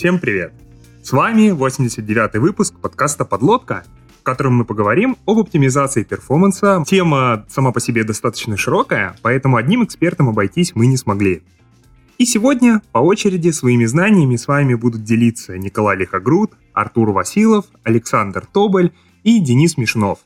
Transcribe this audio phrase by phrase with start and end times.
[0.00, 0.54] Всем привет!
[1.02, 3.84] С вами 89-й выпуск подкаста «Подлодка»,
[4.18, 6.82] в котором мы поговорим об оптимизации перформанса.
[6.86, 11.42] Тема сама по себе достаточно широкая, поэтому одним экспертом обойтись мы не смогли.
[12.16, 18.46] И сегодня по очереди своими знаниями с вами будут делиться Николай Лихогруд, Артур Василов, Александр
[18.50, 18.92] Тоболь
[19.22, 20.20] и Денис Мишнов.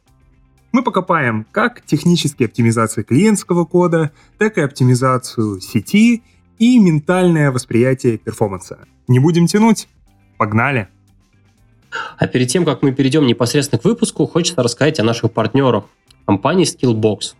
[0.70, 6.22] Мы покопаем как технические оптимизации клиентского кода, так и оптимизацию сети
[6.58, 8.78] и ментальное восприятие перформанса.
[9.08, 9.88] Не будем тянуть,
[10.38, 10.88] погнали!
[12.18, 15.84] А перед тем, как мы перейдем непосредственно к выпуску, хочется рассказать о наших партнерах
[16.26, 17.34] компании Skillbox.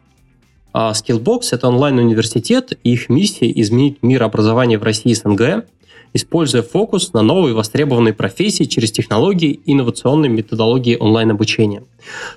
[0.73, 5.67] А Skillbox– это онлайн-университет, и их миссия– изменить мир образования в России и СНГ,
[6.13, 11.85] используя фокус на новые востребованные профессии через технологии и инновационные методологии онлайн-обучения.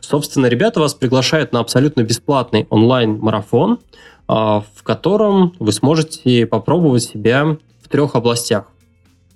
[0.01, 3.79] Собственно, ребята вас приглашают на абсолютно бесплатный онлайн-марафон,
[4.27, 8.65] в котором вы сможете попробовать себя в трех областях.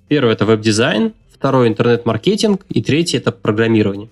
[0.08, 4.10] Первый– это веб-дизайн, второй– интернет-маркетинг, и третий– это программирование.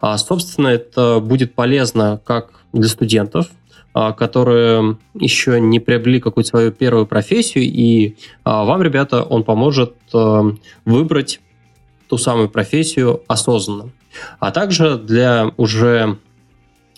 [0.00, 3.48] А, собственно, это будет полезно как для студентов,
[3.94, 9.94] а, которые еще не приобрели какую-то свою первую профессию, и а, вам, ребята, он поможет
[10.14, 10.44] а,
[10.84, 11.40] выбрать
[12.08, 13.90] ту самую профессию осознанно.
[14.38, 16.18] А также для уже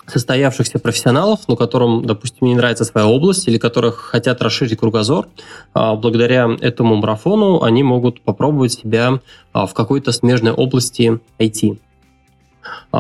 [0.07, 5.29] состоявшихся профессионалов, ну, которым, допустим, не нравится своя область или которых хотят расширить кругозор,
[5.73, 9.21] благодаря этому марафону они могут попробовать себя
[9.53, 11.79] в какой-то смежной области IT.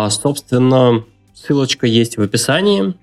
[0.08, 2.94] Собственно, ссылочка есть в описании.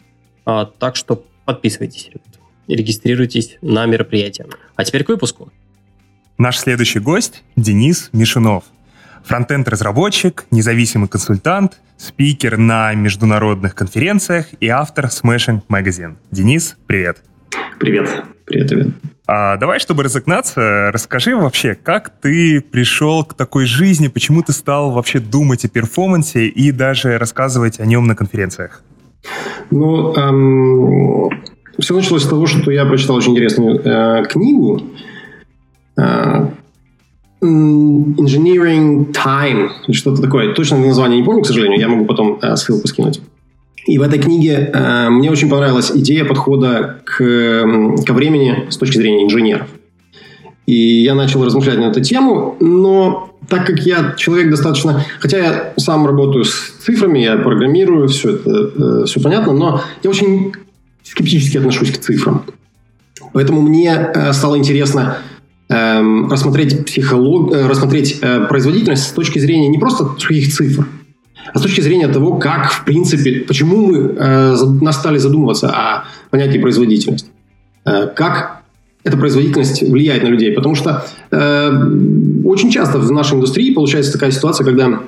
[0.45, 4.47] А, так что подписывайтесь, ребята, регистрируйтесь на мероприятие.
[4.75, 5.51] А теперь к выпуску.
[6.37, 8.63] Наш следующий гость– Денис Мишинов.
[9.25, 16.15] Фронтенд-разработчик, независимый консультант, спикер на международных конференциях и автор Smashing Magazine.
[16.31, 17.23] Денис, привет.
[17.79, 18.23] Привет.
[18.45, 18.87] Привет, привет.
[19.27, 24.91] А, давай, чтобы разогнаться, расскажи вообще, как ты пришел к такой жизни, почему ты стал
[24.91, 28.83] вообще думать о перформансе и даже рассказывать о нем на конференциях?
[29.69, 31.29] Ну, эм,
[31.79, 34.81] все началось с того, что я прочитал очень интересную э, книгу
[35.97, 36.47] э,
[37.41, 40.53] Engineering Time, что-то такое.
[40.53, 43.19] Точно название не помню, к сожалению, я могу потом э, ссылку скинуть.
[43.87, 48.97] И в этой книге э, мне очень понравилась идея подхода к, ко времени с точки
[48.97, 49.67] зрения инженеров.
[50.67, 55.03] И я начал размышлять на эту тему, но так как я человек достаточно...
[55.19, 60.09] Хотя я сам работаю с цифрами, я программирую, все это э, все понятно, но я
[60.09, 60.53] очень
[61.03, 62.45] скептически отношусь к цифрам.
[63.33, 65.17] Поэтому мне э, стало интересно
[65.71, 67.53] рассмотреть, психолог...
[67.53, 70.87] э, рассмотреть э, производительность с точки зрения не просто каких цифр,
[71.53, 76.03] а с точки зрения того, как, в принципе, почему мы э, нас стали задумываться о
[76.29, 77.27] понятии производительность.
[77.85, 78.63] Э, как
[79.03, 80.51] эта производительность влияет на людей.
[80.51, 85.01] Потому что очень часто в нашей индустрии получается такая ситуация, когда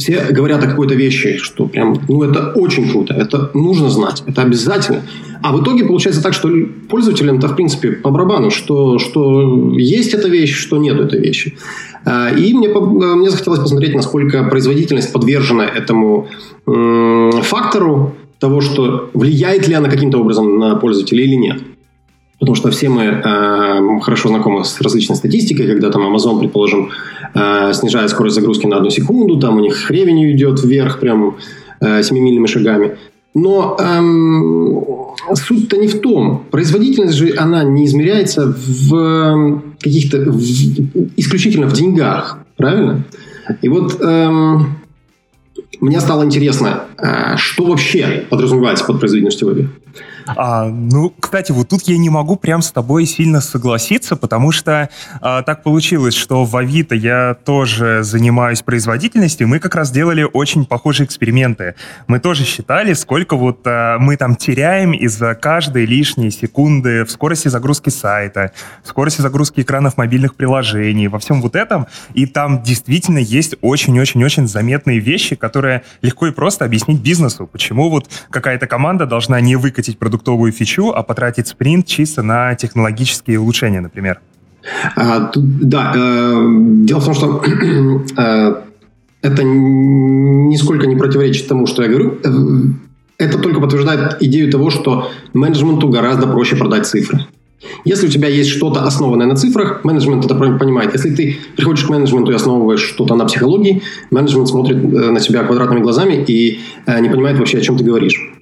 [0.00, 4.40] все говорят о какой-то вещи, что прям, ну это очень круто, это нужно знать, это
[4.40, 5.02] обязательно.
[5.42, 6.48] А в итоге получается так, что
[6.88, 11.58] пользователям-то в принципе по барабану, что, что есть эта вещь, что нет этой вещи.
[12.06, 16.28] Э, и мне, мне захотелось посмотреть, насколько производительность подвержена этому
[16.64, 21.60] фактору того, что влияет ли она каким-то образом на пользователя или нет.
[22.38, 26.88] Потому что все мы э, хорошо знакомы с различной статистикой, когда там Amazon, предположим,
[27.34, 27.72] э,
[28.08, 31.36] скорость загрузки на одну секунду, там у них ревеню идет вверх прям
[31.80, 32.02] э,
[32.46, 32.96] шагами.
[33.34, 34.84] Но эм,
[35.34, 36.44] суть-то не в том.
[36.50, 40.18] Производительность же, она не измеряется в каких-то...
[40.18, 40.40] В,
[41.16, 43.04] исключительно в деньгах, правильно?
[43.62, 44.80] И вот эм,
[45.80, 49.68] мне стало интересно, э, что вообще подразумевается под производительностью вебе.
[50.26, 54.88] А, ну, кстати, вот тут я не могу прям с тобой сильно согласиться, потому что
[55.20, 60.64] а, так получилось, что в Авито я тоже занимаюсь производительностью, мы как раз делали очень
[60.64, 61.74] похожие эксперименты.
[62.06, 67.48] Мы тоже считали, сколько вот а, мы там теряем из-за каждой лишней секунды в скорости
[67.48, 68.52] загрузки сайта,
[68.84, 71.86] в скорости загрузки экранов мобильных приложений, во всем вот этом.
[72.14, 78.08] И там действительно есть очень-очень-очень заметные вещи, которые легко и просто объяснить бизнесу, почему вот
[78.30, 83.80] какая-то команда должна не выкатить продукт продуктовую фичу, а потратить спринт чисто на технологические улучшения,
[83.80, 84.20] например?
[84.96, 86.46] А, да, э,
[86.84, 87.42] дело в том, что
[88.16, 88.54] э,
[89.22, 92.18] это нисколько не противоречит тому, что я говорю.
[92.24, 92.28] Э,
[93.18, 97.20] это только подтверждает идею того, что менеджменту гораздо проще продать цифры.
[97.84, 100.92] Если у тебя есть что-то основанное на цифрах, менеджмент это понимает.
[100.94, 105.44] Если ты приходишь к менеджменту и основываешь что-то на психологии, менеджмент смотрит э, на тебя
[105.44, 108.39] квадратными глазами и э, не понимает вообще, о чем ты говоришь.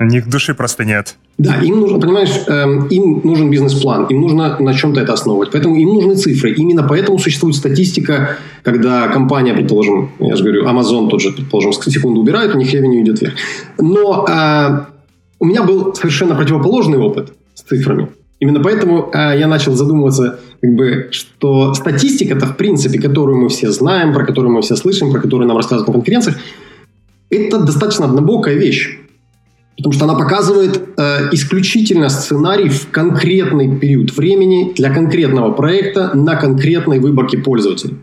[0.00, 1.16] У них души просто нет.
[1.36, 5.50] Да, им нужно, понимаешь, эм, им нужен бизнес-план, им нужно на чем-то это основывать.
[5.52, 6.52] Поэтому им нужны цифры.
[6.52, 12.22] Именно поэтому существует статистика, когда компания, предположим, я же говорю, Amazon тот же, предположим, секунду
[12.22, 13.34] убирает, у них ревеню идет вверх.
[13.78, 14.80] Но э,
[15.38, 18.08] у меня был совершенно противоположный опыт с цифрами.
[18.38, 23.50] Именно поэтому э, я начал задумываться, как бы, что статистика это в принципе, которую мы
[23.50, 26.38] все знаем, про которую мы все слышим, про которую нам рассказывают на конференциях,
[27.28, 28.96] это достаточно однобокая вещь.
[29.80, 36.36] Потому что она показывает э, исключительно сценарий в конкретный период времени для конкретного проекта на
[36.36, 37.96] конкретной выборке пользователей.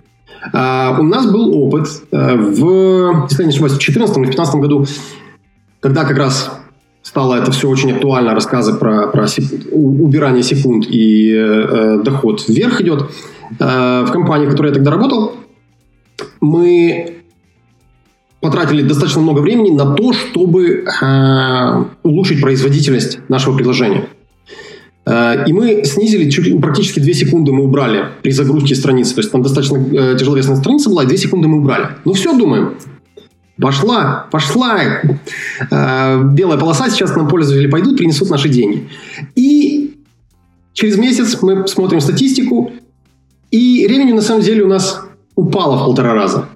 [0.54, 4.56] А у нас был опыт э, в, если я не ошибаюсь, в 2014 или 2015
[4.56, 4.86] году,
[5.80, 6.52] когда как раз
[7.04, 12.82] стало это все очень актуально, рассказы про, про секунд, убирание секунд и э, доход вверх
[12.82, 13.10] идет.
[13.60, 15.36] Э, в компании, в которой я тогда работал,
[16.42, 17.17] мы
[18.40, 24.08] потратили достаточно много времени на то, чтобы э, улучшить производительность нашего приложения.
[25.06, 29.16] Э, и мы снизили чуть, практически 2 секунды мы убрали при загрузке страницы.
[29.16, 31.90] То есть там достаточно э, тяжеловесная страница была, и 2 секунды мы убрали.
[32.06, 32.76] Ну все, думаем,
[33.60, 34.80] Пошла, пошла.
[35.72, 38.88] Э, белая полоса сейчас нам пользователи пойдут, принесут наши деньги.
[39.36, 39.96] И
[40.74, 42.72] через месяц мы смотрим статистику,
[43.50, 45.02] и ревеню на самом деле у нас
[45.36, 46.50] упало в полтора раза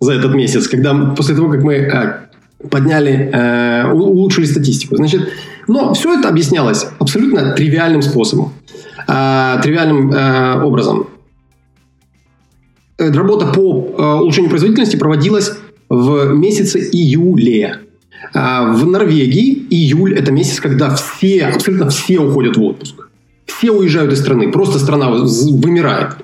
[0.00, 2.28] за этот месяц, когда после того, как мы э,
[2.70, 4.96] подняли, э, улучшили статистику.
[4.96, 5.28] Значит,
[5.66, 8.52] но все это объяснялось абсолютно тривиальным способом,
[9.06, 11.08] э, тривиальным э, образом.
[12.98, 15.52] Э, работа по э, улучшению производительности проводилась
[15.88, 17.80] в месяце июле.
[18.34, 23.08] А в Норвегии июль– это месяц, когда все, абсолютно все уходят в отпуск.
[23.46, 26.16] Все уезжают из страны, просто страна вымирает.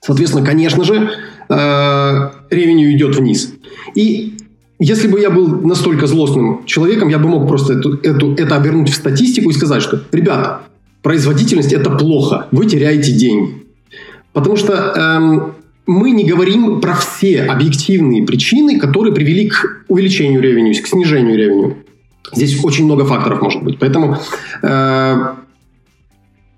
[0.00, 1.10] Соответственно, конечно же,
[1.48, 3.54] э, ревеню идет вниз.
[3.94, 4.34] И
[4.78, 8.90] если бы я был настолько злостным человеком, я бы мог просто эту, эту, это обернуть
[8.90, 10.62] в статистику и сказать, что, ребята,
[11.02, 13.64] производительность– это плохо, вы теряете деньги.
[14.32, 15.54] Потому что эм,
[15.86, 21.76] мы не говорим про все объективные причины, которые привели к увеличению ревеню, к снижению ревеню.
[22.32, 23.78] Здесь очень много факторов может быть.
[23.78, 24.18] Поэтому
[24.62, 25.26] э,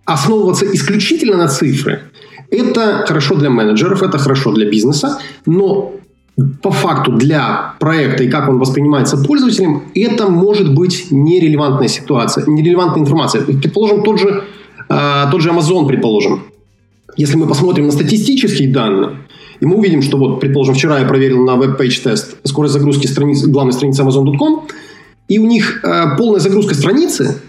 [0.05, 2.03] основываться исключительно на цифры–
[2.51, 5.93] это хорошо для менеджеров, это хорошо для бизнеса, но
[6.63, 13.03] по факту для проекта и как он воспринимается пользователем, это может быть нерелевантная ситуация, нерелевантная
[13.03, 13.43] информация.
[13.43, 14.45] Предположим, тот же,
[14.89, 16.45] э, тот же Amazon, предположим,
[17.17, 19.11] если мы посмотрим на статистические данные,
[19.61, 23.73] и мы увидим, что вот, предположим, вчера я проверил на WebPageTest скорость загрузки страниц, главной
[23.73, 24.67] страницы Amazon.com,
[25.29, 27.41] и у них э, полная загрузка страницы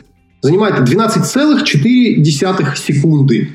[0.41, 3.49] занимает 12,4 секунды.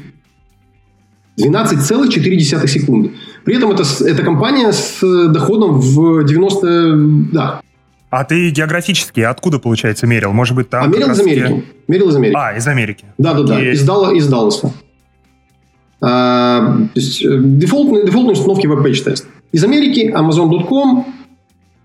[1.38, 3.12] 12,4 секунды.
[3.44, 6.96] При этом это, это компания с доходом в 90...
[7.32, 7.60] Да.
[8.10, 10.32] А ты географически откуда, получается, мерил?
[10.32, 10.84] Может быть, там...
[10.84, 11.64] А мерил из Америки.
[11.88, 12.36] Мерил из Америки.
[12.36, 13.04] А, из Америки.
[13.18, 14.72] Да-да-да, из, Далла, из Далласа.
[16.00, 19.26] А, то есть э, дефолтные, дефолтные установки WebPageTest.
[19.52, 21.06] Из Америки Amazon.com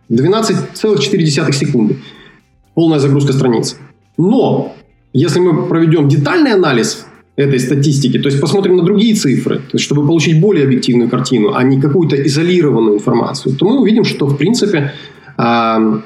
[0.10, 1.98] 12,4 секунды.
[2.74, 3.78] Полная загрузка страницы.
[4.18, 4.76] Но
[5.14, 9.86] если мы проведем детальный анализ этой статистики, то есть посмотрим на другие цифры, то есть
[9.86, 14.38] чтобы получить более объективную картину, а не какую-то изолированную информацию, то мы увидим, что в
[14.38, 14.94] принципе
[15.38, 16.02] а,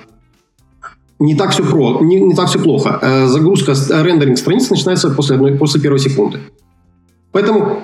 [1.19, 2.99] не так все, про, не, не так все плохо.
[3.01, 6.39] Э, загрузка, рендеринг страницы начинается после, одной, после первой секунды.
[7.31, 7.83] Поэтому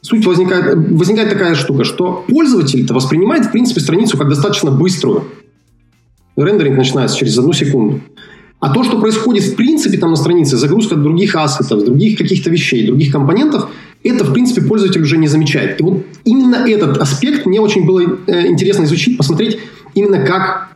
[0.00, 5.24] суть возникает, возникает такая штука, что пользователь-то воспринимает, в принципе, страницу как достаточно быструю.
[6.36, 8.00] Рендеринг начинается через одну секунду.
[8.64, 12.86] А то, что происходит в принципе там на странице, загрузка других ассетов, других каких-то вещей,
[12.86, 13.68] других компонентов,
[14.02, 15.78] это, в принципе, пользователь уже не замечает.
[15.80, 19.58] И вот именно этот аспект мне очень было э, интересно изучить, посмотреть
[19.94, 20.68] именно как,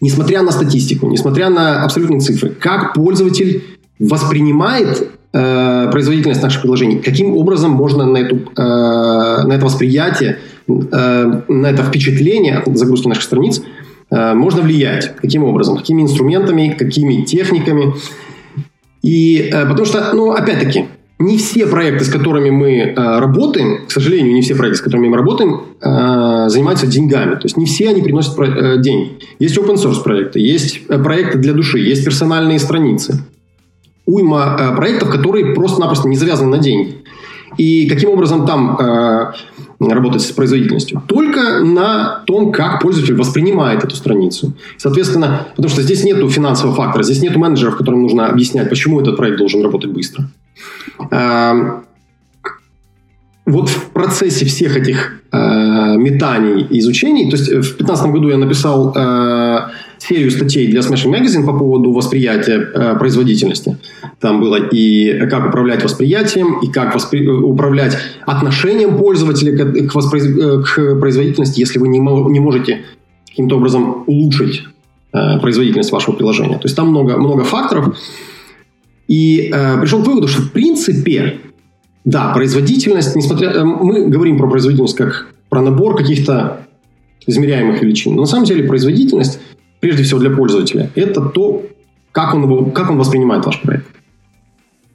[0.00, 3.62] несмотря на статистику, несмотря на абсолютные цифры, как пользователь
[4.00, 11.42] воспринимает э, производительность наших приложений, каким образом можно на, эту, э, на это восприятие, э,
[11.46, 13.62] на это впечатление от загрузки наших страниц
[14.10, 15.14] можно влиять.
[15.16, 15.76] Каким образом?
[15.76, 17.94] Какими инструментами, какими техниками.
[19.02, 20.86] И э, потому что, ну, опять-таки,
[21.18, 25.08] не все проекты, с которыми мы э, работаем, к сожалению, не все проекты, с которыми
[25.08, 27.34] мы работаем, э, занимаются деньгами.
[27.34, 29.18] То есть не все они приносят про, э, деньги.
[29.38, 33.24] Есть open source проекты, есть э, проекты для души, есть персональные страницы
[34.06, 36.96] уйма э, проектов, которые просто-напросто не завязаны на деньги.
[37.56, 39.32] И каким образом там э,
[39.80, 41.02] работать с производительностью?
[41.06, 44.52] Только на том, как пользователь воспринимает эту страницу.
[44.76, 49.16] Соответственно, потому что здесь нет финансового фактора, здесь нет менеджеров, которым нужно объяснять, почему этот
[49.16, 50.28] проект должен работать быстро.
[51.10, 51.80] Э,
[53.46, 55.36] вот в процессе всех этих э,
[55.96, 59.00] метаний и изучений, то есть в 2015 году я написал э,
[60.10, 63.78] серию статей для Smashing Magazine по поводу восприятия э, производительности.
[64.18, 67.26] Там было и как управлять восприятием, и как воспри...
[67.26, 70.24] управлять отношением пользователя к, к, воспроиз...
[70.26, 72.80] Э, к производительности, если вы не, не можете
[73.28, 74.62] каким-то образом улучшить
[75.12, 76.56] э, производительность вашего приложения.
[76.56, 77.96] То есть там много, много факторов.
[79.06, 81.38] И э, пришел к выводу, что в принципе,
[82.04, 83.50] да, производительность, несмотря...
[83.50, 86.66] Э, мы говорим про производительность как про набор каких-то
[87.26, 88.14] измеряемых величин.
[88.14, 89.38] Но на самом деле производительность,
[89.80, 91.62] прежде всего для пользователя, это то,
[92.12, 93.86] как он, как он воспринимает ваш проект.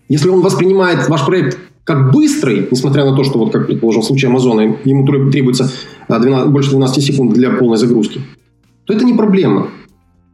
[0.08, 4.06] Если он воспринимает ваш проект как быстрый, несмотря на то, что, вот как предположим, в
[4.06, 5.72] случае Амазона, ему требуется
[6.10, 8.22] 12, больше 12 секунд для полной загрузки,
[8.86, 9.68] то это не проблема.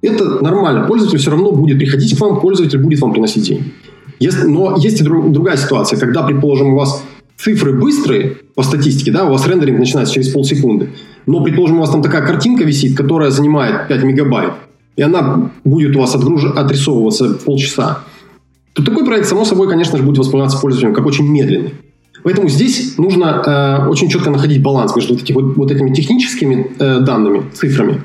[0.02, 0.88] Это нормально.
[0.88, 3.72] Пользователь все равно будет приходить к вам, пользователь будет вам приносить деньги.
[4.20, 7.04] Если, но есть и друг, другая ситуация, когда, предположим, у вас
[7.38, 10.90] цифры быстрые по статистике, да, у вас рендеринг начинается через полсекунды,
[11.26, 14.54] но, предположим, у вас там такая картинка висит, которая занимает 5 мегабайт,
[14.96, 16.46] и она будет у вас отгруж...
[16.46, 18.00] отрисовываться полчаса,
[18.74, 21.74] то такой проект, само собой, конечно же, будет восприниматься пользователем как очень медленный.
[22.24, 26.72] Поэтому здесь нужно э, очень четко находить баланс между вот, этих, вот, вот этими техническими
[26.78, 28.02] э, данными, цифрами,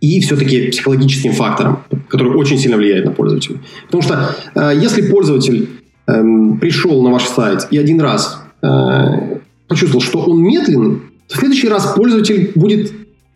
[0.00, 3.58] и все-таки психологическим фактором, который очень сильно влияет на пользователя.
[3.86, 5.68] Потому что э, если пользователь
[6.06, 6.22] э,
[6.60, 9.38] пришел на ваш сайт и один раз э,
[9.68, 12.92] почувствовал, что он медленный, в следующий раз пользователь будет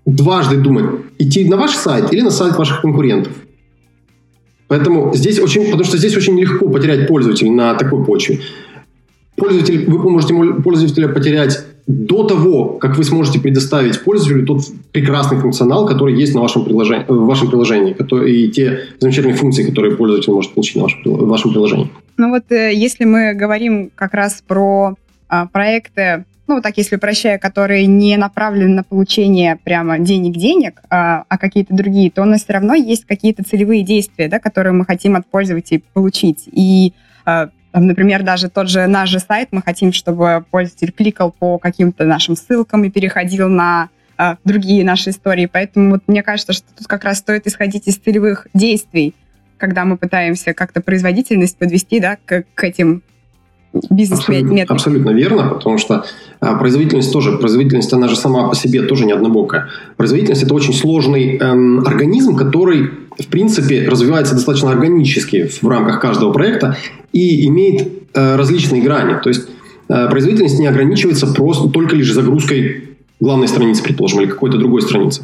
[0.06, 0.86] дважды думать,
[1.18, 3.32] идти на ваш сайт или на сайт ваших конкурентов.
[4.68, 8.40] Поэтому здесь очень, потому что здесь очень легко потерять пользователя на такой почве.
[9.36, 15.86] Пользователь, вы можете пользователя потерять до того, как вы сможете предоставить пользователю тот прекрасный функционал,
[15.86, 20.32] который есть на вашем приложении, в вашем приложении, который, и те замечательные функции, которые пользователь
[20.32, 21.90] может получить на вашем, в вашем приложении.
[22.16, 24.94] Ну вот э, если мы говорим как раз про
[25.28, 31.38] а, проекты, ну так если упрощая, которые не направлены на получение прямо денег-денег, а, а
[31.38, 35.14] какие-то другие, то у нас все равно есть какие-то целевые действия, да, которые мы хотим
[35.14, 36.48] от пользователей получить.
[36.52, 36.92] И
[37.24, 42.04] а, Например, даже тот же наш же сайт, мы хотим, чтобы пользователь кликал по каким-то
[42.04, 45.46] нашим ссылкам и переходил на э, другие наши истории.
[45.46, 49.14] Поэтому вот мне кажется, что тут как раз стоит исходить из целевых действий,
[49.56, 53.04] когда мы пытаемся как-то производительность подвести да, к, к этим
[53.72, 54.74] бизнес-метрикам.
[54.74, 56.04] Абсолютно, абсолютно верно, потому что
[56.40, 59.68] а, производительность тоже, производительность, она же сама по себе тоже не однобокая.
[59.96, 66.32] Производительность– это очень сложный эм, организм, который, в принципе, развивается достаточно органически в рамках каждого
[66.32, 66.76] проекта
[67.12, 69.20] и имеет э, различные грани.
[69.22, 69.48] То есть
[69.88, 72.89] э, производительность не ограничивается просто только лишь загрузкой
[73.20, 75.22] главной страницы, предположим, или какой-то другой страницы.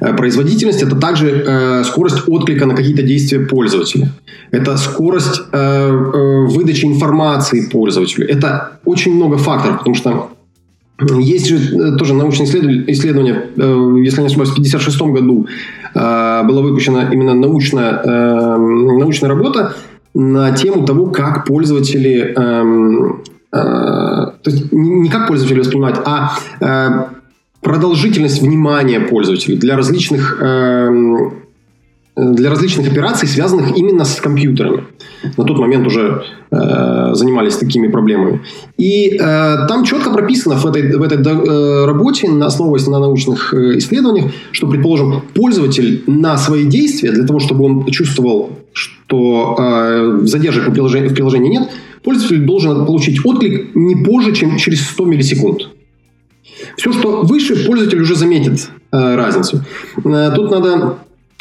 [0.00, 4.08] Э, производительность– это также э, скорость отклика на какие-то действия пользователя.
[4.52, 8.28] Это скорость э, выдачи информации пользователю.
[8.28, 10.30] Это очень много факторов, потому что
[11.18, 13.48] есть же тоже научное исследование,
[14.04, 15.48] если не ошибаюсь, в 1956 году
[15.94, 19.74] была выпущена именно научная, э, научная работа
[20.14, 26.38] на тему того, как пользователи эм, то есть не как пользователи воспринимают, а
[27.62, 30.90] продолжительность внимания пользователей для различных, э,
[32.16, 34.84] для различных операций, связанных именно с компьютерами.
[35.36, 38.40] На тот момент уже э, занимались такими проблемами.
[38.76, 43.78] И э, там четко прописано в этой, в этой э, работе, основываясь на научных э,
[43.78, 50.68] исследованиях, что, предположим, пользователь на свои действия, для того, чтобы он чувствовал, что э, задержек
[50.68, 51.68] в приложении, в приложении нет,
[52.02, 55.68] пользователь должен получить отклик не позже, чем через 100 миллисекунд.
[56.76, 59.64] Все, что выше, пользователь уже заметит э, разницу.
[60.04, 60.98] Э, тут надо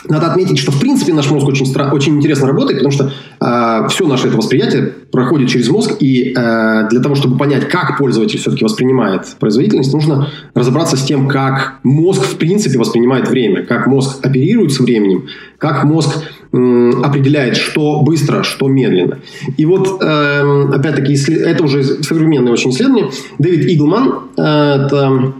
[0.09, 4.07] надо отметить, что в принципе наш мозг очень, очень интересно работает, потому что э, все
[4.07, 8.63] наше это восприятие проходит через мозг, и э, для того, чтобы понять, как пользователь все-таки
[8.63, 14.71] воспринимает производительность, нужно разобраться с тем, как мозг в принципе воспринимает время, как мозг оперирует
[14.71, 15.27] с временем,
[15.57, 16.17] как мозг
[16.51, 19.19] определяет, что быстро, что медленно.
[19.55, 23.09] И вот, э, опять-таки, это уже современное очень исследование.
[23.39, 25.33] Дэвид Иглман, э, это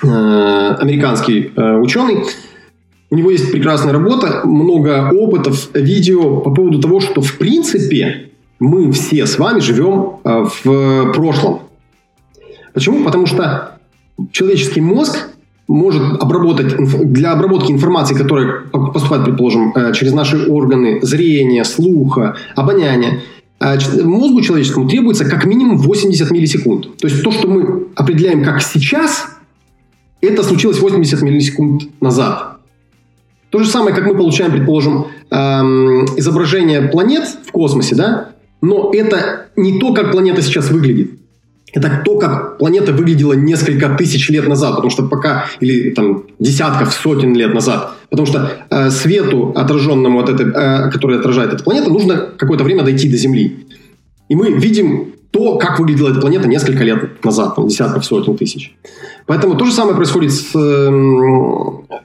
[0.00, 2.22] э, американский э, ученый,
[3.14, 8.90] у него есть прекрасная работа, много опытов, видео по поводу того, что в принципе мы
[8.90, 11.60] все с вами живем э, в прошлом.
[12.72, 13.04] Почему?
[13.04, 13.78] Потому что
[14.32, 15.28] человеческий мозг
[15.68, 16.74] может обработать
[17.12, 23.20] для обработки информации, которая поступает, предположим, э, через наши органы зрения, слуха, обоняния,
[23.60, 26.96] э, мозгу человеческому требуется как минимум 80 миллисекунд.
[26.96, 29.28] То есть то, что мы определяем как сейчас,
[30.20, 32.53] это случилось 80 миллисекунд назад.
[33.54, 38.30] То же самое, как мы получаем, предположим, эм, изображение планет в космосе, да?
[38.60, 41.12] Но это не то, как планета сейчас выглядит.
[41.72, 46.92] это то, как планета выглядела несколько тысяч лет назад, потому что пока, или там десятков,
[46.92, 51.90] сотен лет назад, потому что э, свету, отраженному от этой, э, который отражает эта планета,
[51.90, 53.66] нужно какое-то время дойти до Земли.
[54.28, 58.72] И мы видим то, как выглядела эта планета несколько лет назад, там, десятков, сотен тысяч.
[59.26, 60.90] Поэтому то же самое происходит с, э,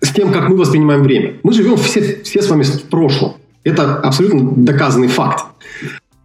[0.01, 1.35] с тем, как мы воспринимаем время.
[1.43, 3.33] Мы живем все, все с вами в прошлом.
[3.63, 5.45] Это абсолютно доказанный факт.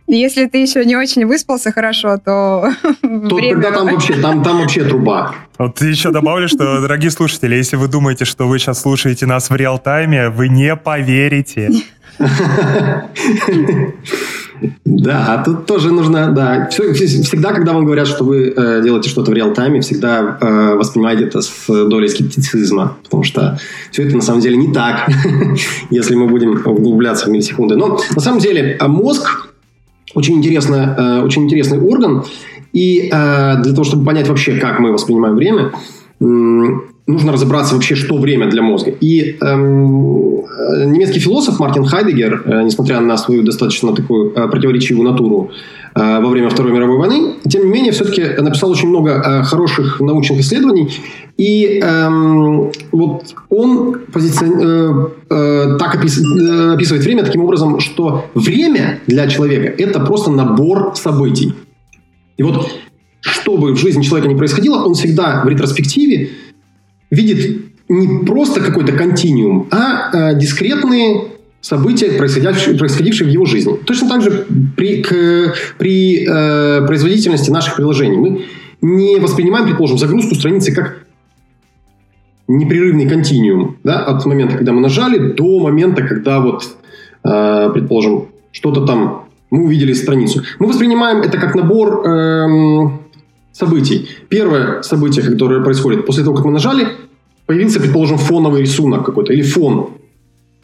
[0.06, 3.60] Если ты еще не очень выспался хорошо, то, то время...
[3.60, 5.34] тогда там вообще, там, там вообще труба.
[5.58, 9.54] Вот еще добавлю, что, дорогие слушатели, если вы думаете, что вы сейчас слушаете нас в
[9.54, 11.70] реал-тайме, вы не поверите.
[14.84, 16.68] Да, а тут тоже нужно, да.
[16.70, 21.40] Всегда, когда вам говорят, что вы э, делаете что-то в реал-тайме, всегда э, воспринимайте это
[21.40, 23.58] с долей скептицизма, потому что
[23.90, 25.08] все это на самом деле не так,
[25.90, 27.76] если мы будем углубляться в миллисекунды.
[27.76, 29.48] Но на самом деле а мозг
[30.14, 32.24] очень, интересно, э, очень интересный орган,
[32.72, 35.72] и э, для того, чтобы понять вообще, как мы воспринимаем время,
[37.06, 38.90] нужно разобраться вообще, что время для мозга.
[38.90, 45.10] И эм, э, немецкий философ Мартин Хайдегер, э, несмотря на свою достаточно такую э, противоречивую
[45.10, 45.50] натуру
[45.94, 50.00] э, во время Второй мировой войны, тем не менее, все-таки написал очень много э, хороших
[50.00, 50.90] научных исследований.
[51.36, 54.44] И эм, вот он позици...
[54.44, 56.18] э, э, так опис...
[56.18, 61.52] э, описывает время таким образом, что время для человека– это просто набор событий.
[62.38, 62.66] И вот
[63.20, 66.30] что бы в жизни человека ни происходило, он всегда в ретроспективе
[67.10, 71.28] видит не просто какой-то континуум, а э, дискретные
[71.60, 73.74] события, происходившие, происходившие в его жизни.
[73.84, 74.46] Точно так же
[74.76, 78.16] при, к, при э, производительности наших приложений.
[78.16, 78.44] Мы
[78.82, 81.04] не воспринимаем, предположим, загрузку страницы как
[82.48, 86.76] непрерывный континуум да, от момента, когда мы нажали, до момента, когда вот,
[87.24, 90.42] э, предположим, что-то там мы увидели страницу.
[90.58, 92.88] Мы воспринимаем это как набор э,
[93.54, 94.08] событий.
[94.28, 96.88] Первое событие, которое происходит после того, как мы нажали,
[97.46, 99.90] появился, предположим, фоновый рисунок какой-то или фон,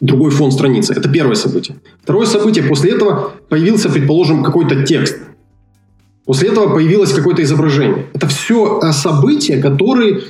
[0.01, 0.93] другой фон страницы.
[0.93, 1.77] Это первое событие.
[2.03, 5.17] Второе событие, после этого появился, предположим, какой-то текст.
[6.25, 8.05] После этого появилось какое-то изображение.
[8.13, 10.21] Это все э, события, которые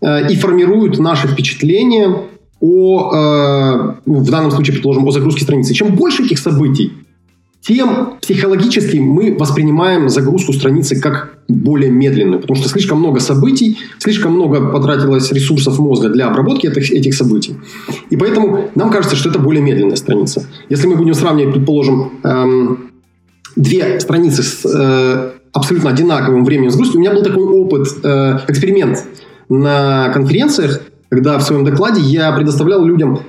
[0.00, 2.28] э, и формируют наше впечатление
[2.60, 5.74] о, э, ну, в данном случае, предположим, о загрузке страницы.
[5.74, 6.92] Чем больше этих событий,
[7.60, 14.32] тем психологически мы воспринимаем загрузку страницы как более медленную, потому что слишком много событий, слишком
[14.32, 17.56] много потратилось ресурсов мозга для обработки этих, этих событий.
[18.08, 20.46] И поэтому нам кажется, что это более медленная страница.
[20.70, 22.90] Если мы будем сравнивать, предположим, эм,
[23.56, 29.04] две страницы с э, абсолютно одинаковым временем загрузки, у меня был такой опыт, э, эксперимент
[29.50, 33.20] на конференциях, когда в своем докладе я предоставлял людям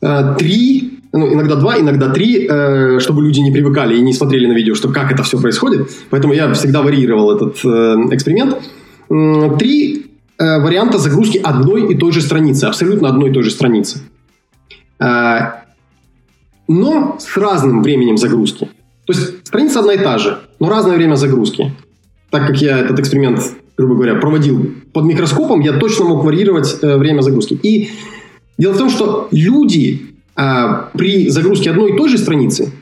[0.00, 4.46] э, три ну, иногда два, иногда три, э, чтобы люди не привыкали и не смотрели
[4.46, 5.90] на видео, что как это все происходит.
[6.10, 7.68] Поэтому я всегда варьировал этот э,
[8.12, 8.56] эксперимент.
[9.58, 10.06] Три
[10.38, 13.98] э, варианта загрузки одной и той же страницы, абсолютно одной и той же страницы.
[15.00, 15.62] Э,
[16.68, 18.68] но с разным временем загрузки.
[19.06, 21.72] То есть страница одна и та же, но разное время загрузки.
[22.30, 23.40] Так как я этот эксперимент,
[23.76, 27.54] грубо говоря, проводил под микроскопом, я точно мог варьировать э, время загрузки.
[27.54, 27.90] И
[28.56, 30.10] дело в том, что люди
[30.92, 32.72] при загрузке одной и той же страницы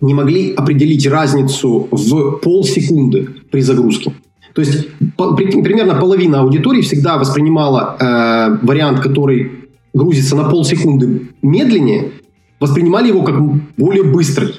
[0.00, 4.12] не могли определить разницу в полсекунды при загрузке.
[4.54, 9.52] То есть по, при, примерно половина аудитории всегда воспринимала э, вариант, который
[9.94, 12.12] грузится на полсекунды медленнее,
[12.58, 13.40] воспринимали его как
[13.76, 14.54] более быстрый.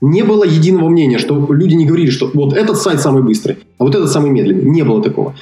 [0.00, 3.84] Не было единого мнения, что люди не говорили, что вот этот сайт самый быстрый, а
[3.84, 4.70] вот этот самый медленный.
[4.70, 5.34] Не было такого.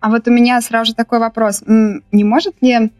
[0.00, 1.62] А вот у меня сразу же такой вопрос.
[1.66, 2.90] Не может ли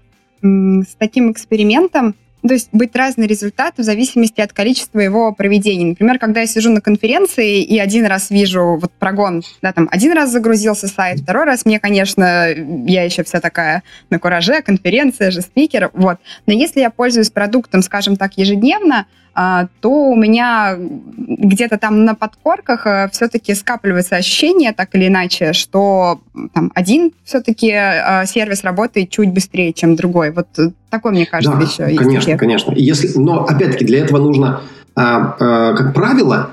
[0.45, 2.15] с таким экспериментом
[2.47, 5.87] то есть быть разный результат в зависимости от количества его проведений.
[5.87, 10.13] Например, когда я сижу на конференции и один раз вижу вот прогон, да, там один
[10.13, 12.49] раз загрузился сайт, второй раз мне, конечно,
[12.87, 16.19] я еще вся такая на кураже, конференция же, спикер, вот.
[16.47, 22.87] Но если я пользуюсь продуктом, скажем так, ежедневно, то у меня где-то там на подкорках
[22.87, 26.21] э, все-таки скапливается ощущение, так или иначе, что
[26.53, 30.31] там один все-таки э, сервис работает чуть быстрее, чем другой.
[30.31, 30.47] Вот
[30.91, 32.41] такой, мне кажется, да, еще конечно, эффект.
[32.41, 32.73] конечно.
[32.77, 34.61] Если, но, опять-таки, для этого нужно,
[34.95, 36.51] а, а, как правило,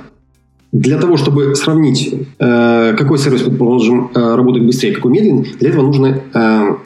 [0.71, 6.21] для того, чтобы сравнить, э, какой сервис, предположим, работает быстрее, какой медленный, для этого нужно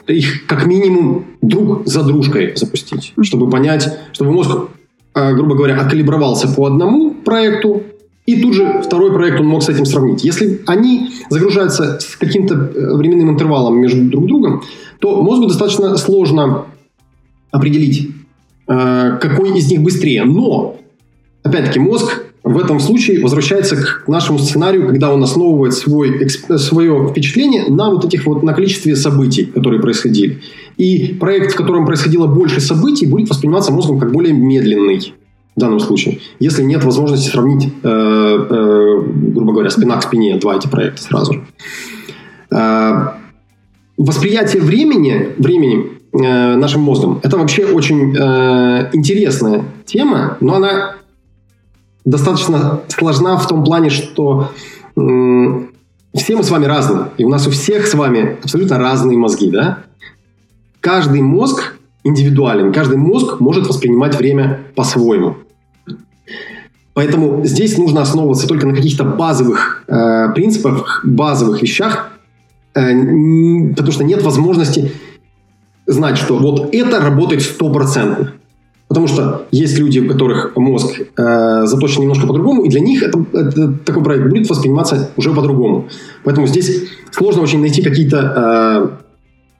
[0.08, 4.68] их как минимум друг за дружкой запустить, чтобы понять, чтобы мозг а,
[5.32, 7.82] грубо говоря, откалибровался по одному проекту,
[8.26, 10.24] и тут же второй проект он мог с этим сравнить.
[10.24, 14.62] Если они загружаются с каким-то э, временным интервалом между друг другом,
[14.98, 16.66] то мозгу достаточно сложно
[17.52, 18.10] определить,
[18.68, 20.24] э, какой из них быстрее.
[20.24, 20.76] Но,
[21.44, 27.66] опять-таки, мозг в этом случае возвращается к нашему сценарию, когда он основывает свой, свое впечатление
[27.68, 30.42] на вот этих вот на количестве событий, которые происходили.
[30.76, 35.14] И проект, в котором происходило больше событий, будет восприниматься мозгом как более медленный
[35.56, 36.20] в данном случае.
[36.38, 39.00] Если нет возможности сравнить, э, э,
[39.32, 41.36] грубо говоря, спина к спине два эти проекта сразу.
[42.50, 43.08] Э,
[43.96, 50.94] восприятие времени, времени нашим мозгом, это вообще очень интересная тема, но она
[52.06, 54.50] достаточно сложна в том плане, что
[54.94, 59.50] все мы с вами разные, и у нас у всех с вами абсолютно разные мозги,
[59.50, 59.80] да?
[60.86, 65.34] Каждый мозг индивидуален, каждый мозг может воспринимать время по-своему.
[66.94, 72.12] Поэтому здесь нужно основываться только на каких-то базовых э, принципах, базовых вещах,
[72.76, 74.92] э, потому что нет возможности
[75.86, 78.34] знать, что вот это работает стопроцентно.
[78.86, 83.26] Потому что есть люди, у которых мозг э, заточен немножко по-другому, и для них это,
[83.32, 85.88] это, такой проект будет восприниматься уже по-другому.
[86.22, 89.05] Поэтому здесь сложно очень найти какие-то э,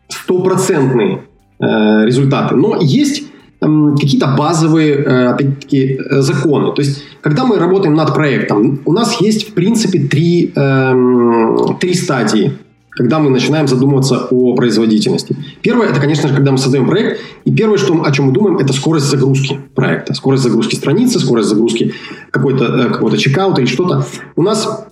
[0.08, 1.22] стопроцентные
[1.58, 2.56] э, результаты.
[2.56, 3.24] Но есть
[3.60, 6.72] какие-то базовые, э, опять-таки, э, законы.
[6.74, 11.94] То есть, когда мы работаем над проектом, у нас есть, в принципе, три, эм, три
[11.94, 12.52] стадии,
[12.90, 15.36] когда мы начинаем задумываться о производительности.
[15.62, 18.58] Первое, это, конечно же, когда мы создаем проект, и первое, что, о чем мы думаем,
[18.58, 21.94] это скорость загрузки проекта, скорость загрузки страницы, скорость загрузки
[22.30, 24.06] какой-то, э, какого-то чекаута или что-то.
[24.36, 24.86] У нас,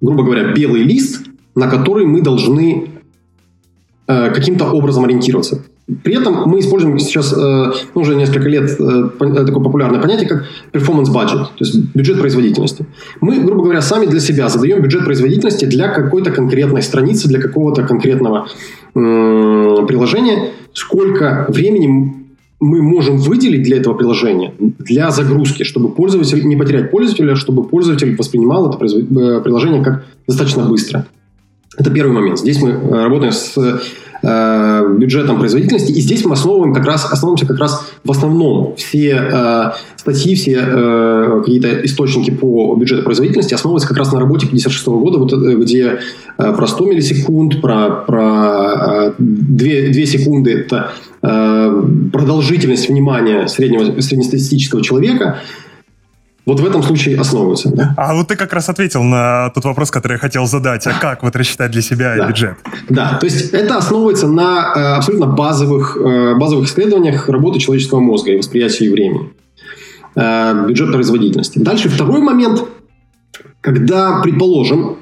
[0.00, 2.89] грубо говоря, белый лист, на который мы должны
[4.34, 5.62] каким-то образом ориентироваться.
[6.04, 7.36] При этом мы используем сейчас э,
[7.94, 12.86] ну, уже несколько лет э, такое популярное понятие, как performance budget, то есть бюджет производительности.
[13.20, 17.82] Мы, грубо говоря, сами для себя задаем бюджет производительности для какой-то конкретной страницы, для какого-то
[17.82, 18.46] конкретного
[18.92, 22.14] приложения, сколько времени
[22.60, 28.14] мы можем выделить для этого приложения, для загрузки, чтобы пользователь, не потерять пользователя, чтобы пользователь
[28.16, 31.06] воспринимал это э, приложение как достаточно быстро.
[31.78, 32.38] Это первый момент.
[32.38, 33.56] Здесь мы работаем с
[34.22, 35.92] э, бюджетом производительности.
[35.92, 38.74] И здесь мы основываем как раз, основываемся как раз в основном.
[38.76, 44.46] Все э, статьи, все э, какие-то источники по бюджету производительности основываются как раз на работе
[44.46, 46.00] 56 года, вот, э, где
[46.38, 50.90] э, про 100 миллисекунд, про, про э, 2, 2 секунды это
[51.22, 55.38] э, продолжительность внимания среднего, среднестатистического человека–
[56.50, 57.70] вот в этом случае основываются.
[57.70, 57.94] Да?
[57.96, 60.84] А вот ты как раз ответил на тот вопрос, который я хотел задать.
[60.86, 62.28] А как вот рассчитать для себя да.
[62.28, 62.56] бюджет?
[62.88, 68.32] Да, то есть это основывается на э, абсолютно базовых, э, базовых исследованиях работы человеческого мозга
[68.32, 69.30] и восприятия времени.
[70.16, 71.60] Э, бюджет производительности.
[71.60, 72.64] Дальше второй момент,
[73.60, 74.96] когда, предположим,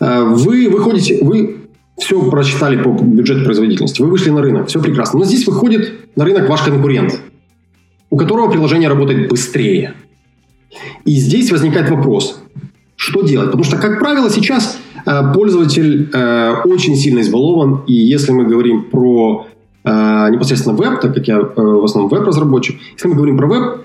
[0.00, 1.56] э, вы выходите, вы
[1.98, 5.18] все прочитали по бюджету производительности, вы вышли на рынок, все прекрасно.
[5.18, 7.18] Но здесь выходит на рынок ваш конкурент,
[8.08, 9.94] у которого приложение работает быстрее–
[11.04, 12.40] и здесь возникает вопрос,
[12.96, 13.46] что делать?
[13.46, 18.84] Потому что, как правило, сейчас э, пользователь э, очень сильно избалован, и если мы говорим
[18.84, 19.46] про
[19.84, 23.80] э, непосредственно веб, так как я в основном веб-разработчик, если мы говорим про веб,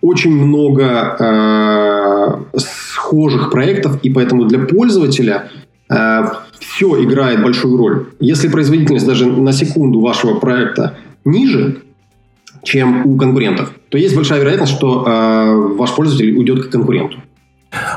[0.00, 1.16] очень много
[2.54, 5.50] схожих проектов, и поэтому для пользователя
[5.88, 8.06] все играет большую роль.
[8.20, 11.82] Если производительность даже на секунду вашего проекта ниже,
[12.62, 17.18] чем у конкурентов, то есть большая вероятность, что э, ваш пользователь уйдет к конкуренту.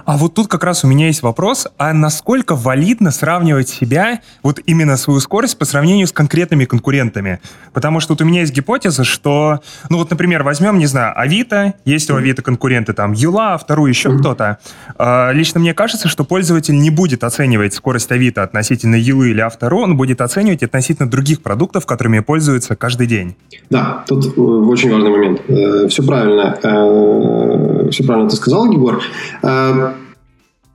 [0.06, 4.60] А вот тут как раз у меня есть вопрос, а насколько валидно сравнивать себя, вот
[4.66, 7.40] именно свою скорость по сравнению с конкретными конкурентами?
[7.74, 9.60] Потому что вот у меня есть гипотеза, что,
[9.90, 14.10] ну вот, например, возьмем, не знаю, Авито, есть у Авито конкуренты, там, Юла, вторую еще
[14.10, 14.20] mm-hmm.
[14.20, 14.58] кто-то.
[14.98, 19.82] А, лично мне кажется, что пользователь не будет оценивать скорость Авито относительно Юлы или Автору,
[19.82, 23.36] он будет оценивать относительно других продуктов, которыми пользуется каждый день.
[23.70, 25.42] Да, тут э, очень важный момент.
[25.48, 27.51] Э, все правильно, э,
[27.92, 29.02] все правильно ты сказал, Егор.
[29.44, 29.94] Э,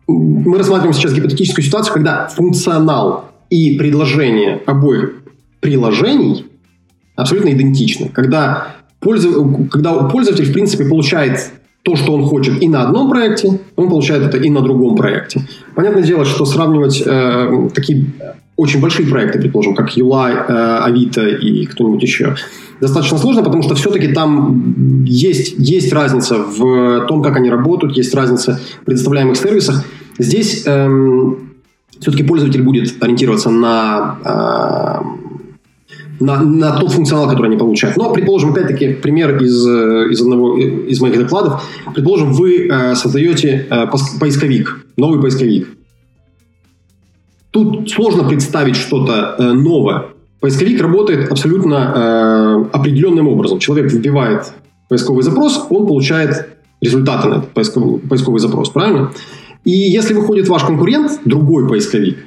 [0.09, 5.23] мы рассматриваем сейчас гипотетическую ситуацию, когда функционал и предложение обоих
[5.61, 6.47] приложений
[7.17, 8.09] абсолютно идентичны.
[8.09, 8.69] Когда,
[9.01, 9.71] пользов...
[9.71, 11.51] когда пользователь, в принципе, получает
[11.83, 15.41] то, что он хочет и на одном проекте, он получает это и на другом проекте.
[15.75, 18.07] Понятное дело, что сравнивать э, такие
[18.57, 22.35] очень большие проекты, предположим, как UI, э, Авито и кто-нибудь еще,
[22.81, 28.15] достаточно сложно, потому что все-таки там есть, есть разница в том, как они работают, есть
[28.15, 29.85] разница в предоставляемых сервисах.
[30.19, 31.53] Здесь эм,
[32.01, 35.01] все-таки пользователь будет ориентироваться на, э,
[36.21, 37.97] на, на тот функционал, который они получают.
[37.97, 41.63] Но, предположим, опять-таки, пример из, из одного из моих докладов.
[41.95, 43.87] Предположим, вы э, создаете э,
[44.19, 45.69] поисковик, новый поисковик.
[47.57, 50.09] Тут сложно представить что-то э, новое.
[50.41, 53.61] Поисковик работает абсолютно э, определенным образом.
[53.61, 54.53] Человек вбивает
[54.91, 56.51] поисковый запрос, он получает
[56.83, 59.11] результаты на этот поисковый, поисковый запрос, правильно?
[59.65, 62.19] И если выходит ваш конкурент, другой поисковик,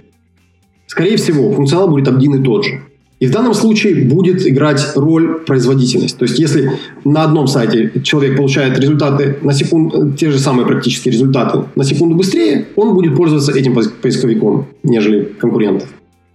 [0.87, 2.81] скорее всего, функционал будет один и тот же.
[3.19, 6.17] И в данном случае будет играть роль производительность.
[6.17, 6.71] То есть, если
[7.03, 12.15] на одном сайте человек получает результаты на секунду, те же самые практические результаты на секунду
[12.15, 15.89] быстрее, он будет пользоваться этим поисковиком, нежели конкурентов.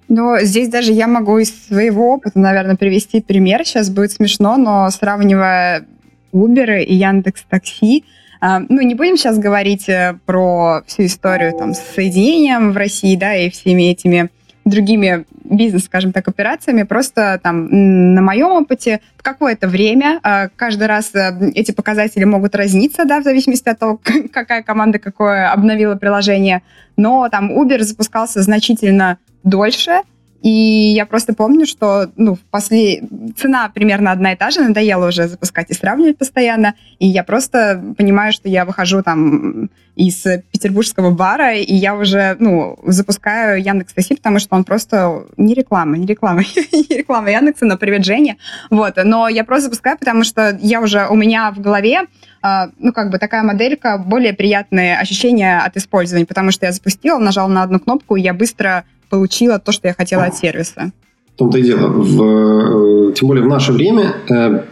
[0.09, 3.65] Но здесь даже я могу из своего опыта, наверное, привести пример.
[3.65, 5.87] Сейчас будет смешно, но сравнивая
[6.35, 8.05] Uber и Яндекс Такси,
[8.41, 13.17] а, ну, не будем сейчас говорить э, про всю историю там, с соединением в России,
[13.17, 14.29] да, и всеми этими
[14.65, 16.85] другими бизнес, скажем так, операциями.
[16.85, 22.55] Просто там на моем опыте в какое-то время а, каждый раз э, эти показатели могут
[22.55, 24.01] разниться, да, в зависимости от того,
[24.33, 26.63] какая команда какое обновила приложение.
[26.97, 30.01] Но там Uber запускался значительно дольше,
[30.45, 33.03] и я просто помню, что ну, после...
[33.35, 36.75] цена примерно одна и та же, надоело уже запускать и сравнивать постоянно.
[36.99, 42.79] И я просто понимаю, что я выхожу там из петербургского бара, и я уже ну,
[42.85, 47.79] запускаю Яндекс Такси, потому что он просто не реклама, не реклама, не реклама Яндекса, но
[47.79, 48.37] привет, Женя.
[48.69, 48.99] Вот.
[49.03, 52.03] Но я просто запускаю, потому что я уже, у меня в голове
[52.45, 57.19] Uh, ну, как бы такая моделька, более приятные ощущения от использования, потому что я запустила,
[57.19, 60.91] нажала на одну кнопку, и я быстро получила то, что я хотела от сервиса.
[61.35, 61.87] В том-то и дело.
[61.87, 64.63] В, э, тем более в наше время э,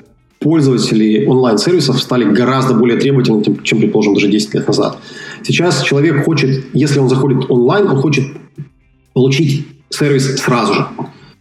[0.40, 4.98] пользователи онлайн-сервисов стали гораздо более требовательными, чем, предположим, даже 10 лет назад.
[5.44, 8.24] Сейчас человек хочет, если он заходит онлайн, он хочет
[9.14, 10.86] получить сервис сразу же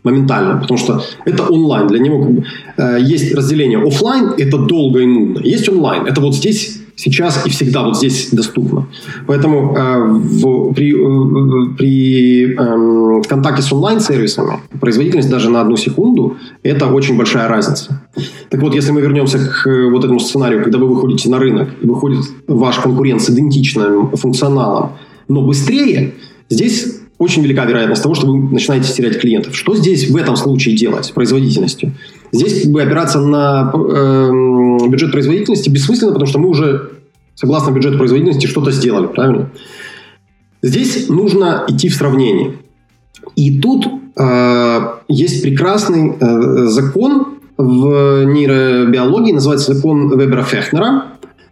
[0.03, 1.87] моментально, потому что это онлайн.
[1.87, 2.43] Для него как бы,
[2.77, 5.39] э, есть разделение офлайн, это долго и нудно.
[5.39, 8.87] Есть онлайн, это вот здесь сейчас и всегда вот здесь доступно.
[9.27, 16.37] Поэтому э, в, при, э, при э, контакте с онлайн-сервисами производительность даже на одну секунду–
[16.63, 18.01] это очень большая разница.
[18.49, 21.69] Так вот, если мы вернемся к э, вот этому сценарию, когда вы выходите на рынок
[21.81, 24.91] и выходит ваш конкурент с идентичным функционалом,
[25.27, 26.13] но быстрее,
[26.49, 29.55] здесь очень велика вероятность того, что вы начинаете терять клиентов.
[29.55, 31.93] Что здесь в этом случае делать с производительностью?
[32.31, 34.31] Здесь как бы опираться на э,
[34.89, 36.91] бюджет производительности бессмысленно, потому что мы уже,
[37.35, 39.49] согласно бюджету производительности, что-то сделали, правильно?
[40.61, 42.57] Здесь нужно идти в сравнение.
[43.35, 51.03] И тут э, есть прекрасный э, закон в нейробиологии, называется закон Вебера-Фехнера,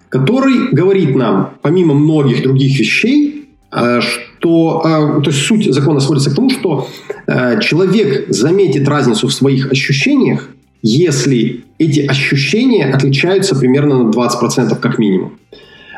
[0.10, 3.40] который говорит нам, помимо многих других вещей,
[3.72, 6.88] Э, что, э, то есть суть закона сводится к тому, что
[7.28, 10.50] э, человек заметит разницу в своих ощущениях,
[10.82, 15.40] если эти ощущения отличаются примерно на 20% как минимум.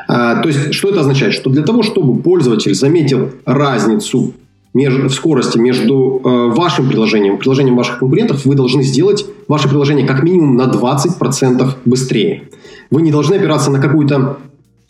[0.07, 1.33] То есть, что это означает?
[1.33, 4.33] Что для того, чтобы пользователь заметил разницу
[4.73, 10.23] в скорости между вашим приложением и приложением ваших конкурентов, вы должны сделать ваше приложение как
[10.23, 12.43] минимум на 20% быстрее.
[12.89, 14.37] Вы не должны опираться на какую-то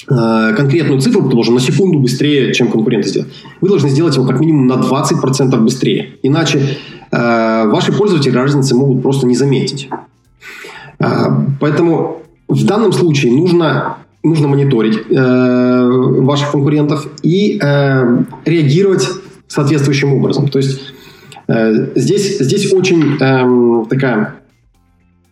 [0.10, 3.30] Э, конкретную цифру, должен на секунду быстрее, чем конкуренты сделать.
[3.62, 6.16] Вы должны сделать его как минимум на 20% быстрее.
[6.24, 6.78] Иначе
[7.12, 9.90] э, ваши пользователи разницы могут просто не заметить.
[11.02, 11.28] Э,
[11.60, 15.90] поэтому в данном случае нужно, нужно мониторить э,
[16.22, 19.08] ваших конкурентов и э, реагировать
[19.48, 20.48] соответствующим образом.
[20.48, 20.82] То есть
[21.48, 24.36] э, здесь, здесь очень э, такая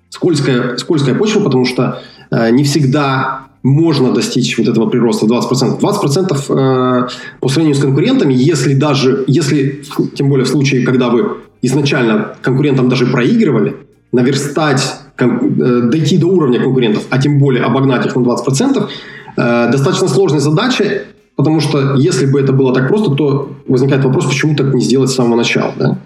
[0.09, 2.01] скользкая, скользкая почва, потому что
[2.31, 5.79] э, не всегда можно достичь вот этого прироста 20%.
[5.79, 7.07] 20% э,
[7.39, 9.83] по сравнению с конкурентами, если даже, если,
[10.15, 13.75] тем более в случае, когда вы изначально конкурентам даже проигрывали,
[14.11, 18.89] наверстать, дойти до уровня конкурентов, а тем более обогнать их на 20%,
[19.37, 21.03] э, достаточно сложная задача,
[21.35, 25.09] потому что если бы это было так просто, то возникает вопрос, почему так не сделать
[25.09, 25.73] с самого начала.
[25.77, 25.97] Да?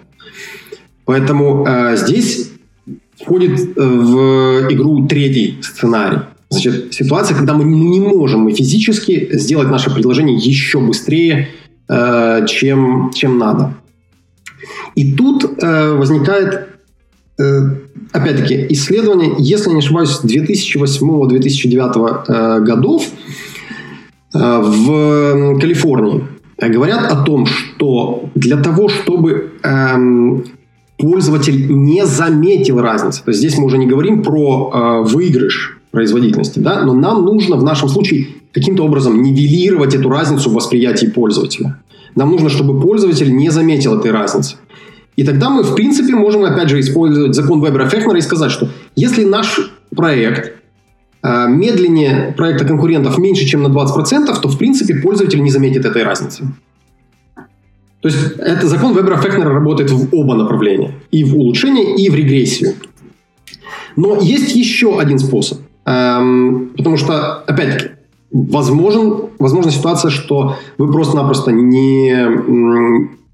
[1.04, 2.50] Поэтому э, здесь
[3.20, 6.18] входит э, в игру третий сценарий–
[6.54, 11.48] Значит, ситуация, когда мы не можем мы физически сделать наше предложение еще быстрее,
[11.88, 13.74] э, чем, чем надо.
[14.94, 16.68] И тут э, возникает,
[17.38, 17.42] э,
[18.12, 23.04] опять-таки, исследование, если не ошибаюсь, 2008-2009 э, годов
[24.34, 26.24] э, в Калифорнии.
[26.58, 29.96] Говорят о том, что для того, чтобы э,
[30.96, 36.58] пользователь не заметил разницы, то есть здесь мы уже не говорим про э, выигрыш, производительности,
[36.58, 41.78] да, но нам нужно в нашем случае каким-то образом нивелировать эту разницу в восприятии пользователя.
[42.16, 44.56] Нам нужно, чтобы пользователь не заметил этой разницы.
[45.16, 49.24] И тогда мы, в принципе, можем, опять же, использовать закон Вебера-Фехнера и сказать, что если
[49.24, 50.54] наш проект
[51.22, 56.02] э, медленнее проекта конкурентов меньше, чем на 20%, то, в принципе, пользователь не заметит этой
[56.02, 56.44] разницы.
[58.00, 60.94] То есть, это закон Вебера-Фехнера работает в оба направления.
[61.10, 62.74] И в улучшение, и в регрессию.
[63.96, 67.90] Но есть еще один способ– Эм, потому что, опять-таки,
[68.30, 72.10] возможен, возможна ситуация, что вы просто-напросто не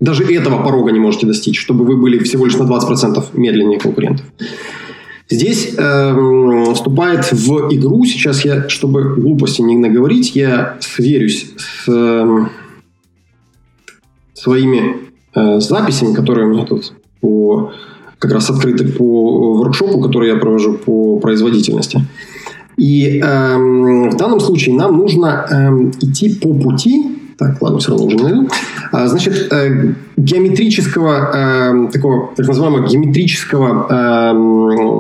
[0.01, 4.27] даже этого порога не можете достичь, чтобы вы были всего лишь на 20% медленнее конкурентов.
[5.29, 12.47] Здесь э, вступает в игру, сейчас я, чтобы глупости не наговорить, я сверюсь с э,
[14.35, 14.97] своими
[15.35, 17.73] э, записями, которые у меня тут по,
[18.19, 22.03] как раз открыты по воркшопу, который я провожу по производительности.
[22.77, 28.05] И э, в данном случае нам нужно э, идти по пути, так, ладно, все равно
[28.05, 28.49] уже найду.
[28.93, 33.87] А, значит, э, геометрического, э, такого, так называемого геометрического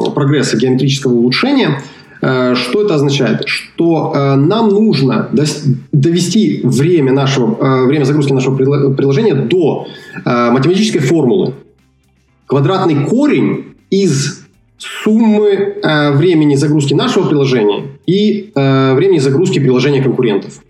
[0.08, 1.82] э, прогресса, геометрического улучшения,
[2.20, 3.44] что это означает?
[3.46, 5.30] Что нам нужно
[5.90, 9.86] довести время, нашего, время загрузки нашего приложения до
[10.26, 11.54] математической формулы.
[12.44, 14.42] Квадратный корень из
[14.76, 20.60] суммы времени загрузки нашего приложения и времени загрузки приложения конкурентов.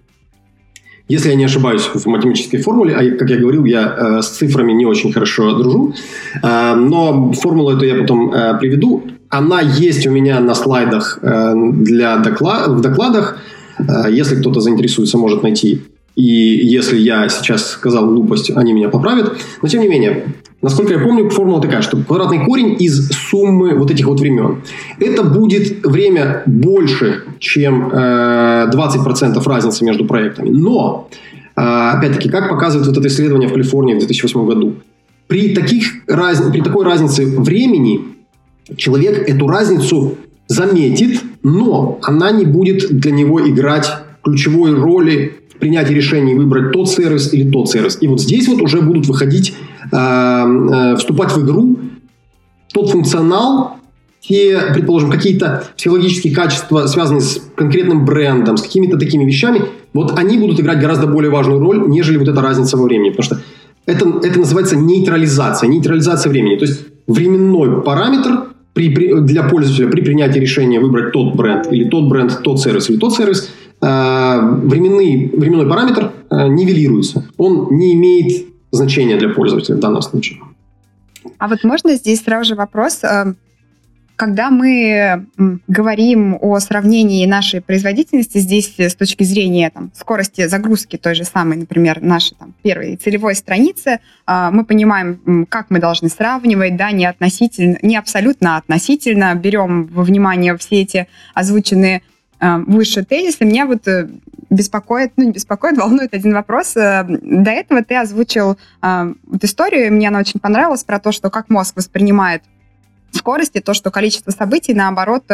[1.10, 4.72] Если я не ошибаюсь в математической формуле, а как я говорил, я э, с цифрами
[4.72, 5.92] не очень хорошо дружу,
[6.40, 9.02] э, но формулу эту я потом э, приведу.
[9.28, 13.38] Она есть у меня на слайдах э, для доклад, в докладах.
[13.78, 15.82] Э, если кто-то заинтересуется, может найти.
[16.14, 19.36] И если я сейчас сказал глупость, они меня поправят.
[19.62, 20.26] Но тем не менее,
[20.62, 24.62] Насколько я помню, формула такая, что квадратный корень из суммы вот этих вот времен.
[24.98, 30.50] Это будет время больше, чем э, 20% разницы между проектами.
[30.50, 31.08] Но,
[31.56, 34.74] э, опять-таки, как показывает вот это исследование в Калифорнии в 2008 году,
[35.28, 38.00] при, таких, раз, при такой разнице времени
[38.76, 43.90] человек эту разницу заметит, но она не будет для него играть
[44.22, 47.98] ключевой роли принятии решений выбрать тот сервис или тот сервис.
[48.00, 49.54] И вот здесь вот уже будут выходить,
[49.92, 51.78] э, э, вступать в игру
[52.72, 53.76] тот функционал,
[54.20, 60.38] те, предположим, какие-то психологические качества, связанные с конкретным брендом, с какими-то такими вещами, вот они
[60.38, 63.10] будут играть гораздо более важную роль, нежели вот эта разница во времени.
[63.10, 63.40] Потому что
[63.86, 66.56] это, это называется нейтрализация, нейтрализация времени.
[66.56, 71.88] То есть временной параметр при, при, для пользователя при принятии решения выбрать тот бренд или
[71.88, 77.26] тот бренд, тот сервис или тот сервис– временный, временной параметр э, нивелируется.
[77.38, 80.40] Он не имеет значения для пользователя в данном случае.
[81.38, 83.34] А вот можно здесь сразу же вопрос, э,
[84.16, 85.24] когда мы
[85.66, 91.56] говорим о сравнении нашей производительности здесь с точки зрения там, скорости загрузки той же самой,
[91.56, 97.78] например, нашей там, первой целевой страницы, мы понимаем, как мы должны сравнивать, да, не, относительно,
[97.80, 102.09] не абсолютно относительно, берем во внимание все эти озвученные Э,
[102.40, 104.08] выше тезисы, меня вот э,
[104.48, 106.74] беспокоит, ну не беспокоит, волнует один вопрос.
[106.76, 111.50] Э, до этого ты озвучил вот историю, мне она очень понравилась, про то, что как
[111.50, 112.42] мозг воспринимает
[113.12, 115.24] скорость, и то, что количество событий, наоборот,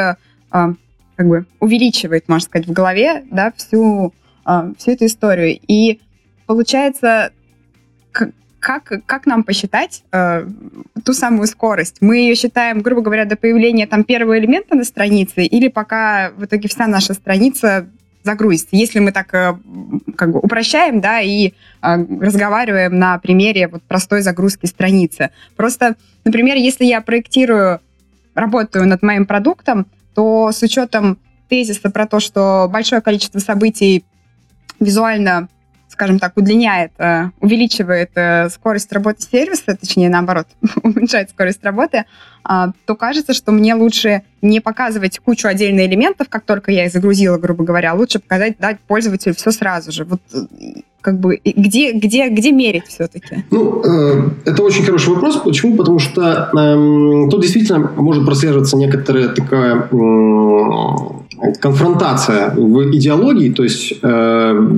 [0.50, 0.76] как
[1.18, 4.12] бы увеличивает, можно сказать, в голове, да, всю,
[4.78, 5.58] всю эту историю.
[5.68, 6.00] И
[6.46, 7.32] получается,
[8.60, 10.46] как, как нам посчитать э,
[11.04, 11.98] ту самую скорость?
[12.00, 16.44] Мы ее считаем, грубо говоря, до появления там первого элемента на странице или пока в
[16.44, 17.88] итоге вся наша страница
[18.26, 18.68] загрузится?
[18.72, 19.56] Если мы так э,
[20.16, 21.52] как бы упрощаем, да, и э,
[22.20, 25.30] разговариваем на примере вот простой загрузки страницы.
[25.56, 27.80] Просто, например, если я проектирую,
[28.34, 34.04] работаю над моим продуктом, то с учетом тезиса про то, что большое количество событий
[34.80, 35.48] визуально
[35.96, 40.46] скажем так, удлиняет, э, увеличивает э, скорость работы сервиса, точнее, наоборот,
[40.82, 42.04] уменьшает скорость работы,
[42.44, 46.92] а, то кажется, что мне лучше не показывать кучу отдельных элементов, как только я их
[46.92, 50.04] загрузила, грубо говоря, а лучше показать, дать пользователю все сразу же.
[50.04, 53.44] Вот э, как бы где, где, где мерить все-таки?
[53.50, 55.36] Ну, э, это очень хороший вопрос.
[55.36, 55.76] Почему?
[55.76, 61.25] Потому что э, тут действительно может прослеживаться некоторая такая э,
[61.60, 63.50] конфронтация в идеологии.
[63.50, 64.70] То есть э,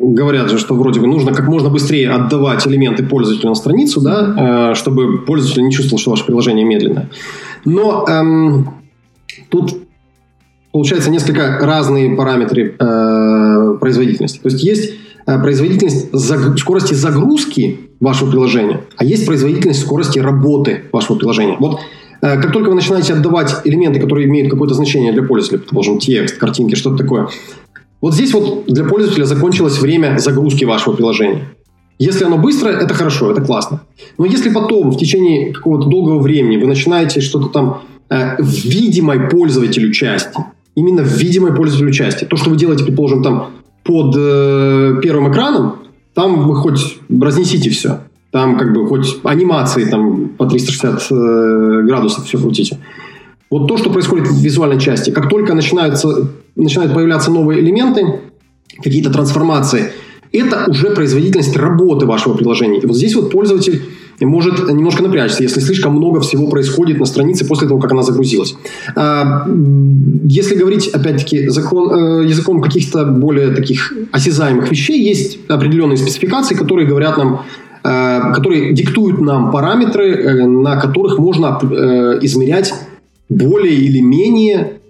[0.00, 4.70] говорят же, что вроде бы нужно как можно быстрее отдавать элементы пользователю на страницу, да,
[4.72, 7.08] э, чтобы пользователь не чувствовал, что ваше приложение медленное.
[7.64, 8.70] Но эм,
[9.48, 9.74] тут
[10.72, 14.38] получается несколько разные параметры э, производительности.
[14.38, 14.92] То есть есть
[15.26, 16.58] Э, производительность заг...
[16.58, 21.56] скорости загрузки вашего приложения, а есть производительность скорости работы вашего приложения.
[21.60, 21.78] Вот
[22.22, 26.76] как только вы начинаете отдавать элементы, которые имеют какое-то значение для пользователя, предположим, текст, картинки,
[26.76, 27.28] что-то такое,
[28.00, 31.48] вот здесь вот для пользователя закончилось время загрузки вашего приложения.
[31.98, 33.82] Если оно быстрое, это хорошо, это классно.
[34.18, 39.28] Но если потом в течение какого-то долгого времени вы начинаете что-то там э, в видимой
[39.28, 40.44] пользователю части,
[40.74, 43.50] именно в видимой пользователю части, то, что вы делаете, предположим, там
[43.84, 45.76] под э, первым экраном,
[46.14, 48.00] там вы хоть разнесите все.
[48.32, 52.78] Там как бы хоть анимации там по 360 э, градусов все крутите.
[53.50, 58.20] Вот то, что происходит в визуальной части, как только начинаются, начинают появляться новые элементы,
[58.82, 59.92] какие-то трансформации,
[60.32, 62.80] это уже производительность работы вашего приложения.
[62.80, 63.82] И вот здесь вот пользователь
[64.20, 68.54] может немножко напрячься, если слишком много всего происходит на странице после того, как она загрузилась.
[68.94, 69.46] А,
[70.24, 76.86] если говорить, опять-таки, закон, э, языком каких-то более таких осязаемых вещей, есть определенные спецификации, которые
[76.86, 77.42] говорят нам,
[77.82, 81.58] которые диктуют нам параметры, э, на которых можно
[82.22, 82.72] измерять
[83.28, 84.80] более или менее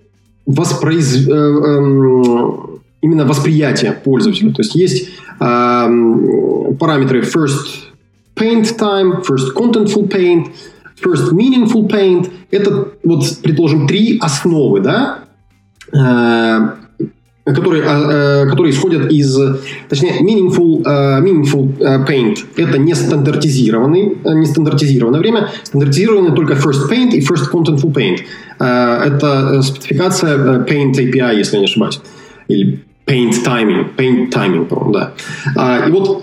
[0.46, 1.26] воспроиз...
[1.28, 4.52] эм, именно восприятие пользователя.
[4.52, 7.66] То есть есть параметры first
[8.36, 10.48] paint time, first contentful paint,
[11.02, 12.30] first meaningful paint.
[12.50, 15.24] Это, вот, предположим, три основы, да,
[15.92, 16.81] э,
[17.44, 19.38] которые, э, которые исходят из,
[19.88, 22.38] точнее, meaningful, э, meaningful paint.
[22.56, 28.20] Это не стандартизированный, не стандартизированное время, стандартизированное только first paint и first contentful paint.
[28.58, 32.00] Это спецификация paint API, если я не ошибаюсь.
[32.48, 35.84] Или paint timing, paint timing, по-моему, да.
[35.86, 36.22] И вот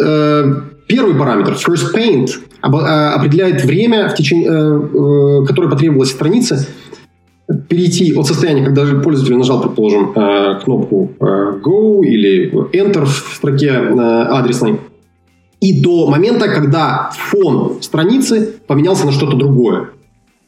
[0.89, 2.32] Первый параметр, first paint,
[2.63, 6.67] а, определяет время, в течение, э, э, которое потребовалось странице
[7.67, 14.79] перейти от состояния, когда пользователь нажал, предположим, э, кнопку Go или Enter в строке адресной,
[15.59, 19.89] и до момента, когда фон страницы поменялся на что-то другое.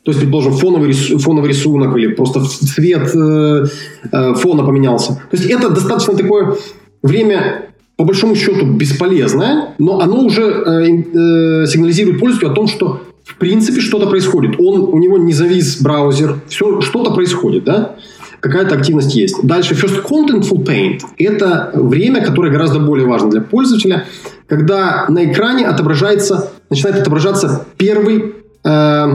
[0.03, 5.13] То есть, предположим, фоновый, рис, фоновый рисунок или просто цвет фона поменялся.
[5.29, 6.55] То есть это достаточно такое
[7.03, 7.71] время
[8.01, 13.01] по большому счету бесполезное, но оно уже э, э, сигнализирует пользователю о том, что
[13.32, 14.55] в принципе что-то происходит.
[14.59, 17.95] Он, у него не завис браузер, все, что-то происходит, да?
[18.39, 19.36] Какая-то активность есть.
[19.43, 24.07] Дальше, First Contentful Paint– это время, которое гораздо более важно для пользователя,
[24.47, 29.07] когда на экране отображается, начинает отображаться первый э,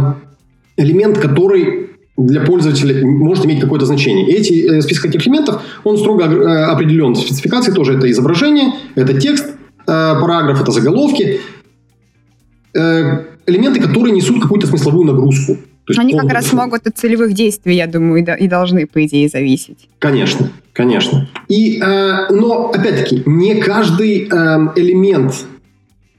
[0.76, 4.28] элемент, который для пользователя может иметь какое-то значение.
[4.28, 7.94] Эти э, список этих элементов, он строго э, определен в спецификации тоже.
[7.98, 9.54] Это изображение, это текст, э,
[9.86, 11.40] параграф, это заголовки.
[12.74, 15.56] Э, элементы, которые несут какую-то смысловую нагрузку.
[15.86, 19.28] То есть Они как раз могут от целевых действий, я думаю, и должны, по идее,
[19.28, 19.88] зависеть.
[20.00, 21.28] Конечно, конечно.
[21.48, 24.28] И, э, но, опять-таки, не каждый э,
[24.74, 25.46] элемент,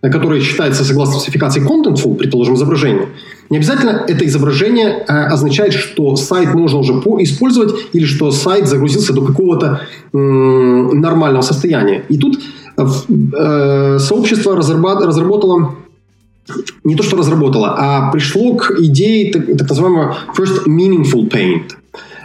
[0.01, 3.07] который считается согласно спецификации contentful, предположим, изображение,
[3.49, 9.13] не обязательно это изображение э, означает, что сайт можно уже использовать или что сайт загрузился
[9.13, 9.81] до какого-то
[10.13, 12.03] э, нормального состояния.
[12.09, 12.39] И тут
[12.77, 15.75] э, сообщество разработало
[16.83, 21.71] не то, что разработало, а пришло к идее так, так называемого first meaningful paint.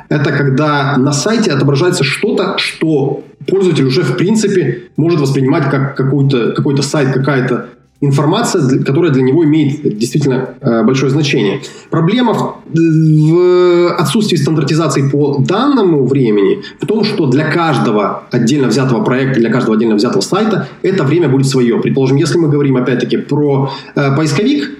[0.08, 6.52] Это когда на сайте отображается что-то, что пользователь уже в принципе может воспринимать как какой-то
[6.52, 7.68] какой сайт, какая-то
[8.02, 11.60] информация, которая для него имеет действительно э, большое значение.
[11.88, 12.34] Проблема
[12.66, 19.50] в отсутствии стандартизации по данному времени в том, что для каждого отдельно взятого проекта, для
[19.50, 21.80] каждого отдельно взятого сайта это время будет свое.
[21.80, 24.70] Предположим, если мы говорим опять-таки про э, поисковик,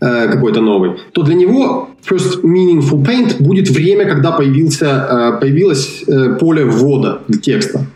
[0.00, 6.04] э, какой-то новый, то для него First Meaningful Paint будет время, когда появился, появилось
[6.40, 7.86] поле ввода текста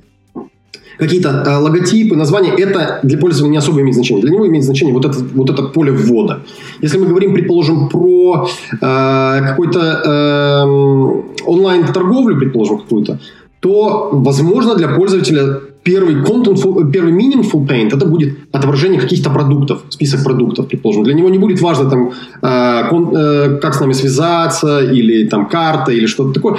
[0.98, 4.22] какие-то э, логотипы, названия, это для пользователя не особо имеет значение.
[4.22, 6.40] Для него имеет значение вот это, вот это поле ввода.
[6.82, 13.18] Если мы говорим, предположим, про э, какой-то э, онлайн-торговлю, предположим, какую-то,
[13.60, 20.24] то, возможно, для пользователя первый content, первый meaningful paint это будет отображение каких-то продуктов, список
[20.24, 21.04] продуктов, предположим.
[21.04, 22.10] Для него не будет важно там,
[22.42, 26.56] э, кон, э, как с нами связаться, или там карта, или что-то такое.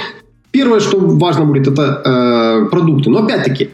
[0.52, 3.10] Первое, что важно будет, это э, продукты.
[3.10, 3.68] Но опять-таки,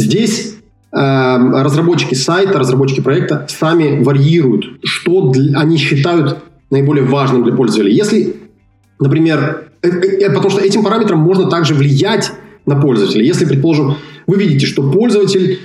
[0.00, 0.56] Здесь
[0.92, 6.38] э, разработчики сайта, разработчики проекта сами варьируют, что они считают
[6.70, 7.92] наиболее важным для пользователя.
[7.92, 8.36] Если,
[8.98, 12.32] например, э, э, э, потому что этим параметром можно также влиять
[12.64, 13.22] на пользователя.
[13.22, 13.96] Если, предположим,
[14.26, 15.60] вы видите, что пользователь,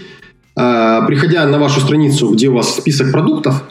[0.54, 3.64] приходя на вашу страницу, где у вас список продуктов,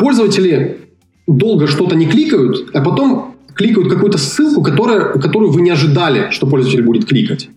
[0.00, 0.78] пользователи
[1.26, 6.46] долго что-то не кликают, а потом кликают какую-то ссылку, которая, которую вы не ожидали, что
[6.46, 7.48] пользователь будет кликать.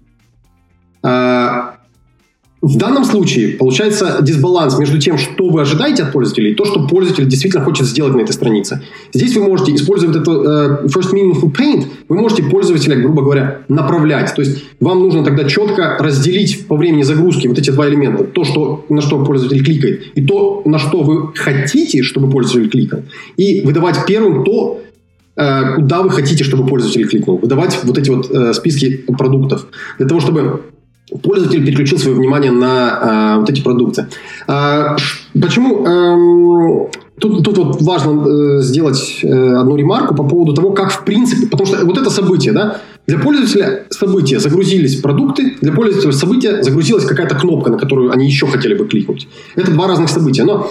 [2.62, 6.66] Э, в данном случае получается дисбаланс между тем, что вы ожидаете от пользователя, и то,
[6.66, 8.82] что пользователь действительно хочет сделать на этой странице.
[9.14, 14.34] Здесь вы можете использовать это uh, First Meaningful Paint, вы можете пользователя, грубо говоря, направлять.
[14.36, 18.24] То есть вам нужно тогда четко разделить по времени загрузки вот эти два элемента.
[18.24, 23.04] То, что, на что пользователь кликает, и то, на что вы хотите, чтобы пользователь кликал.
[23.38, 24.82] И выдавать первым то,
[25.36, 27.38] э, куда вы хотите, чтобы пользователь кликнул.
[27.38, 29.68] Выдавать вот эти вот э, списки продуктов.
[29.98, 30.62] Для того, чтобы
[31.24, 34.08] пользователь переключил свое внимание на а, вот эти продукты.
[34.48, 34.96] А,
[35.40, 35.86] Почему?
[35.86, 36.88] Эм,
[37.20, 41.48] тут, тут вот важно э, сделать э, одну ремарку по поводу того, как в принципе,
[41.48, 47.06] потому что вот это событие, да, для пользователя события загрузились продукты, для пользователя события загрузилась
[47.06, 49.28] какая-то кнопка, на которую они еще хотели бы кликнуть.
[49.56, 50.70] Это два разных события, но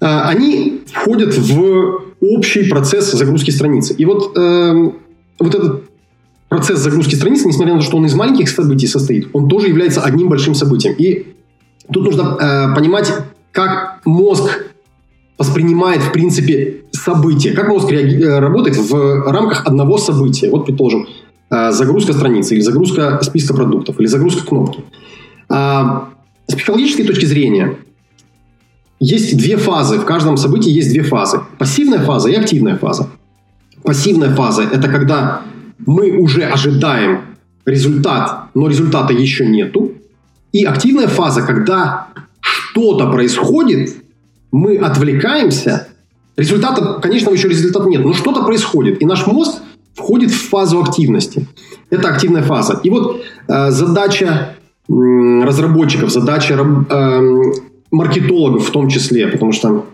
[0.00, 3.94] э, они входят в общий процесс загрузки страницы.
[3.94, 4.92] И вот, э,
[5.38, 5.91] вот этот
[6.52, 10.02] процесс загрузки страницы, несмотря на то, что он из маленьких событий состоит, он тоже является
[10.02, 10.94] одним большим событием.
[10.98, 11.34] И
[11.90, 13.12] тут нужно э, понимать,
[13.52, 14.66] как мозг
[15.38, 20.50] воспринимает, в принципе, события, как мозг реаги- э, работает в рамках одного события.
[20.50, 21.06] Вот, предположим,
[21.50, 24.84] э, загрузка страницы, или загрузка списка продуктов, или загрузка кнопки.
[25.48, 26.08] А,
[26.48, 27.76] с психологической точки зрения,
[29.00, 29.98] есть две фазы.
[29.98, 31.40] В каждом событии есть две фазы.
[31.58, 33.08] Пассивная фаза и активная фаза.
[33.82, 35.42] Пассивная фаза– это когда
[35.86, 37.22] мы уже ожидаем
[37.64, 39.92] результат, но результата еще нету.
[40.52, 42.08] И активная фаза, когда
[42.40, 43.96] что-то происходит,
[44.50, 45.88] мы отвлекаемся,
[46.36, 49.62] результата, конечно, еще результата нет, но что-то происходит, и наш мозг
[49.94, 51.46] входит в фазу активности.
[51.90, 52.80] Это активная фаза.
[52.82, 54.56] И вот э, задача
[54.88, 54.92] э,
[55.44, 57.20] разработчиков, задача э,
[57.90, 59.86] маркетологов в том числе, потому что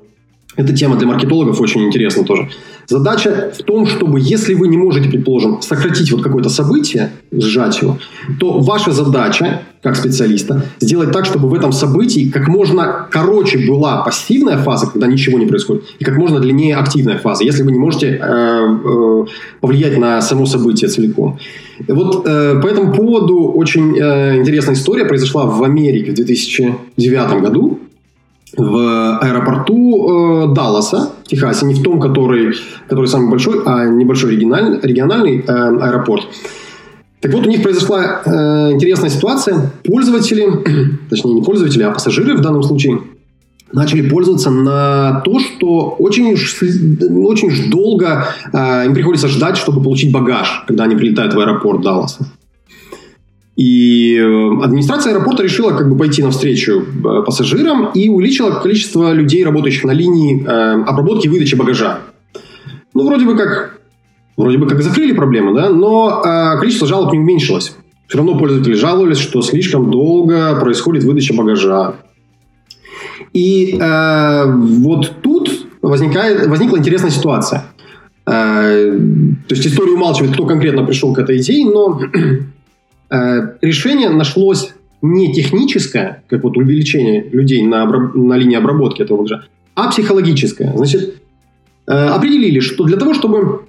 [0.59, 2.49] эта тема для маркетологов очень интересна тоже.
[2.89, 7.99] Задача в том, чтобы если вы не можете, предположим, сократить вот какое-то событие, сжать его,
[8.41, 14.03] то ваша задача, как специалиста, сделать так, чтобы в этом событии как можно короче была
[14.03, 17.79] пассивная фаза, когда ничего не происходит, и как можно длиннее активная фаза, если вы не
[17.79, 19.25] можете э, э,
[19.61, 21.39] повлиять на само событие целиком.
[21.87, 27.79] Вот э, по этому поводу очень э, интересная история произошла в Америке в 2009 году
[28.57, 32.55] в аэропорту э, Далласа, в Техасе, не в том, который,
[32.89, 36.25] который самый большой, а небольшой региональный, региональный э, аэропорт.
[37.21, 39.73] Так вот, у них произошла э, интересная ситуация.
[39.85, 40.47] Пользователи,
[41.11, 43.01] точнее не пользователи, а пассажиры в данном случае,
[43.73, 49.83] начали пользоваться на то, что очень уж, очень уж долго э, им приходится ждать, чтобы
[49.83, 52.27] получить багаж, когда они прилетают в аэропорт Далласа.
[53.59, 59.45] И э, администрация аэропорта решила как бы пойти навстречу э, пассажирам и увеличила количество людей,
[59.45, 61.99] работающих на линии э, обработки и выдачи багажа.
[62.95, 63.81] Ну, вроде бы как,
[64.37, 66.23] вроде бы как закрыли проблему, да, но
[66.61, 67.77] количество жалоб не уменьшилось.
[68.07, 71.97] Все равно пользователи жаловались, что слишком долго происходит выдача багажа.
[73.33, 77.65] И э, вот тут возникает, возникла интересная ситуация.
[78.25, 78.99] Э,
[79.49, 82.01] то есть история умалчивает, кто конкретно пришел к этой идее, но
[83.11, 89.45] решение нашлось не техническое, как вот увеличение людей на, на линии обработки этого багажа,
[89.75, 90.73] а психологическое.
[90.77, 91.23] Значит,
[91.87, 93.63] э, определили, что для того, чтобы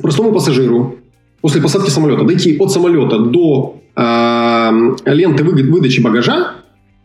[0.00, 0.96] простому пассажиру
[1.40, 4.70] после посадки самолета дойти от самолета до э,
[5.06, 6.54] ленты выдачи багажа,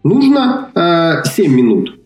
[0.03, 1.99] нужно э, 7 минут.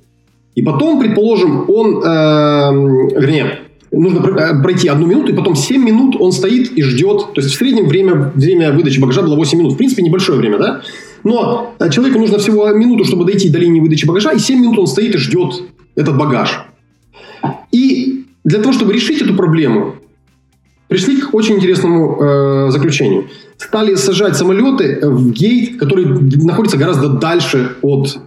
[0.55, 3.59] И потом, предположим, он, э, вернее,
[3.91, 7.33] нужно э, пройти одну минуту, и потом 7 минут он стоит и ждет.
[7.33, 9.73] То есть в среднем время, время выдачи багажа было 8 минут.
[9.73, 10.81] В принципе, небольшое время, да?
[11.23, 14.79] Но э, человеку нужно всего минуту, чтобы дойти до линии выдачи багажа, и 7 минут
[14.79, 15.63] он стоит и ждет
[15.95, 16.61] этот багаж.
[17.71, 19.95] И для того, чтобы решить эту проблему,
[20.87, 23.27] пришли к очень интересному э, заключению.
[23.57, 28.19] Стали сажать самолеты в гейт, который находится гораздо дальше от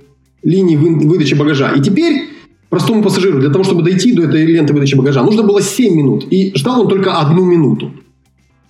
[0.42, 1.72] линии выдачи багажа.
[1.72, 2.32] И теперь
[2.72, 6.24] простому пассажиру для того, чтобы дойти до этой ленты выдачи багажа, нужно было 7 минут.
[6.32, 7.90] И ждал он только одну минуту.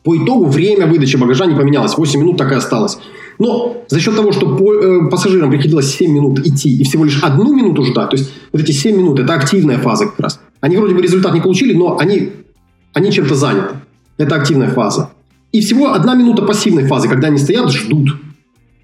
[0.03, 1.97] По итогу время выдачи багажа не поменялось.
[1.97, 2.99] 8 минут так и осталось.
[3.39, 7.55] Но за счет того, что э, пассажирам приходилось 7 минут идти и всего лишь одну
[7.55, 10.41] минуту ждать, то есть вот эти 7 минут– это активная фаза как раз.
[10.61, 12.31] Они вроде бы результат не получили, но они,
[12.95, 13.77] они чем-то заняты.
[14.19, 15.11] Это активная фаза.
[15.53, 18.17] И всего одна минута пассивной фазы, когда они стоят, ждут.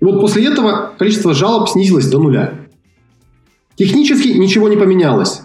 [0.00, 2.67] Вот после этого количество жалоб снизилось до нуля.
[3.78, 5.42] Технически ничего не поменялось.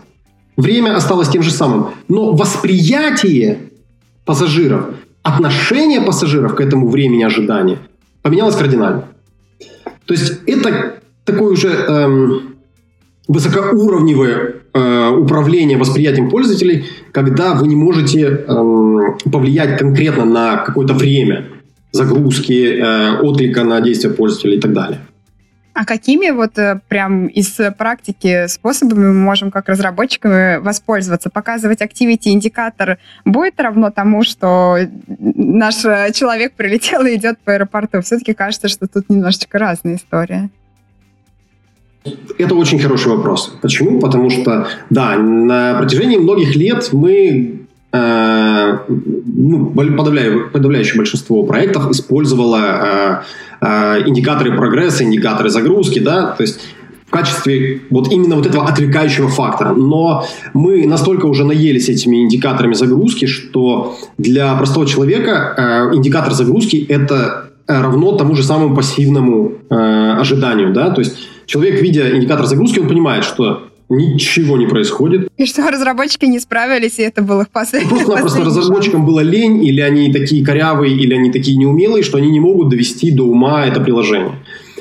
[0.58, 1.92] Время осталось тем же самым.
[2.08, 3.70] Но восприятие
[4.26, 4.86] пассажиров,
[5.22, 7.78] отношение пассажиров к этому времени ожидания
[8.24, 9.06] поменялось кардинально.
[10.06, 12.56] То есть это такое уже эм,
[13.28, 21.50] высокоуровневое э, управление восприятием пользователей, когда вы не можете эм, повлиять конкретно на какое-то время
[21.92, 25.02] загрузки, э, отклика на действия пользователя и так далее.
[25.74, 31.32] А какими вот э, прям из практики способами мы можем как разработчиками воспользоваться?
[31.32, 38.02] Показывать activity индикатор будет равно тому, что наш э, человек прилетел и идет по аэропорту?
[38.02, 40.50] Все-таки кажется, что тут немножечко разная история.
[42.38, 43.58] Это очень хороший вопрос.
[43.62, 44.00] Почему?
[44.00, 47.63] Потому что, да, на протяжении многих лет мы
[47.96, 53.22] ну, подавляющее, большинство проектов использовало э,
[53.62, 56.60] э, индикаторы прогресса, индикаторы загрузки, да, то есть
[57.14, 59.74] качестве вот именно вот этого отвлекающего фактора.
[59.74, 66.86] Но мы настолько уже наелись этими индикаторами загрузки, что для простого человека э, индикатор загрузки
[66.90, 69.76] это э, равно тому же самому пассивному э,
[70.20, 75.30] ожиданию, да, то есть человек, видя индикатор загрузки, он понимает, что ничего не происходит.
[75.38, 79.82] И что разработчики не справились, и это был их последний Просто-напросто разработчикам было лень, или
[79.82, 83.80] они такие корявые, или они такие неумелые, что они не могут довести до ума это
[83.82, 84.36] приложение.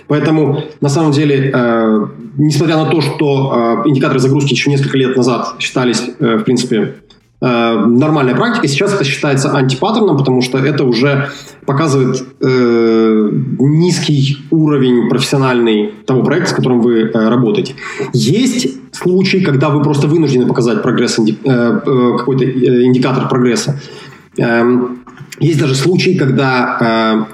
[0.09, 2.07] Поэтому, на самом деле, э,
[2.37, 6.97] несмотря на то, что э, индикаторы загрузки еще несколько лет назад считались, э, в принципе,
[7.43, 11.28] э, нормальной практикой, сейчас это считается антипаттерном, потому что это уже
[11.66, 17.74] показывает э, низкий уровень профессиональный того проекта, с которым вы э, работаете.
[18.12, 23.80] Есть случаи, когда вы просто вынуждены показать прогресс, э, э, какой-то э, индикатор прогресса.
[24.38, 24.62] Э,
[25.40, 27.32] есть даже случаи, когда э,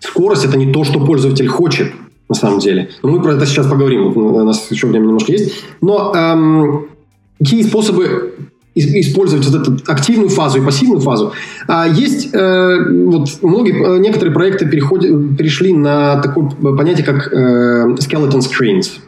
[0.00, 1.92] скорость это не то, что пользователь хочет
[2.28, 2.90] на самом деле.
[3.02, 5.64] Но мы про это сейчас поговорим, у нас еще время немножко есть.
[5.80, 6.88] Но эм,
[7.38, 8.34] какие способы
[8.78, 11.32] использовать вот эту активную фазу и пассивную фазу.
[11.66, 12.76] А есть э,
[13.06, 19.00] вот многие, э, некоторые проекты переходят, перешли на такое понятие, как э, skeleton screens.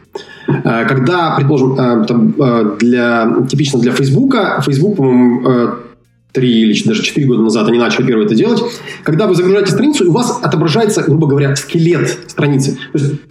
[0.47, 5.73] Э, когда, предположим, э, для, типично для Фейсбука, Facebook, по-моему, э,
[6.31, 8.61] три или даже четыре года назад они начали первое это делать.
[9.03, 12.77] Когда вы загружаете страницу, у вас отображается, грубо говоря, скелет страницы.
[12.93, 13.21] То есть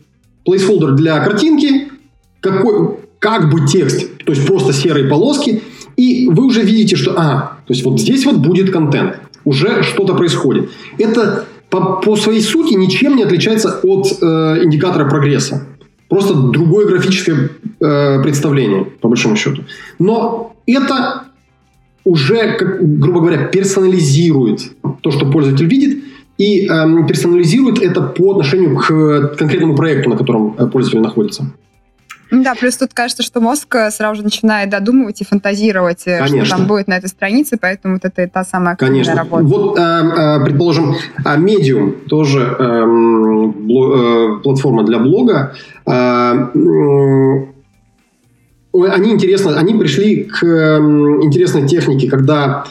[0.47, 1.89] placeholder для картинки,
[2.41, 5.63] какой, как бы текст, то есть просто серые полоски,
[5.97, 10.15] и вы уже видите, что, а, то есть вот здесь вот будет контент, уже что-то
[10.15, 10.71] происходит.
[10.99, 15.67] Это по, по своей сути ничем не отличается от э, индикатора прогресса.
[16.09, 19.63] Просто другое графическое э, представление, по большому счету.
[19.99, 21.25] Но это
[22.05, 26.05] уже, как, грубо говоря, персонализирует то, что пользователь видит,
[26.39, 31.53] и э, персонализирует это по отношению к конкретному проекту, на котором э, пользователь находится.
[32.31, 36.37] Да, плюс тут кажется, что мозг э, сразу же начинает додумывать и фантазировать, Конечно.
[36.37, 39.15] Э, что там будет на этой странице, поэтому вот это та самая Конечно.
[39.15, 39.45] работа.
[39.45, 45.55] Вот, э, предположим, Medium тоже э, бло, э, платформа для блога.
[48.73, 52.65] Они интересно, они пришли к интересной технике, когда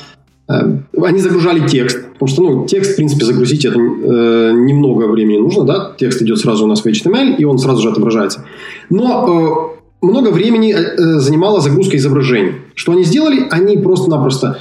[0.47, 5.63] они загружали текст, потому что ну, текст, в принципе, загрузить это э, немного времени нужно,
[5.63, 8.45] да, текст идет сразу у нас в HTML, и он сразу же отображается.
[8.89, 12.55] Но э, много времени э, занимала загрузка изображений.
[12.75, 13.47] Что они сделали?
[13.49, 14.59] Они просто-напросто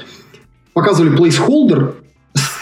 [0.72, 1.94] показывали placeholder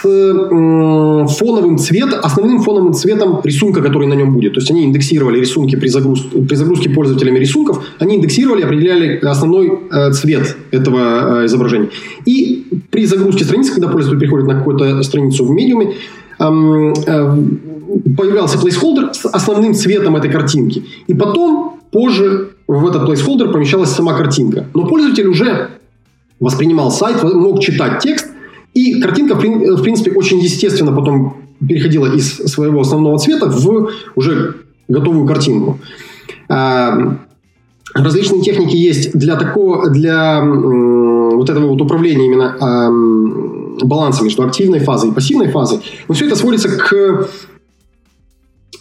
[0.01, 4.53] фоновым цветом, основным фоновым цветом рисунка, который на нем будет.
[4.53, 9.79] То есть они индексировали рисунки при загрузке, при загрузке пользователями рисунков, они индексировали, определяли основной
[9.91, 11.89] э, цвет этого э, изображения.
[12.25, 15.93] И при загрузке страницы, когда пользователь приходит на какую-то страницу в медиуме,
[16.39, 16.43] э,
[18.17, 20.83] появлялся placeholder с основным цветом этой картинки.
[21.07, 24.65] И потом, позже, в этот placeholder помещалась сама картинка.
[24.73, 25.69] Но пользователь уже
[26.39, 28.27] воспринимал сайт, мог читать текст,
[28.77, 34.57] и картинка, в принципе, очень естественно потом переходила из своего основного цвета в уже
[34.87, 35.79] готовую картинку.
[36.47, 37.17] А,
[37.95, 42.55] различные техники есть для такого, для вот этого вот управления именно
[43.83, 45.79] баланса между активной фазой и пассивной фазой.
[46.07, 47.27] Но все это сводится к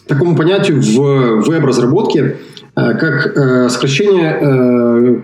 [0.06, 2.36] такому понятию в веб-разработке,
[2.74, 5.20] а, как э, сокращение э,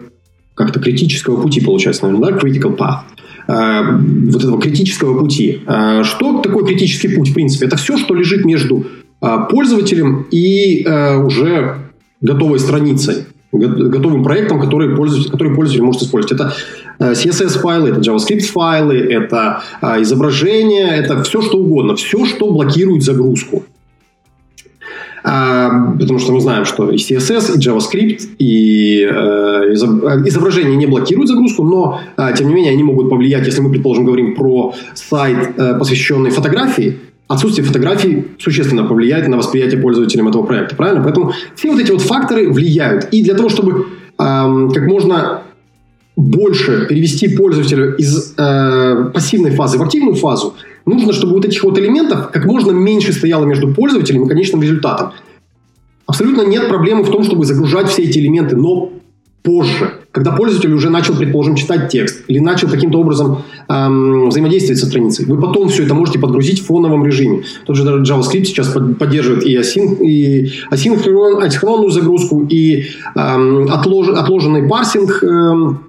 [0.55, 3.01] как-то критического пути, получается, наверное, да, critical path.
[3.49, 3.83] Э,
[4.31, 5.63] вот этого критического пути.
[5.67, 7.67] Э, что такое критический путь, в принципе?
[7.67, 8.87] Это все, что лежит между
[9.21, 10.87] э, пользователем и
[11.25, 11.77] уже
[12.21, 16.41] готовой страницей, готовым проектом, который пользователь, который пользователь может использовать.
[16.41, 16.55] Это
[17.01, 19.63] CSS-файлы, это JavaScript-файлы, это
[20.01, 21.97] изображения, это все, что угодно.
[21.97, 23.65] Все, что блокирует загрузку.
[25.25, 29.73] А, потому что мы знаем, что и CSS, и JavaScript, и э,
[30.27, 34.05] изображение не блокируют загрузку, но, а, тем не менее, они могут повлиять, если мы, предположим,
[34.05, 36.99] говорим про сайт, э, посвященный фотографии,
[37.29, 41.03] отсутствие фотографий существенно повлияет на восприятие пользователям этого проекта, правильно?
[41.03, 43.09] Поэтому все вот эти вот факторы влияют.
[43.13, 43.87] И для того, чтобы
[44.19, 45.43] как можно
[46.17, 50.55] больше перевести пользователя из э, пассивной фазы в активную фазу,
[50.87, 55.13] нужно, чтобы вот этих вот элементов как можно меньше стояло между пользователем и конечным результатом.
[56.07, 58.93] Абсолютно нет проблемы в том, чтобы загружать все эти элементы, но
[59.43, 64.87] позже, когда пользователь уже начал, предположим, читать текст или начал каким-то образом эм, взаимодействовать со
[64.87, 67.43] страницей, вы потом все это можете подгрузить в фоновом режиме.
[67.67, 68.69] Тот же JavaScript сейчас
[68.99, 75.81] поддерживает и, асин, и асинхронную загрузку, и эм, отлож, отложенный парсинг эм,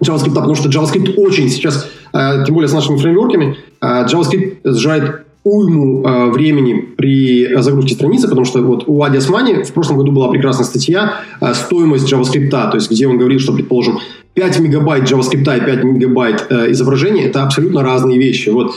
[0.00, 5.26] JavaScript, потому что JavaScript очень сейчас, э, тем более с нашими фреймворками, э, JavaScript сжирает
[5.44, 10.12] уйму э, времени при загрузке страницы, потому что вот у Ади Османи в прошлом году
[10.12, 11.14] была прекрасная статья
[11.52, 13.98] «Стоимость JavaScript», то есть где он говорил, что, предположим,
[14.34, 18.50] 5 мегабайт JavaScript и 5 мегабайт изображения– это абсолютно разные вещи.
[18.50, 18.72] Вот,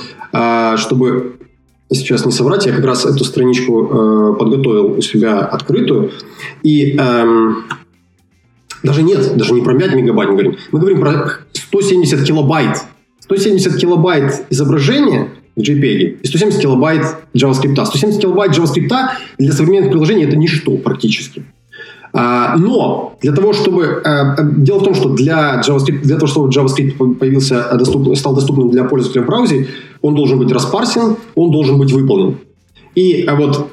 [0.80, 1.36] чтобы
[1.94, 6.12] сейчас не соврать, я как раз эту страничку подготовил у себя открытую.
[6.64, 7.54] И э,
[8.86, 10.58] даже нет, даже не про 5 мегабайт мы говорим.
[10.72, 12.84] Мы говорим про 170 килобайт.
[13.20, 17.86] 170 килобайт изображения в JPEG и 170 килобайт JavaScript.
[17.86, 18.94] 170 килобайт JavaScript
[19.38, 21.44] для современных приложений это ничто практически.
[22.14, 24.02] А, но для того, чтобы...
[24.06, 27.78] Э, дело в том, что для JavaScript, для того, чтобы JavaScript появился,
[28.16, 29.68] стал доступным для пользователя в браузере,
[30.02, 32.38] он должен быть распарсен, он должен быть выполнен.
[32.96, 33.70] И вот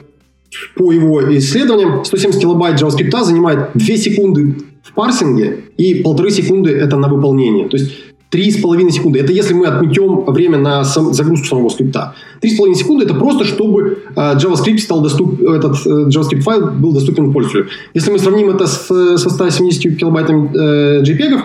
[0.75, 6.97] по его исследованиям 170 килобайт JavaScript занимает 2 секунды в парсинге и полторы секунды это
[6.97, 7.69] на выполнение.
[7.69, 7.93] То есть
[8.33, 9.19] 3,5 секунды.
[9.21, 12.15] Это если мы отметем время на сам, загрузку самого скрипта.
[12.41, 17.33] 3,5 секунды это просто, чтобы э, JavaScript стал доступ, этот э, JavaScript файл был доступен
[17.33, 17.69] пользователю.
[17.93, 21.41] Если мы сравним это с, со 170 килобайтами э, JPEG,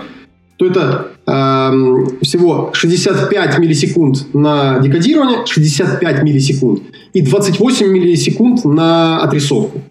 [0.55, 9.81] то это э, всего 65 миллисекунд на декодирование, 65 миллисекунд и 28 миллисекунд на отрисовку.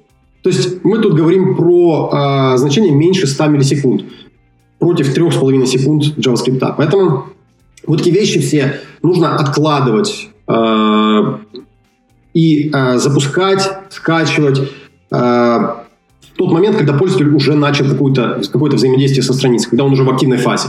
[0.47, 4.05] То есть мы тут говорим про э, значение меньше 100 миллисекунд
[4.78, 6.74] против 3,5 секунд JavaScript.
[6.76, 7.24] Поэтому
[7.84, 11.38] вот эти вещи все нужно откладывать э,
[12.32, 19.24] и э, запускать, скачивать э, в тот момент, когда пользователь уже начал какое-то какое взаимодействие
[19.24, 20.68] со страницей, когда он уже в активной фазе.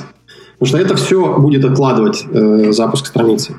[0.58, 3.54] Потому что это все будет откладывать э, запуск страницы.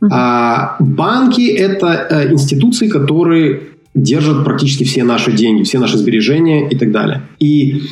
[0.00, 0.08] Mm-hmm.
[0.10, 3.60] А банки– это э, институции, которые
[3.94, 7.22] держат практически все наши деньги, все наши сбережения и так далее.
[7.38, 7.82] И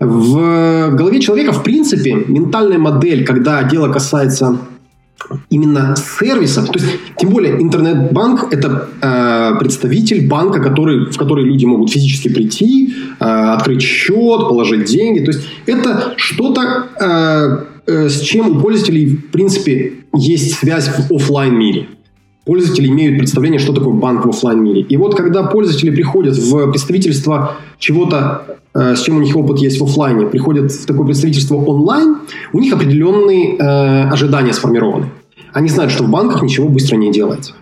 [0.00, 4.58] в голове человека, в принципе, ментальная модель, когда дело касается
[5.50, 6.86] именно сервисов, то есть,
[7.16, 13.24] тем более, интернет-банк– это э, представитель банка, который, в который люди могут физически прийти, э,
[13.24, 15.24] открыть счет, положить деньги.
[15.24, 21.12] То есть, это что-то, э, э, с чем у пользователей, в принципе, есть связь в
[21.12, 21.88] офлайн мире
[22.48, 24.80] пользователи имеют представление, что такое банк в офлайн мире.
[24.80, 29.78] И вот когда пользователи приходят в представительство чего-то, э, с чем у них опыт есть
[29.78, 32.16] в офлайне, приходят в такое представительство онлайн,
[32.54, 35.10] у них определенные э, ожидания сформированы.
[35.52, 37.52] Они знают, что в банках ничего быстро не делается.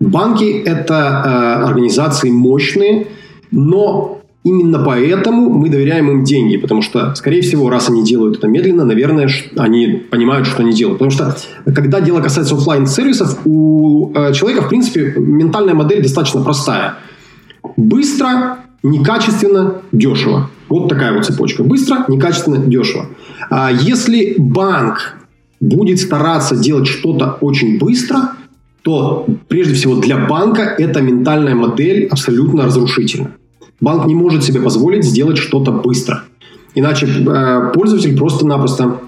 [0.00, 3.06] Банки– это э, организации мощные,
[3.52, 8.48] но Именно поэтому мы доверяем им деньги, потому что, скорее всего, раз они делают это
[8.48, 10.98] медленно, наверное, они понимают, что они делают.
[10.98, 11.36] Потому что,
[11.74, 16.94] когда дело касается офлайн сервисов у э, человека, в принципе, ментальная модель достаточно простая.
[17.76, 20.48] Быстро, некачественно, дешево.
[20.70, 21.62] Вот такая вот цепочка.
[21.62, 23.08] Быстро, некачественно, дешево.
[23.50, 25.16] А если банк
[25.60, 28.32] будет стараться делать что-то очень быстро,
[28.80, 33.32] то прежде всего для банка эта ментальная модель абсолютно разрушительна.
[33.80, 36.22] Банк не может себе позволить сделать что-то быстро.
[36.74, 39.00] Иначе э, пользователь просто-напросто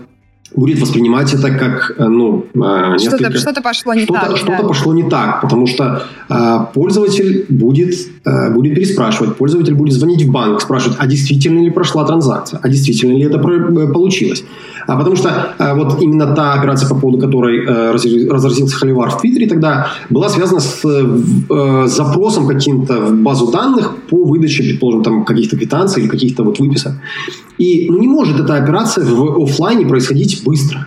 [0.54, 2.58] будет воспринимать это как, э, ну, э,
[2.98, 3.32] несколько...
[3.32, 4.36] Что-то, что пошло не что так.
[4.36, 4.68] Что-то да.
[4.68, 7.94] пошло не так, потому что э, пользователь будет,
[8.24, 12.68] э, будет переспрашивать, пользователь будет звонить в банк, спрашивать, а действительно ли прошла транзакция, а
[12.68, 14.44] действительно ли это про- э, получилось.
[14.86, 19.20] А потому что э, вот именно та операция, по поводу которой э, разразился холивар в
[19.20, 25.24] Твиттере тогда, была связана с э, запросом каким-то в базу данных по выдаче, предположим, там
[25.24, 26.92] каких-то квитанций или каких-то вот выписок.
[27.58, 30.86] И ну, не может эта операция в офлайне происходить быстро.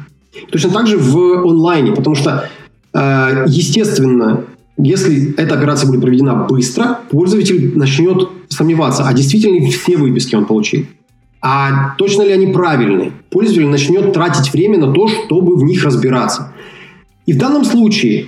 [0.51, 2.49] Точно так же в онлайне, потому что,
[2.93, 4.43] э, естественно,
[4.77, 10.45] если эта операция будет проведена быстро, пользователь начнет сомневаться, а действительно ли все выписки он
[10.45, 10.85] получил.
[11.47, 13.11] А точно ли они правильные?
[13.29, 16.51] Пользователь начнет тратить время на то, чтобы в них разбираться.
[17.27, 18.25] И в данном случае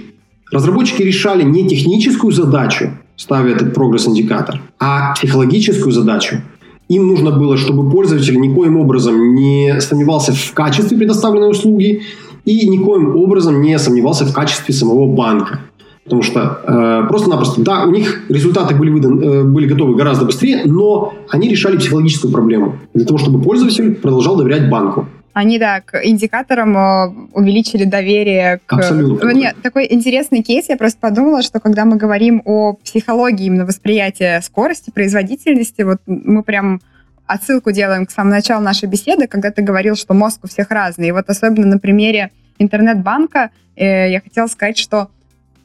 [0.52, 6.44] разработчики решали не техническую задачу, ставя этот прогресс-индикатор, а психологическую задачу.
[6.90, 12.04] Им нужно было, чтобы пользователь никоим образом не сомневался в качестве предоставленной услуги
[12.46, 15.62] и никоим образом не сомневался в качестве самого банка.
[16.08, 20.62] Потому что э, просто-напросто, да, у них результаты были, выданы, э, были готовы гораздо быстрее,
[20.64, 25.06] но они решали психологическую проблему для того, чтобы пользователь продолжал доверять банку.
[25.34, 28.74] Они, да, к индикаторам э, увеличили доверие к...
[28.74, 29.32] Абсолютно.
[29.32, 30.70] Нет, такой интересный кейс.
[30.70, 36.42] Я просто подумала, что когда мы говорим о психологии именно восприятия скорости, производительности, вот мы
[36.42, 36.80] прям
[37.26, 41.10] отсылку делаем к самому началу нашей беседы, когда ты говорил, что мозг у всех разный.
[41.10, 45.10] И вот особенно на примере интернет-банка э, я хотела сказать, что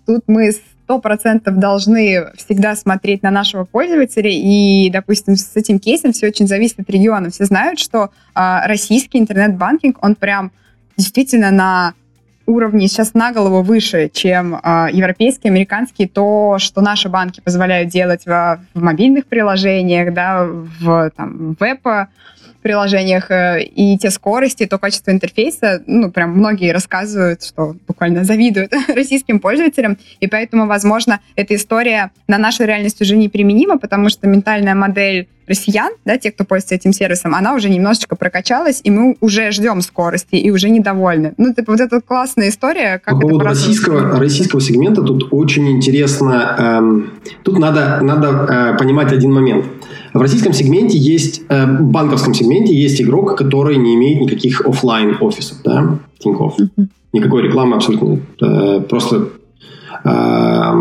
[0.06, 6.12] Тут мы сто процентов должны всегда смотреть на нашего пользователя, и, допустим, с этим кейсом
[6.12, 7.30] все очень зависит от региона.
[7.30, 10.52] Все знают, что э, российский интернет-банкинг, он прям
[10.96, 11.94] действительно на
[12.46, 18.26] уровне сейчас на голову выше, чем э, европейские, американские, то, что наши банки позволяют делать
[18.26, 21.80] в, в мобильных приложениях, да, в там, веб
[22.62, 28.72] приложениях э, и те скорости, то качество интерфейса, ну, прям многие рассказывают, что буквально завидуют
[28.88, 34.74] российским пользователям, и поэтому, возможно, эта история на нашу реальность уже неприменима, потому что ментальная
[34.74, 39.50] модель россиян, да, те, кто пользуется этим сервисом, она уже немножечко прокачалась, и мы уже
[39.50, 41.34] ждем скорости и уже недовольны.
[41.36, 43.00] Ну, типа, вот эта классная история.
[43.04, 46.56] Как По поводу российского, российского сегмента тут очень интересно.
[46.58, 47.10] Эм,
[47.42, 49.66] тут надо, надо э, понимать один момент.
[50.14, 55.16] В российском сегменте есть, э, в банковском сегменте есть игрок, который не имеет никаких офлайн
[55.20, 56.58] офисов, да, Тинькофф.
[56.58, 56.86] Mm-hmm.
[57.14, 58.20] Никакой рекламы абсолютно.
[58.40, 59.28] Э, просто
[60.04, 60.72] э,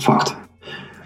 [0.00, 0.34] факт.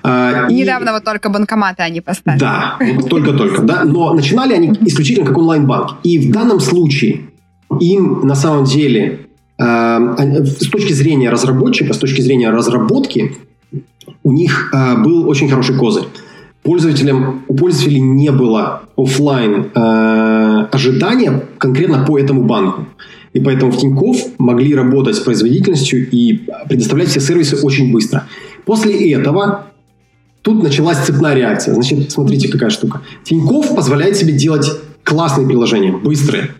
[0.02, 0.92] Uh, Недавно и...
[0.92, 2.38] вот только банкоматы они поставили.
[2.38, 2.78] Да,
[3.08, 3.84] только-только, да.
[3.84, 5.96] Но начинали они исключительно как онлайн-банк.
[6.02, 7.30] И в данном случае
[7.80, 9.20] им на самом деле
[9.58, 9.64] э,
[10.44, 13.34] с точки зрения разработчика, с точки зрения разработки,
[14.22, 16.04] у них э, был очень хороший козырь
[16.64, 22.86] пользователям, у пользователей не было офлайн э, ожидания конкретно по этому банку.
[23.34, 28.26] И поэтому в Тинькофф могли работать с производительностью и предоставлять все сервисы очень быстро.
[28.64, 29.66] После этого
[30.42, 31.74] тут началась цепная реакция.
[31.74, 33.02] Значит, смотрите, какая штука.
[33.24, 34.70] Тинькофф позволяет себе делать
[35.02, 36.50] классные приложения, быстрые.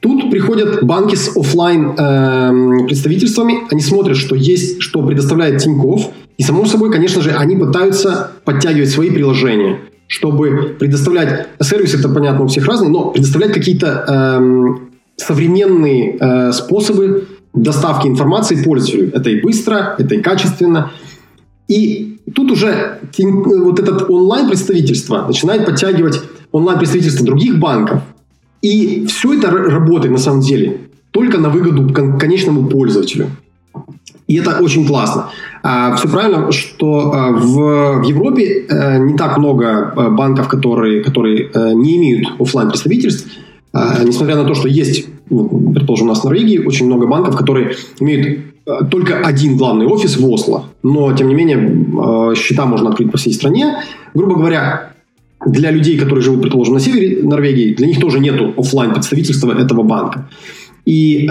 [0.00, 6.42] Тут приходят банки с офлайн э, представительствами, они смотрят, что есть, что предоставляет Тинькофф, и,
[6.42, 12.48] само собой, конечно же, они пытаются подтягивать свои приложения, чтобы предоставлять сервисы, это понятно, у
[12.48, 14.04] всех разные, но предоставлять какие-то
[14.38, 19.12] эм, современные э, способы доставки информации пользователю.
[19.14, 20.90] Это и быстро, это и качественно.
[21.68, 26.20] И тут уже вот этот онлайн-представительство начинает подтягивать
[26.50, 28.02] онлайн-представительство других банков.
[28.60, 30.80] И все это работает на самом деле
[31.10, 33.28] только на выгоду конечному пользователю.
[34.26, 35.30] И это очень классно.
[35.62, 41.50] А, все правильно, что а, в, Европе а, не так много а, банков, которые, которые
[41.52, 43.28] а, не имеют офлайн представительств.
[43.72, 47.76] А, несмотря на то, что есть, предположим, у нас в Норвегии очень много банков, которые
[48.00, 48.40] имеют
[48.90, 50.70] только один главный офис в Осло.
[50.82, 53.76] Но, тем не менее, счета можно открыть по всей стране.
[54.14, 54.92] Грубо говоря,
[55.44, 59.82] для людей, которые живут, предположим, на севере Норвегии, для них тоже нет офлайн представительства этого
[59.82, 60.28] банка.
[60.86, 61.28] И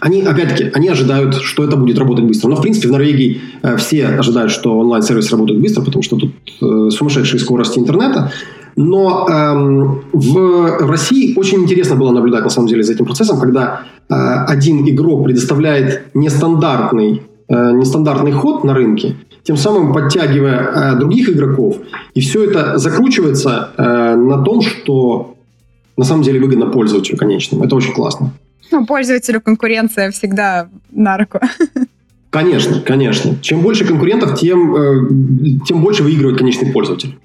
[0.00, 2.48] они, опять-таки, они ожидают, что это будет работать быстро.
[2.48, 6.32] Но, в принципе, в Норвегии э, все ожидают, что онлайн-сервис работает быстро, потому что тут
[6.60, 8.32] э, сумасшедшие скорости интернета.
[8.76, 13.40] Но эм, в, в России очень интересно было наблюдать, на самом деле, за этим процессом,
[13.40, 20.98] когда э, один игрок предоставляет нестандартный, э, нестандартный ход на рынке, тем самым подтягивая э,
[20.98, 21.78] других игроков.
[22.14, 25.36] И все это закручивается э, на том, что
[25.96, 27.64] на самом деле выгодно пользователю конечному.
[27.64, 28.32] Это очень классно.
[28.70, 31.40] Ну, пользователю конкуренция всегда на руку.
[32.30, 33.36] Конечно, конечно.
[33.40, 35.08] Чем больше конкурентов, тем, э,
[35.66, 37.16] тем больше выигрывает конечный пользователь.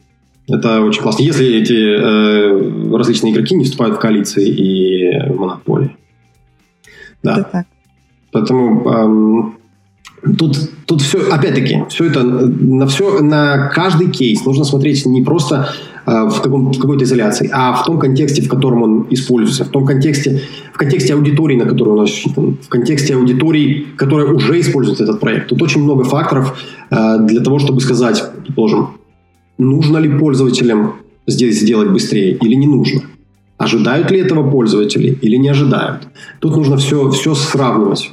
[0.47, 1.23] Это очень классно.
[1.23, 5.97] Если эти э, различные игроки не вступают в коалиции и монополии.
[7.23, 7.39] Да.
[7.39, 7.65] Это так.
[8.31, 9.55] Поэтому
[10.37, 15.73] Тут, тут все, опять-таки, все это на все, на каждый кейс нужно смотреть не просто
[16.05, 19.69] э, в, каком, в какой-то изоляции, а в том контексте, в котором он используется, в
[19.69, 20.43] том контексте,
[20.73, 25.47] в контексте аудитории, на которую он рассчитан, в контексте аудитории, которая уже использует этот проект.
[25.47, 26.55] Тут очень много факторов
[26.91, 28.89] э, для того, чтобы сказать, предположим,
[29.57, 30.93] нужно ли пользователям
[31.25, 33.01] здесь сделать быстрее или не нужно.
[33.57, 36.07] Ожидают ли этого пользователи или не ожидают.
[36.39, 38.11] Тут нужно все, все сравнивать.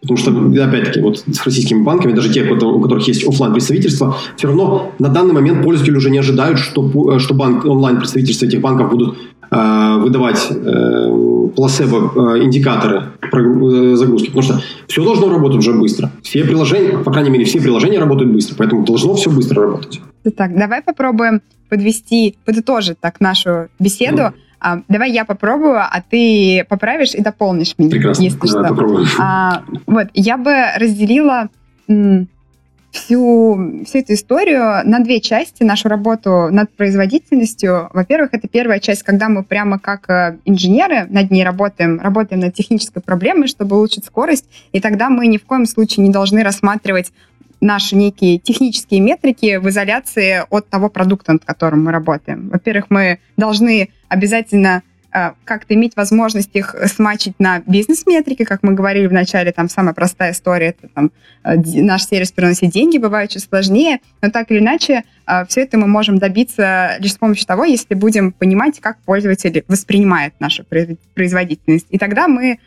[0.00, 0.30] Потому что,
[0.64, 5.08] опять-таки, вот с российскими банками, даже те, у которых есть офлайн представительства все равно на
[5.08, 9.18] данный момент пользователи уже не ожидают, что, что банк, онлайн-представительства этих банков будут
[9.50, 14.28] э, выдавать э, плацебо-индикаторы э, загрузки.
[14.28, 16.10] Потому что все должно работать уже быстро.
[16.22, 20.00] Все приложения, по крайней мере, все приложения работают быстро, поэтому должно все быстро работать.
[20.34, 24.22] Так, давай попробуем подвести, подытожить так нашу беседу.
[24.22, 24.32] Mm.
[24.60, 27.90] А, давай я попробую, а ты поправишь и дополнишь меня.
[27.90, 28.22] Прекрасно.
[28.22, 29.04] Если да, что.
[29.18, 31.48] А, вот, я бы разделила
[31.88, 32.28] м,
[32.90, 37.88] всю, всю эту историю на две части, нашу работу над производительностью.
[37.92, 42.54] Во-первых, это первая часть, когда мы прямо как э, инженеры над ней работаем, работаем над
[42.54, 47.12] технической проблемой, чтобы улучшить скорость, и тогда мы ни в коем случае не должны рассматривать
[47.60, 52.48] наши некие технические метрики в изоляции от того продукта, над которым мы работаем.
[52.48, 54.82] Во-первых, мы должны обязательно
[55.12, 59.94] э, как-то иметь возможность их смачить на бизнес-метрики, как мы говорили в начале, там самая
[59.94, 61.12] простая история, это там
[61.44, 65.76] э, наш сервис приносит деньги, бывает чуть сложнее, но так или иначе э, все это
[65.76, 70.64] мы можем добиться лишь с помощью того, если будем понимать, как пользователь воспринимает нашу
[71.14, 71.86] производительность.
[71.90, 72.58] И тогда мы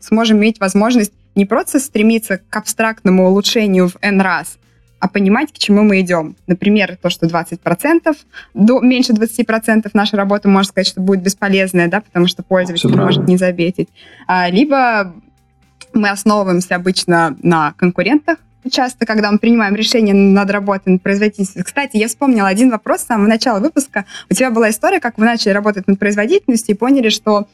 [0.00, 4.58] сможем иметь возможность не просто стремиться к абстрактному улучшению в N раз,
[5.00, 6.36] а понимать, к чему мы идем.
[6.46, 8.16] Например, то, что 20%,
[8.54, 12.96] до, меньше 20% нашей работы, можно сказать, что будет бесполезная, да, потому что пользователь Все
[12.96, 13.88] может не заметить.
[14.26, 15.14] А, либо
[15.92, 18.38] мы основываемся обычно на конкурентах,
[18.70, 21.64] часто, когда мы принимаем решение над работой, над производительностью.
[21.64, 24.06] Кстати, я вспомнила один вопрос с самого начала выпуска.
[24.30, 27.46] У тебя была история, как вы начали работать над производительностью и поняли, что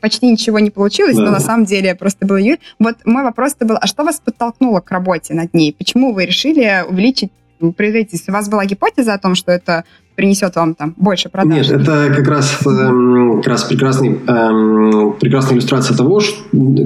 [0.00, 1.24] почти ничего не получилось, да.
[1.24, 2.58] но на самом деле просто был июль.
[2.78, 5.74] Вот мой вопрос-то был, а что вас подтолкнуло к работе над ней?
[5.76, 7.30] Почему вы решили увеличить
[7.76, 8.28] производительность?
[8.28, 11.68] У вас была гипотеза о том, что это принесет вам там больше продаж?
[11.68, 16.36] Нет, это как раз, эм, как раз прекрасный, эм, прекрасная иллюстрация того, что,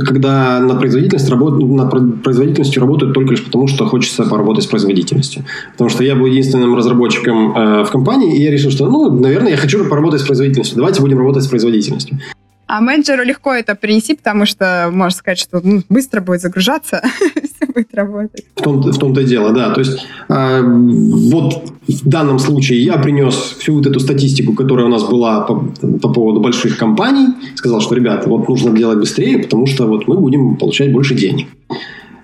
[0.01, 5.45] когда над производительностью, работ, над производительностью работают только лишь потому, что хочется поработать с производительностью.
[5.73, 9.53] Потому что я был единственным разработчиком э, в компании, и я решил, что, ну, наверное,
[9.53, 10.77] я хочу поработать с производительностью.
[10.77, 12.19] Давайте будем работать с производительностью.
[12.67, 17.01] А менеджеру легко это принести, потому что можно сказать, что ну, быстро будет загружаться,
[17.35, 18.45] все будет работать.
[18.57, 19.71] В, том, в том-то и дело, да.
[19.71, 24.89] То есть э, вот в данном случае я принес всю вот эту статистику, которая у
[24.89, 25.55] нас была по,
[26.03, 30.19] по поводу больших компаний, сказал, что, ребята, вот нужно делать быстрее, потому что вот мы
[30.19, 31.47] будем получать больше денег.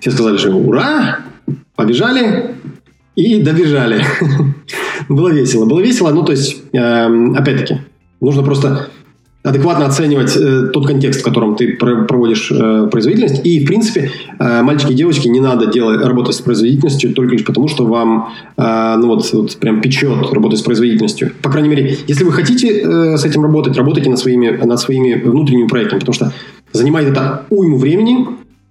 [0.01, 1.21] Все сказали, что ура,
[1.77, 2.57] побежали
[3.15, 4.05] и добежали.
[5.09, 7.83] было весело, было весело, ну то есть, э, опять-таки,
[8.21, 8.89] нужно просто
[9.43, 13.45] адекватно оценивать э, тот контекст, в котором ты проводишь э, производительность.
[13.45, 17.45] И, в принципе, э, мальчики и девочки, не надо делать, работать с производительностью только лишь
[17.45, 21.33] потому, что вам э, ну, вот, вот прям печет работать с производительностью.
[21.43, 25.15] По крайней мере, если вы хотите э, с этим работать, работайте над своими, над своими
[25.15, 26.33] внутренними проектами, потому что
[26.73, 28.27] занимает это уйму времени.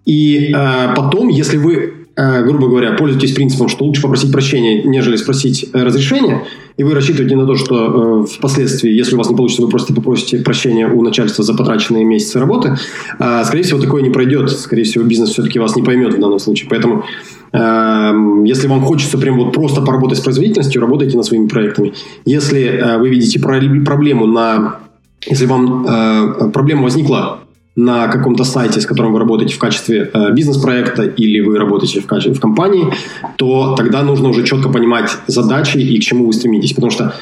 [0.05, 5.69] И э, потом, если вы грубо говоря, пользуетесь принципом, что лучше попросить прощения, нежели спросить
[5.71, 6.43] э, разрешения,
[6.77, 9.93] и вы рассчитываете на то, что э, впоследствии, если у вас не получится, вы просто
[9.93, 12.77] попросите прощения у начальства за потраченные месяцы работы,
[13.43, 14.51] скорее всего, такое не пройдет.
[14.51, 16.69] Скорее всего, бизнес все-таки вас не поймет в данном случае.
[16.69, 17.03] Поэтому
[17.53, 21.93] если вам хочется прям вот просто поработать с производительностью, работайте над своими проектами.
[22.25, 24.77] Если вы видите проблему на...
[25.25, 27.41] Если вам проблема возникла
[27.75, 32.05] на каком-то сайте, с которым вы работаете в качестве э, бизнес-проекта или вы работаете в,
[32.05, 32.93] качестве, в компании,
[33.37, 36.73] то тогда нужно уже четко понимать задачи и к чему вы стремитесь.
[36.73, 37.15] Потому что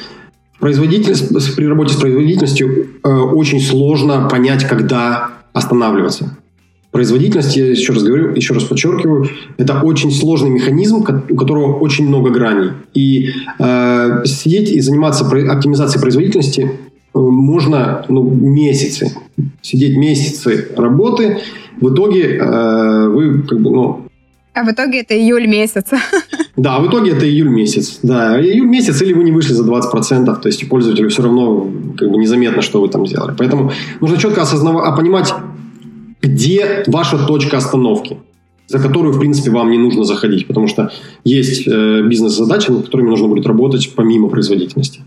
[0.58, 6.36] производительность, при работе с производительностью э, очень сложно понять, когда останавливаться.
[6.90, 9.28] Производительность, я еще раз говорю, еще раз подчеркиваю,
[9.58, 12.72] это очень сложный механизм, у которого очень много граней.
[12.94, 13.30] И
[13.60, 16.72] э, сидеть и заниматься оптимизацией производительности
[17.40, 19.12] можно ну, месяцы,
[19.62, 21.38] сидеть месяцы работы,
[21.80, 24.06] в итоге э, вы как бы, ну...
[24.52, 25.86] А в итоге это июль месяц.
[26.56, 28.00] Да, в итоге это июль месяц.
[28.02, 32.10] Да, июль месяц или вы не вышли за 20%, то есть пользователю все равно как
[32.10, 33.34] бы незаметно, что вы там сделали.
[33.38, 35.32] Поэтому нужно четко осознавать, а понимать,
[36.20, 38.18] где ваша точка остановки
[38.70, 40.92] за которую, в принципе, вам не нужно заходить, потому что
[41.24, 45.00] есть э, бизнес-задачи, над которыми нужно будет работать помимо производительности.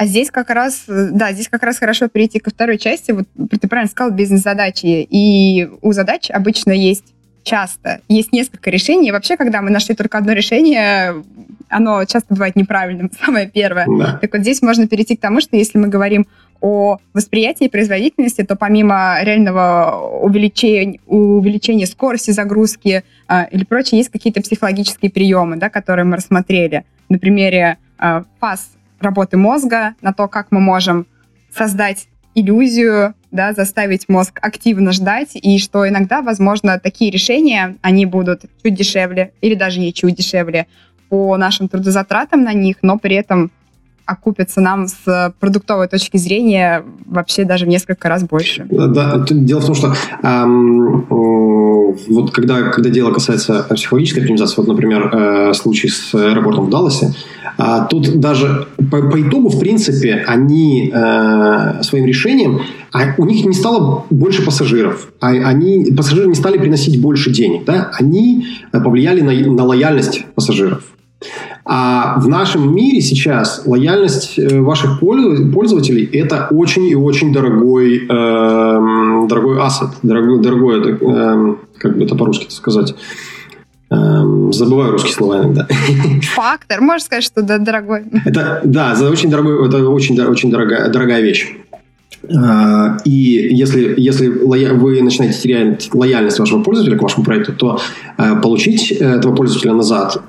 [0.00, 3.10] А здесь как раз, да, здесь как раз хорошо перейти ко второй части.
[3.12, 5.06] Вот ты правильно сказал, бизнес-задачи.
[5.10, 7.04] И у задач обычно есть
[7.42, 9.08] часто есть несколько решений.
[9.08, 11.22] И вообще, когда мы нашли только одно решение,
[11.68, 13.84] оно часто бывает неправильным, самое первое.
[13.86, 14.16] Да.
[14.22, 16.26] Так вот здесь можно перейти к тому, что если мы говорим
[16.62, 24.40] о восприятии производительности, то помимо реального увеличения, увеличения скорости загрузки э, или прочее, есть какие-то
[24.40, 26.84] психологические приемы, да, которые мы рассмотрели.
[27.10, 28.70] На примере э, фаз
[29.00, 31.06] работы мозга, на то, как мы можем
[31.54, 38.42] создать иллюзию, да, заставить мозг активно ждать, и что иногда, возможно, такие решения, они будут
[38.62, 40.66] чуть дешевле или даже не чуть дешевле
[41.08, 43.50] по нашим трудозатратам на них, но при этом
[44.10, 48.66] окупятся нам с продуктовой точки зрения вообще даже в несколько раз больше.
[48.70, 51.06] Да, дело в том, что эм,
[52.08, 57.14] вот когда, когда дело касается психологической оптимизации, вот, например, э, случай с аэропортом в Далласе,
[57.58, 62.60] э, тут даже по, по итогу, в принципе, они э, своим решением,
[62.92, 67.64] а у них не стало больше пассажиров, а они, пассажиры не стали приносить больше денег,
[67.64, 67.90] да?
[67.94, 70.82] они повлияли на, на лояльность пассажиров.
[71.72, 79.26] А в нашем мире сейчас лояльность э, ваших пользователей– это очень и очень дорогой, э,
[79.28, 82.94] дорогой ассет, дорогой, дорогой э, как бы это по-русски сказать,
[83.92, 85.66] Эм, забываю русские слова иногда.
[86.34, 88.04] Фактор, можешь сказать, что да, дорогой.
[88.24, 91.56] Это, да, это очень, дорогой, это очень, очень дорогая, дорогая вещь.
[92.22, 97.80] Э, и если, если вы начинаете терять лояльность вашего пользователя к вашему проекту, то
[98.40, 100.22] получить этого пользователя назад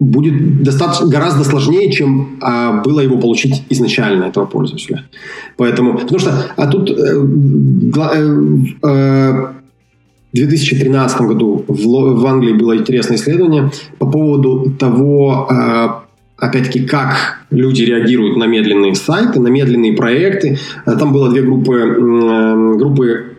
[0.00, 5.04] будет достаточно, гораздо сложнее, чем а, было его получить изначально, этого пользователя.
[5.56, 8.34] Поэтому, потому что а тут э, э,
[8.82, 9.46] э,
[10.32, 15.88] в 2013 году в, Англии было интересное исследование по поводу того, э,
[16.38, 20.58] опять-таки, как люди реагируют на медленные сайты, на медленные проекты.
[20.84, 23.33] Там было две группы, э, группы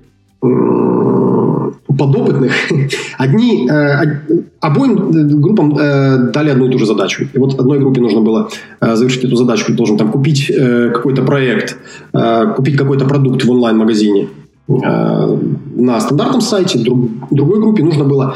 [1.97, 2.53] подопытных,
[3.17, 4.19] одни, э,
[4.59, 7.27] обоим группам э, дали одну и ту же задачу.
[7.33, 8.49] И вот одной группе нужно было
[8.81, 11.77] э, завершить эту задачу, должен там купить э, какой-то проект,
[12.13, 14.27] э, купить какой-то продукт в онлайн-магазине
[14.67, 15.37] э,
[15.75, 18.35] на стандартном сайте, друг, другой группе нужно было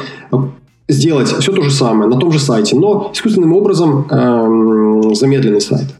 [0.87, 5.98] сделать все то же самое на том же сайте, но искусственным образом э, замедленный сайт.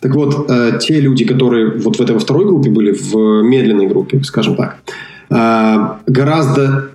[0.00, 3.86] Так вот, э, те люди, которые вот в этой во второй группе были, в медленной
[3.86, 4.78] группе, скажем так,
[5.30, 5.76] э,
[6.06, 6.90] гораздо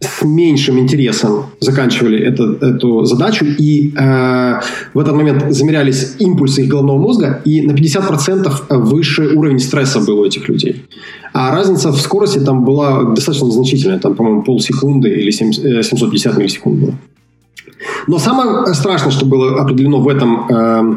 [0.00, 4.60] с меньшим интересом заканчивали это, эту задачу, и э,
[4.94, 10.20] в этот момент замерялись импульсы их головного мозга, и на 50% выше уровень стресса был
[10.20, 10.84] у этих людей.
[11.32, 16.38] А разница в скорости там была достаточно значительная, там, по-моему, полсекунды или 7, 750 э,
[16.38, 16.94] миллисекунд было.
[18.06, 20.96] Но самое страшное, что было определено в этом э,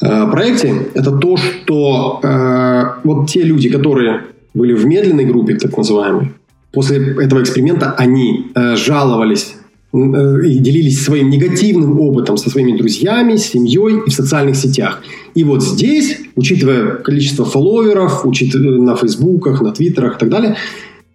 [0.00, 4.22] э, проекте, это то, что э, вот те люди, которые
[4.54, 6.32] были в медленной группе, так называемой,
[6.72, 9.54] после этого эксперимента они э, жаловались
[9.92, 15.02] э, и делились своим негативным опытом со своими друзьями, семьей и в социальных сетях.
[15.34, 20.56] И вот здесь, учитывая количество фолловеров, учитывая на фейсбуках, на твиттерах и так далее,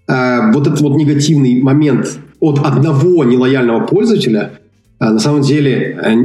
[0.08, 4.60] э, вот этот вот негативный момент от одного нелояльного пользователя
[5.00, 6.16] э, на самом деле э,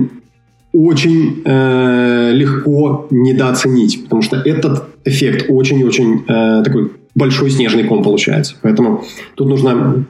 [0.77, 8.57] очень э, легко недооценить, потому что этот эффект очень-очень э, такой большой снежный ком получается.
[8.61, 9.03] Поэтому
[9.37, 10.05] тут нужно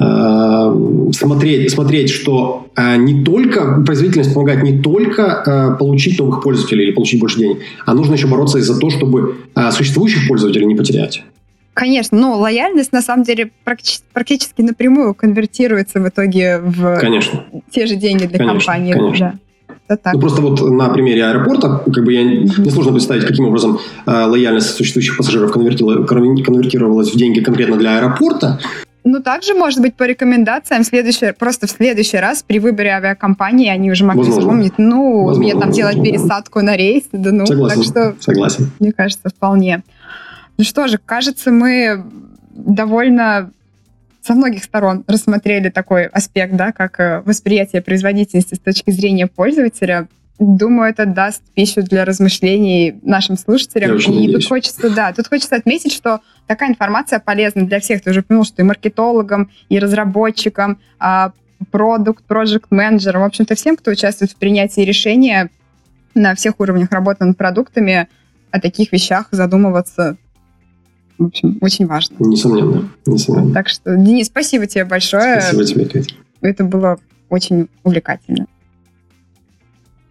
[0.00, 6.86] э, смотреть, смотреть, что э, не только производительность помогает не только э, получить новых пользователей
[6.86, 10.66] или получить больше денег, а нужно еще бороться и за то, чтобы э, существующих пользователей
[10.66, 11.22] не потерять.
[11.74, 17.44] Конечно, но лояльность на самом деле практически, практически напрямую конвертируется в итоге в конечно.
[17.70, 18.92] те же деньги для конечно, компании.
[18.92, 19.32] Конечно.
[19.32, 19.51] Да.
[19.96, 20.14] Так.
[20.14, 22.70] Ну, просто вот на примере аэропорта, как бы я mm-hmm.
[22.70, 28.58] сложно представить, каким образом э, лояльность существующих пассажиров конвертировалась в деньги конкретно для аэропорта.
[29.04, 33.68] Ну, также, может быть, по рекомендациям, в следующий, просто в следующий раз при выборе авиакомпании
[33.68, 34.42] они уже могли Возможно.
[34.42, 35.42] вспомнить, ну, Возможно.
[35.42, 36.66] мне там делать пересадку да.
[36.66, 37.82] на рейс, да ну, Согласен.
[37.82, 38.14] так что...
[38.20, 38.70] Согласен.
[38.78, 39.82] Мне кажется, вполне.
[40.56, 42.04] Ну что же, кажется, мы
[42.54, 43.50] довольно
[44.22, 50.08] со многих сторон рассмотрели такой аспект, да, как э, восприятие производительности с точки зрения пользователя.
[50.38, 53.90] Думаю, это даст пищу для размышлений нашим слушателям.
[53.96, 54.32] и надеюсь.
[54.32, 58.02] тут хочется, да, тут хочется отметить, что такая информация полезна для всех.
[58.02, 61.32] Ты уже понял, что и маркетологам, и разработчикам, а,
[61.70, 65.50] продукт, проект менеджерам, в общем-то, всем, кто участвует в принятии решения
[66.14, 68.08] на всех уровнях работы над продуктами,
[68.50, 70.16] о таких вещах задумываться
[71.22, 72.16] в общем, очень важно.
[72.20, 73.54] Несомненно, несомненно.
[73.54, 75.40] Так что, Денис, спасибо тебе большое.
[75.40, 76.14] Спасибо тебе, Катя.
[76.40, 78.46] Это было очень увлекательно.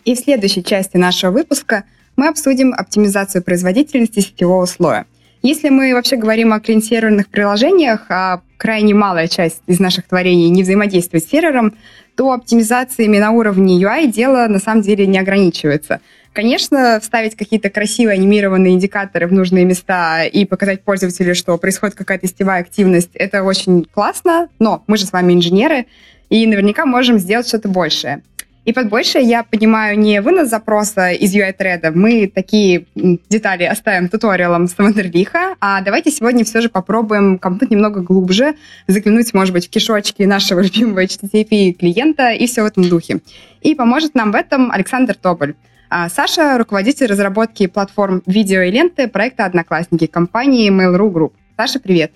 [0.05, 1.83] И в следующей части нашего выпуска
[2.15, 5.05] мы обсудим оптимизацию производительности сетевого слоя.
[5.43, 10.61] Если мы вообще говорим о клиент-серверных приложениях, а крайне малая часть из наших творений не
[10.61, 11.73] взаимодействует с сервером,
[12.15, 15.99] то оптимизациями на уровне UI дело на самом деле не ограничивается.
[16.33, 22.25] Конечно, вставить какие-то красивые анимированные индикаторы в нужные места и показать пользователю, что происходит какая-то
[22.25, 25.87] сетевая активность, это очень классно, но мы же с вами инженеры,
[26.29, 28.23] и наверняка можем сделать что-то большее.
[28.63, 34.67] И под большее я понимаю не вынос запроса из UI-треда, мы такие детали оставим туториалом
[34.67, 38.53] с Вандерлиха, а давайте сегодня все же попробуем копнуть немного глубже,
[38.87, 43.19] заглянуть, может быть, в кишочки нашего любимого HTTP клиента и все в этом духе.
[43.61, 45.55] И поможет нам в этом Александр Тоболь.
[45.93, 51.33] А Саша– руководитель разработки платформ видео и ленты проекта «Одноклассники» компании Mail.ru Group.
[51.57, 52.13] Саша, привет.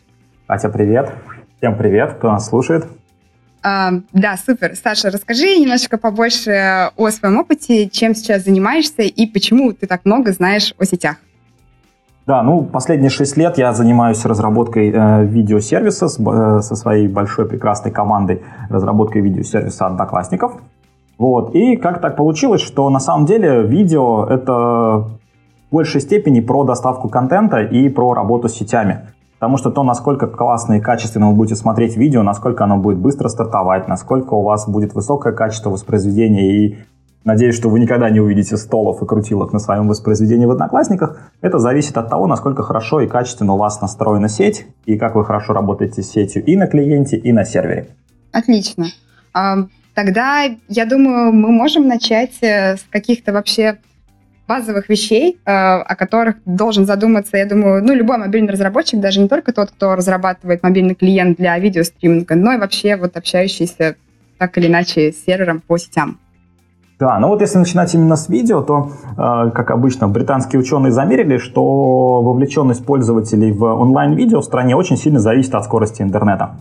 [0.47, 1.11] Катя, привет.
[1.57, 2.87] Всем привет, кто нас слушает.
[3.63, 4.77] А, да, супер.
[4.81, 10.31] Саша, расскажи немножечко побольше о своем опыте, чем сейчас занимаешься и почему ты так много
[10.31, 11.17] знаешь о сетях.
[12.25, 17.45] Да, ну, последние шесть лет я занимаюсь разработкой э, видеосервиса с, э, со своей большой
[17.45, 20.61] прекрасной командой разработкой видеосервиса Одноклассников.
[21.17, 21.55] Вот.
[21.55, 25.07] И как так получилось, что на самом деле видео— это
[25.71, 29.09] в большей степени про доставку контента и про работу с сетями.
[29.39, 33.27] Потому что то, насколько классно и качественно вы будете смотреть видео, насколько оно будет быстро
[33.27, 36.75] стартовать, насколько у вас будет высокое качество воспроизведения и
[37.25, 41.31] Надеюсь, что вы никогда не увидите столов и крутилок на своем воспроизведении в Одноклассниках.
[41.41, 45.25] Это зависит от того, насколько хорошо и качественно у вас настроена сеть, и как вы
[45.25, 47.95] хорошо работаете с сетью и на клиенте, и на сервере.
[48.31, 48.85] Отлично.
[49.95, 53.77] Тогда, я думаю, мы можем начать э, с каких-то вообще
[54.47, 59.27] базовых вещей, э, о которых должен задуматься, я думаю, ну, любой мобильный разработчик, даже не
[59.27, 63.95] только тот, кто разрабатывает мобильный клиент для видеостриминга, но и вообще вот общающийся
[64.37, 66.19] так или иначе с сервером по сетям.
[66.99, 71.37] Да, ну вот если начинать именно с видео, то, э, как обычно, британские ученые замерили,
[71.37, 76.57] что вовлеченность пользователей в онлайн-видео в стране очень сильно зависит от скорости интернета.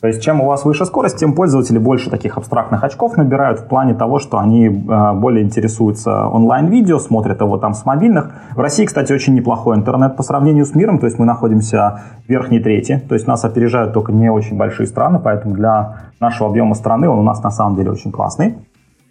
[0.00, 3.64] То есть чем у вас выше скорость, тем пользователи больше таких абстрактных очков набирают в
[3.66, 8.30] плане того, что они э, более интересуются онлайн-видео, смотрят его там с мобильных.
[8.54, 12.28] В России, кстати, очень неплохой интернет по сравнению с миром, то есть мы находимся в
[12.28, 16.74] верхней трети, то есть нас опережают только не очень большие страны, поэтому для нашего объема
[16.74, 18.58] страны он у нас на самом деле очень классный.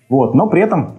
[0.07, 0.97] Вот, но при этом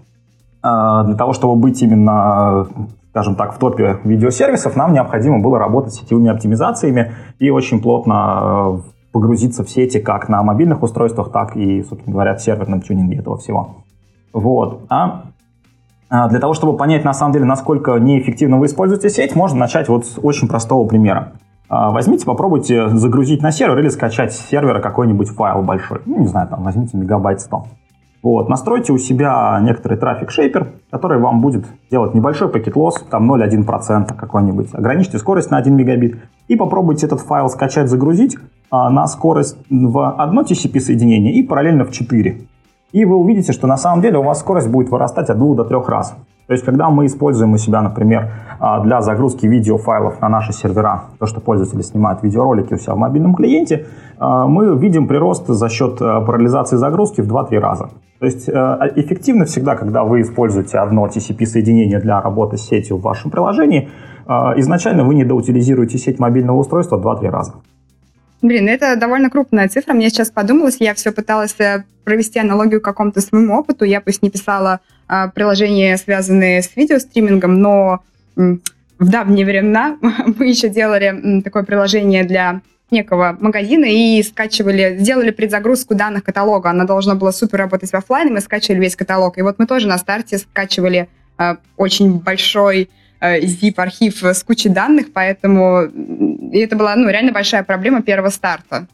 [0.64, 2.66] э, для того, чтобы быть именно
[3.12, 8.82] скажем так, в топе видеосервисов, нам необходимо было работать с сетевыми оптимизациями и очень плотно
[8.84, 13.16] э, погрузиться в сети как на мобильных устройствах, так и, собственно говоря, в серверном тюнинге
[13.16, 13.76] этого всего.
[14.34, 14.82] Вот.
[14.90, 15.22] А,
[16.10, 19.88] а для того, чтобы понять, на самом деле, насколько неэффективно вы используете сеть, можно начать
[19.88, 21.32] вот с очень простого примера.
[21.70, 26.02] А, возьмите, попробуйте загрузить на сервер или скачать с сервера какой-нибудь файл большой.
[26.05, 27.64] Ну, не знаю, там, возьмите мегабайт 100.
[28.22, 33.32] Вот, настройте у себя некоторый трафик шейпер, который вам будет делать небольшой пакет лосс, там
[33.32, 34.74] 0,1% какой-нибудь.
[34.74, 36.18] Ограничьте скорость на 1 мегабит
[36.48, 38.36] и попробуйте этот файл скачать, загрузить
[38.70, 42.40] на скорость в одно TCP соединение и параллельно в 4.
[42.93, 45.64] И вы увидите, что на самом деле у вас скорость будет вырастать от 2 до
[45.64, 46.16] 3 раз.
[46.47, 48.30] То есть, когда мы используем у себя, например,
[48.60, 52.98] а, для загрузки видеофайлов на наши сервера, то, что пользователи снимают видеоролики у себя в
[52.98, 53.86] мобильном клиенте,
[54.18, 57.88] а, мы видим прирост за счет параллелизации загрузки в 2-3 раза.
[58.20, 63.30] То есть, эффективно всегда, когда вы используете одно TCP-соединение для работы с сетью в вашем
[63.30, 63.90] приложении,
[64.56, 67.52] изначально вы недоутилизируете сеть мобильного устройства 2-3 раза.
[68.42, 69.94] Блин, это довольно крупная цифра.
[69.94, 73.84] Мне сейчас подумалось, я все пыталась э, провести аналогию к какому-то своему опыту.
[73.84, 78.02] Я пусть не писала а, приложения, связанные с видеостримингом, но
[78.36, 78.62] м,
[78.98, 79.96] в давние времена
[80.38, 82.60] мы еще делали м, такое приложение для
[82.90, 86.70] некого магазина и скачивали, сделали предзагрузку данных каталога.
[86.70, 89.38] Она должна была супер работать в офлайне, мы скачивали весь каталог.
[89.38, 91.08] И вот мы тоже на старте скачивали
[91.38, 92.90] э, очень большой
[93.39, 95.85] zip-архив с кучей данных, поэтому
[96.53, 98.86] и это была ну, реально большая проблема первого старта.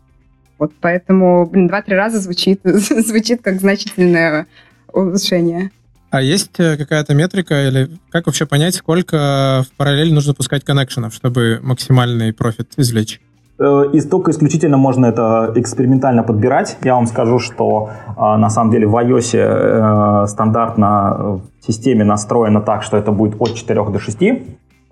[0.59, 4.47] Вот поэтому, блин, два-три раза звучит, звучит как значительное
[4.93, 5.71] улучшение.
[6.11, 11.15] А есть э, какая-то метрика или как вообще понять, сколько в параллель нужно пускать коннекшенов,
[11.15, 13.21] чтобы максимальный профит извлечь?
[13.59, 16.79] Э, и только исключительно можно это экспериментально подбирать.
[16.85, 22.97] Я вам скажу, что на самом деле в iOS стандартно в системе настроено так, что
[22.97, 24.19] это будет от 4 до 6.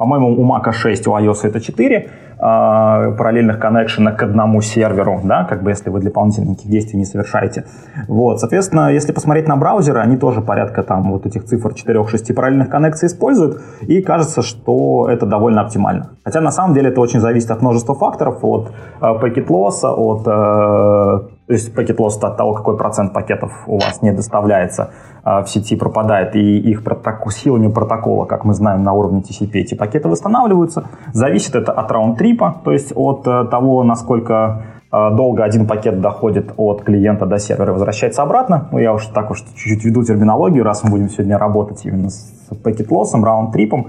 [0.01, 2.09] По-моему, у Mac 6, у iOS это 4 э,
[2.41, 7.65] параллельных коннекшена к одному серверу, да, как бы если вы дополнительных действий не совершаете.
[8.09, 12.71] Вот, соответственно, если посмотреть на браузеры, они тоже порядка там вот этих цифр 4-6 параллельных
[12.71, 16.11] коннекций используют, и кажется, что это довольно оптимально.
[16.25, 21.29] Хотя на самом деле это очень зависит от множества факторов, от э, пакет-лосса, от э,
[21.51, 24.93] То есть пакет loss от того, какой процент пакетов у вас не доставляется
[25.25, 29.51] а, в сети, пропадает, и их протокол, силами протокола, как мы знаем, на уровне TCP
[29.55, 30.85] эти пакеты восстанавливаются.
[31.13, 34.63] Зависит это от раунд-трипа, то есть от э, того, насколько
[34.93, 38.69] э, долго один пакет доходит от клиента до сервера и возвращается обратно.
[38.71, 42.33] Ну, я уж так уж чуть-чуть веду терминологию, раз мы будем сегодня работать именно с
[42.63, 43.89] пакет-лоссом, раунд-трипом.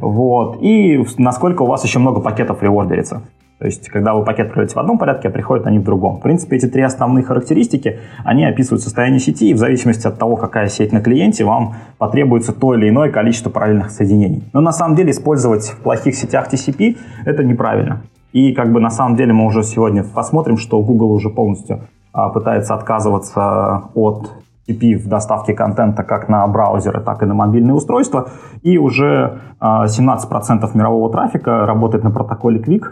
[0.00, 0.62] Вот.
[0.62, 3.20] И насколько у вас еще много пакетов реордерится.
[3.62, 6.16] То есть, когда вы пакет продаете в одном порядке, а приходят они в другом.
[6.16, 10.34] В принципе, эти три основные характеристики, они описывают состояние сети, и в зависимости от того,
[10.34, 14.42] какая сеть на клиенте, вам потребуется то или иное количество параллельных соединений.
[14.52, 18.02] Но на самом деле использовать в плохих сетях TCP это неправильно.
[18.32, 21.82] И как бы на самом деле мы уже сегодня посмотрим, что Google уже полностью
[22.12, 24.28] а, пытается отказываться от
[24.66, 28.28] TCP в доставке контента как на браузеры, так и на мобильные устройства.
[28.62, 32.86] И уже 17% а, мирового трафика работает на протоколе Quick,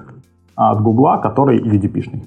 [0.69, 2.23] от Гугла, который UDP-шный.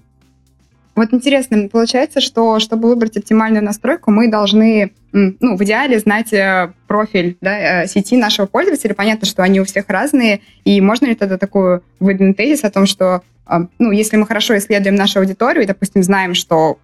[0.95, 6.71] Вот интересно, получается, что чтобы выбрать оптимальную настройку, мы должны, ну, в идеале знать э,
[6.87, 8.93] профиль да, э, сети нашего пользователя.
[8.93, 12.85] Понятно, что они у всех разные, и можно ли тогда такую выдвинуть тезис о том,
[12.85, 16.77] что, э, ну, если мы хорошо исследуем нашу аудиторию и, допустим, знаем, что,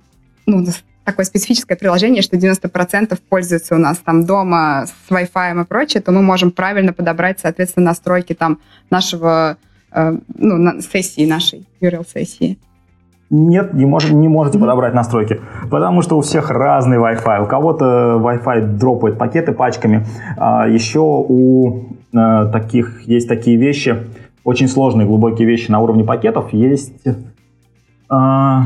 [0.47, 0.65] ну,
[1.03, 6.11] такое специфическое приложение, что 90% пользуются у нас там дома с Wi-Fi и прочее, то
[6.11, 8.59] мы можем правильно подобрать, соответственно, настройки там
[8.89, 9.57] нашего
[9.91, 12.57] ну, на сессии нашей, URL-сессии?
[13.31, 15.39] Нет, не, мож, не можете подобрать настройки,
[15.69, 17.43] потому что у всех разный Wi-Fi.
[17.43, 20.03] У кого-то Wi-Fi дропает пакеты пачками.
[20.37, 21.83] А еще у
[22.15, 23.97] а, таких есть такие вещи,
[24.43, 26.53] очень сложные, глубокие вещи на уровне пакетов.
[26.53, 27.03] Есть
[28.09, 28.63] а,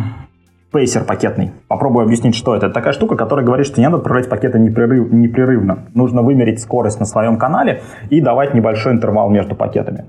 [0.71, 1.51] пейсер пакетный.
[1.67, 2.67] Попробую объяснить, что это.
[2.67, 5.79] Это такая штука, которая говорит, что не надо отправлять пакеты непрерыв, непрерывно.
[5.93, 10.05] Нужно вымерить скорость на своем канале и давать небольшой интервал между пакетами.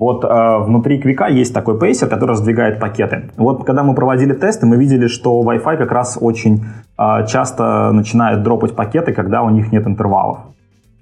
[0.00, 3.30] Вот э, внутри Квика есть такой пейсер, который раздвигает пакеты.
[3.36, 6.64] Вот когда мы проводили тесты, мы видели, что Wi-Fi как раз очень
[6.98, 10.38] э, часто начинает дропать пакеты, когда у них нет интервалов.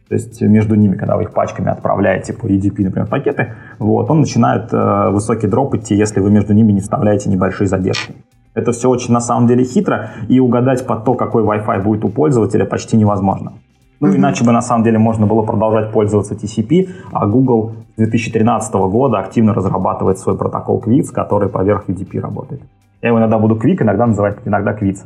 [0.09, 4.19] То есть между ними, когда вы их пачками отправляете по EDP, например, пакеты, вот, он
[4.19, 8.17] начинает э, высокий дроп идти, если вы между ними не вставляете небольшие задержки.
[8.55, 12.09] Это все очень на самом деле хитро, и угадать под то, какой Wi-Fi будет у
[12.09, 13.53] пользователя, почти невозможно.
[14.01, 14.17] Ну, mm-hmm.
[14.17, 19.19] иначе бы на самом деле можно было продолжать пользоваться TCP, а Google с 2013 года
[19.19, 22.63] активно разрабатывает свой протокол Quits, который поверх UDP работает.
[23.03, 25.01] Я его иногда буду Quick, иногда называть иногда Quits.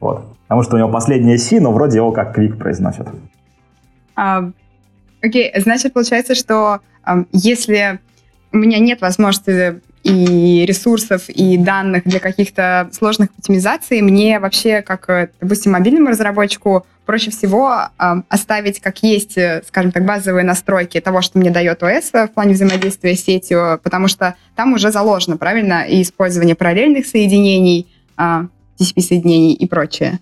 [0.00, 0.24] Вот.
[0.42, 3.08] Потому что у него последняя C, но вроде его как Quick произносят.
[4.16, 4.50] А,
[5.22, 8.00] окей, значит, получается, что а, если
[8.52, 15.30] у меня нет возможности и ресурсов, и данных для каких-то сложных оптимизаций, мне вообще, как,
[15.40, 21.22] допустим, мобильному разработчику, проще всего э, оставить как есть, э, скажем так, базовые настройки того,
[21.22, 25.82] что мне дает ОС в плане взаимодействия с сетью, потому что там уже заложено, правильно,
[25.82, 28.46] и использование параллельных соединений, э, а,
[28.78, 30.20] TCP-соединений и прочее.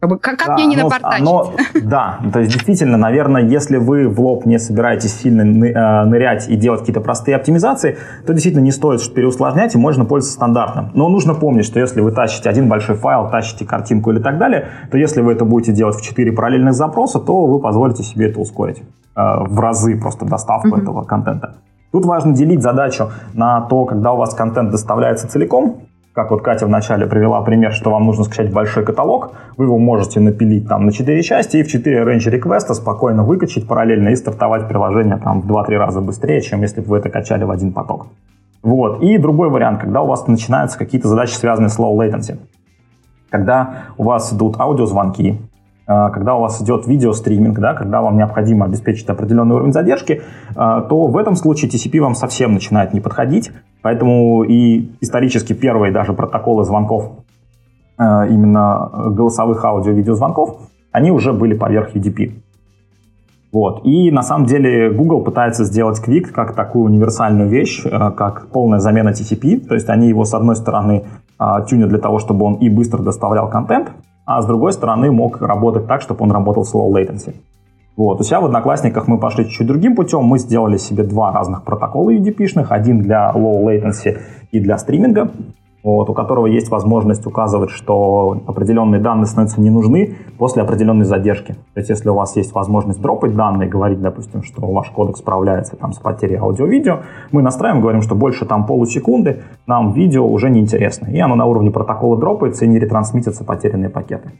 [0.00, 1.20] Как, бы, как, как да, мне не напортачить?
[1.20, 1.52] Оно,
[1.82, 6.56] да, то есть действительно, наверное, если вы в лоб не собираетесь сильно э, нырять и
[6.56, 10.90] делать какие-то простые оптимизации, то действительно не стоит переусложнять и можно пользоваться стандартным.
[10.94, 14.68] Но нужно помнить, что если вы тащите один большой файл, тащите картинку или так далее,
[14.90, 18.40] то если вы это будете делать в 4 параллельных запроса, то вы позволите себе это
[18.40, 20.82] ускорить э, в разы просто доставку mm-hmm.
[20.82, 21.56] этого контента.
[21.92, 25.82] Тут важно делить задачу на то, когда у вас контент доставляется целиком,
[26.12, 30.18] как вот Катя вначале привела пример, что вам нужно скачать большой каталог, вы его можете
[30.18, 34.66] напилить там на 4 части и в 4 range реквеста спокойно выкачать параллельно и стартовать
[34.66, 38.08] приложение там в 2-3 раза быстрее, чем если бы вы это качали в один поток.
[38.62, 39.02] Вот.
[39.02, 42.38] И другой вариант, когда у вас начинаются какие-то задачи, связанные с low latency.
[43.30, 45.40] Когда у вас идут аудиозвонки,
[46.10, 50.22] когда у вас идет видеостриминг, да, когда вам необходимо обеспечить определенный уровень задержки,
[50.54, 53.50] а, то в этом случае TCP вам совсем начинает не подходить.
[53.82, 57.10] Поэтому и исторически первые даже протоколы звонков,
[57.98, 60.58] а, именно голосовых аудио-видеозвонков,
[60.92, 62.34] они уже были поверх UDP.
[63.52, 63.84] Вот.
[63.84, 69.08] И на самом деле Google пытается сделать Quick как такую универсальную вещь, как полная замена
[69.08, 69.66] TCP.
[69.66, 71.02] То есть они его, с одной стороны,
[71.68, 73.90] тюнят для того, чтобы он и быстро доставлял контент,
[74.36, 77.34] а с другой стороны мог работать так, чтобы он работал с low latency.
[77.96, 78.20] Вот.
[78.20, 80.22] У себя в Одноклассниках мы пошли чуть-чуть другим путем.
[80.22, 82.66] Мы сделали себе два разных протокола UDP-шных.
[82.70, 84.18] Один для low latency
[84.52, 85.32] и для стриминга
[85.82, 91.52] вот, у которого есть возможность указывать, что определенные данные становятся не нужны после определенной задержки.
[91.74, 95.76] То есть, если у вас есть возможность дропать данные, говорить, допустим, что ваш кодек справляется
[95.76, 97.00] там, с потерей аудио-видео,
[97.32, 101.06] мы настраиваем, говорим, что больше там полусекунды нам видео уже не интересно.
[101.06, 104.32] И оно на уровне протокола дропается и не ретрансмитятся потерянные пакеты.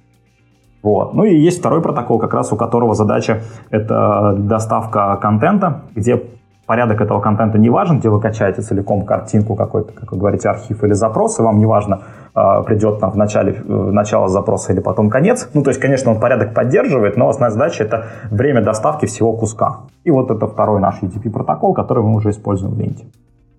[0.82, 1.14] Вот.
[1.14, 6.22] Ну и есть второй протокол, как раз у которого задача это доставка контента, где
[6.70, 10.84] порядок этого контента не важен, где вы качаете целиком картинку какой-то, как вы говорите, архив
[10.84, 12.02] или запрос, и вам не важно,
[12.32, 15.48] э, придет там в начале, в начало запроса или потом конец.
[15.52, 19.80] Ну, то есть, конечно, он порядок поддерживает, но основная задача это время доставки всего куска.
[20.04, 23.04] И вот это второй наш UTP протокол, который мы уже используем в ленте.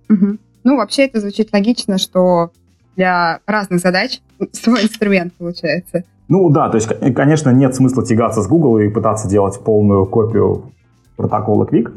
[0.10, 0.38] Угу.
[0.64, 2.52] Ну, вообще это звучит логично, что
[2.96, 4.22] для разных задач
[4.54, 6.04] свой инструмент получается.
[6.30, 10.72] Ну да, то есть, конечно, нет смысла тягаться с Google и пытаться делать полную копию
[11.18, 11.92] протокола Quick.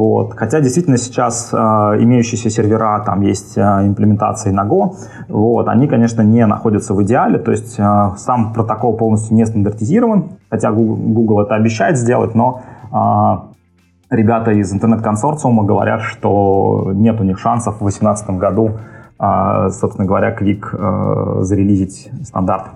[0.00, 0.32] Вот.
[0.34, 4.94] Хотя действительно сейчас э, имеющиеся сервера, там есть э, имплементации на Go,
[5.28, 10.30] вот, они, конечно, не находятся в идеале, то есть э, сам протокол полностью не стандартизирован,
[10.48, 17.24] хотя Google, Google это обещает сделать, но э, ребята из интернет-консорциума говорят, что нет у
[17.24, 18.78] них шансов в 2018 году,
[19.18, 22.68] э, собственно говоря, Quick э, зарелизить стандарт.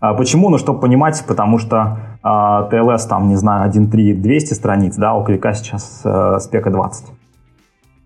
[0.00, 0.48] Почему?
[0.48, 5.54] Ну, чтобы понимать, потому что TLS там, не знаю, 1.3 200 страниц, да, у Квика
[5.54, 7.06] сейчас э, спека 20.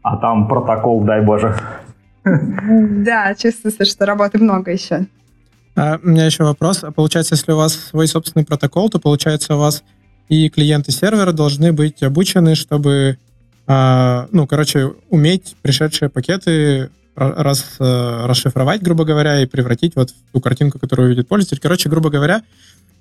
[0.03, 1.57] А там протокол, дай боже.
[2.24, 5.07] Да, чувствуется, что работы много еще.
[5.77, 6.85] А, у меня еще вопрос.
[6.95, 9.82] Получается, если у вас свой собственный протокол, то получается у вас
[10.28, 13.19] и клиенты сервера должны быть обучены, чтобы,
[13.66, 20.32] э, ну, короче, уметь пришедшие пакеты раз, э, расшифровать, грубо говоря, и превратить вот в
[20.32, 21.61] ту картинку, которую увидит пользователь.
[21.61, 22.43] Короче, грубо говоря,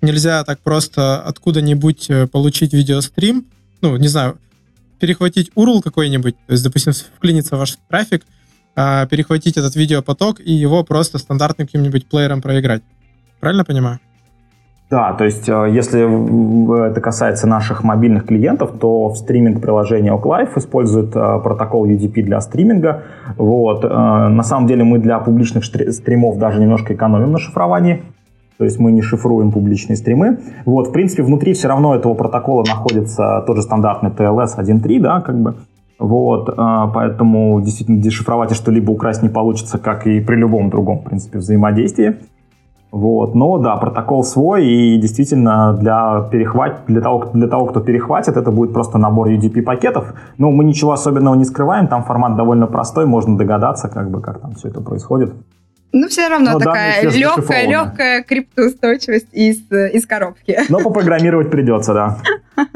[0.03, 3.45] нельзя так просто откуда-нибудь э, получить видеострим,
[3.81, 4.38] ну, не знаю,
[4.99, 8.23] перехватить URL какой-нибудь, то есть, допустим, вклиниться в ваш трафик,
[8.75, 12.84] а, перехватить этот видеопоток и его просто стандартным каким-нибудь плеером проиграть.
[13.39, 13.99] Правильно понимаю?
[14.89, 20.57] Да, то есть э, если это касается наших мобильных клиентов, то в стриминг приложения OkLife
[20.57, 23.03] использует э, протокол UDP для стриминга.
[23.38, 23.84] Вот.
[23.84, 28.03] На самом деле мы для публичных стримов даже немножко экономим на шифровании.
[28.64, 30.38] То есть мы не шифруем публичные стримы.
[30.64, 35.19] Вот, в принципе, внутри все равно этого протокола находится тот же стандартный TLS 1.3, да,
[35.19, 35.56] как бы.
[35.99, 41.03] Вот, поэтому действительно дешифровать и что-либо украсть не получится, как и при любом другом, в
[41.03, 42.15] принципе, взаимодействии.
[42.94, 43.35] Вот.
[43.35, 46.84] Но да, протокол свой, и действительно для, перехват...
[46.88, 50.14] для, того, для того, кто перехватит, это будет просто набор UDP пакетов.
[50.38, 54.40] Но мы ничего особенного не скрываем, там формат довольно простой, можно догадаться, как бы, как
[54.40, 55.34] там все это происходит.
[55.93, 60.59] Ну, все равно Но такая легкая, легкая криптоустойчивость из, из коробки.
[60.67, 62.17] Но попрограммировать придется, да.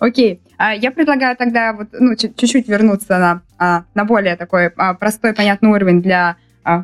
[0.00, 0.40] Окей.
[0.58, 5.32] А я предлагаю тогда вот, ну, чуть-чуть вернуться на, а, на более такой а, простой,
[5.32, 6.36] понятный уровень для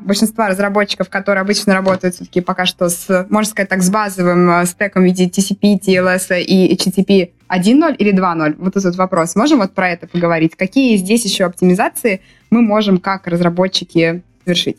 [0.05, 4.65] большинства разработчиков, которые обычно работают все-таки пока что с, можно сказать так, с базовым а,
[4.65, 8.55] стеком в виде TCP, TLS и HTTP 1.0 или 2.0?
[8.59, 9.35] Вот этот вопрос.
[9.35, 10.55] Можем вот про это поговорить?
[10.55, 14.77] Какие здесь еще оптимизации мы можем как разработчики совершить?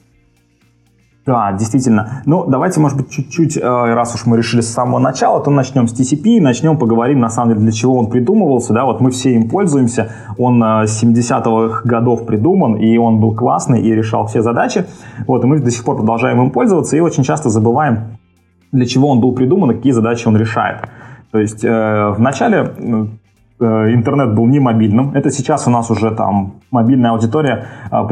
[1.26, 2.22] Да, действительно.
[2.26, 5.88] Ну, давайте, может быть, чуть-чуть, э, раз уж мы решили с самого начала, то начнем
[5.88, 8.74] с TCP, начнем поговорим, на самом деле, для чего он придумывался.
[8.74, 10.12] Да, вот мы все им пользуемся.
[10.38, 14.86] Он э, с 70-х годов придуман, и он был классный и решал все задачи.
[15.26, 18.18] Вот, и мы до сих пор продолжаем им пользоваться, и очень часто забываем,
[18.74, 20.82] для чего он был придуман и какие задачи он решает.
[21.32, 23.06] То есть э, в начале э,
[23.66, 25.12] интернет был не мобильным.
[25.14, 28.08] Это сейчас у нас уже там мобильная аудитория э,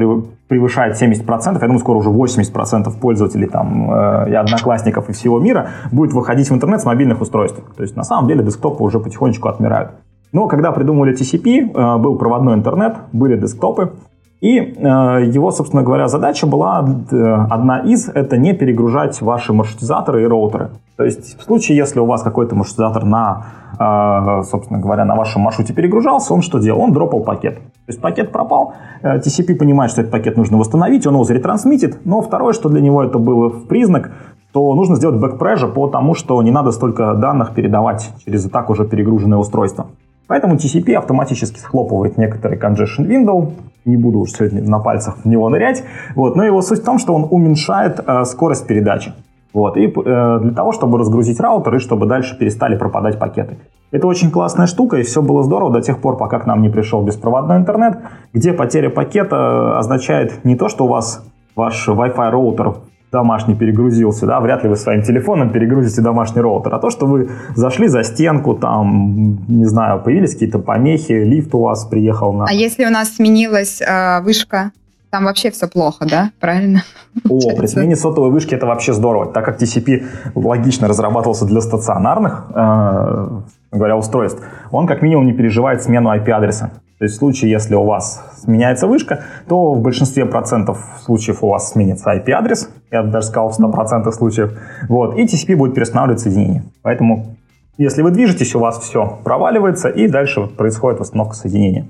[0.47, 5.69] превышает 70%, я думаю, скоро уже 80% пользователей там, э, и одноклассников и всего мира
[5.91, 7.61] будет выходить в интернет с мобильных устройств.
[7.75, 9.91] То есть на самом деле десктопы уже потихонечку отмирают.
[10.33, 13.93] Но когда придумывали TCP, э, был проводной интернет, были десктопы,
[14.41, 20.23] и э, его, собственно говоря, задача была э, одна из, это не перегружать ваши маршрутизаторы
[20.23, 20.71] и роутеры.
[20.97, 23.45] То есть в случае, если у вас какой-то маршрутизатор на,
[23.79, 26.81] э, собственно говоря, на вашем маршруте перегружался, он что делал?
[26.81, 27.57] Он дропал пакет.
[27.57, 28.73] То есть пакет пропал,
[29.03, 33.03] TCP понимает, что этот пакет нужно восстановить, он его заретрансмитит, но второе, что для него
[33.03, 34.11] это было в признак,
[34.53, 38.71] то нужно сделать бэкпрежа по тому, что не надо столько данных передавать через и так
[38.71, 39.87] уже перегруженное устройство.
[40.31, 43.51] Поэтому TCP автоматически схлопывает некоторый congestion window,
[43.83, 45.83] не буду уж сегодня на пальцах в него нырять,
[46.15, 49.11] вот, но его суть в том, что он уменьшает э, скорость передачи.
[49.53, 53.57] Вот, и э, для того, чтобы разгрузить раутер и чтобы дальше перестали пропадать пакеты.
[53.91, 56.69] Это очень классная штука, и все было здорово до тех пор, пока к нам не
[56.69, 57.97] пришел беспроводной интернет,
[58.31, 61.25] где потеря пакета означает не то, что у вас
[61.57, 62.75] ваш Wi-Fi роутер
[63.11, 67.29] домашний перегрузился, да, вряд ли вы своим телефоном перегрузите домашний роутер, а то, что вы
[67.55, 72.45] зашли за стенку, там, не знаю, появились какие-то помехи, лифт у вас приехал на...
[72.45, 74.71] А если у нас сменилась э, вышка,
[75.09, 76.31] там вообще все плохо, да?
[76.39, 76.83] Правильно?
[77.29, 80.05] О, при смене сотовой вышки это вообще здорово, так как TCP
[80.35, 83.27] логично разрабатывался для стационарных, э,
[83.73, 86.71] говоря, устройств, он как минимум не переживает смену IP-адреса.
[87.01, 91.47] То есть в случае, если у вас сменяется вышка, то в большинстве процентов случаев у
[91.47, 94.53] вас сменится IP-адрес, я даже сказал в 100% случаев,
[94.87, 96.61] вот, и TCP будет перестанавливать соединение.
[96.83, 97.37] Поэтому,
[97.79, 101.87] если вы движетесь, у вас все проваливается, и дальше вот происходит восстановка соединения.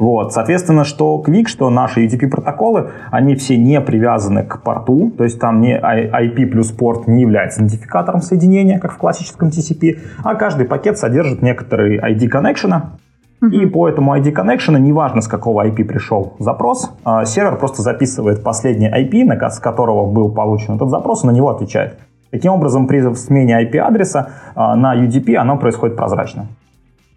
[0.00, 5.38] Вот, соответственно, что Quick, что наши UDP-протоколы, они все не привязаны к порту, то есть
[5.38, 10.66] там не IP плюс порт не является идентификатором соединения, как в классическом TCP, а каждый
[10.66, 12.94] пакет содержит некоторый ID коннекшена,
[13.42, 18.42] и по этому ID connection, неважно с какого IP пришел запрос, а, сервер просто записывает
[18.42, 21.98] последний IP, с которого был получен этот запрос, и на него отвечает.
[22.30, 26.48] Таким образом, при смене IP-адреса а, на UDP оно происходит прозрачно.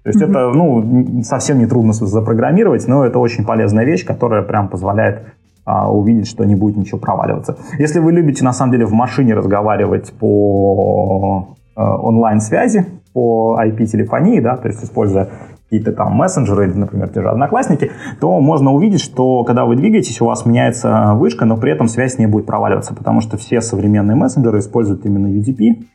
[0.04, 0.30] То есть mm-hmm.
[0.30, 5.24] это ну, совсем не трудно запрограммировать, но это очень полезная вещь, которая прям позволяет
[5.66, 7.58] а, увидеть, что не будет ничего проваливаться.
[7.78, 14.68] Если вы любите на самом деле в машине разговаривать по онлайн-связи, по IP-телефонии, да, то
[14.68, 15.30] есть используя
[15.74, 20.22] какие-то там мессенджеры, или, например, те же одноклассники, то можно увидеть, что когда вы двигаетесь,
[20.22, 24.16] у вас меняется вышка, но при этом связь не будет проваливаться, потому что все современные
[24.16, 25.86] мессенджеры используют именно UDP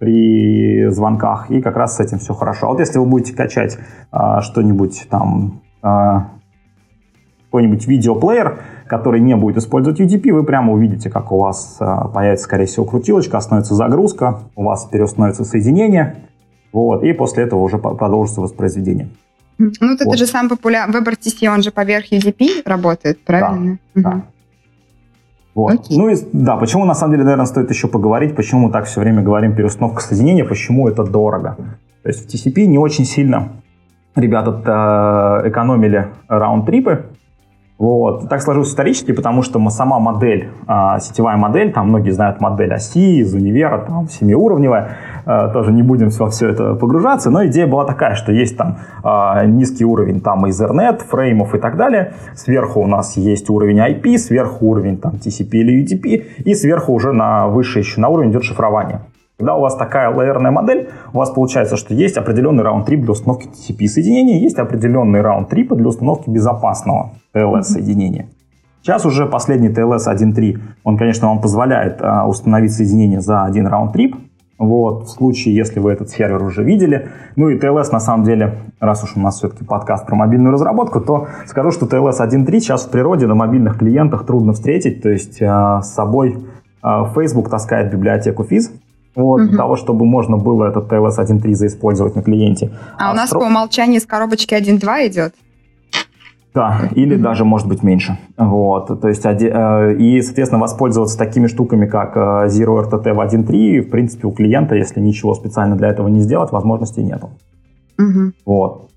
[0.00, 2.66] при звонках, и как раз с этим все хорошо.
[2.66, 3.78] А вот если вы будете качать
[4.10, 6.30] а, что-нибудь там, а,
[7.44, 8.58] какой-нибудь видеоплеер,
[8.88, 12.84] который не будет использовать UDP, вы прямо увидите, как у вас а, появится, скорее всего,
[12.84, 16.25] крутилочка, остановится загрузка, у вас переустановится соединение,
[16.76, 19.08] вот, и после этого уже продолжится воспроизведение.
[19.58, 20.00] Ну, вот.
[20.00, 23.78] это же самый популярный WebRTC, он же поверх UDP работает, правильно?
[23.94, 24.08] Да, угу.
[24.08, 24.22] да.
[25.54, 25.72] Вот.
[25.72, 25.96] Окей.
[25.96, 29.00] Ну и да, почему на самом деле, наверное, стоит еще поговорить, почему мы так все
[29.00, 31.56] время говорим переустановка соединения, почему это дорого.
[32.02, 33.48] То есть в TCP не очень сильно
[34.14, 37.06] ребята экономили раунд-трипы,
[37.78, 38.28] вот.
[38.30, 43.18] Так сложилось исторически, потому что сама модель, а, сетевая модель, там многие знают модель оси
[43.18, 44.96] из универа, там семиуровневая,
[45.26, 48.78] а, тоже не будем во все это погружаться, но идея была такая, что есть там
[49.02, 54.16] а, низкий уровень там Ethernet, фреймов и так далее, сверху у нас есть уровень IP,
[54.16, 58.44] сверху уровень там TCP или UDP, и сверху уже на выше еще на уровень идет
[58.44, 59.00] шифрование.
[59.38, 63.48] Когда у вас такая лаерная модель, у вас получается, что есть определенный раунд-трип для установки
[63.48, 68.28] TCP-соединения, есть определенный раунд-трип для установки безопасного TLS-соединения.
[68.80, 74.16] Сейчас уже последний TLS 1.3, он, конечно, вам позволяет а, установить соединение за один раунд-трип,
[74.58, 77.08] вот, в случае, если вы этот сервер уже видели.
[77.36, 81.00] Ну и TLS, на самом деле, раз уж у нас все-таки подкаст про мобильную разработку,
[81.00, 85.02] то скажу, что TLS 1.3 сейчас в природе на мобильных клиентах трудно встретить.
[85.02, 86.38] То есть э, с собой
[86.82, 88.70] э, Facebook таскает библиотеку FIS,
[89.16, 89.48] вот, угу.
[89.48, 92.70] для того, чтобы можно было этот TLS 1.3 заиспользовать на клиенте.
[92.98, 93.40] А, а у нас стро...
[93.40, 95.34] по умолчанию из коробочки 1.2 идет?
[96.54, 98.18] Да, или даже, может быть, меньше.
[98.38, 103.80] Вот, то есть, э, и, соответственно, воспользоваться такими штуками, как э, Zero RTT в 1.3,
[103.82, 107.30] в принципе, у клиента, если ничего специально для этого не сделать, возможностей нету.
[107.98, 108.32] Угу.
[108.46, 108.90] Вот.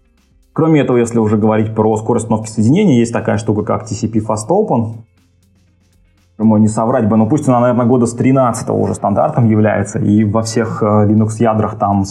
[0.54, 4.48] Кроме этого, если уже говорить про скорость установки соединения, есть такая штука, как TCP Fast
[4.50, 4.96] Open
[6.40, 10.24] думаю, не соврать бы, но пусть она, наверное, года с 13 уже стандартом является, и
[10.24, 12.06] во всех э, Linux-ядрах там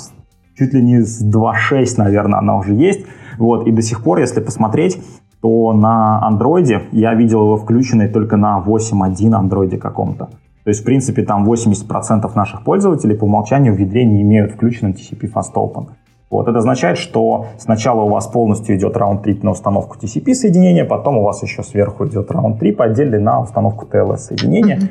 [0.56, 3.06] чуть ли не с 2.6, наверное, она уже есть.
[3.38, 5.02] Вот, и до сих пор, если посмотреть,
[5.40, 10.26] то на андроиде я видел его включенной только на 8.1 андроиде каком-то.
[10.64, 14.92] То есть, в принципе, там 80% наших пользователей по умолчанию в ядре не имеют включенным
[14.92, 15.86] TCP Fast Open.
[16.30, 21.18] Вот, это означает, что сначала у вас полностью идет раунд-трип на установку TCP соединения, потом
[21.18, 24.76] у вас еще сверху идет раунд-трип отдельный на установку TLS соединения.
[24.76, 24.88] Mm-hmm.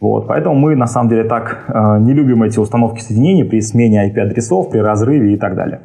[0.00, 4.10] Вот, поэтому мы на самом деле так э, не любим эти установки соединений при смене
[4.10, 5.80] IP-адресов, при разрыве и так далее.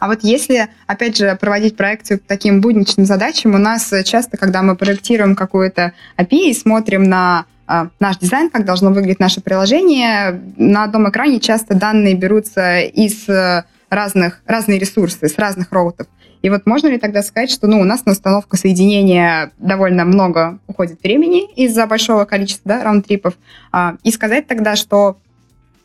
[0.00, 4.62] А вот если, опять же, проводить проекцию к таким будничным задачам, у нас часто, когда
[4.62, 10.38] мы проектируем какую-то API и смотрим на э, наш дизайн, как должно выглядеть наше приложение,
[10.58, 16.06] на одном экране часто данные берутся из э, разных, разные ресурсы с разных роутов.
[16.42, 20.58] И вот можно ли тогда сказать, что ну, у нас на установку соединения довольно много
[20.66, 23.34] уходит времени из-за большого количества да, раунд-трипов,
[23.72, 25.16] а, и сказать тогда, что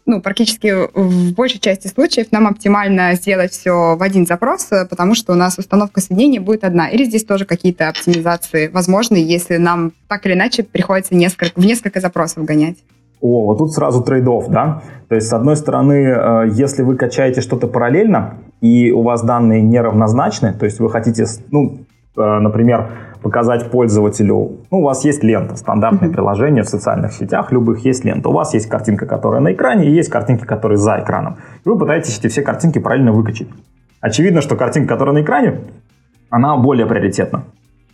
[0.06, 5.34] ну, практически в большей части случаев нам оптимально сделать все в один запрос, потому что
[5.34, 6.90] у нас установка соединения будет одна.
[6.90, 12.02] Или здесь тоже какие-то оптимизации возможны, если нам так или иначе приходится несколько, в несколько
[12.02, 12.78] запросов гонять?
[13.22, 14.82] О, вот тут сразу trade-off, да?
[15.08, 19.62] То есть, с одной стороны, э, если вы качаете что-то параллельно, и у вас данные
[19.62, 21.80] неравнозначны, то есть вы хотите, ну,
[22.18, 22.90] э, например,
[23.22, 26.14] показать пользователю, ну, у вас есть лента, стандартное mm-hmm.
[26.14, 28.30] приложение в социальных сетях, любых есть лента.
[28.30, 31.38] У вас есть картинка, которая на экране, и есть картинки, которые за экраном.
[31.64, 33.48] И вы пытаетесь эти все картинки параллельно выкачать.
[34.00, 35.60] Очевидно, что картинка, которая на экране,
[36.32, 37.44] она более приоритетна.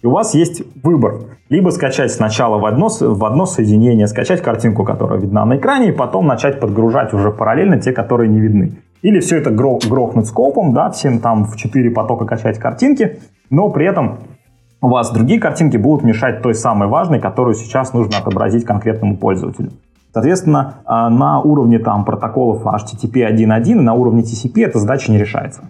[0.02, 1.38] И у вас есть выбор.
[1.50, 5.92] Либо скачать сначала в одно, в одно соединение, скачать картинку, которая видна на экране, и
[5.92, 8.78] потом начать подгружать уже параллельно те, которые не видны.
[9.02, 13.20] Или все это грохнуть скопом, да, всем там в 4 потока качать картинки,
[13.50, 14.20] но при этом
[14.82, 19.72] у вас другие картинки будут мешать той самой важной, которую сейчас нужно отобразить конкретному пользователю.
[20.14, 25.18] Соответственно, а, на уровне там, протоколов HTTP 1.1 и на уровне TCP эта задача не
[25.18, 25.62] решается.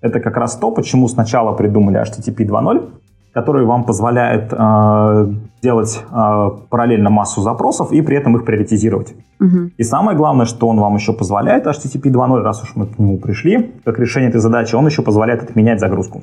[0.00, 2.90] Это как раз то, почему сначала придумали HTTP 2.0,
[3.34, 5.26] который вам позволяет э,
[5.60, 9.14] делать э, параллельно массу запросов и при этом их приоритизировать.
[9.40, 9.70] Угу.
[9.76, 13.18] И самое главное, что он вам еще позволяет, HTTP 2.0, раз уж мы к нему
[13.18, 16.22] пришли, как решение этой задачи, он еще позволяет отменять загрузку.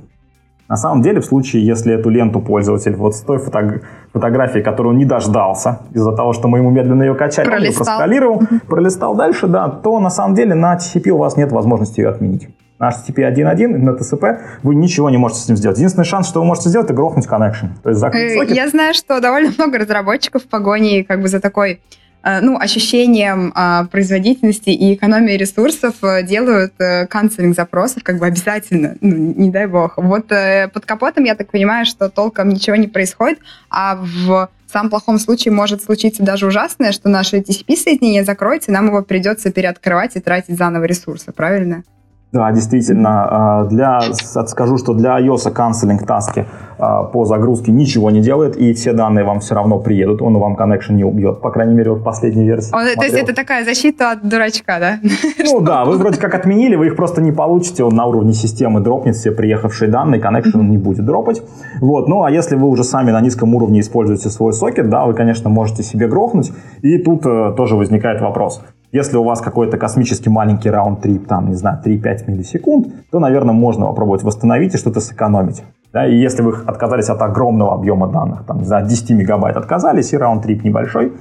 [0.70, 3.82] На самом деле, в случае, если эту ленту пользователь вот с той фото
[4.14, 7.66] фотографией, которую он не дождался из-за того, что мы ему медленно ее качали, пролистал.
[7.66, 11.52] он ее проскалировал, пролистал дальше, да, то на самом деле на TCP у вас нет
[11.52, 12.48] возможности ее отменить.
[12.82, 15.78] На HTTP 1.1 на TCP вы ничего не можете с ним сделать.
[15.78, 17.70] Единственный шанс, что вы можете сделать, это грохнуть connection.
[17.84, 18.56] То есть закрыть сокет.
[18.56, 21.80] Я знаю, что довольно много разработчиков в погоне как бы за такой
[22.24, 28.28] Э, ну, ощущением а, производительности и экономии ресурсов э, делают э, канцелинг запросов как бы
[28.28, 29.98] обязательно, ну, не дай бог.
[29.98, 33.40] Вот под капотом я так понимаю, что толком ничего не происходит,
[33.70, 38.88] а в самом плохом случае может случиться даже ужасное, что наше TCP-соединение закроется, и нам
[38.88, 41.84] его придется переоткрывать и тратить заново ресурсы, правильно?
[42.32, 43.28] Да, действительно.
[43.30, 46.46] А, для, скажу, что для iOS канцелинг таски
[46.78, 50.56] а, по загрузке ничего не делает, и все данные вам все равно приедут, он вам
[50.56, 52.74] connection не убьет, по крайней мере, вот в последней версии.
[52.74, 55.00] Он, то есть это такая защита от дурачка, да?
[55.44, 58.80] Ну да, вы вроде как отменили, вы их просто не получите, он на уровне системы
[58.80, 61.42] дропнет все приехавшие данные, connection он не будет дропать.
[61.82, 65.14] Вот, ну а если вы уже сами на низком уровне используете свой сокет, да, вы,
[65.14, 68.62] конечно, можете себе грохнуть, и тут э, тоже возникает вопрос.
[68.92, 73.86] Если у вас какой-то космически маленький раунд-трип, там, не знаю, 3-5 миллисекунд, то, наверное, можно
[73.86, 75.64] попробовать восстановить и что-то сэкономить.
[75.94, 80.18] Да, и если вы отказались от огромного объема данных, там, знаю, 10 мегабайт отказались, и
[80.18, 81.14] раунд-трип небольшой,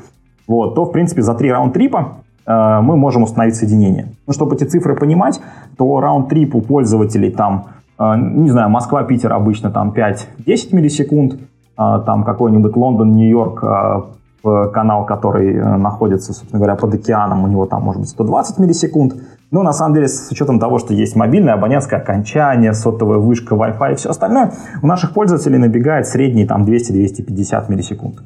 [0.48, 2.08] вот, то, в принципе, за 3 раунд-трипа
[2.46, 4.08] э, мы можем установить соединение.
[4.26, 5.40] Ну, чтобы эти цифры понимать,
[5.76, 7.66] то раунд-трип у пользователей там,
[8.00, 11.38] э, не знаю, Москва-Питер обычно там 5-10 миллисекунд, э,
[11.76, 14.02] там какой-нибудь Лондон, Нью-Йорк э,
[14.42, 19.14] канал, который э, находится, собственно говоря, под океаном, у него там может быть 120 миллисекунд.
[19.50, 23.92] Но на самом деле, с учетом того, что есть мобильное абонентское окончание, сотовая вышка, Wi-Fi
[23.92, 24.52] и все остальное,
[24.82, 28.20] у наших пользователей набегает средний там 200-250 миллисекунд.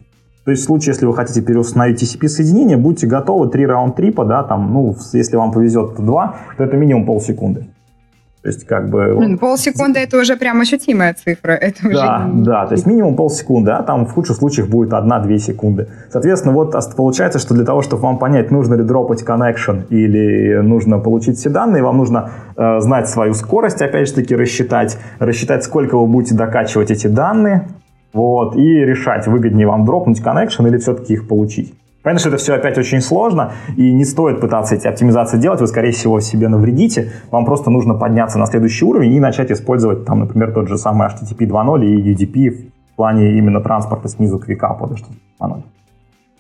[0.45, 4.73] То есть в случае, если вы хотите переустановить TCP-соединение, будьте готовы, 3 раунд-трипа, да, там,
[4.73, 7.67] ну, если вам повезет 2, то это минимум полсекунды.
[8.45, 9.15] То есть как бы...
[9.17, 11.53] Блин, полсекунды это уже прям ощутимая цифра.
[11.53, 12.45] Это да, уже...
[12.45, 15.89] да, то есть минимум полсекунды, а там в худших случаях будет 1-2 секунды.
[16.13, 20.99] Соответственно, вот получается, что для того, чтобы вам понять, нужно ли дропать connection или нужно
[20.99, 25.97] получить все данные, вам нужно э, знать свою скорость, опять же таки рассчитать, рассчитать, сколько
[25.97, 27.69] вы будете докачивать эти данные,
[28.13, 31.73] вот, и решать, выгоднее вам дропнуть connection или все-таки их получить.
[32.05, 35.67] Понятно, что это все опять очень сложно, и не стоит пытаться эти оптимизации делать, вы,
[35.67, 37.13] скорее всего, себе навредите.
[37.31, 41.09] Вам просто нужно подняться на следующий уровень и начать использовать, там, например, тот же самый
[41.09, 45.63] HTTP 2.0 и UDP в плане именно транспорта снизу к векапу до HTTP 2.0.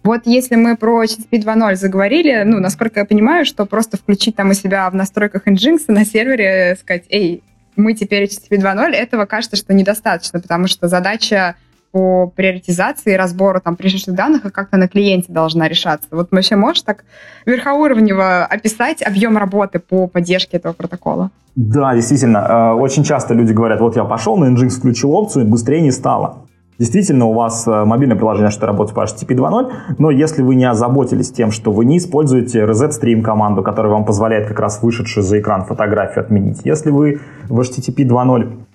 [0.02, 4.50] Вот если мы про HTTP 2.0 заговорили, ну, насколько я понимаю, что просто включить там
[4.50, 7.42] у себя в настройках Nginx на сервере, сказать, эй,
[7.74, 11.54] мы теперь HTTP 2.0, этого кажется, что недостаточно, потому что задача
[11.94, 16.08] по приоритизации и разбору там пришедших данных, и как-то на клиенте должна решаться.
[16.10, 17.04] Вот вообще можешь так
[17.46, 21.30] верхоуровнево описать объем работы по поддержке этого протокола?
[21.54, 22.38] Да, действительно.
[22.38, 26.38] Э, очень часто люди говорят, вот я пошел на Nginx, включил опцию, быстрее не стало.
[26.80, 30.64] Действительно, у вас э, мобильное приложение что работает по HTTP 2.0, но если вы не
[30.64, 35.22] озаботились тем, что вы не используете reset stream команду, которая вам позволяет как раз вышедшую
[35.22, 38.73] за экран фотографию отменить, если вы в HTTP 2.0 а,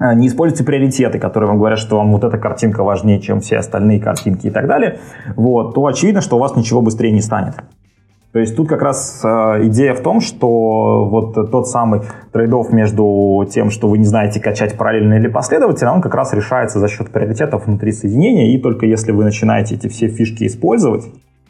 [0.00, 4.00] не используйте приоритеты, которые вам говорят, что вам вот эта картинка важнее, чем все остальные
[4.00, 5.00] картинки и так далее,
[5.36, 7.54] вот, то очевидно, что у вас ничего быстрее не станет.
[8.32, 9.28] То есть тут как раз э,
[9.64, 14.76] идея в том, что вот тот самый трейдов между тем, что вы не знаете качать
[14.76, 19.12] параллельно или последовательно, он как раз решается за счет приоритетов внутри соединения, и только если
[19.12, 21.06] вы начинаете эти все фишки использовать,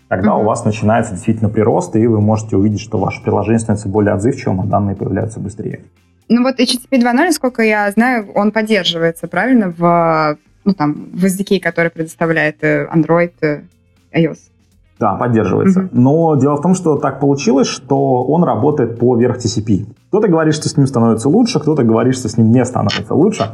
[0.09, 0.41] тогда mm-hmm.
[0.41, 4.61] у вас начинается действительно прирост, и вы можете увидеть, что ваше приложение становится более отзывчивым,
[4.61, 5.81] а данные появляются быстрее.
[6.29, 11.61] Ну вот HTTP 2.0, насколько я знаю, он поддерживается, правильно, в, ну, там, в SDK,
[11.61, 13.63] который предоставляет э, Android, э,
[14.13, 14.39] iOS.
[14.99, 15.81] Да, поддерживается.
[15.81, 15.91] Mm-hmm.
[15.93, 19.87] Но дело в том, что так получилось, что он работает по верх TCP.
[20.09, 23.51] Кто-то говорит, что с ним становится лучше, кто-то говорит, что с ним не становится лучше.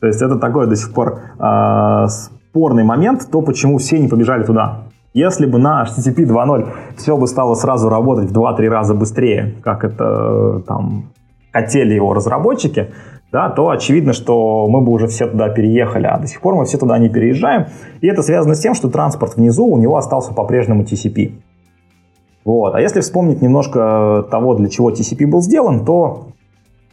[0.00, 4.44] То есть это такой до сих пор э, спорный момент, то почему все не побежали
[4.44, 4.82] туда.
[5.14, 9.84] Если бы на HTTP 2.0 все бы стало сразу работать в 2-3 раза быстрее, как
[9.84, 11.10] это там
[11.52, 12.88] хотели его разработчики,
[13.30, 16.64] да, то очевидно, что мы бы уже все туда переехали, а до сих пор мы
[16.66, 17.66] все туда не переезжаем.
[18.00, 21.32] И это связано с тем, что транспорт внизу у него остался по-прежнему TCP.
[22.44, 22.74] Вот.
[22.74, 26.26] А если вспомнить немножко того, для чего TCP был сделан, то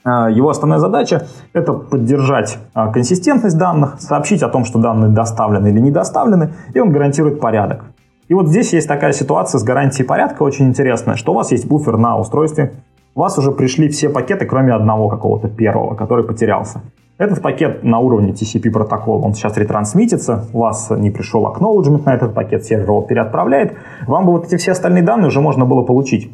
[0.05, 5.67] а, его основная задача– это поддержать а, консистентность данных, сообщить о том, что данные доставлены
[5.67, 7.83] или не доставлены, и он гарантирует порядок.
[8.29, 11.67] И вот здесь есть такая ситуация с гарантией порядка очень интересная, что у вас есть
[11.67, 12.73] буфер на устройстве,
[13.15, 16.81] у вас уже пришли все пакеты, кроме одного какого-то первого, который потерялся.
[17.17, 22.15] Этот пакет на уровне TCP протокола, он сейчас ретрансмитится, у вас не пришел acknowledgement на
[22.15, 23.73] этот пакет, сервер его переотправляет,
[24.07, 26.31] вам бы вот эти все остальные данные уже можно было получить.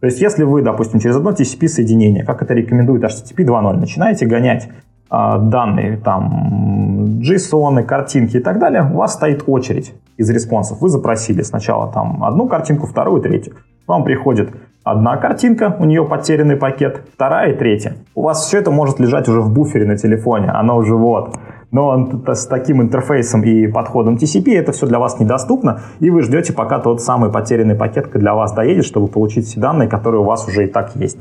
[0.00, 4.26] То есть, если вы, допустим, через одно TCP соединение, как это рекомендует HTTP 2.0, начинаете
[4.26, 4.68] гонять
[5.10, 10.80] э, данные, там, JSON, картинки и так далее, у вас стоит очередь из респонсов.
[10.80, 13.54] Вы запросили сначала там одну картинку, вторую, третью.
[13.86, 14.50] Вам приходит
[14.84, 17.96] одна картинка, у нее потерянный пакет, вторая и третья.
[18.14, 21.36] У вас все это может лежать уже в буфере на телефоне, оно уже вот.
[21.70, 26.52] Но с таким интерфейсом и подходом TCP это все для вас недоступно, и вы ждете,
[26.52, 30.48] пока тот самый потерянный пакет для вас доедет, чтобы получить все данные, которые у вас
[30.48, 31.18] уже и так есть.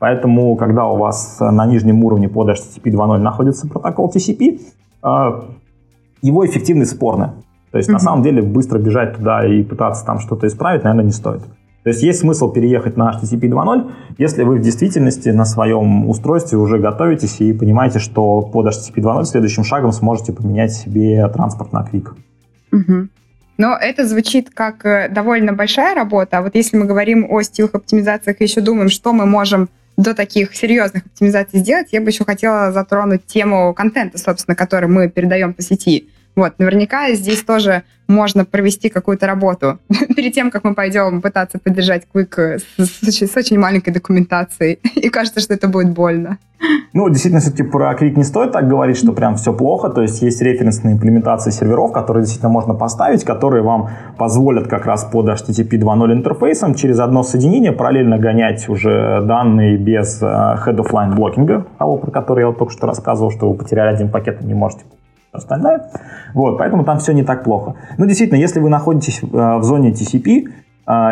[0.00, 4.60] Поэтому, когда у вас на нижнем уровне под HTTP 2.0 находится протокол TCP,
[5.02, 5.44] а,
[6.22, 7.34] его эффективность спорная.
[7.70, 7.92] То есть, mm-hmm.
[7.92, 11.42] на самом деле, быстро бежать туда и пытаться там что-то исправить, наверное, не стоит.
[11.82, 16.58] То есть есть смысл переехать на HTTP 2.0, если вы в действительности на своем устройстве
[16.58, 21.88] уже готовитесь и понимаете, что под HTTP 2.0 следующим шагом сможете поменять себе транспорт на
[21.90, 22.08] Quick.
[22.72, 23.08] Угу.
[23.58, 26.38] Но это звучит как э, довольно большая работа.
[26.38, 30.14] А вот если мы говорим о стилах оптимизациях и еще думаем, что мы можем до
[30.14, 35.54] таких серьезных оптимизаций сделать, я бы еще хотела затронуть тему контента, собственно, который мы передаем
[35.54, 36.08] по сети.
[36.38, 39.80] Вот, наверняка здесь тоже можно провести какую-то работу
[40.16, 44.78] перед тем, как мы пойдем пытаться поддержать Quick с, с, с очень маленькой документацией.
[44.94, 46.38] И кажется, что это будет больно.
[46.92, 49.88] Ну, действительно, все-таки про Quick не стоит так говорить, что прям все плохо.
[49.88, 55.02] То есть есть референсные имплементации серверов, которые действительно можно поставить, которые вам позволят как раз
[55.02, 60.92] под HTTP 2.0 интерфейсом через одно соединение параллельно гонять уже данные без э, head of
[60.92, 64.40] line блокинга, того, про который я вот только что рассказывал, что вы потеряли один пакет
[64.40, 64.84] и не можете
[65.32, 65.90] остальное.
[66.34, 67.74] Вот, поэтому там все не так плохо.
[67.96, 70.48] Но действительно, если вы находитесь в зоне TCP,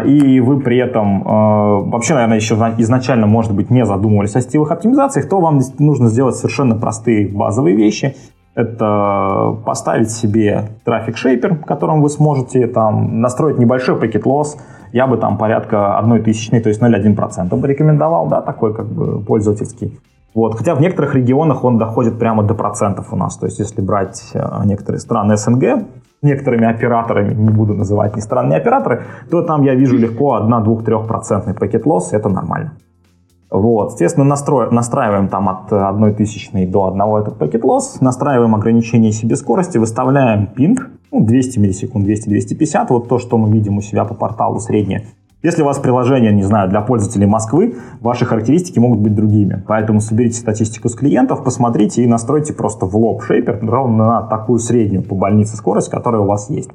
[0.07, 5.29] и вы при этом вообще, наверное, еще изначально, может быть, не задумывались о сетевых оптимизациях,
[5.29, 8.17] то вам нужно сделать совершенно простые базовые вещи.
[8.55, 14.57] Это поставить себе трафик шейпер, которым вы сможете там настроить небольшой пакет лосс.
[14.93, 19.21] Я бы там порядка одной тысячной, то есть 0,1% бы рекомендовал, да, такой как бы
[19.21, 19.99] пользовательский.
[20.37, 20.59] Вот.
[20.59, 23.39] Хотя в некоторых регионах он доходит прямо до процентов у нас.
[23.39, 25.87] То есть если брать э, некоторые страны СНГ,
[26.21, 31.59] некоторыми операторами, не буду называть ни страны, ни операторы, то там я вижу легко 1-2-3%
[31.59, 32.73] пакет лосс, это нормально.
[33.51, 39.13] Вот, соответственно, настроим, настраиваем там от 1 тысячной до 1 этот пакет лосс, настраиваем ограничение
[39.13, 44.05] себе скорости, выставляем пинг, ну, 200 миллисекунд, 200-250, вот то, что мы видим у себя
[44.05, 45.07] по порталу среднее.
[45.47, 49.63] Если у вас приложение, не знаю, для пользователей Москвы, ваши характеристики могут быть другими.
[49.69, 54.59] Поэтому соберите статистику с клиентов, посмотрите и настройте просто в лоб шейпер ровно на такую
[54.59, 56.71] среднюю по больнице скорость, которая у вас есть.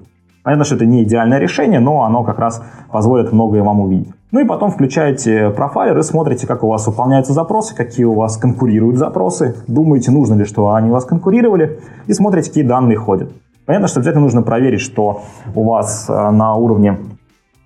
[0.46, 4.14] Понятно, что это не идеальное решение, но оно как раз позволит многое вам увидеть.
[4.32, 8.38] Ну и потом включаете профайлер и смотрите, как у вас выполняются запросы, какие у вас
[8.38, 13.34] конкурируют запросы, думаете, нужно ли, что они у вас конкурировали, и смотрите, какие данные ходят.
[13.66, 15.24] Понятно, что обязательно нужно проверить, что
[15.56, 16.98] у вас э, на уровне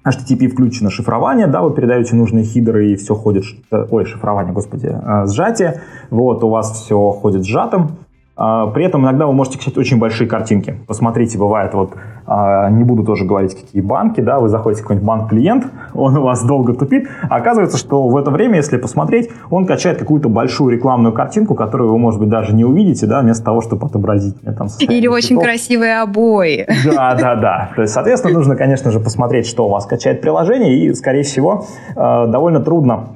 [0.05, 5.25] HTTP включено шифрование, да, вы передаете нужные хидеры и все ходит, ой, шифрование, господи, э,
[5.27, 7.97] сжатие, вот, у вас все ходит сжатым,
[8.35, 10.75] при этом иногда вы можете качать очень большие картинки.
[10.87, 11.93] Посмотрите, бывает вот,
[12.27, 16.23] а, не буду тоже говорить, какие банки, да, вы заходите в какой-нибудь банк-клиент, он у
[16.23, 20.71] вас долго тупит, а оказывается, что в это время, если посмотреть, он качает какую-то большую
[20.75, 24.35] рекламную картинку, которую вы, может быть, даже не увидите, да, вместо того, чтобы отобразить.
[24.41, 26.67] Там, Или очень красивые обои.
[26.85, 27.69] Да, да, да.
[27.75, 31.65] То есть, соответственно, нужно, конечно же, посмотреть, что у вас качает приложение, и, скорее всего,
[31.95, 33.07] э, довольно трудно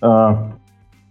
[0.00, 0.28] э,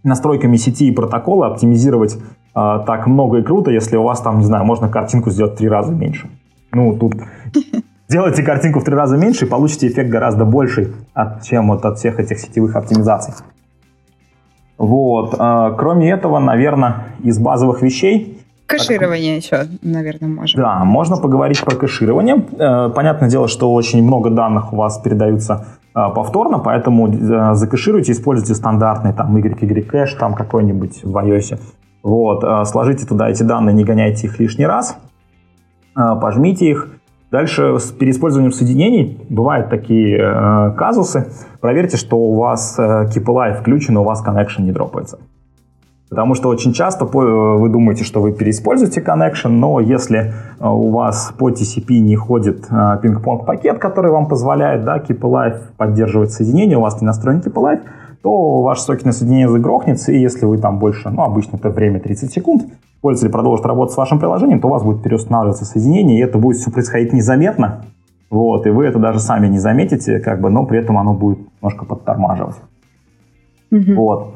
[0.04, 2.20] настройками сети и протокола оптимизировать а,
[2.54, 5.68] так много и круто, если у вас там, не знаю, можно картинку сделать в три
[5.68, 6.28] раза меньше.
[6.72, 7.14] Ну, тут
[8.08, 11.98] делайте картинку в три раза меньше и получите эффект гораздо больший, от, чем вот от
[11.98, 13.34] всех этих сетевых оптимизаций.
[14.78, 15.34] Вот.
[15.38, 20.62] А, кроме этого, наверное, из базовых вещей Кэширование еще, наверное, можно.
[20.62, 22.46] Да, можно поговорить про кэширование.
[22.58, 28.12] Э, понятное дело, что очень много данных у вас передаются э, повторно, поэтому э, закэшируйте,
[28.12, 31.60] используйте стандартный там YY кэш, там какой-нибудь в iOS.
[32.04, 34.98] Вот, а, сложите туда эти данные, не гоняйте их лишний раз,
[35.94, 36.90] а, пожмите их.
[37.30, 41.32] Дальше с переиспользованием соединений бывают такие э, казусы.
[41.60, 45.18] Проверьте, что у вас э, Keep Alive включен, у вас connection не дропается.
[46.10, 51.50] Потому что очень часто вы думаете, что вы переиспользуете connection, но если у вас по
[51.50, 52.68] TCP не ходит
[53.02, 57.54] пинг-понг пакет, который вам позволяет да, Keep Alive поддерживать соединение, у вас не настроен Keep
[57.54, 57.80] Alive,
[58.24, 62.32] то ваш сокетное соединение загрохнется, и если вы там больше, ну, обычно это время 30
[62.32, 62.62] секунд,
[63.02, 66.56] пользователь продолжит работать с вашим приложением, то у вас будет переустанавливаться соединение, и это будет
[66.56, 67.84] все происходить незаметно,
[68.30, 71.38] вот, и вы это даже сами не заметите, как бы, но при этом оно будет
[71.60, 72.56] немножко подтормаживать.
[73.70, 73.92] Угу.
[73.94, 74.34] Вот.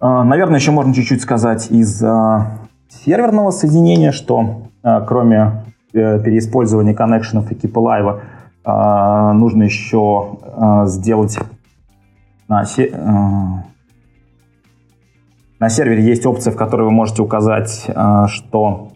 [0.00, 2.58] А, наверное, еще можно чуть-чуть сказать из а,
[2.88, 5.64] серверного соединения, что а, кроме
[5.94, 8.20] э, переиспользования коннекшенов и Keep Alive,
[9.34, 10.38] нужно еще
[10.86, 11.38] сделать
[12.48, 12.64] на,
[15.58, 17.88] на сервере есть опция, в которой вы можете указать,
[18.28, 18.92] что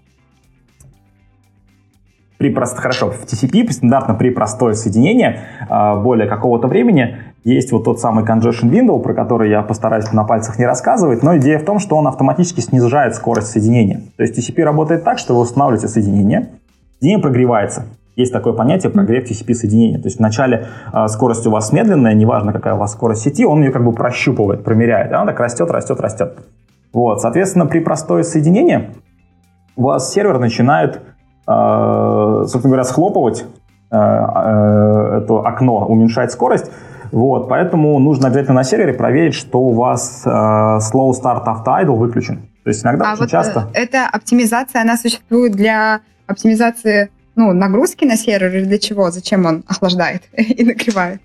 [2.38, 2.78] при прост...
[2.78, 8.70] хорошо, в TCP стандартно при простое соединение более какого-то времени есть вот тот самый congestion
[8.70, 12.06] window, про который я постараюсь на пальцах не рассказывать, но идея в том, что он
[12.06, 14.02] автоматически снижает скорость соединения.
[14.16, 16.48] То есть TCP работает так, что вы устанавливаете соединение,
[16.98, 17.86] соединение прогревается.
[18.16, 19.98] Есть такое понятие прогрев TCP соединения.
[19.98, 23.62] То есть вначале э, скорость у вас медленная, неважно какая у вас скорость сети, он
[23.62, 25.12] ее как бы прощупывает, промеряет.
[25.12, 26.38] Она так растет, растет, растет.
[26.92, 28.90] Вот, соответственно, при простое соединение
[29.76, 31.00] у вас сервер начинает,
[31.46, 33.44] э, собственно говоря, схлопывать
[33.90, 36.70] э, э, это окно, уменьшать скорость,
[37.12, 41.96] вот, поэтому нужно обязательно на сервере проверить, что у вас э, slow start auto idle
[41.96, 42.42] выключен.
[42.62, 43.68] То есть иногда а очень вот часто...
[43.74, 47.10] Э, эта оптимизация, она существует для оптимизации
[47.40, 49.10] ну, нагрузки на сервер или для чего?
[49.10, 51.20] Зачем он охлаждает и нагревает?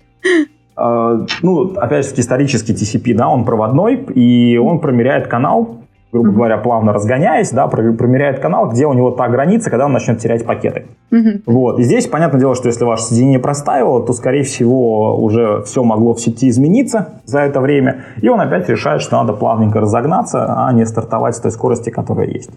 [0.76, 5.78] Uh, ну, опять же, исторический TCP, да, он проводной, и он промеряет канал,
[6.12, 6.32] грубо mm-hmm.
[6.32, 10.44] говоря, плавно разгоняясь, да, промеряет канал, где у него та граница, когда он начнет терять
[10.44, 10.84] пакеты.
[11.12, 11.42] Mm-hmm.
[11.46, 11.78] Вот.
[11.78, 16.12] И здесь, понятное дело, что если ваше соединение простаивало, то, скорее всего, уже все могло
[16.12, 20.72] в сети измениться за это время, и он опять решает, что надо плавненько разогнаться, а
[20.72, 22.50] не стартовать с той скорости, которая есть.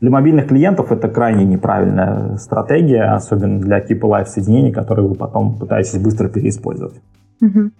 [0.00, 5.56] Для мобильных клиентов это крайне неправильная стратегия, особенно для типа лайф соединений, которые вы потом
[5.56, 7.00] пытаетесь быстро переиспользовать.
[7.42, 7.70] Mm-hmm.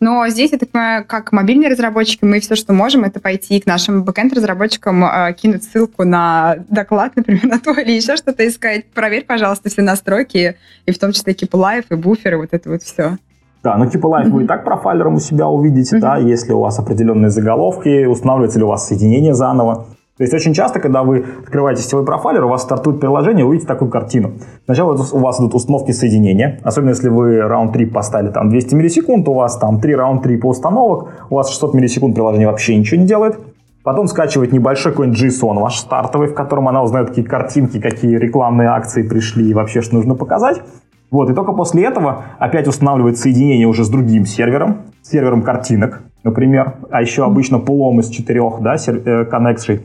[0.00, 3.66] Но здесь, я так понимаю, как мобильные разработчики, мы все, что можем, это пойти к
[3.66, 8.84] нашим бэкэнд-разработчикам, э, кинуть ссылку на доклад, например, на то или еще что-то и сказать,
[8.92, 10.56] проверь, пожалуйста, все настройки,
[10.86, 13.16] и в том числе Keep Alive, и буферы, вот это вот все.
[13.62, 14.30] Да, ну Keep Alive mm-hmm.
[14.30, 16.00] вы и так профайлером у себя увидите, mm-hmm.
[16.00, 19.86] да, если у вас определенные заголовки, устанавливается ли у вас соединение заново.
[20.16, 23.66] То есть очень часто, когда вы открываете сетевой профайлер, у вас стартует приложение, вы увидите
[23.66, 24.34] такую картину.
[24.64, 29.34] Сначала у вас идут установки соединения, особенно если вы раунд-трип поставили там 200 миллисекунд, у
[29.34, 33.40] вас там 3 раунд-трипа установок, у вас 600 миллисекунд приложение вообще ничего не делает.
[33.82, 38.68] Потом скачивает небольшой какой-нибудь JSON ваш стартовый, в котором она узнает, какие картинки, какие рекламные
[38.68, 40.62] акции пришли и вообще, что нужно показать.
[41.10, 46.74] Вот, и только после этого опять устанавливает соединение уже с другим сервером, сервером картинок, например,
[46.90, 49.82] а еще обычно пулом из четырех, да, э, коннекций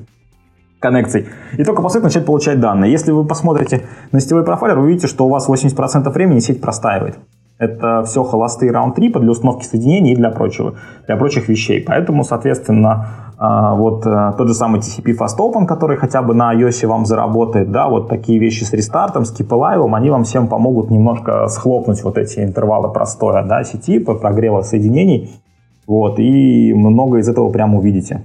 [0.79, 1.27] коннекций.
[1.57, 2.91] И только после этого начать получать данные.
[2.91, 7.17] Если вы посмотрите на сетевой профайлер, вы увидите, что у вас 80% времени сеть простаивает.
[7.57, 10.75] Это все холостые раунд-трипы для установки соединений и для прочего,
[11.07, 11.83] для прочих вещей.
[11.85, 13.07] Поэтому, соответственно,
[13.37, 17.05] а, вот э, тот же самый TCP Fast Open, который хотя бы на iOS вам
[17.05, 22.01] заработает, да, вот такие вещи с рестартом, с Alive, они вам всем помогут немножко схлопнуть
[22.03, 25.41] вот эти интервалы простоя, да, сети, прогрева соединений,
[25.85, 28.23] вот, и много из этого прямо увидите.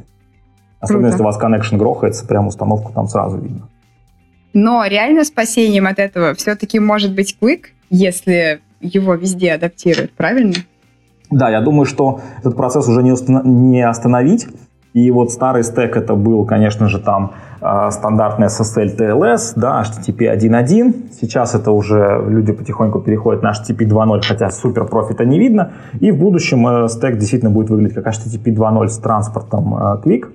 [0.85, 1.15] Особенно, Круто.
[1.15, 3.69] если у вас connection грохается, прям установку там сразу видно.
[4.55, 10.55] Но реально спасением от этого все-таки может быть Quick, если его везде адаптируют, правильно?
[11.31, 13.45] Да, я думаю, что этот процесс уже не, установ...
[13.45, 14.47] не остановить.
[14.93, 20.33] И вот старый стек это был, конечно же, там э, стандартный SSL TLS, да, HTTP
[20.33, 21.11] 1.1.
[21.21, 25.73] Сейчас это уже люди потихоньку переходят на HTTP 2.0, хотя супер профита не видно.
[25.99, 30.29] И в будущем э, стек действительно будет выглядеть как HTTP 2.0 с транспортом э, Quick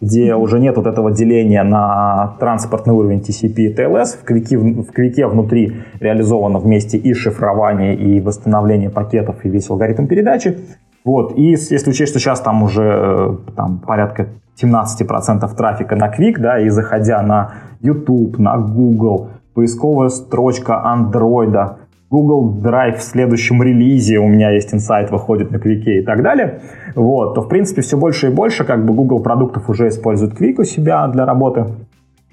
[0.00, 4.18] где уже нет вот этого деления на транспортный уровень TCP и TLS.
[4.20, 10.06] В квике, в квике внутри реализовано вместе и шифрование, и восстановление пакетов, и весь алгоритм
[10.06, 10.58] передачи.
[11.04, 11.36] Вот.
[11.36, 14.28] И если учесть, что сейчас там уже э, там, порядка
[14.62, 21.76] 17% трафика на Quick, да, и заходя на YouTube, на Google, поисковая строчка Android,
[22.14, 26.60] Google Drive в следующем релизе, у меня есть инсайт, выходит на Quick и так далее,
[26.94, 30.60] вот, то, в принципе, все больше и больше как бы Google продуктов уже используют Quick
[30.60, 31.66] у себя для работы.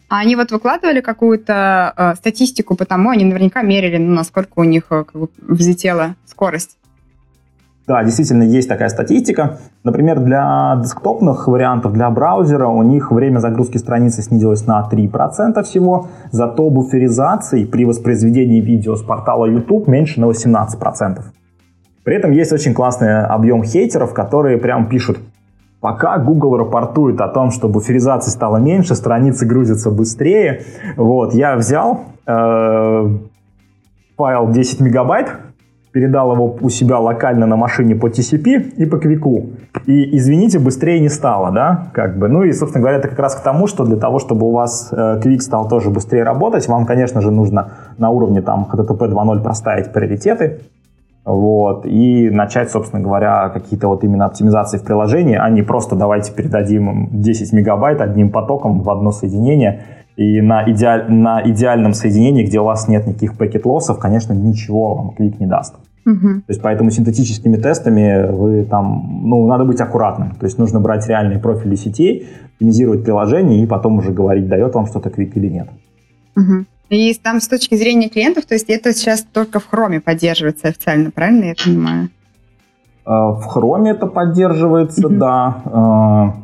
[0.07, 4.63] А они вот выкладывали какую-то э, статистику по тому, они наверняка мерили, ну, насколько у
[4.63, 6.77] них э, как бы взлетела скорость.
[7.87, 9.57] Да, действительно есть такая статистика.
[9.83, 16.07] Например, для десктопных вариантов, для браузера у них время загрузки страницы снизилось на 3% всего,
[16.31, 21.21] зато буферизации при воспроизведении видео с портала YouTube меньше на 18%.
[22.03, 25.19] При этом есть очень классный объем хейтеров, которые прям пишут,
[25.81, 30.61] Пока Google рапортует о том, что буферизации стало меньше, страницы грузятся быстрее,
[30.95, 33.17] вот, я взял э,
[34.15, 35.31] файл 10 мегабайт,
[35.91, 39.47] передал его у себя локально на машине по TCP и по квику.
[39.85, 42.29] И, извините, быстрее не стало, да, как бы.
[42.29, 44.89] Ну и, собственно говоря, это как раз к тому, что для того, чтобы у вас
[44.91, 49.43] э, квик стал тоже быстрее работать, вам, конечно же, нужно на уровне там HTTP 2.0
[49.43, 50.61] проставить приоритеты.
[51.25, 56.33] вот, и начать, собственно говоря, какие-то вот именно оптимизации в приложении, а не просто давайте
[56.33, 59.83] передадим им 10 мегабайт одним потоком в одно соединение,
[60.21, 65.15] и на, идеаль, на идеальном соединении, где у вас нет никаких пакет-лоссов, конечно, ничего вам
[65.15, 65.75] клик не даст.
[66.05, 66.17] Угу.
[66.17, 70.31] То есть поэтому синтетическими тестами вы там, ну, надо быть аккуратным.
[70.31, 74.85] То есть нужно брать реальные профили сетей, оптимизировать приложение и потом уже говорить, дает вам
[74.85, 75.69] что-то Quick или нет.
[76.35, 76.65] Угу.
[76.89, 81.09] И там с точки зрения клиентов, то есть это сейчас только в Chrome поддерживается официально,
[81.09, 82.09] правильно я понимаю?
[83.05, 85.15] А, в Chrome это поддерживается, угу.
[85.15, 86.35] да.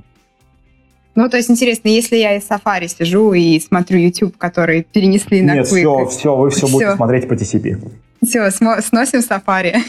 [1.18, 5.56] Ну, то есть интересно, если я из Safari сижу и смотрю YouTube, который перенесли на
[5.56, 6.00] Нет, Quick.
[6.00, 7.92] Нет, все, все, вы все, все будете смотреть по TCP.
[8.24, 9.78] Все, сносим Safari,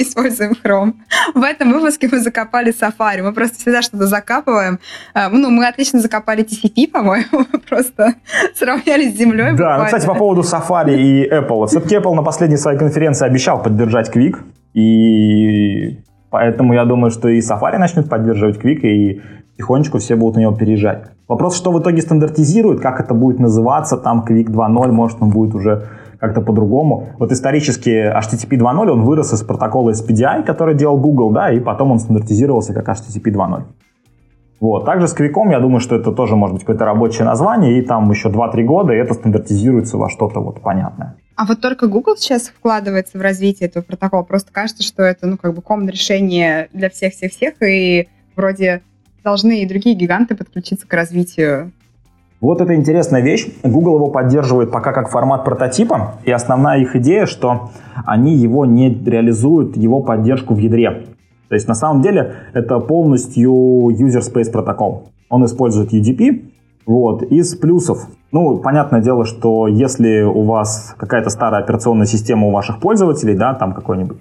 [0.00, 0.94] используем Chrome.
[1.36, 3.22] В этом выпуске мы закопали Safari.
[3.22, 4.80] Мы просто всегда что-то закапываем.
[5.14, 8.14] А, ну, мы отлично закопали TCP, по-моему, просто
[8.56, 9.52] сравняли с землей.
[9.56, 11.68] Да, ну, кстати, по поводу Safari и Apple.
[11.68, 14.36] Все-таки Apple на последней своей конференции обещал поддержать Quick,
[14.74, 16.00] и
[16.30, 19.22] поэтому я думаю, что и Safari начнет поддерживать Quick, и
[19.56, 21.10] потихонечку все будут на него переезжать.
[21.28, 25.54] Вопрос, что в итоге стандартизируют, как это будет называться, там Quick 2.0, может, он будет
[25.54, 25.88] уже
[26.18, 27.08] как-то по-другому.
[27.18, 31.92] Вот исторически HTTP 2.0, он вырос из протокола SPDI, который делал Google, да, и потом
[31.92, 33.64] он стандартизировался как HTTP 2.0.
[34.60, 34.84] Вот.
[34.84, 38.08] Также с Квиком, я думаю, что это тоже может быть какое-то рабочее название, и там
[38.08, 41.16] еще 2-3 года, и это стандартизируется во что-то вот понятное.
[41.34, 44.22] А вот только Google сейчас вкладывается в развитие этого протокола.
[44.22, 48.82] Просто кажется, что это, ну, как бы ком решение для всех-всех-всех, и вроде
[49.22, 51.72] должны и другие гиганты подключиться к развитию
[52.42, 53.46] вот это интересная вещь.
[53.62, 57.70] Google его поддерживает пока как формат прототипа, и основная их идея, что
[58.04, 61.04] они его не реализуют, его поддержку в ядре.
[61.48, 65.10] То есть на самом деле это полностью user space протокол.
[65.28, 66.50] Он использует UDP.
[66.84, 67.22] Вот.
[67.22, 72.80] Из плюсов, ну, понятное дело, что если у вас какая-то старая операционная система у ваших
[72.80, 74.18] пользователей, да, там какой-нибудь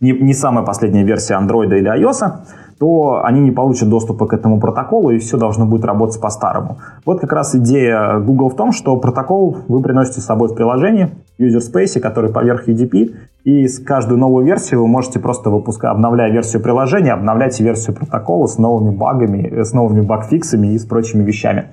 [0.00, 2.40] не, не самая последняя версия Android или iOS,
[2.78, 6.78] то они не получат доступа к этому протоколу, и все должно будет работать по-старому.
[7.04, 11.10] Вот как раз идея Google в том, что протокол вы приносите с собой в приложении,
[11.38, 13.14] в user space, который поверх UDP,
[13.44, 18.46] и с каждую новую версию вы можете просто выпускать, обновляя версию приложения, обновлять версию протокола
[18.46, 21.66] с новыми багами, с новыми багфиксами и с прочими вещами.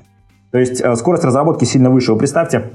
[0.52, 2.12] То есть э, скорость разработки сильно выше.
[2.12, 2.72] Вы представьте,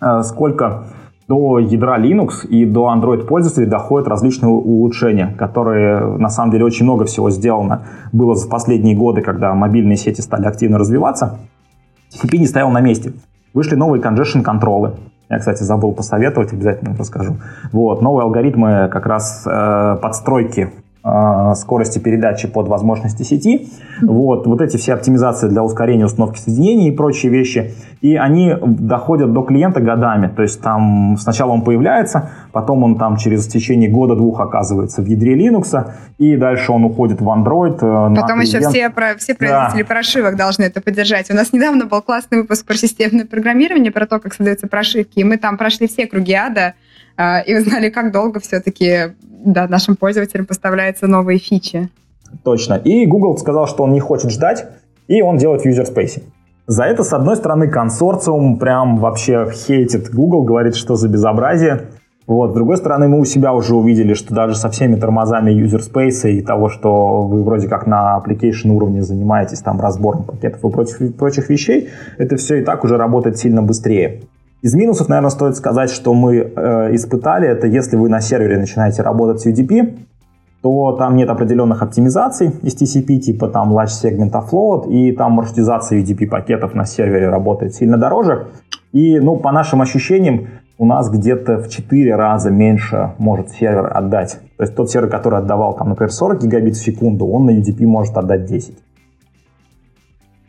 [0.00, 0.84] э, сколько
[1.28, 6.84] до ядра Linux и до Android пользователей доходят различные улучшения, которые на самом деле очень
[6.84, 7.82] много всего сделано
[8.12, 11.38] было в последние годы, когда мобильные сети стали активно развиваться.
[12.10, 13.12] TCP не стоял на месте.
[13.52, 14.94] Вышли новые congestion контролы.
[15.28, 17.36] Я, кстати, забыл посоветовать, обязательно расскажу.
[17.72, 20.72] Вот, новые алгоритмы как раз э, подстройки
[21.54, 23.68] скорости передачи под возможности сети.
[24.02, 27.74] Вот, вот эти все оптимизации для ускорения установки соединений и прочие вещи.
[28.00, 30.28] И они доходят до клиента годами.
[30.28, 35.36] То есть там сначала он появляется, потом он там через течение года-двух оказывается в ядре
[35.36, 37.78] Linux, и дальше он уходит в Android.
[37.80, 39.88] Э, потом еще все, про, все производители да.
[39.88, 41.30] прошивок должны это поддержать.
[41.30, 45.24] У нас недавно был классный выпуск про системное программирование, про то, как создаются прошивки, и
[45.24, 46.74] мы там прошли все круги ада,
[47.18, 49.14] и узнали, как долго все-таки
[49.44, 51.88] да, нашим пользователям поставляются новые фичи.
[52.44, 52.74] Точно.
[52.74, 54.66] И Google сказал, что он не хочет ждать,
[55.08, 56.22] и он делает user space.
[56.66, 61.86] За это, с одной стороны, консорциум прям вообще хейтит Google, говорит, что за безобразие.
[62.26, 62.50] Вот.
[62.50, 66.30] С другой стороны, мы у себя уже увидели, что даже со всеми тормозами user space
[66.30, 71.16] и того, что вы вроде как на application уровне занимаетесь там разбором пакетов и прочих,
[71.16, 71.88] прочих вещей,
[72.18, 74.20] это все и так уже работает сильно быстрее.
[74.60, 79.02] Из минусов, наверное, стоит сказать, что мы э, испытали, это если вы на сервере начинаете
[79.02, 79.98] работать с UDP,
[80.62, 86.02] то там нет определенных оптимизаций из TCP, типа там Large Segment Offload, и там маршрутизация
[86.02, 88.48] UDP пакетов на сервере работает сильно дороже.
[88.90, 94.38] И, ну, по нашим ощущениям, у нас где-то в 4 раза меньше может сервер отдать.
[94.56, 97.86] То есть тот сервер, который отдавал, там, например, 40 гигабит в секунду, он на UDP
[97.86, 98.76] может отдать 10.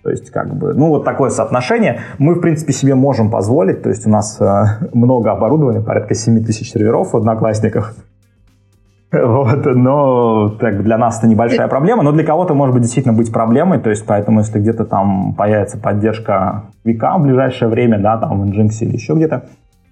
[0.09, 3.83] То есть, как бы, ну, вот такое соотношение мы, в принципе, себе можем позволить.
[3.83, 7.93] То есть, у нас э, много оборудования, порядка 7 тысяч серверов в Одноклассниках.
[9.11, 13.33] Вот, но так, для нас это небольшая проблема, но для кого-то может быть действительно быть
[13.33, 18.39] проблемой, то есть поэтому если где-то там появится поддержка века в ближайшее время, да, там
[18.39, 19.45] в Nginx или еще где-то,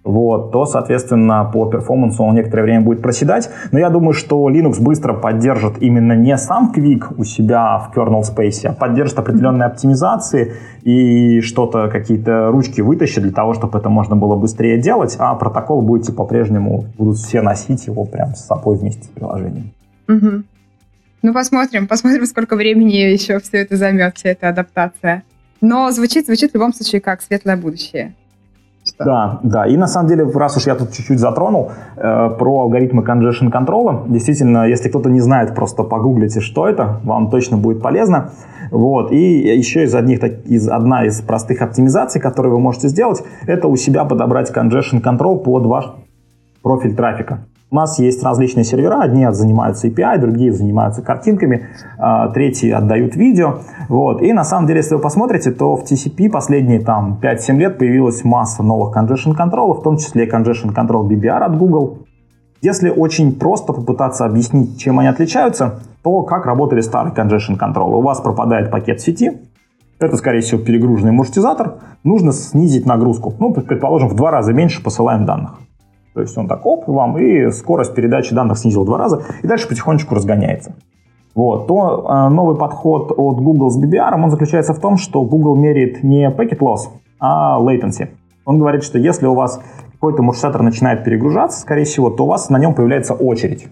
[0.07, 3.49] вот, то, соответственно, по перформансу он некоторое время будет проседать.
[3.71, 8.21] Но я думаю, что Linux быстро поддержит именно не сам Quick у себя в kernel
[8.21, 10.53] space, а поддержит определенные оптимизации
[10.83, 15.81] и что-то, какие-то ручки вытащит для того, чтобы это можно было быстрее делать, а протокол
[15.81, 19.71] будете по-прежнему, будут все носить его прям с собой вместе с приложением.
[20.07, 20.43] Угу.
[21.23, 25.23] Ну, посмотрим, посмотрим, сколько времени еще все это займет, вся эта адаптация.
[25.59, 28.13] Но звучит, звучит в любом случае как светлое будущее.
[28.99, 29.65] Да, да.
[29.67, 34.09] И на самом деле, раз уж я тут чуть-чуть затронул э, про алгоритмы congestion control,
[34.09, 38.31] действительно, если кто-то не знает, просто погуглите, что это, вам точно будет полезно.
[38.71, 39.11] Вот.
[39.11, 43.75] И еще из, одних, из, одна из простых оптимизаций, которые вы можете сделать, это у
[43.75, 45.85] себя подобрать congestion control под ваш
[46.61, 47.45] профиль трафика.
[47.69, 51.67] У нас есть различные сервера, одни занимаются API, другие занимаются картинками,
[51.97, 53.59] а, третьи отдают видео.
[53.89, 54.21] Вот.
[54.21, 58.23] И на самом деле, если вы посмотрите, то в TCP последние там 5-7 лет появилась
[58.23, 61.99] масса новых congestion control, в том числе congestion control BBR от Google.
[62.61, 67.97] Если очень просто попытаться объяснить, чем они отличаются, то как работали старые congestion control.
[67.97, 69.41] У вас пропадает пакет сети,
[69.99, 73.33] это, скорее всего, перегруженный маршрутизатор, нужно снизить нагрузку.
[73.39, 75.59] Ну, предположим, в два раза меньше посылаем данных.
[76.17, 79.67] То есть он так оп, вам, и скорость передачи данных снизил два раза, и дальше
[79.67, 80.73] потихонечку разгоняется.
[81.35, 81.67] Вот.
[81.67, 86.01] То э, новый подход от Google с BBR, он заключается в том, что Google меряет
[86.01, 86.89] не packet loss,
[87.19, 88.07] а latency.
[88.45, 89.61] Он говорит, что если у вас
[89.93, 93.67] какой-то маршрутизатор начинает перегружаться, скорее всего, то у вас на нем появляется очередь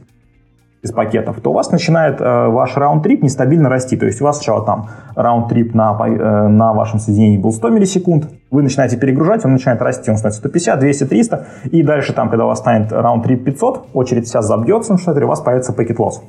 [0.85, 3.97] из пакетов, то у вас начинает э, ваш раунд-трип нестабильно расти.
[3.97, 8.29] То есть у вас сначала там раунд-трип на, э, на вашем соединении был 100 миллисекунд,
[8.51, 12.45] вы начинаете перегружать, он начинает расти, он становится 150, 200, 300, и дальше там, когда
[12.45, 16.21] у вас станет раунд-трип 500, очередь вся забьется шаттере, у вас появится пакет лосс.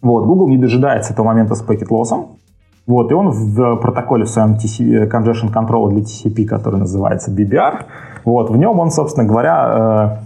[0.00, 2.38] Вот, Google не дожидается этого момента с пакет лоссом,
[2.86, 7.84] вот, и он в протоколе в своем TC, Congestion Control для TCP, который называется BBR,
[8.24, 10.24] вот, в нем он, собственно говоря, э,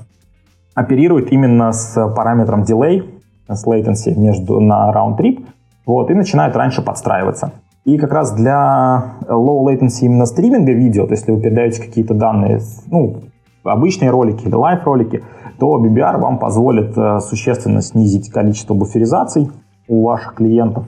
[0.79, 3.05] оперирует именно с параметром delay,
[3.49, 5.47] с latency между, на round-trip,
[5.87, 7.53] вот, и начинают раньше подстраиваться.
[7.85, 12.15] И как раз для low latency именно стриминга видео, то есть если вы передаете какие-то
[12.15, 12.61] данные,
[12.91, 13.17] ну,
[13.65, 15.23] обычные ролики или live ролики,
[15.59, 19.51] то BBR вам позволит э, существенно снизить количество буферизаций
[19.89, 20.85] у ваших клиентов.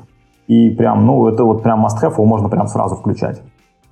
[0.46, 3.40] И прям, ну, это вот прям must-have, его можно прям сразу включать.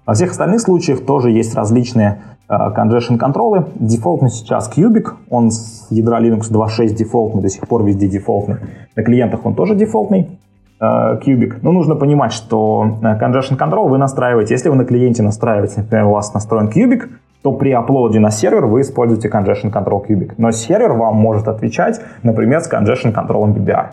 [0.09, 3.67] Во всех остальных случаях тоже есть различные э, congestion контролы.
[3.75, 8.57] Дефолтный сейчас Cubic, он с ядра Linux 2.6 дефолтный, до сих пор везде дефолтный.
[8.97, 10.41] На клиентах он тоже дефолтный.
[10.81, 11.59] Cubic.
[11.61, 14.55] Но нужно понимать, что э, congestion control вы настраиваете.
[14.55, 17.11] Если вы на клиенте настраиваете, например, у вас настроен Cubic,
[17.43, 20.33] то при аплоде на сервер вы используете congestion control Cubic.
[20.39, 23.89] Но сервер вам может отвечать, например, с congestion control BBR.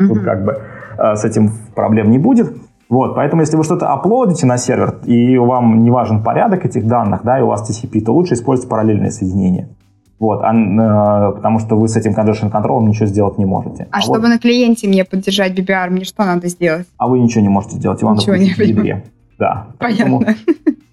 [0.00, 0.08] Mm-hmm.
[0.08, 0.58] Тут как бы
[0.98, 2.52] с этим проблем не будет.
[2.92, 7.22] Вот, поэтому если вы что-то аплодите на сервер, и вам не важен порядок этих данных,
[7.24, 9.70] да, и у вас TCP, то лучше использовать параллельное соединение.
[10.18, 13.88] Вот, а, э, потому что вы с этим congestion контролем ничего сделать не можете.
[13.90, 16.86] А, а чтобы вот, на клиенте мне поддержать BBR, мне что надо сделать?
[16.98, 19.02] А вы ничего не можете сделать, вам ничего надо не в
[19.38, 19.68] Да.
[19.78, 20.18] Понятно.
[20.18, 20.24] Поэтому,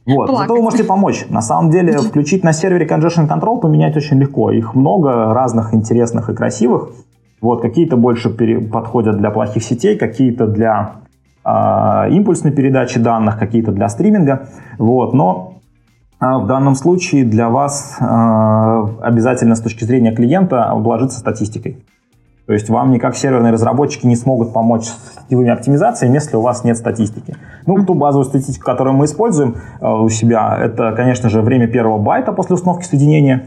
[0.06, 0.38] вот, Плакать.
[0.38, 1.26] зато вы можете помочь.
[1.28, 4.52] На самом деле, включить на сервере congestion control поменять очень легко.
[4.52, 6.92] Их много разных интересных и красивых.
[7.42, 11.02] Вот, какие-то больше пере- подходят для плохих сетей, какие-то для
[12.10, 14.48] импульсной передачи данных, какие-то для стриминга.
[14.78, 15.60] Вот, но
[16.20, 21.86] а, в данном случае для вас а, обязательно с точки зрения клиента обложиться статистикой.
[22.46, 26.64] То есть вам никак серверные разработчики не смогут помочь с сетевыми оптимизациями, если у вас
[26.64, 27.38] нет статистики.
[27.68, 32.32] Ну, ту базовую статистику, которую мы используем у себя, это, конечно же, время первого байта
[32.32, 33.44] после установки соединения.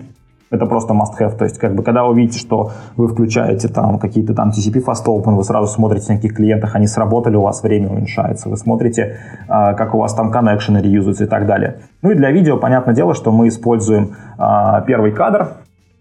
[0.53, 1.35] Это просто must-have.
[1.39, 5.07] То есть, как бы, когда вы видите, что вы включаете там какие-то там TCP fast
[5.07, 8.51] open, вы сразу смотрите, на каких клиентах они сработали, у вас время уменьшается.
[8.51, 9.17] Вы смотрите,
[9.49, 11.79] а, как у вас там коннекшены реюзаются и так далее.
[12.03, 15.49] Ну и для видео, понятное дело, что мы используем а, первый кадр,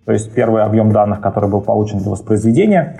[0.05, 2.97] то есть первый объем данных, который был получен для воспроизведения.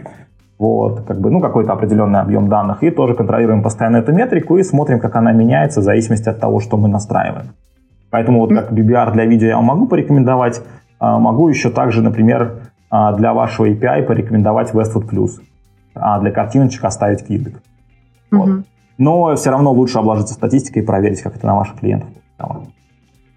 [0.57, 2.81] Вот, как бы, ну, какой-то определенный объем данных.
[2.83, 6.61] И тоже контролируем постоянно эту метрику и смотрим, как она меняется в зависимости от того,
[6.61, 7.47] что мы настраиваем.
[8.11, 10.61] Поэтому вот как BBR для видео я вам могу порекомендовать.
[11.01, 12.61] А, могу еще также, например,
[12.91, 15.41] а, для вашего API порекомендовать Westwood Plus,
[15.95, 17.55] а для картиночек оставить Cubic.
[18.29, 18.49] Вот.
[18.49, 18.63] Угу.
[18.99, 22.09] Но все равно лучше обложиться статистикой и проверить, как это на ваших клиентах.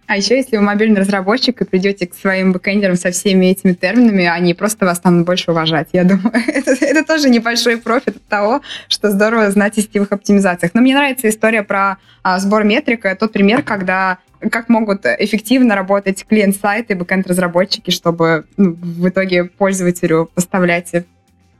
[0.06, 4.26] А еще, если вы мобильный разработчик и придете к своим бэкэндерам со всеми этими терминами,
[4.26, 5.88] они просто вас станут больше уважать.
[5.94, 10.72] Я думаю, это, это тоже небольшой профит от того, что здорово знать о сетевых оптимизациях.
[10.74, 13.06] Но мне нравится история про а, сбор метрик.
[13.18, 14.18] Тот пример, когда
[14.50, 20.92] как могут эффективно работать клиент-сайты и бэкэнд-разработчики, чтобы ну, в итоге пользователю поставлять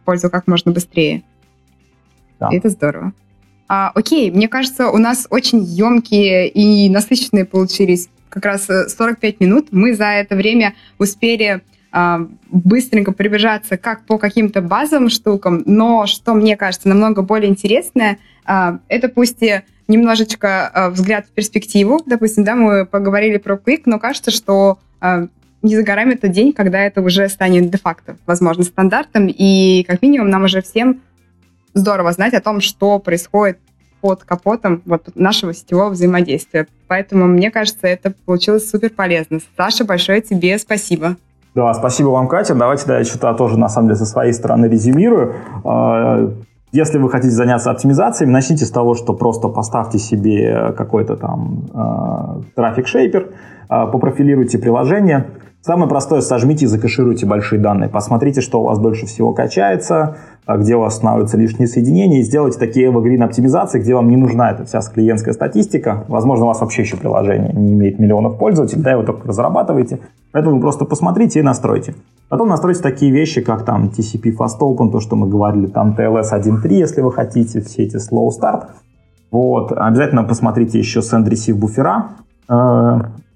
[0.05, 1.23] пользу как можно быстрее.
[2.40, 2.48] Да.
[2.51, 3.12] И это здорово.
[3.69, 9.69] А, окей, мне кажется, у нас очень емкие и насыщенные получились как раз 45 минут.
[9.70, 11.62] Мы за это время успели
[11.93, 18.19] а, быстренько прибежаться как по каким-то базовым штукам, но что мне кажется намного более интересное,
[18.44, 22.01] а, это пусть и немножечко э, взгляд в перспективу.
[22.06, 25.27] Допустим, да, мы поговорили про Quick, но кажется, что э,
[25.62, 30.31] не за горами тот день, когда это уже станет де-факто, возможно, стандартом, и как минимум
[30.31, 31.01] нам уже всем
[31.73, 33.59] здорово знать о том, что происходит
[34.01, 36.66] под капотом вот нашего сетевого взаимодействия.
[36.89, 39.40] Поэтому, мне кажется, это получилось супер полезно.
[39.56, 41.16] Саша, большое тебе спасибо.
[41.55, 42.55] Да, спасибо вам, Катя.
[42.55, 45.35] Давайте да, я что-то тоже, на самом деле, со своей стороны резюмирую.
[46.75, 52.43] Если вы хотите заняться оптимизацией, начните с того, что просто поставьте себе какой-то там э,
[52.57, 53.31] трафик-шейпер,
[53.71, 55.25] э, попрофилируйте приложение.
[55.66, 57.89] Самое простое, сожмите и закэшируйте большие данные.
[57.89, 62.59] Посмотрите, что у вас дольше всего качается, где у вас становятся лишние соединения, и сделайте
[62.59, 66.05] такие evergreen оптимизации, где вам не нужна эта вся клиентская статистика.
[66.09, 70.01] Возможно, у вас вообще еще приложение не имеет миллионов пользователей, да, вы только разрабатываете.
[70.32, 71.95] Поэтому просто посмотрите и настройте.
[72.28, 76.31] Потом настройте такие вещи, как там TCP Fast Open, то, что мы говорили, там TLS
[76.35, 78.65] 1.3, если вы хотите, все эти Slow Start.
[79.31, 79.73] Вот.
[79.73, 82.11] Обязательно посмотрите еще Send Receive буфера.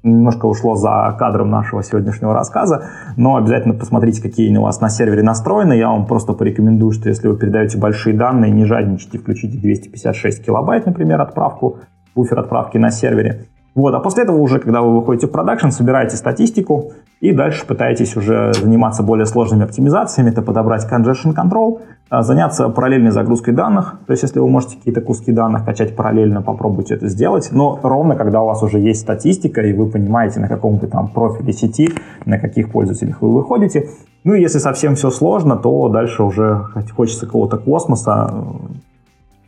[0.04, 5.22] Немножко ушло за кадром нашего сегодняшнего рассказа, но обязательно посмотрите, какие у вас на сервере
[5.22, 5.72] настроены.
[5.72, 10.86] Я вам просто порекомендую, что если вы передаете большие данные, не жадничайте, включите 256 килобайт,
[10.86, 11.78] например, отправку,
[12.14, 13.46] буфер отправки на сервере.
[13.78, 18.16] Вот, а после этого уже, когда вы выходите в продакшн, собираете статистику и дальше пытаетесь
[18.16, 24.00] уже заниматься более сложными оптимизациями, это подобрать congestion control, а, заняться параллельной загрузкой данных.
[24.08, 27.50] То есть, если вы можете какие-то куски данных качать параллельно, попробуйте это сделать.
[27.52, 31.52] Но ровно, когда у вас уже есть статистика, и вы понимаете, на каком-то там профиле
[31.52, 31.88] сети,
[32.26, 33.90] на каких пользователях вы выходите.
[34.24, 36.64] Ну и если совсем все сложно, то дальше уже
[36.96, 38.34] хочется какого-то космоса,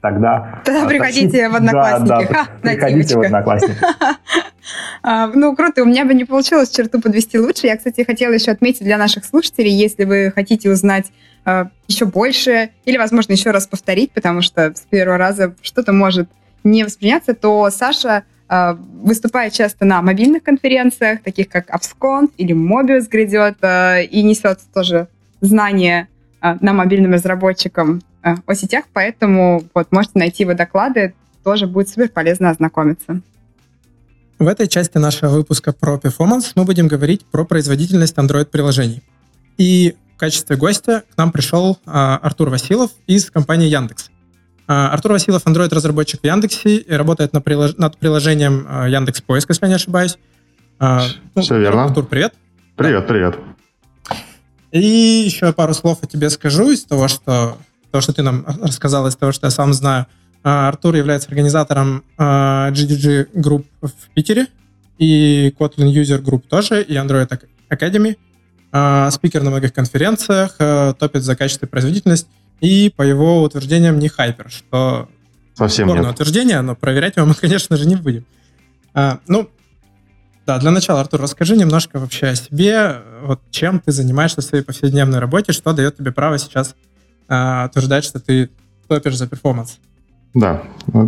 [0.01, 0.63] тогда...
[0.65, 2.09] Тогда приходите в Одноклассники.
[2.09, 3.77] Да, да, приходите в Одноклассники.
[5.03, 5.83] А, ну, круто.
[5.83, 7.67] У меня бы не получилось черту подвести лучше.
[7.67, 11.11] Я, кстати, хотела еще отметить для наших слушателей, если вы хотите узнать
[11.45, 16.29] а, еще больше или, возможно, еще раз повторить, потому что с первого раза что-то может
[16.63, 23.09] не восприняться, то Саша а, выступает часто на мобильных конференциях, таких как AppsConf или Mobius
[23.09, 23.57] грядет,
[24.11, 25.09] и несет тоже
[25.41, 26.09] знания
[26.41, 31.15] на мобильным разработчикам о сетях, поэтому вот можете найти его доклады,
[31.45, 33.21] тоже будет супер полезно ознакомиться.
[34.41, 39.03] В этой части нашего выпуска про перформанс мы будем говорить про производительность Android-приложений.
[39.59, 44.11] И в качестве гостя к нам пришел а, Артур Василов из компании Яндекс.
[44.67, 47.77] А, Артур Василов Android-разработчик в Яндексе и работает на прилож...
[47.77, 50.19] над приложением а, Яндекс Поиск, если я не ошибаюсь.
[50.79, 51.03] А,
[51.35, 51.85] ну, Все верно.
[51.85, 52.33] Артур, привет.
[52.77, 53.37] Привет, привет.
[54.73, 57.59] И еще пару слов о тебе скажу из того, что,
[57.91, 60.07] то, что ты нам рассказал, из того, что я сам знаю.
[60.43, 62.71] А, Артур является организатором GDG а,
[63.39, 64.47] Group в Питере
[64.99, 67.29] и Kotlin User Group тоже, и Android
[67.69, 68.17] Academy.
[68.73, 70.57] А, спикер на многих конференциях,
[70.99, 72.29] топит за качество и производительность,
[72.61, 75.09] и по его утверждениям не хайпер, что
[75.55, 76.07] Совсем нет.
[76.07, 78.25] утверждение, но проверять его мы, конечно же, не будем.
[79.27, 79.51] Ну,
[80.51, 84.65] да, для начала, Артур, расскажи немножко вообще о себе, вот чем ты занимаешься в своей
[84.65, 86.75] повседневной работе, что дает тебе право сейчас
[87.29, 88.51] утверждать, что ты
[88.89, 89.79] топишь за перформанс.
[90.35, 90.63] Да.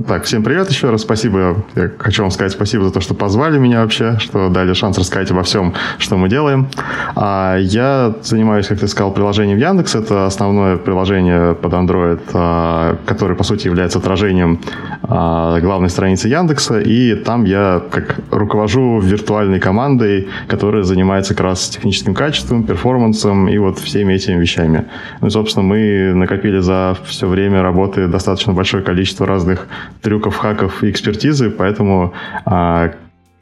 [0.07, 1.03] Так, всем привет еще раз.
[1.03, 1.65] Спасибо.
[1.75, 5.31] Я хочу вам сказать спасибо за то, что позвали меня вообще, что дали шанс рассказать
[5.31, 6.69] обо всем, что мы делаем.
[7.17, 9.95] А я занимаюсь, как ты сказал, приложением Яндекс.
[9.95, 14.61] Это основное приложение под Android, а, которое, по сути, является отражением
[15.03, 16.81] а, главной страницы Яндекса.
[16.81, 23.59] И там я как руковожу виртуальной командой, которая занимается как раз техническим качеством, перформансом и
[23.59, 24.85] вот всеми этими вещами.
[25.21, 29.67] Ну и, собственно, мы накопили за все время работы достаточно большое количество количество разных
[30.01, 32.13] трюков, хаков и экспертизы, поэтому
[32.45, 32.93] а,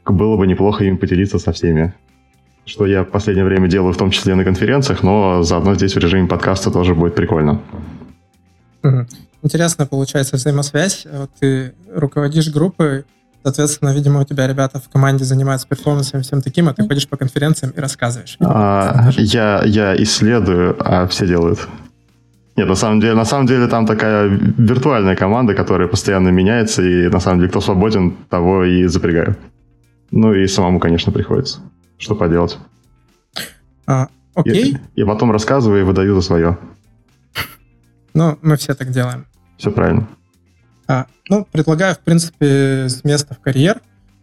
[0.06, 1.92] было бы неплохо им поделиться со всеми.
[2.66, 5.98] Что я в последнее время делаю, в том числе на конференциях, но заодно здесь в
[5.98, 7.60] режиме подкаста тоже будет прикольно.
[9.42, 11.06] Интересно получается взаимосвязь.
[11.12, 13.04] Вот ты руководишь группой,
[13.42, 17.08] соответственно, видимо, у тебя ребята в команде занимаются перформансом и всем таким, а ты ходишь
[17.08, 18.36] по конференциям и рассказываешь.
[18.40, 21.68] А, я, я исследую, а все делают.
[22.60, 27.08] Нет, на самом деле, на самом деле там такая виртуальная команда, которая постоянно меняется, и
[27.08, 29.34] на самом деле кто свободен, того и запрягаю.
[30.10, 31.60] Ну и самому, конечно, приходится.
[31.96, 32.58] Что поделать.
[33.86, 34.76] А, окей.
[34.94, 36.58] И, и потом рассказываю и выдаю за свое.
[38.12, 39.24] Ну, мы все так делаем.
[39.56, 40.06] Все правильно.
[40.86, 43.80] А, ну, предлагаю, в принципе, с места в карьер.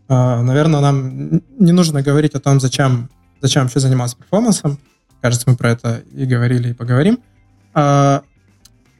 [0.10, 3.10] А, наверное, нам не нужно говорить о том, зачем,
[3.42, 4.78] зачем вообще заниматься перформансом.
[5.22, 7.18] Кажется, мы про это и говорили, и поговорим.
[7.80, 8.24] А,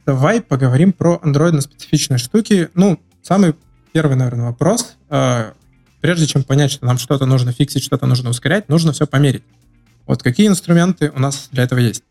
[0.06, 2.68] давай поговорим про андроидно-специфичные штуки.
[2.74, 3.56] Ну, самый
[3.90, 4.96] первый, наверное, вопрос.
[5.08, 5.52] А,
[6.00, 9.42] прежде чем понять, что нам что-то нужно фиксить, что-то нужно ускорять, нужно все померить.
[10.06, 12.04] Вот какие инструменты у нас для этого есть?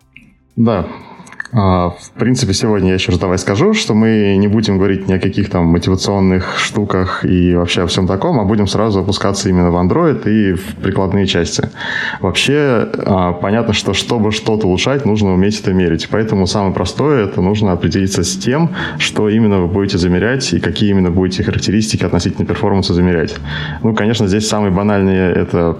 [0.57, 0.85] Да,
[1.51, 5.19] в принципе, сегодня я еще раз давай скажу, что мы не будем говорить ни о
[5.19, 9.75] каких там мотивационных штуках и вообще о всем таком, а будем сразу опускаться именно в
[9.75, 11.69] Android и в прикладные части.
[12.19, 16.07] Вообще, а, понятно, что чтобы что-то улучшать, нужно уметь это мерить.
[16.11, 20.89] Поэтому самое простое, это нужно определиться с тем, что именно вы будете замерять и какие
[20.89, 23.35] именно будете характеристики относительно перформанса замерять.
[23.83, 25.77] Ну, конечно, здесь самые банальные это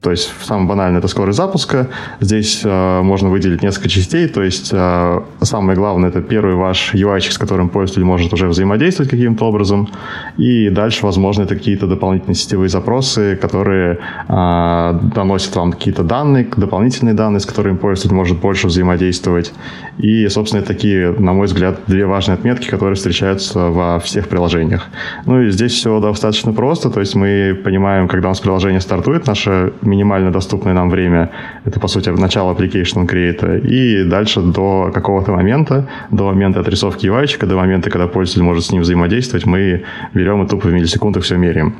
[0.00, 1.88] то есть, самое банальное– это скорость запуска.
[2.20, 4.28] Здесь э, можно выделить несколько частей.
[4.28, 9.10] То есть, э, самое главное– это первый ваш UI, с которым пользователь может уже взаимодействовать
[9.10, 9.88] каким-то образом.
[10.36, 13.98] И дальше, возможно, это какие-то дополнительные сетевые запросы, которые
[14.28, 19.52] э, доносят вам какие-то данные, дополнительные данные, с которыми пользователь может больше взаимодействовать.
[19.98, 24.86] И, собственно, такие, на мой взгляд, две важные отметки, которые встречаются во всех приложениях.
[25.26, 26.88] Ну и здесь все достаточно просто.
[26.88, 31.30] То есть, мы понимаем, когда у нас приложение стартует, наше минимально доступное нам время,
[31.64, 37.46] это, по сути, начало application create, и дальше до какого-то момента, до момента отрисовки UI,
[37.46, 39.82] до момента, когда пользователь может с ним взаимодействовать, мы
[40.14, 41.74] берем и тупо в миллисекундах все меряем.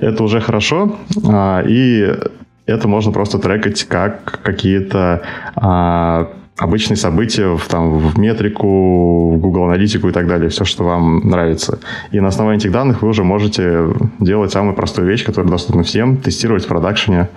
[0.00, 0.96] Это уже хорошо,
[1.28, 2.14] а, и
[2.66, 5.22] это можно просто трекать как какие-то
[5.54, 6.28] а,
[6.58, 11.28] обычные события в, там, в метрику, в Google аналитику и так далее, все, что вам
[11.28, 11.78] нравится.
[12.12, 13.88] И на основании этих данных вы уже можете
[14.20, 17.28] делать самую простую вещь, которая доступна всем, тестировать в продакшене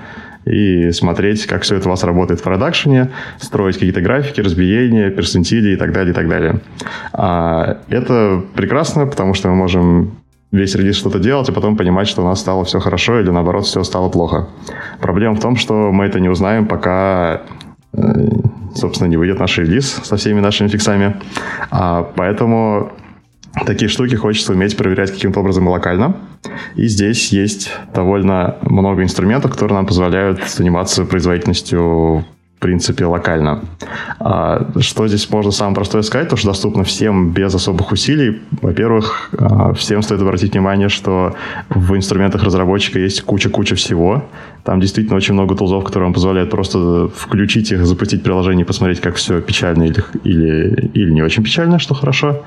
[0.45, 3.09] и смотреть, как все это у вас работает в продакшене,
[3.39, 6.61] строить какие-то графики, разбиения, персентили и так далее, и так далее.
[7.11, 10.11] А это прекрасно, потому что мы можем
[10.51, 13.65] весь релиз что-то делать, а потом понимать, что у нас стало все хорошо или наоборот
[13.65, 14.47] все стало плохо.
[14.99, 17.41] Проблема в том, что мы это не узнаем, пока
[17.93, 17.99] э,
[18.75, 21.17] собственно, не выйдет наш релиз со всеми нашими фиксами.
[21.71, 22.91] А, поэтому
[23.65, 26.15] такие штуки хочется уметь проверять каким-то образом локально.
[26.75, 32.25] И здесь есть довольно много инструментов, которые нам позволяют заниматься производительностью
[32.59, 33.61] в принципе, локально.
[34.19, 38.41] А, что здесь можно самое простое сказать, то, что доступно всем без особых усилий.
[38.61, 41.35] Во-первых, а, всем стоит обратить внимание, что
[41.69, 44.25] в инструментах разработчика есть куча-куча всего.
[44.65, 48.99] Там действительно очень много тулзов, которые вам позволяют просто включить их, запустить приложение и посмотреть,
[48.99, 52.43] как все печально или, или, или не очень печально, что хорошо.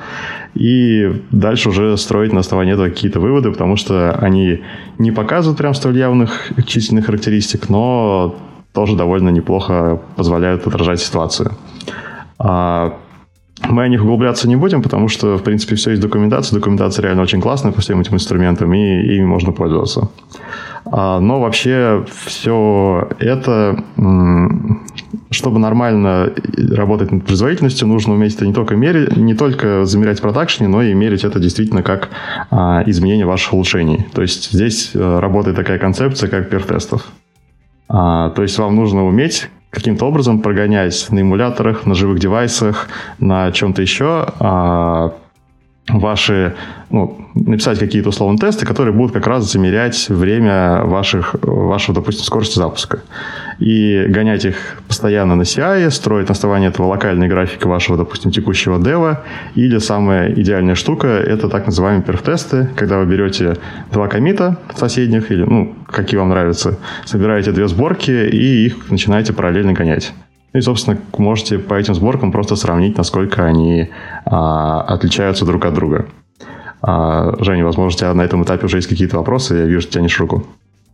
[0.52, 4.60] И дальше уже строить на основании этого какие-то выводы, потому что они
[4.98, 8.36] не показывают прям столь явных численных характеристик, но
[8.72, 11.52] тоже довольно неплохо позволяют отражать ситуацию.
[12.38, 12.94] А,
[13.68, 16.56] мы о них углубляться не будем, потому что, в принципе, все есть документация.
[16.56, 20.08] Документация реально очень классная по всем этим инструментам, и ими можно пользоваться.
[20.84, 23.84] А, но вообще все это,
[25.30, 26.32] чтобы нормально
[26.72, 30.82] работать над производительностью, нужно уметь это не только мерить, не только замерять в продакшене, но
[30.82, 32.08] и мерить это действительно как
[32.50, 34.06] а, изменение ваших улучшений.
[34.12, 37.06] То есть здесь э, работает такая концепция, как пертестов.
[37.92, 42.88] А, то есть вам нужно уметь каким-то образом прогонять на эмуляторах, на живых девайсах,
[43.18, 45.12] на чем-то еще а,
[45.88, 46.54] ваши,
[46.90, 52.58] ну, написать какие-то условные тесты, которые будут как раз замерять время ваших, вашего, допустим, скорости
[52.58, 53.02] запуска.
[53.58, 58.82] И гонять их постоянно на CI, строить на основании этого локальной графики вашего, допустим, текущего
[58.82, 59.24] дева.
[59.56, 63.56] Или самая идеальная штука– это так называемые перф-тесты, когда вы берете
[63.90, 69.72] два комита соседних, или, ну, какие вам нравятся, собираете две сборки и их начинаете параллельно
[69.72, 70.12] гонять.
[70.54, 73.88] И, собственно, можете по этим сборкам просто сравнить, насколько они
[74.26, 76.06] а, отличаются друг от друга.
[76.82, 80.18] А, Женя, возможно, у тебя на этом этапе уже есть какие-то вопросы, я вижу, тянешь
[80.20, 80.46] руку.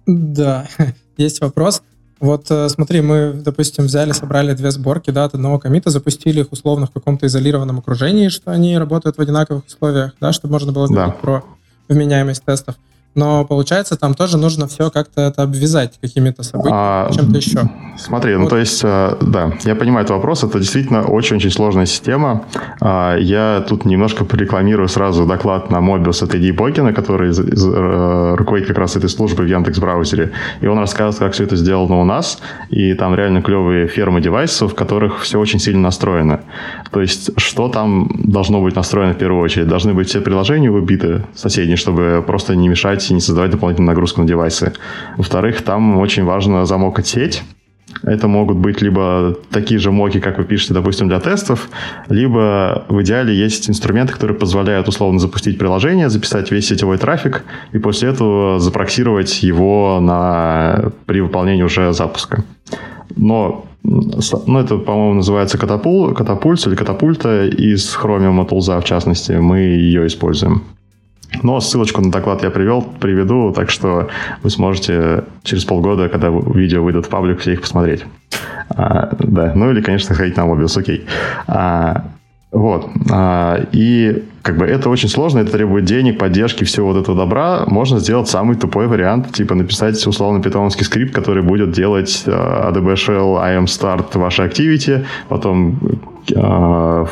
[0.07, 0.67] Да,
[1.17, 1.83] есть вопрос.
[2.21, 6.51] Вот э, смотри, мы, допустим, взяли, собрали две сборки да, от одного комита, запустили их
[6.51, 10.89] условно в каком-то изолированном окружении, что они работают в одинаковых условиях, да, чтобы можно было
[10.89, 11.21] говорить да.
[11.21, 11.45] про
[11.89, 12.75] вменяемость тестов
[13.15, 17.69] но получается там тоже нужно все как-то это обвязать какими-то событиями, а, чем-то еще.
[17.97, 18.45] Смотри, ну, вот.
[18.45, 22.45] ну то есть, э, да, я понимаю этот вопрос, это действительно очень-очень сложная система.
[22.81, 28.69] А, я тут немножко порекламирую сразу доклад на Mobius от Эдди Бокина, который э, руководит
[28.69, 32.05] как раз этой службой в Яндекс браузере, и он рассказывает, как все это сделано у
[32.05, 32.39] нас,
[32.71, 36.41] и там реально клевые фермы девайсов, в которых все очень сильно настроено.
[36.93, 39.69] То есть, что там должно быть настроено в первую очередь?
[39.69, 44.21] Должны быть все приложения выбиты соседние, чтобы просто не мешать и не создавать дополнительную нагрузку
[44.21, 44.73] на девайсы.
[45.17, 47.43] Во-вторых, там очень важно замокать сеть.
[48.03, 51.69] Это могут быть либо такие же моки, как вы пишете, допустим, для тестов,
[52.09, 57.79] либо в идеале есть инструменты, которые позволяют условно запустить приложение, записать весь сетевой трафик и
[57.79, 62.45] после этого запроксировать его на, при выполнении уже запуска.
[63.17, 69.33] Но ну, это, по-моему, называется катапул, катапульт или катапульта из Chromium Tools, в частности.
[69.33, 70.63] Мы ее используем.
[71.43, 74.09] Но ссылочку на доклад я привел, приведу, так что
[74.43, 78.05] вы сможете через полгода, когда видео выйдут в паблик, все их посмотреть.
[78.71, 81.07] А, да, ну или, конечно, ходить на Mobius, окей.
[81.47, 82.05] А,
[82.51, 82.89] вот.
[83.11, 87.65] А, и как бы это очень сложно, это требует денег, поддержки, всего вот этого добра.
[87.67, 92.95] Можно сделать самый тупой вариант, типа написать условно питоновский скрипт, который будет делать uh, ADB
[92.95, 95.79] Shell, IAM Start вашей activity, потом
[96.31, 97.07] uh,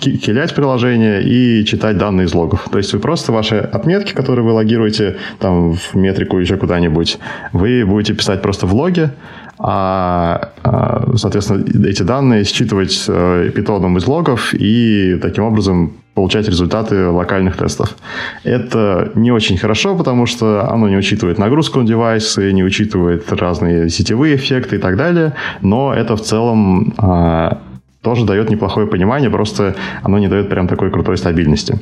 [0.00, 2.66] килять приложение и читать данные из логов.
[2.70, 7.18] То есть вы просто ваши отметки, которые вы логируете там в метрику еще куда-нибудь,
[7.52, 9.12] вы будете писать просто в логе,
[9.64, 17.06] а, а, соответственно, эти данные считывать э, питоном из логов и таким образом получать результаты
[17.06, 17.96] локальных тестов.
[18.42, 23.88] Это не очень хорошо, потому что оно не учитывает нагрузку на девайсы, не учитывает разные
[23.88, 27.58] сетевые эффекты и так далее, но это в целом а,
[28.02, 31.78] тоже дает неплохое понимание, просто оно не дает прям такой крутой стабильности.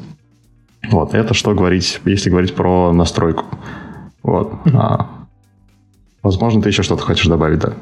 [0.90, 3.46] Вот, это что говорить, если говорить про настройку.
[4.22, 4.52] Вот.
[4.74, 5.19] А,
[6.22, 7.74] Возможно, ты еще что-то хочешь добавить, да?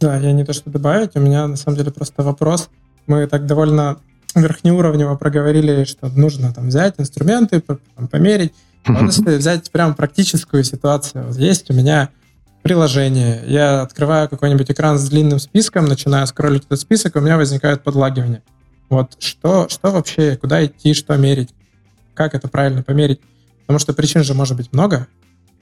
[0.00, 2.68] Да, я не то что добавить, у меня на самом деле просто вопрос.
[3.06, 3.98] Мы так довольно
[4.34, 8.52] верхнеуровнево проговорили, что нужно там взять инструменты, там, померить.
[8.86, 12.10] Вот если взять прям практическую ситуацию, вот есть у меня
[12.62, 17.82] приложение, я открываю какой-нибудь экран с длинным списком, начинаю скроллить этот список, у меня возникает
[17.82, 18.42] подлагивание.
[18.90, 21.50] Вот что, что вообще, куда идти, что мерить,
[22.14, 23.20] как это правильно померить?
[23.62, 25.06] Потому что причин же может быть много,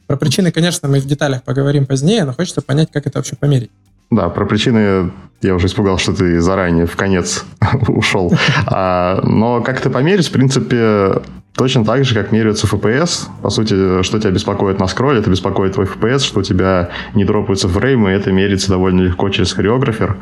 [0.07, 3.71] про причины, конечно, мы в деталях поговорим позднее, но хочется понять, как это вообще померить.
[4.11, 5.11] Да, про причины
[5.41, 7.45] я уже испугал, что ты заранее в конец
[7.89, 8.33] ушел.
[8.67, 11.23] А, но как это померить, в принципе,
[11.55, 13.29] точно так же, как меряются FPS.
[13.43, 17.25] По сути, что тебя беспокоит на скролле, это беспокоит твой FPS, что у тебя не
[17.25, 20.17] дропаются фреймы, это меряется довольно легко через хореографер.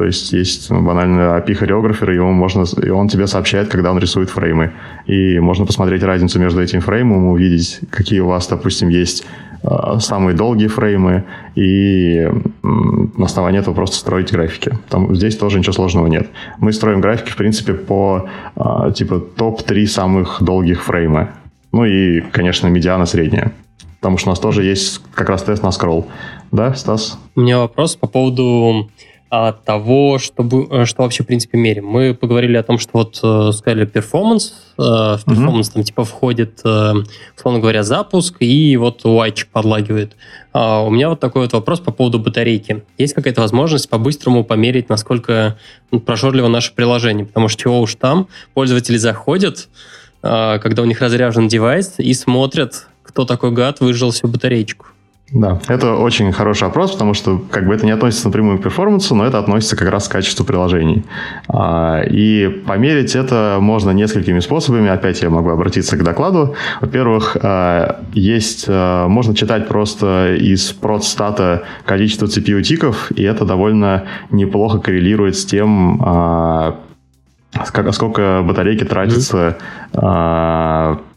[0.00, 3.98] То есть есть ну, банально API хореографер, он, можно, и он тебе сообщает, когда он
[3.98, 4.72] рисует фреймы.
[5.04, 9.26] И можно посмотреть разницу между этим фреймом, увидеть, какие у вас, допустим, есть
[9.62, 11.24] э, самые долгие фреймы,
[11.54, 12.30] и
[12.62, 14.72] на основании этого просто строить графики.
[14.88, 16.30] Там, здесь тоже ничего сложного нет.
[16.56, 21.28] Мы строим графики, в принципе, по э, типа топ-3 самых долгих фрейма.
[21.72, 23.52] Ну и, конечно, медиана средняя.
[24.00, 26.06] Потому что у нас тоже есть как раз тест на скролл.
[26.52, 27.18] Да, Стас?
[27.36, 28.88] У меня вопрос по поводу
[29.30, 31.86] от того, чтобы, э, что вообще, в принципе, мерим.
[31.86, 34.54] Мы поговорили о том, что вот э, сказали performance.
[34.76, 34.82] Э,
[35.18, 35.74] в performance угу.
[35.74, 40.16] там типа входит, условно говоря, запуск, и вот UI чик подлагивает.
[40.52, 42.82] А у меня вот такой вот вопрос по поводу батарейки.
[42.98, 45.56] Есть какая-то возможность по-быстрому померить, насколько
[46.04, 47.24] прожорливо наше приложение?
[47.24, 49.68] Потому что чего уж там, пользователи заходят,
[50.22, 54.86] когда у них разряжен девайс, и смотрят, кто такой гад выжрал всю батареечку.
[55.32, 59.14] Да, это очень хороший вопрос, потому что как бы это не относится напрямую к перформансу,
[59.14, 61.04] но это относится как раз к качеству приложений.
[61.48, 64.88] А, и померить это можно несколькими способами.
[64.88, 66.56] Опять я могу обратиться к докладу.
[66.80, 74.78] Во-первых, а, есть, а, можно читать просто из продстата количество CPU-тиков, и это довольно неплохо
[74.78, 76.00] коррелирует с тем,
[77.92, 79.58] сколько батарейки тратится
[79.92, 81.09] mm-hmm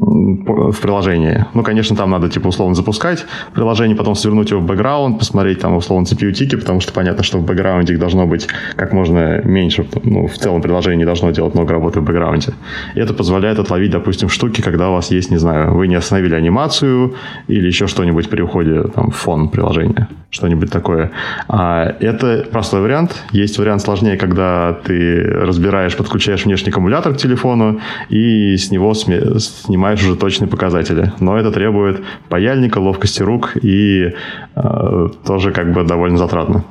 [0.00, 1.44] в приложении.
[1.54, 5.76] Ну, конечно, там надо, типа, условно запускать приложение, потом свернуть его в бэкграунд, посмотреть там,
[5.76, 9.86] условно, CPU-тики, потому что понятно, что в бэкграунде их должно быть как можно меньше.
[10.04, 12.52] Ну, в целом приложение не должно делать много работы в бэкграунде.
[12.94, 16.34] И это позволяет отловить, допустим, штуки, когда у вас есть, не знаю, вы не остановили
[16.34, 17.14] анимацию
[17.48, 20.08] или еще что-нибудь при уходе там, в фон приложения.
[20.30, 21.10] Что-нибудь такое.
[21.48, 23.24] А это простой вариант.
[23.32, 27.80] Есть вариант сложнее, когда ты разбираешь, подключаешь внешний аккумулятор к телефону
[28.10, 31.12] и с него снимаешь снимаешь уже точные показатели.
[31.20, 34.12] Но это требует паяльника, ловкости рук и
[34.54, 36.64] э, тоже как бы довольно затратно.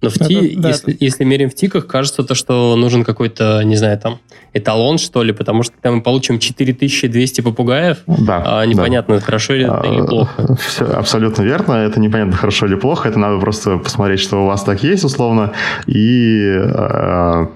[0.00, 1.04] Но в ти, да, если, это...
[1.04, 4.20] если меряем в тиках, кажется то, что нужен какой-то, не знаю, там,
[4.52, 9.20] эталон, что ли, потому что там мы получим 4200 попугаев, да, а непонятно, да.
[9.20, 10.56] хорошо или, а, или плохо.
[10.68, 14.62] Все абсолютно верно, это непонятно, хорошо или плохо, это надо просто посмотреть, что у вас
[14.62, 15.52] так есть, условно,
[15.88, 17.48] и а,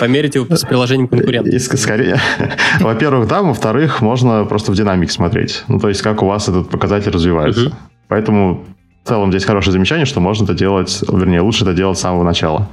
[0.00, 1.58] Померить его с приложением конкурента.
[1.58, 2.18] Скорее,
[2.80, 5.64] во-первых, да, во-вторых, можно просто в динамике смотреть.
[5.68, 7.66] Ну, то есть, как у вас этот показатель развивается.
[7.66, 7.74] Угу.
[8.08, 8.64] Поэтому
[9.04, 12.22] в целом здесь хорошее замечание, что можно это делать, вернее, лучше это делать с самого
[12.22, 12.68] начала.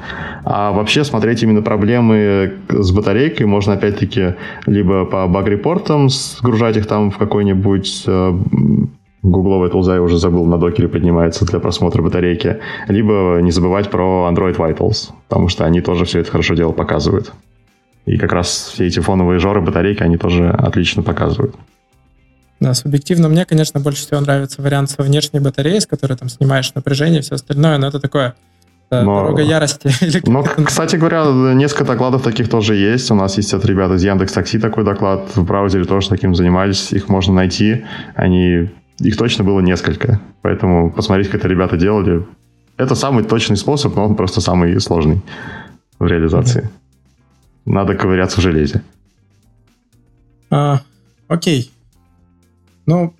[0.45, 4.35] А вообще смотреть именно проблемы с батарейкой можно опять-таки
[4.67, 8.33] либо по баг-репортам сгружать их там в какой-нибудь э,
[9.21, 12.59] гугловая тулза, я уже забыл, на докере поднимается для просмотра батарейки.
[12.87, 17.33] Либо не забывать про Android Vitals, потому что они тоже все это хорошо дело показывают.
[18.05, 21.55] И как раз все эти фоновые жоры батарейки, они тоже отлично показывают.
[22.59, 26.73] Да, субъективно мне, конечно, больше всего нравится вариант со внешней батареей, с которой там снимаешь
[26.75, 28.35] напряжение и все остальное, но это такое
[28.91, 29.91] но, дорога ярости.
[30.25, 33.11] Но, кстати говоря, несколько докладов таких тоже есть.
[33.11, 35.27] У нас есть от ребят из Яндекс Такси такой доклад.
[35.35, 36.91] В браузере тоже таким занимались.
[36.91, 37.85] Их можно найти.
[38.15, 38.69] Они
[38.99, 40.19] их точно было несколько.
[40.41, 42.25] Поэтому посмотреть, как это ребята делали,
[42.77, 45.21] это самый точный способ, но он просто самый сложный
[45.99, 46.63] в реализации.
[46.63, 47.71] Mm-hmm.
[47.71, 48.83] Надо ковыряться в железе.
[50.49, 50.81] А,
[51.27, 51.71] окей.
[52.85, 53.13] Ну,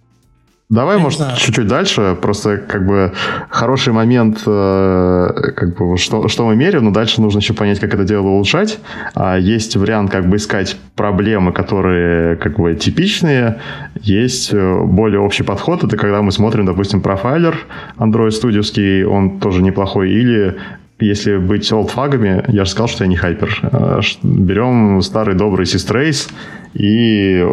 [0.70, 2.16] Давай, Я может, чуть-чуть дальше.
[2.22, 3.12] Просто как бы
[3.50, 7.92] хороший момент, э, как бы что, что мы меряем, но дальше нужно еще понять, как
[7.96, 8.78] это дело улучшать.
[9.16, 13.60] А есть вариант как бы искать проблемы, которые как бы типичные.
[13.96, 15.84] Есть э, более общий подход.
[15.84, 17.58] Это когда мы смотрим, допустим, профайлер
[17.98, 20.12] Android студиевский, он тоже неплохой.
[20.12, 20.56] Или
[21.00, 23.60] если быть олдфагами, я же сказал, что я не хайпер.
[23.64, 26.30] Э, берем старый добрый Systrace
[26.76, 27.44] и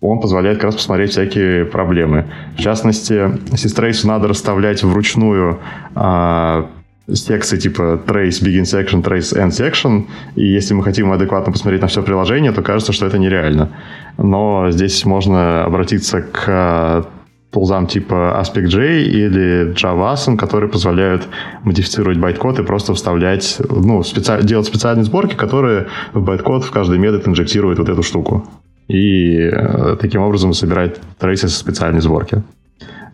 [0.00, 2.26] он позволяет как раз посмотреть всякие проблемы.
[2.56, 3.14] В частности,
[3.52, 5.58] Systrace надо расставлять вручную
[5.94, 6.66] а,
[7.12, 10.04] секции типа trace begin section, trace end section,
[10.36, 13.70] и если мы хотим адекватно посмотреть на все приложение, то кажется, что это нереально.
[14.18, 17.04] Но здесь можно обратиться к а,
[17.50, 21.26] тулзам типа AspectJ или Java ASM, которые позволяют
[21.64, 24.42] модифицировать байткод и просто вставлять, ну, специ...
[24.42, 28.46] делать специальные сборки, которые в байткод в каждый метод инжектируют вот эту штуку
[28.88, 32.42] и э, таким образом собирать трейсы со специальной сборки.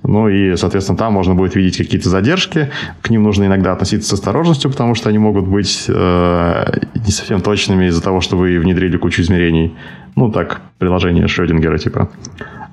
[0.07, 2.71] Ну и, соответственно, там можно будет видеть какие-то задержки.
[3.01, 6.65] К ним нужно иногда относиться с осторожностью, потому что они могут быть э,
[6.95, 9.75] не совсем точными из-за того, что вы внедрили кучу измерений.
[10.15, 12.11] Ну, так, приложение Шрёдингера типа.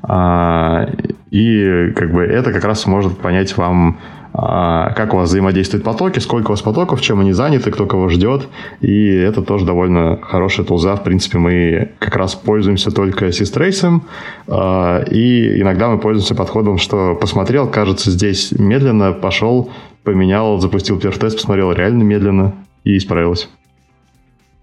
[0.03, 0.89] А,
[1.31, 3.99] и как бы это как раз может понять вам
[4.33, 8.47] как у вас взаимодействуют потоки, сколько у вас потоков, чем они заняты, кто кого ждет.
[8.79, 10.95] И это тоже довольно хорошая тулза.
[10.95, 14.01] В принципе, мы как раз пользуемся только Systrace.
[14.47, 19.69] А, и иногда мы пользуемся подходом, что посмотрел, кажется, здесь медленно, пошел,
[20.03, 22.53] поменял, запустил perf-тест, посмотрел реально медленно
[22.83, 23.49] и исправилось.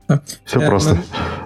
[0.08, 0.22] Да.
[0.44, 0.94] Все Я просто.
[0.94, 1.00] На,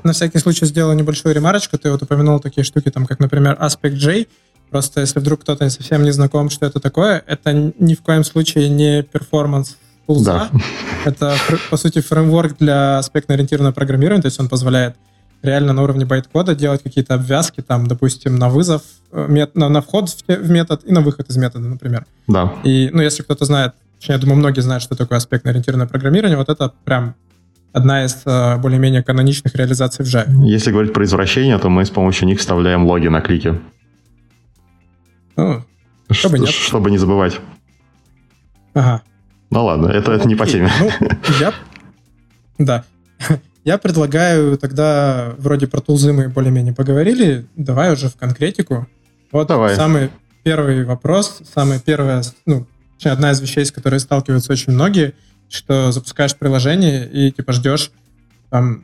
[0.04, 1.76] на всякий случай сделаю небольшую ремарочку.
[1.76, 4.26] Ты вот упомянул такие штуки, там, как, например, AspectJ.
[4.72, 8.70] Просто если вдруг кто-то совсем не знаком, что это такое, это ни в коем случае
[8.70, 9.76] не performance
[10.06, 10.48] тулза.
[10.50, 10.60] Да.
[11.04, 11.36] Это,
[11.70, 14.96] по сути, фреймворк для аспектно-ориентированного программирования, то есть он позволяет
[15.42, 18.82] реально на уровне байткода делать какие-то обвязки, там, допустим, на вызов,
[19.12, 22.06] э, мет, на, на вход в метод и на выход из метода, например.
[22.26, 22.52] Да.
[22.64, 26.48] И, ну, если кто-то знает, точнее, я думаю, многие знают, что такое аспектно-ориентированное программирование, вот
[26.48, 27.14] это прям
[27.72, 30.46] одна из э, более-менее каноничных реализаций в Java.
[30.46, 33.60] Если говорить про извращение, то мы с помощью них вставляем логи на клики.
[35.36, 35.62] Ну,
[36.10, 36.50] чтобы, нет.
[36.50, 37.40] чтобы не забывать.
[38.74, 39.02] Ага.
[39.50, 40.70] Ну ладно, это, это не по теме.
[40.80, 40.90] Ну,
[41.40, 41.52] я...
[42.58, 42.84] Да.
[43.64, 48.88] Я предлагаю тогда, вроде про тулзы мы более-менее поговорили, давай уже в конкретику.
[49.30, 49.76] Вот давай.
[49.76, 50.10] самый
[50.42, 52.66] первый вопрос, самая первая, ну,
[53.04, 55.14] одна из вещей, с которой сталкиваются очень многие,
[55.48, 57.92] что запускаешь приложение и типа ждешь
[58.50, 58.82] там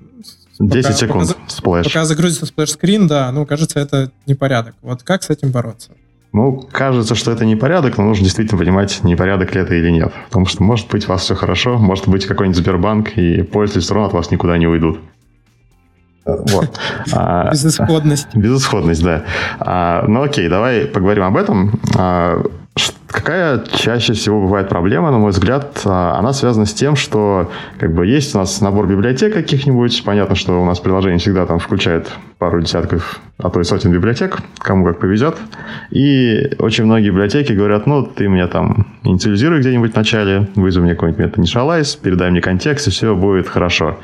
[0.60, 1.86] 10 пока, секунд пока, splash.
[1.86, 4.74] Пока загрузится splash screen, да, ну, кажется, это непорядок.
[4.82, 5.92] Вот как с этим бороться?
[6.32, 10.12] Ну, кажется, что это непорядок, но нужно действительно понимать, непорядок ли это или нет.
[10.26, 13.94] Потому что, может быть, у вас все хорошо, может быть, какой-нибудь Сбербанк, и пользователи все
[13.94, 15.00] равно от вас никуда не уйдут.
[16.26, 16.78] Вот.
[17.12, 18.28] А, безысходность.
[18.34, 19.24] Безысходность, да.
[19.60, 21.80] А, ну окей, давай поговорим об этом.
[23.06, 27.94] Какая чаще всего бывает проблема, на мой взгляд, а, она связана с тем, что как
[27.94, 30.04] бы есть у нас набор библиотек каких-нибудь.
[30.04, 34.38] Понятно, что у нас приложение всегда там включает пару десятков, а то и сотен библиотек,
[34.58, 35.36] кому как повезет.
[35.90, 40.94] И очень многие библиотеки говорят, ну, ты меня там инициализируй где-нибудь в начале, вызови мне
[40.94, 43.98] какой-нибудь метод initialize, передай мне контекст, и все будет хорошо.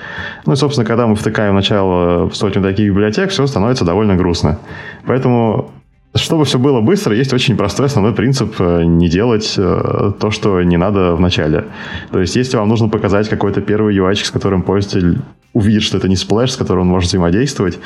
[0.47, 4.17] Ну и, собственно, когда мы втыкаем в начало в сотню таких библиотек, все становится довольно
[4.17, 4.59] грустно.
[5.07, 5.71] Поэтому
[6.17, 10.63] чтобы все было быстро, есть очень простой основной принцип э, не делать э, то, что
[10.63, 11.65] не надо в начале.
[12.13, 15.19] То есть, если вам нужно показать какой-то первый UI, с которым пользователь
[15.53, 17.81] увидит, что это не splash, с которым он может взаимодействовать,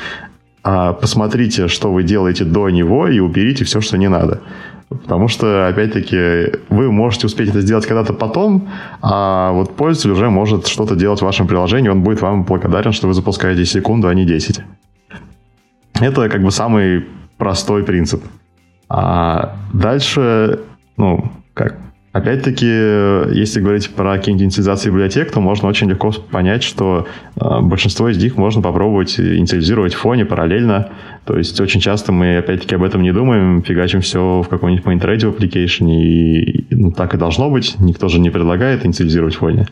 [0.63, 4.41] а посмотрите, что вы делаете до него, и уберите все, что не надо.
[4.89, 8.69] Потому что, опять-таки, вы можете успеть это сделать когда-то потом,
[9.01, 13.07] а вот пользователь уже может что-то делать в вашем приложении, он будет вам благодарен, что
[13.07, 14.61] вы запускаете секунду, а не 10.
[16.01, 17.05] Это как бы самый
[17.39, 18.23] простой принцип.
[18.89, 20.59] А дальше,
[20.97, 21.77] ну, как,
[22.11, 27.05] Опять-таки, если говорить про инициализации библиотек, то можно очень легко понять, что
[27.35, 30.89] э, большинство из них можно попробовать инициализировать в фоне параллельно.
[31.25, 35.37] То есть очень часто мы, опять-таки, об этом не думаем, фигачим все в каком-нибудь main-thread
[35.37, 37.75] application, и ну, так и должно быть.
[37.79, 39.67] Никто же не предлагает инициализировать в фоне.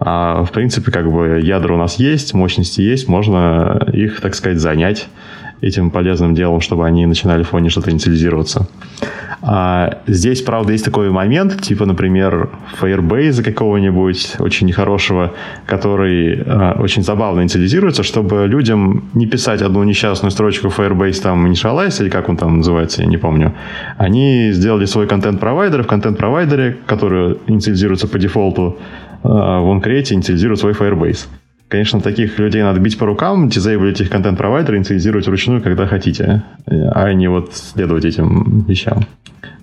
[0.00, 4.58] А в принципе, как бы ядра у нас есть, мощности есть, можно их, так сказать,
[4.58, 5.08] занять
[5.60, 8.66] этим полезным делом, чтобы они начинали в фоне что-то инициализироваться.
[9.42, 12.50] А здесь, правда, есть такой момент, типа, например,
[12.80, 15.34] Firebase какого-нибудь очень нехорошего,
[15.66, 22.02] который а, очень забавно инициализируется, чтобы людям не писать одну несчастную строчку Firebase там initialize,
[22.02, 23.54] или как он там называется, я не помню.
[23.98, 28.78] Они сделали свой контент-провайдер, в контент-провайдере, который инициализируется по дефолту,
[29.22, 31.26] а, в OnCreate инициализирует свой Firebase.
[31.68, 37.12] Конечно, таких людей надо бить по рукам, дизейблить их контент-провайдер, инициализировать вручную, когда хотите, а
[37.12, 39.04] не вот следовать этим вещам.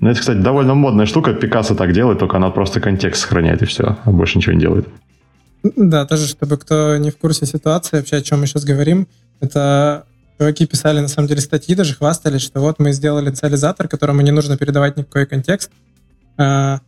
[0.02, 1.34] Но это, кстати, довольно модная штука.
[1.34, 4.86] Пикассо так делает, только она просто контекст сохраняет и все, а больше ничего не делает.
[5.64, 9.08] Да, тоже, чтобы кто не в курсе ситуации, вообще о чем мы сейчас говорим,
[9.40, 10.06] это
[10.38, 14.32] чуваки писали на самом деле статьи, даже хвастались, что вот мы сделали инициализатор, которому не
[14.32, 15.72] нужно передавать никакой контекст,
[16.38, 16.82] а,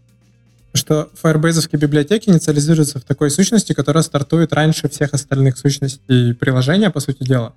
[0.76, 6.99] что Firebase библиотеки инициализируются в такой сущности, которая стартует раньше всех остальных сущностей приложения, по
[6.99, 7.53] сути дела.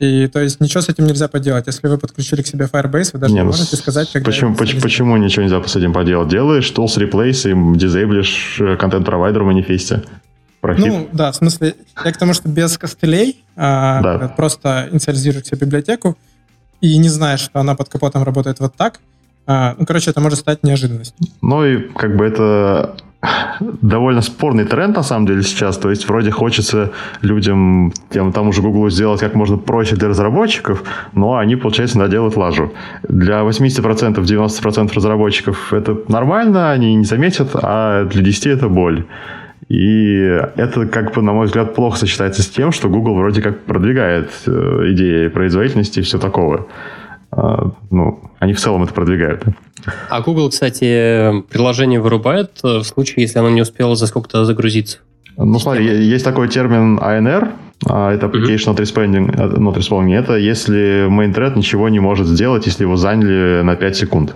[0.00, 1.66] И то есть ничего с этим нельзя поделать.
[1.66, 4.24] Если вы подключили к себе Firebase, вы даже не, не ну, можете сказать, когда...
[4.24, 6.28] Почему, почему, почему ничего нельзя с этим поделать?
[6.28, 10.02] Делаешь tools replace и дизейблишь э, контент-провайдер в манифесте.
[10.62, 10.86] Профит.
[10.86, 14.28] Ну, да, в смысле, я к тому, что без костылей а, да.
[14.28, 16.16] просто инициализируешь себе библиотеку
[16.80, 19.00] и не знаешь, что она под капотом работает вот так,
[19.46, 21.26] а, ну, короче, это может стать неожиданностью.
[21.42, 22.96] Ну и как бы это
[23.82, 25.76] довольно спорный тренд на самом деле сейчас.
[25.78, 30.82] То есть вроде хочется людям, тем, тому же Google сделать как можно проще для разработчиков,
[31.12, 32.72] но они, получается, наделают лажу.
[33.08, 39.06] Для 80%, 90% разработчиков это нормально, они не заметят, а для 10% это боль.
[39.68, 40.16] И
[40.56, 44.30] это, как бы, на мой взгляд, плохо сочетается с тем, что Google вроде как продвигает
[44.46, 44.50] э,
[44.88, 46.64] идеи производительности и все такое.
[47.32, 49.44] А, ну, они в целом это продвигают.
[50.08, 54.98] А Google, кстати, приложение вырубает э, в случае, если оно не успело за сколько-то загрузиться?
[55.36, 57.50] Ну, смотри, есть такой термин ANR,
[57.88, 60.14] а это Application Not Responding, э, not responding.
[60.14, 64.34] Это если main thread ничего не может сделать, если его заняли на 5 секунд.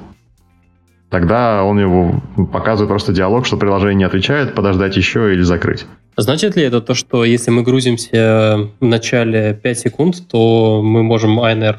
[1.11, 2.23] Тогда он его
[2.53, 5.87] показывает просто диалог, что приложение не отвечает, подождать еще или закрыть.
[6.17, 11.39] Значит ли это то, что если мы грузимся в начале 5 секунд, то мы можем
[11.39, 11.77] ANR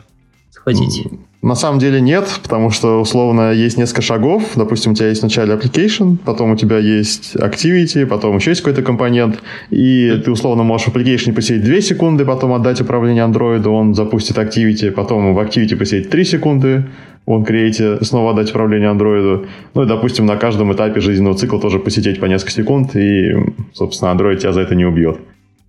[0.66, 1.08] схватить?
[1.42, 4.44] На самом деле нет, потому что, условно, есть несколько шагов.
[4.56, 8.82] Допустим, у тебя есть вначале application, потом у тебя есть activity, потом еще есть какой-то
[8.82, 13.94] компонент, и ты, условно, можешь в application посидеть 2 секунды, потом отдать управление Android, он
[13.94, 16.86] запустит activity, потом в activity посидеть 3 секунды,
[17.28, 19.46] он create, снова отдать управление Android.
[19.76, 23.34] Ну и, допустим, на каждом этапе жизненного цикла тоже посидеть по несколько секунд, и,
[23.74, 25.20] собственно, Android тебя за это не убьет.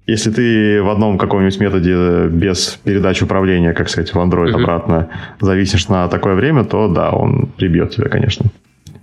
[0.06, 4.62] Если ты в одном каком-нибудь методе без передачи управления, как сказать, в Android uh-huh.
[4.62, 5.08] обратно
[5.40, 8.46] зависишь на такое время, то да, он прибьет тебя, конечно.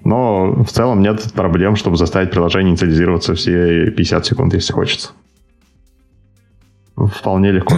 [0.05, 5.11] Но в целом нет проблем, чтобы заставить приложение инициализироваться все 50 секунд, если хочется.
[6.95, 7.75] Вполне легко.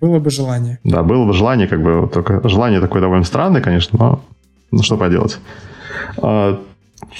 [0.00, 0.78] Было бы желание.
[0.84, 4.20] Да, было бы желание, как бы, только желание такое довольно странное, конечно, но
[4.70, 5.38] ну что поделать.
[6.22, 6.58] А,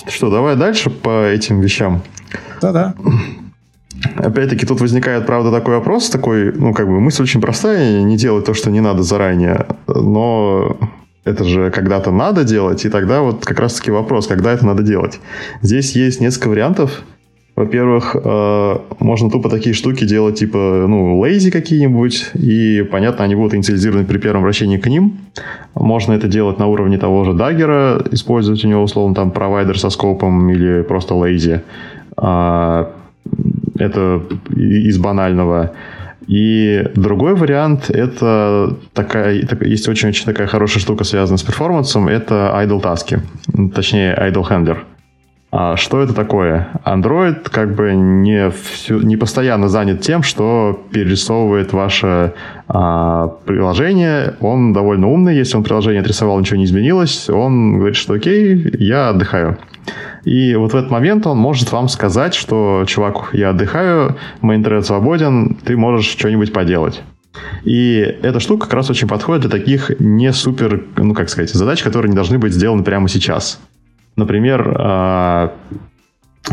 [0.08, 2.02] что, давай дальше по этим вещам.
[2.60, 2.94] Да-да.
[4.16, 8.44] Опять-таки, тут возникает, правда, такой вопрос, такой, ну, как бы, мысль очень простая, не делать
[8.44, 10.78] то, что не надо заранее, но
[11.24, 15.20] это же когда-то надо делать, и тогда вот как раз-таки вопрос, когда это надо делать.
[15.60, 17.02] Здесь есть несколько вариантов.
[17.56, 23.54] Во-первых, э, можно тупо такие штуки делать, типа, ну, лейзи какие-нибудь, и, понятно, они будут
[23.54, 25.18] инициализированы при первом вращении к ним.
[25.74, 29.90] Можно это делать на уровне того же даггера, использовать у него, условно, там, провайдер со
[29.90, 31.60] скопом или просто лейзи.
[33.78, 34.22] Это
[34.54, 35.72] из банального.
[36.26, 42.80] И другой вариант– это такая, есть очень-очень такая хорошая штука, связанная с перформансом, это idle
[42.80, 43.20] таски,
[43.74, 44.78] точнее idle handler.
[45.52, 46.68] А что это такое?
[46.84, 52.34] Android как бы не, всю, не постоянно занят тем, что перерисовывает ваше
[52.68, 54.34] а, приложение.
[54.40, 55.34] Он довольно умный.
[55.34, 59.58] Если он приложение отрисовал, ничего не изменилось, он говорит, что окей, я отдыхаю.
[60.24, 64.86] И вот в этот момент он может вам сказать, что, чувак, я отдыхаю, мой интернет
[64.86, 67.02] свободен, ты можешь что-нибудь поделать.
[67.64, 71.82] И эта штука как раз очень подходит для таких не супер, ну как сказать, задач,
[71.82, 73.60] которые не должны быть сделаны прямо сейчас.
[74.16, 75.48] Например, э,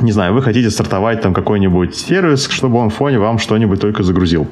[0.01, 4.03] не знаю, вы хотите стартовать там какой-нибудь сервис, чтобы он в фоне вам что-нибудь только
[4.03, 4.47] загрузил.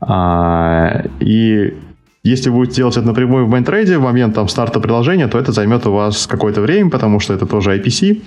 [0.00, 1.74] А, и
[2.22, 5.52] если вы будете делать это напрямую в майнтрейде в момент там, старта приложения, то это
[5.52, 8.22] займет у вас какое-то время, потому что это тоже IPC.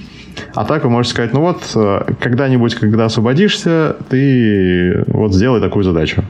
[0.56, 5.84] А так вы можете сказать, ну вот, э, когда-нибудь, когда освободишься, ты вот сделай такую
[5.84, 6.24] задачу.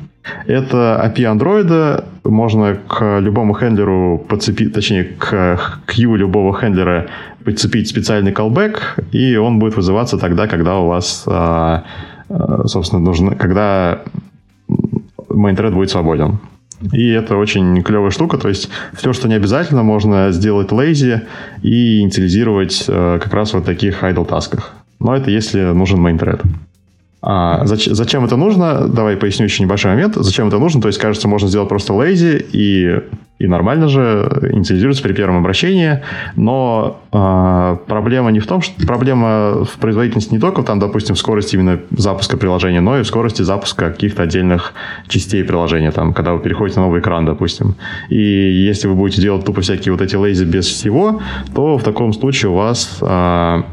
[0.46, 7.08] Это API андроида, можно к любому хендлеру подцепить, точнее, к queue любого хендлера
[7.44, 8.78] подцепить специальный callback,
[9.12, 11.84] и он будет вызываться тогда, когда у вас, а,
[12.30, 14.02] а, собственно, нужно, когда
[15.30, 16.40] main будет свободен.
[16.92, 18.38] И это очень клевая штука.
[18.38, 21.22] То есть все, что не обязательно, можно сделать лейзи
[21.62, 24.74] и инициализировать э, как раз вот таких idle тасках.
[25.00, 26.42] Но это если нужен main thread.
[27.24, 28.88] А зачем, зачем это нужно?
[28.88, 30.16] Давай поясню еще небольшой момент.
[30.16, 30.82] Зачем это нужно?
[30.82, 33.00] То есть, кажется, можно сделать просто lazy и,
[33.38, 36.02] и нормально же инициализируется при первом обращении.
[36.36, 41.20] Но а, проблема не в том, что проблема в производительности не только там, допустим, в
[41.20, 44.74] скорости именно запуска приложения, но и в скорости запуска каких-то отдельных
[45.08, 47.76] частей приложения, там, когда вы переходите на новый экран, допустим.
[48.10, 51.22] И если вы будете делать тупо всякие вот эти lazy без всего,
[51.54, 53.64] то в таком случае у вас а,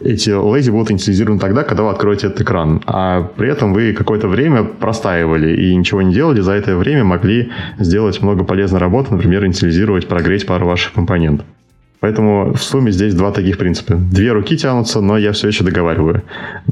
[0.00, 2.82] эти лейзи будут инициализированы тогда, когда вы откроете этот экран.
[2.86, 6.40] А при этом вы какое-то время простаивали и ничего не делали.
[6.40, 11.46] За это время могли сделать много полезной работы, например, инициализировать, прогреть пару ваших компонентов.
[12.00, 13.94] Поэтому в сумме здесь два таких принципа.
[13.94, 16.22] Две руки тянутся, но я все еще договариваю.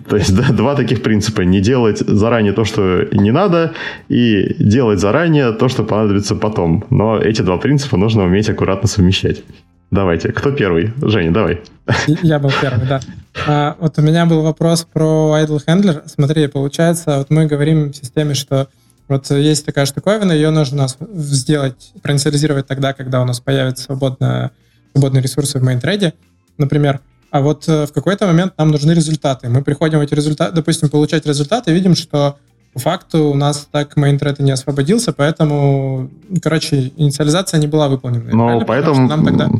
[0.08, 1.42] То есть да, два таких принципа.
[1.42, 3.72] Не делать заранее то, что не надо,
[4.08, 6.84] и делать заранее то, что понадобится потом.
[6.90, 9.42] Но эти два принципа нужно уметь аккуратно совмещать.
[9.90, 10.32] Давайте.
[10.32, 10.92] Кто первый?
[11.02, 11.62] Женя, давай.
[12.22, 13.00] Я был первый, да.
[13.46, 16.02] А, вот у меня был вопрос про idle handler.
[16.06, 18.68] Смотри, получается, вот мы говорим в системе, что
[19.08, 24.50] вот есть такая штуковина, ее нужно сделать, проинициализировать тогда, когда у нас появятся свободно,
[24.92, 26.14] свободные ресурсы в мейнтреде,
[26.56, 27.00] например.
[27.30, 29.48] А вот э, в какой-то момент нам нужны результаты.
[29.48, 32.38] Мы приходим в эти результаты, допустим, получать результаты, видим, что
[32.72, 36.10] по факту у нас так мейнтред не освободился, поэтому,
[36.42, 38.30] короче, инициализация не была выполнена.
[38.32, 39.06] Ну, поэтому...
[39.06, 39.50] Нам тогда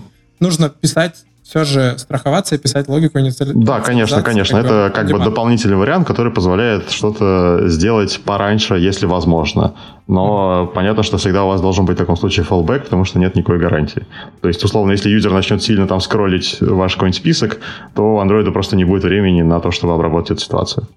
[0.44, 3.66] нужно писать все же страховаться и писать логику инициализации.
[3.66, 4.62] Да, конечно, конечно.
[4.62, 9.74] Как это как бы дополнительный вариант, который позволяет что-то сделать пораньше, если возможно.
[10.06, 10.74] Но mm-hmm.
[10.74, 13.58] понятно, что всегда у вас должен быть в таком случае fallback, потому что нет никакой
[13.58, 14.06] гарантии.
[14.40, 17.60] То есть, условно, если юзер начнет сильно там скроллить ваш какой-нибудь список,
[17.94, 20.89] то у Android просто не будет времени на то, чтобы обработать эту ситуацию.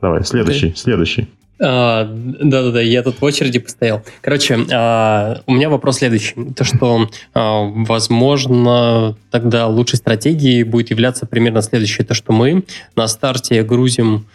[0.00, 0.76] Давай, следующий, okay.
[0.76, 1.28] следующий.
[1.60, 4.02] А, да-да-да, я тут в очереди постоял.
[4.20, 6.34] Короче, а, у меня вопрос следующий.
[6.54, 12.06] То, что, а, возможно, тогда лучшей стратегией будет являться примерно следующее.
[12.06, 12.64] То, что мы
[12.96, 14.26] на старте грузим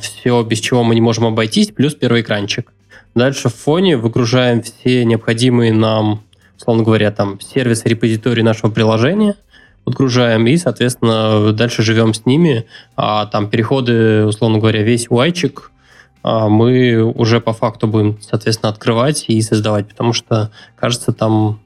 [0.00, 2.72] все, без чего мы не можем обойтись, плюс первый экранчик.
[3.14, 6.22] Дальше в фоне выгружаем все необходимые нам,
[6.56, 9.34] условно говоря, там сервисы, репозитории нашего приложения,
[9.84, 12.64] подгружаем и, соответственно, дальше живем с ними.
[12.96, 15.70] А там переходы, условно говоря, весь уайчик
[16.22, 21.60] мы уже по факту будем, соответственно, открывать и создавать, потому что, кажется, там...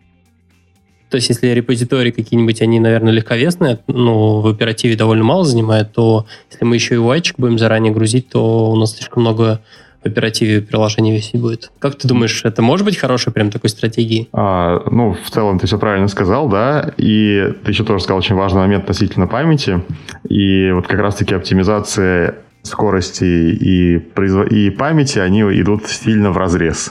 [1.11, 6.27] То есть, если репозитории какие-нибудь, они, наверное, легковесные, ну, в оперативе довольно мало занимают, то
[6.51, 9.61] если мы еще и UI будем заранее грузить, то у нас слишком много
[10.03, 11.71] в оперативе приложений висеть будет.
[11.79, 14.29] Как ты думаешь, это может быть хорошей прям такой стратегией?
[14.33, 18.35] А, ну, в целом ты все правильно сказал, да, и ты еще тоже сказал очень
[18.35, 19.83] важный момент относительно памяти,
[20.29, 26.91] и вот как раз-таки оптимизация скорости и, и памяти, они идут сильно в разрез.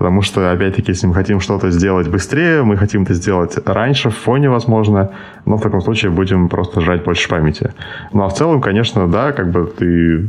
[0.00, 4.16] Потому что, опять-таки, если мы хотим что-то сделать быстрее, мы хотим это сделать раньше, в
[4.16, 5.10] фоне, возможно,
[5.44, 7.74] но в таком случае будем просто жрать больше памяти.
[8.14, 10.26] Ну, а в целом, конечно, да, как бы ты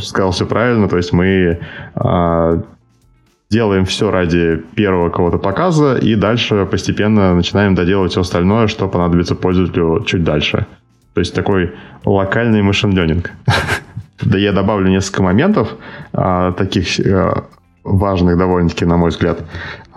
[0.00, 1.58] сказал все правильно, то есть мы
[1.96, 2.62] а,
[3.50, 9.34] делаем все ради первого кого-то показа, и дальше постепенно начинаем доделывать все остальное, что понадобится
[9.34, 10.66] пользователю чуть дальше.
[11.14, 11.72] То есть такой
[12.04, 13.26] локальный машин learning.
[14.22, 15.76] Да я добавлю несколько моментов,
[16.12, 17.44] а, таких а,
[17.84, 19.40] важных довольно-таки, на мой взгляд.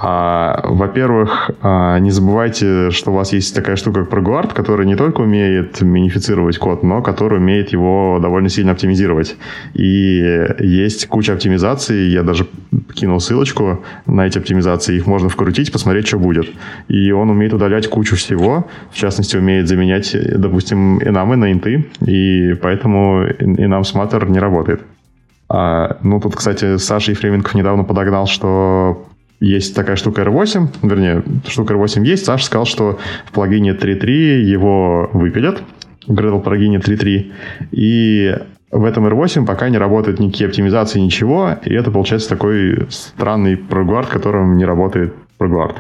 [0.04, 4.96] А, во-первых, а, не забывайте, что у вас есть такая штука, как ProGuard, которая не
[4.96, 9.36] только умеет минифицировать код, но который умеет его довольно сильно оптимизировать.
[9.76, 12.48] И есть куча оптимизаций, я даже
[12.96, 16.48] кинул ссылочку на эти оптимизации, их можно вкрутить, посмотреть, что будет.
[16.88, 22.56] И он умеет удалять кучу всего, в частности, умеет заменять, допустим, enum на инты, и
[22.56, 24.82] поэтому enum с matter не работает.
[25.48, 29.06] А, ну, тут, кстати, Саша Ефременков недавно подогнал, что
[29.42, 32.26] есть такая штука R8, вернее, штука R8 есть.
[32.26, 35.64] Саша сказал, что в плагине 3.3 его выпилят,
[36.08, 37.32] в Gradle плагине 3.3,
[37.72, 38.38] и
[38.72, 44.08] в этом R8 пока не работают никакие оптимизации, ничего, и это получается такой странный прогуард,
[44.08, 45.78] которым не работает прогуард.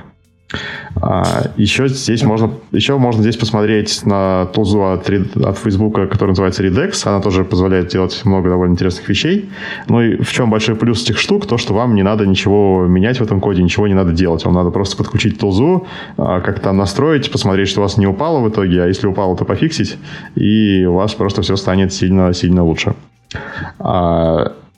[1.01, 6.63] А, еще здесь можно, еще можно здесь посмотреть на тулзу от, от Facebook, которая называется
[6.63, 7.07] Redex.
[7.07, 9.49] Она тоже позволяет делать много довольно интересных вещей.
[9.87, 11.47] Ну и в чем большой плюс этих штук?
[11.47, 14.45] То, что вам не надо ничего менять в этом коде, ничего не надо делать.
[14.45, 18.39] Вам надо просто подключить тулзу, а, как то настроить, посмотреть, что у вас не упало
[18.39, 19.97] в итоге, а если упало, то пофиксить,
[20.35, 22.95] и у вас просто все станет сильно-сильно лучше.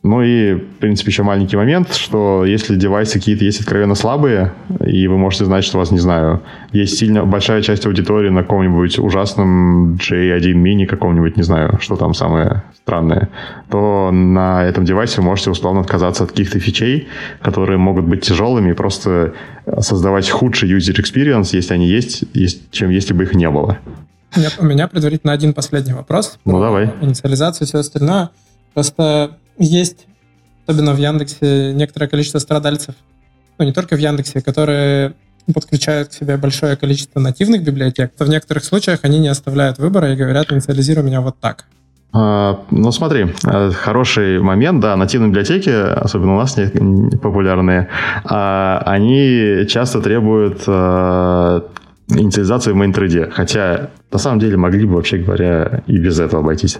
[0.03, 4.51] Ну и, в принципе, еще маленький момент, что если девайсы какие-то есть откровенно слабые,
[4.85, 6.41] и вы можете знать, что у вас, не знаю,
[6.73, 12.13] есть сильно большая часть аудитории на каком-нибудь ужасном J1 mini каком-нибудь, не знаю, что там
[12.13, 13.29] самое странное,
[13.69, 17.07] то на этом девайсе вы можете условно отказаться от каких-то фичей,
[17.41, 19.33] которые могут быть тяжелыми и просто
[19.79, 22.25] создавать худший user experience, если они есть,
[22.71, 23.77] чем если бы их не было.
[24.35, 26.39] Нет, у меня предварительно один последний вопрос.
[26.43, 26.91] Ну, давай.
[26.99, 28.31] Инициализацию и все остальное.
[28.73, 30.07] Просто есть,
[30.65, 32.95] особенно в Яндексе, некоторое количество страдальцев,
[33.57, 35.13] ну, не только в Яндексе, которые
[35.53, 40.13] подключают к себе большое количество нативных библиотек, то в некоторых случаях они не оставляют выбора
[40.13, 41.65] и говорят, инициализируй меня вот так.
[42.15, 46.55] А, ну, смотри, э, хороший момент, да, нативные библиотеки, особенно у нас
[47.21, 47.89] популярные,
[48.23, 51.61] а, они часто требуют э,
[52.09, 52.93] инициализации в мейн
[53.31, 56.77] хотя на самом деле могли бы, вообще говоря, и без этого обойтись.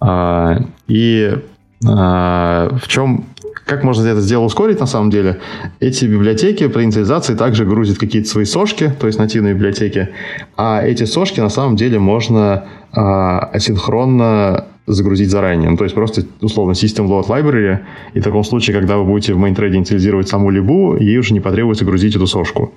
[0.00, 0.56] А,
[0.88, 1.38] и
[1.80, 3.26] в чем
[3.66, 5.40] как можно это дело ускорить на самом деле?
[5.80, 10.10] Эти библиотеки при инициализации также грузят какие-то свои сошки, то есть нативные библиотеки,
[10.56, 15.70] а эти сошки на самом деле можно а, асинхронно загрузить заранее.
[15.70, 17.80] Ну, то есть просто условно System Load Library,
[18.12, 21.40] и в таком случае, когда вы будете в мейнтрейде инициализировать саму либу, ей уже не
[21.40, 22.74] потребуется грузить эту сошку.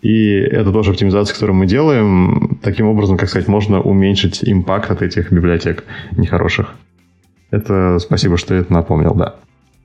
[0.00, 2.58] И это тоже оптимизация, которую мы делаем.
[2.62, 6.74] Таким образом, как сказать, можно уменьшить импакт от этих библиотек нехороших.
[7.50, 9.36] Это спасибо, что это напомнил, да.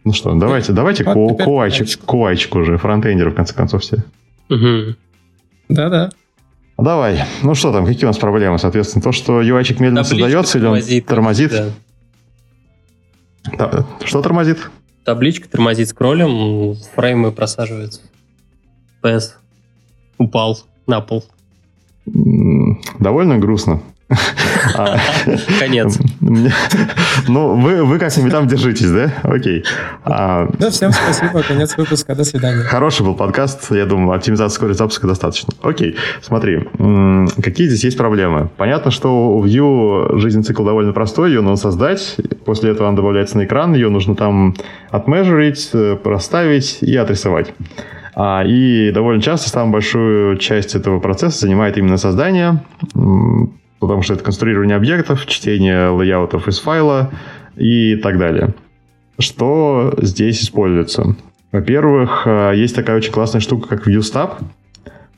[0.04, 4.04] Ну что, давайте, давайте вот куайчик, куайчик уже, фронтендеры, в конце концов, все.
[4.50, 4.96] Угу.
[5.70, 6.12] Да-да.
[6.78, 7.24] Давай.
[7.42, 8.60] Ну что там, какие у нас проблемы?
[8.60, 11.52] Соответственно, то, что UI-чик медленно Табличка создается тормозит, или он тормозит?
[13.58, 13.86] Да.
[14.04, 14.70] Что тормозит?
[15.04, 18.02] Табличка тормозит скроллем, фреймы просаживаются.
[19.02, 19.34] PS
[20.18, 21.24] упал на пол.
[23.00, 23.82] Довольно грустно.
[25.60, 25.98] Конец.
[27.28, 29.12] Ну, вы, вы как-нибудь там держитесь, да?
[29.24, 29.64] Окей.
[30.04, 31.42] А, да, всем спасибо.
[31.42, 32.14] Конец выпуска.
[32.14, 32.62] До свидания.
[32.64, 33.72] Хороший был подкаст.
[33.72, 35.54] Я думаю, оптимизации скорости запуска достаточно.
[35.64, 35.96] Окей.
[36.22, 36.68] Смотри,
[37.42, 38.50] какие здесь есть проблемы?
[38.58, 41.30] Понятно, что у Vue жизненный цикл довольно простой.
[41.30, 42.18] Ее нужно создать.
[42.46, 43.74] После этого она добавляется на экран.
[43.74, 44.56] Ее нужно там
[44.92, 47.54] отмежерить, э, проставить и отрисовать.
[48.14, 52.64] А, и довольно часто самую большую часть этого процесса занимает именно создание
[53.80, 57.12] потому что это конструирование объектов, чтение лейаутов из файла
[57.56, 58.54] и так далее.
[59.18, 61.16] Что здесь используется?
[61.52, 64.42] Во-первых, э, есть такая очень классная штука, как ViewStab.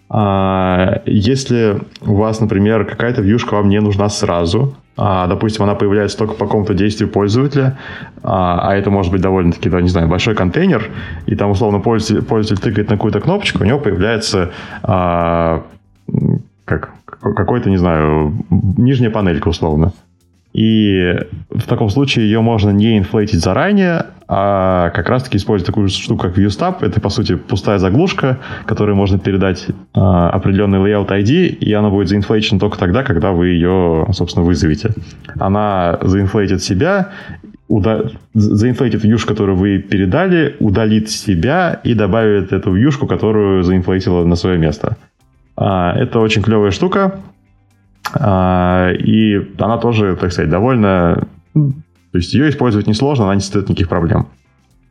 [0.09, 6.17] А, если у вас, например, какая-то вьюшка вам не нужна сразу, а, допустим, она появляется
[6.17, 7.77] только по какому-то действию пользователя,
[8.23, 10.89] а, а это может быть довольно-таки, да, не знаю, большой контейнер,
[11.25, 14.51] и там, условно, пользователь, пользователь тыкает на какую-то кнопочку, у него появляется
[16.65, 19.93] как какой-то, не знаю, нижняя панелька условно.
[20.53, 21.15] И
[21.51, 26.37] в таком случае ее можно не инфлейтить заранее, а как раз-таки использовать такую штуку, как
[26.37, 26.77] ViewStab.
[26.81, 32.09] Это, по сути, пустая заглушка, которой можно передать э, определенный layout ID, и она будет
[32.09, 34.95] заинфлейчена только тогда, когда вы ее, собственно, вызовете.
[35.39, 37.11] Она заинфлейтит себя,
[37.67, 44.35] уда- заинфлейтит вьюшку, которую вы передали, удалит себя и добавит эту вьюшку, которую заинфлейтила на
[44.35, 44.97] свое место.
[45.57, 47.19] А, это очень клевая штука.
[48.13, 51.27] А, и она тоже, так сказать, довольно...
[51.53, 54.27] То есть ее использовать несложно, она не стоит никаких проблем.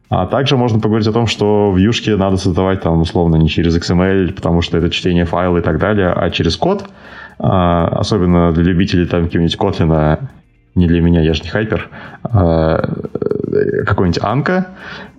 [0.08, 3.76] А также можно поговорить о том, что в юшке надо создавать там условно не через
[3.76, 6.88] XML, потому что это чтение файла и так далее, а через код.
[7.38, 10.18] Особенно для любителей там какого-нибудь Kotlin,
[10.74, 11.88] не для меня, я же не хайпер,
[12.22, 14.68] какой-нибудь Анка.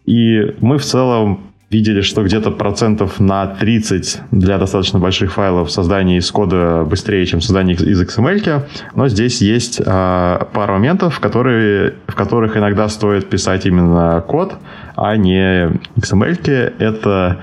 [0.06, 6.20] И мы в целом видели, что где-то процентов на 30 для достаточно больших файлов создание
[6.20, 8.64] из кода быстрее, чем создание из XML.
[8.96, 14.56] Но здесь есть э, пара моментов, которые, в которых иногда стоит писать именно код,
[14.96, 16.74] а не XML.
[16.80, 17.38] Это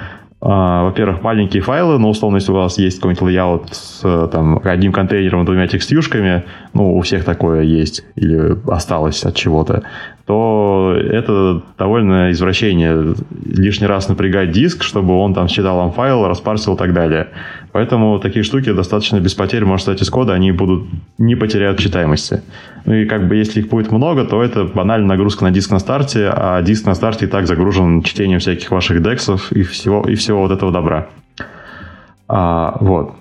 [0.44, 4.92] Uh, во-первых, маленькие файлы, но условно, если у вас есть какой-нибудь layout с там, одним
[4.92, 6.44] контейнером и двумя текстюшками,
[6.74, 9.84] ну, у всех такое есть или осталось от чего-то,
[10.26, 13.14] то это довольно извращение.
[13.44, 17.28] Лишний раз напрягать диск, чтобы он там считал вам файл, распарсил и так далее.
[17.72, 20.84] Поэтому такие штуки достаточно без потерь можно стать из кода, они будут
[21.18, 22.42] не потеряют читаемости.
[22.86, 25.78] Ну и как бы если их будет много, то это банальная нагрузка на диск на
[25.78, 30.14] старте, а диск на старте и так загружен чтением всяких ваших дексов и всего, и
[30.14, 31.08] всего вот этого добра.
[32.28, 33.14] А, вот.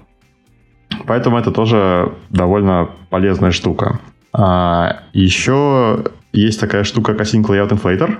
[1.05, 3.99] Поэтому это тоже довольно полезная штука.
[4.31, 8.17] А, еще есть такая штука, как Async Layout Inflator,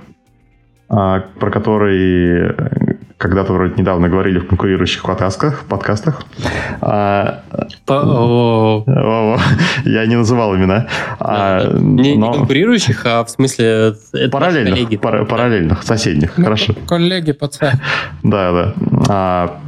[0.90, 2.56] а, про который
[3.17, 5.64] когда-то вроде недавно говорили в конкурирующих подкастах.
[5.69, 6.24] подкастах.
[6.82, 7.42] А,
[9.85, 10.88] я не называл имена.
[11.19, 12.32] А, не, но...
[12.32, 13.93] не конкурирующих, а в смысле...
[14.30, 16.38] Параллельных, параллельных, соседних.
[16.38, 16.75] Ну, Хорошо.
[16.85, 17.77] Коллеги по цеху.
[18.24, 18.74] Да, да.
[19.08, 19.59] А,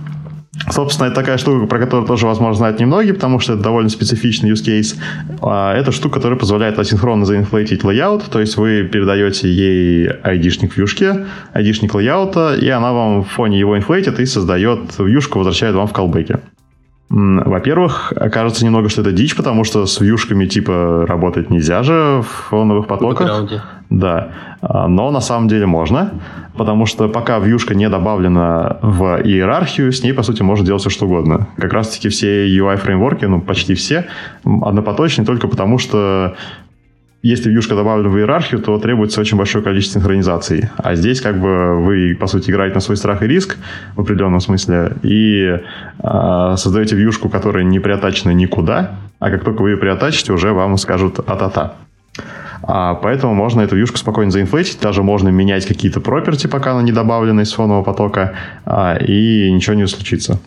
[0.72, 4.52] Собственно, это такая штука, про которую тоже, возможно, знают немногие, потому что это довольно специфичный
[4.52, 4.96] use case.
[5.42, 11.26] А, это штука, которая позволяет асинхронно заинфлейтить layout, то есть вы передаете ей ID-шник вьюшке,
[11.54, 15.94] ID-шник лейаута, и она вам в фоне его инфлейтит и создает вьюшку, возвращает вам в
[15.94, 16.40] колбеке.
[17.10, 22.50] Во-первых, окажется немного, что это дичь, потому что с вьюшками типа работать нельзя же в
[22.50, 23.28] фоновых потоках.
[23.90, 24.32] Да,
[24.62, 26.12] а, но на самом деле можно,
[26.58, 30.90] потому что пока вьюшка не добавлена в иерархию, с ней, по сути, можно делать все,
[30.90, 31.48] что угодно.
[31.58, 34.08] Как раз-таки все UI-фреймворки, ну, почти все,
[34.44, 36.36] однопоточные только потому, что
[37.22, 40.70] если вьюшка добавлена в иерархию, то требуется очень большое количество синхронизаций.
[40.78, 43.58] А здесь как бы вы, по сути, играете на свой страх и риск
[43.96, 49.72] в определенном смысле и э, создаете вьюшку, которая не приотачена никуда, а как только вы
[49.72, 51.74] ее приотачите, уже вам скажут а-та-та.
[52.64, 56.92] А, поэтому можно эту вьюшку спокойно заинфлейтить, даже можно менять какие-то проперти, пока она не
[56.92, 58.34] добавлена из фонового потока,
[58.66, 60.40] а, и ничего не случится.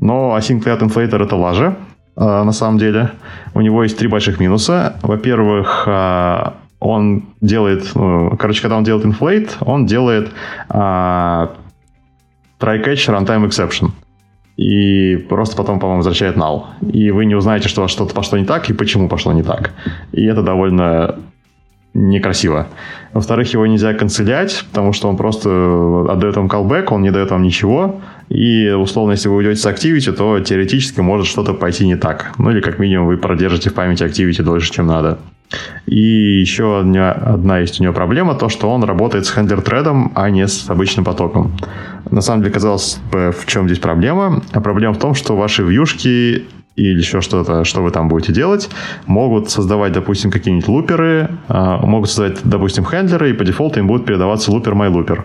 [0.00, 1.76] Но async layout inflator это лажа,
[2.16, 3.10] а, на самом деле.
[3.54, 4.96] У него есть три больших минуса.
[5.02, 10.30] Во-первых, а, он делает, ну, короче, когда он делает inflate, он делает
[10.68, 11.50] uh,
[12.60, 13.90] try-catch runtime exception.
[14.56, 16.64] И просто потом, по-моему, возвращает null.
[16.92, 19.72] И вы не узнаете, что что-то пошло не так и почему пошло не так.
[20.12, 21.16] И это довольно
[21.96, 22.68] некрасиво.
[23.12, 27.42] Во-вторых, его нельзя канцелять, потому что он просто отдает вам callback, он не дает вам
[27.42, 28.00] ничего.
[28.28, 32.32] И, условно, если вы уйдете с Activity, то теоретически может что-то пойти не так.
[32.38, 35.18] Ну, или как минимум вы продержите в памяти Activity дольше, чем надо.
[35.86, 40.28] И еще одна, одна есть у него проблема, то, что он работает с хендлер-тредом, а
[40.28, 41.52] не с обычным потоком.
[42.10, 44.42] На самом деле, казалось бы, в чем здесь проблема?
[44.52, 46.44] А проблема в том, что ваши вьюшки
[46.76, 48.68] или еще что-то, что вы там будете делать,
[49.06, 54.04] могут создавать, допустим, какие-нибудь луперы, а, могут создавать, допустим, хендлеры, и по дефолту им будет
[54.04, 55.22] передаваться лупер MyLooper.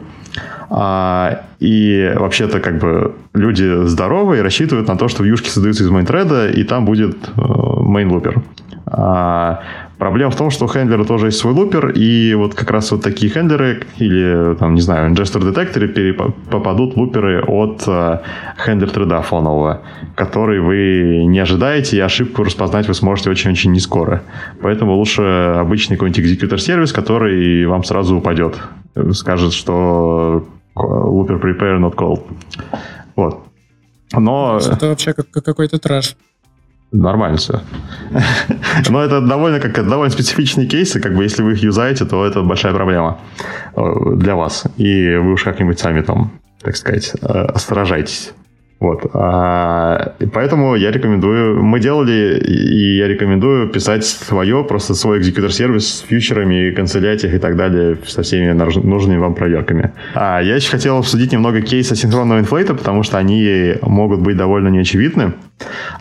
[0.69, 6.49] А, и вообще-то как бы люди здоровые рассчитывают на то, что вьюшки создаются из мейнтреда,
[6.49, 8.41] и там будет мейн-лупер.
[10.01, 13.03] Проблема в том, что у хендлера тоже есть свой лупер, и вот как раз вот
[13.03, 16.15] такие хендлеры, или, там, не знаю, инжестор детекторы
[16.49, 18.17] попадут луперы от э,
[18.57, 19.83] хендлер треда фонового,
[20.15, 24.23] который вы не ожидаете, и ошибку распознать вы сможете очень-очень не скоро.
[24.63, 28.57] Поэтому лучше обычный какой-нибудь экзекьютор-сервис, который вам сразу упадет.
[29.11, 32.23] Скажет, что лупер prepare not called.
[33.15, 33.43] Вот.
[34.13, 34.57] Но...
[34.57, 36.15] Это вообще как какой-то трэш.
[36.91, 37.61] Нормально все.
[38.89, 42.41] Но это довольно, как, довольно специфичные кейсы, как бы если вы их юзаете, то это
[42.41, 43.19] большая проблема
[43.75, 43.81] э,
[44.15, 44.65] для вас.
[44.77, 48.33] И вы уж как-нибудь сами там, так сказать, э, сражайтесь.
[48.81, 49.11] Вот.
[49.13, 55.99] А, поэтому я рекомендую, мы делали, и я рекомендую писать свое, просто свой экзекьютор-сервис с
[56.01, 59.91] фьючерами, канцелятиях и так далее, со всеми нужными вам проверками.
[60.15, 64.69] А я еще хотел обсудить немного кейса синхронного инфлейта, потому что они могут быть довольно
[64.69, 65.33] неочевидны.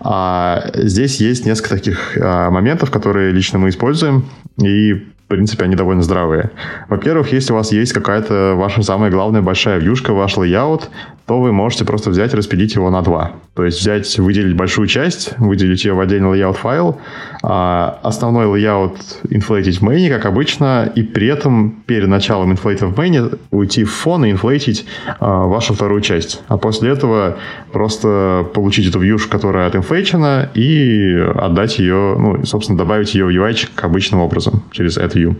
[0.00, 4.24] А здесь есть несколько таких а, моментов, которые лично мы используем,
[4.58, 6.50] и в принципе, они довольно здравые.
[6.88, 10.88] Во-первых, если у вас есть какая-то ваша самая главная большая вьюшка, ваш layout,
[11.26, 13.32] то вы можете просто взять и распилить его на два.
[13.54, 16.98] То есть взять, выделить большую часть, выделить ее в отдельный layout файл,
[17.42, 18.96] а основной layout
[19.28, 23.92] инфлейтить в мейне, как обычно, и при этом перед началом инфлейта в мейне уйти в
[23.92, 24.86] фон и инфлейтить
[25.18, 26.42] а, вашу вторую часть.
[26.48, 27.36] А после этого
[27.72, 33.68] просто получить эту вьюшку, которая отинфлейчена, и отдать ее, ну, собственно, добавить ее в UI
[33.76, 35.36] обычным образом через эту view.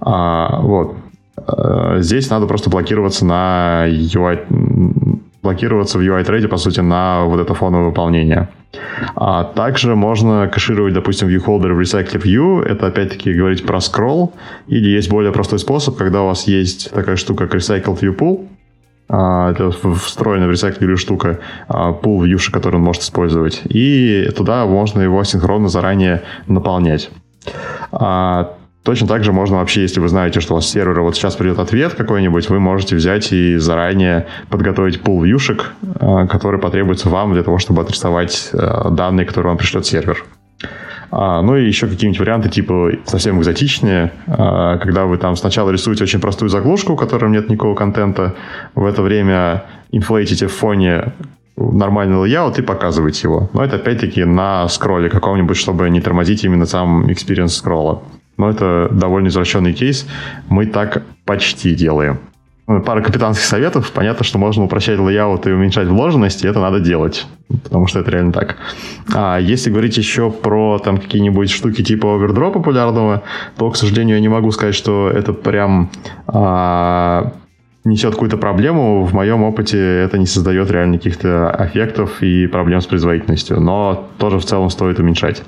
[0.00, 0.96] А, вот.
[1.46, 4.46] Э, здесь надо просто блокироваться на UI,
[5.50, 8.48] блокироваться в UI-трейде, по сути, на вот это фоновое выполнение.
[9.16, 12.62] А также можно кэшировать, допустим, viewholder в Recycle View.
[12.62, 14.30] Это, опять-таки, говорить про scroll.
[14.68, 18.46] Или есть более простой способ, когда у вас есть такая штука, как Recycle View Pool.
[19.08, 21.38] А, это встроенная в Recycle View штука,
[22.02, 23.62] пул вьюши, который он может использовать.
[23.64, 27.10] И туда можно его синхронно заранее наполнять.
[27.90, 31.14] А Точно так же можно вообще, если вы знаете, что у вас с сервера вот
[31.14, 37.10] сейчас придет ответ какой-нибудь, вы можете взять и заранее подготовить пул вьюшек, э, который потребуется
[37.10, 40.24] вам для того, чтобы отрисовать э, данные, которые вам пришлет сервер.
[41.10, 46.04] А, ну и еще какие-нибудь варианты типа совсем экзотичные, а, когда вы там сначала рисуете
[46.04, 48.34] очень простую заглушку, у которой нет никакого контента,
[48.74, 51.12] в это время инфлейтите в фоне
[51.56, 53.50] нормальный layout и показываете его.
[53.52, 58.02] Но это опять-таки на скролле каком-нибудь, чтобы не тормозить именно сам experience скролла
[58.40, 60.06] но это довольно извращенный кейс.
[60.48, 62.18] Мы так почти делаем.
[62.66, 63.92] ну, пара капитанских советов.
[63.92, 67.26] Понятно, что можно упрощать layout и уменьшать вложенность, и это надо делать,
[67.64, 68.56] потому что это реально так.
[69.12, 73.22] А если говорить еще про там какие-нибудь штуки типа overdraw популярного,
[73.58, 75.90] то, к сожалению, я не могу сказать, что это прям
[76.26, 77.32] а,
[77.84, 82.86] несет какую-то проблему, в моем опыте это не создает реально каких-то эффектов и проблем с
[82.86, 85.42] производительностью, но тоже в целом стоит уменьшать.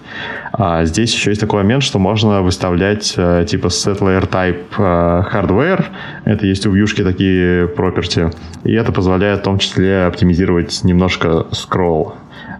[0.52, 4.82] А здесь еще есть такой момент, что можно выставлять э, типа set layer type э,
[5.32, 5.84] hardware,
[6.24, 12.14] это есть у вьюшки такие property, и это позволяет в том числе оптимизировать немножко скролл.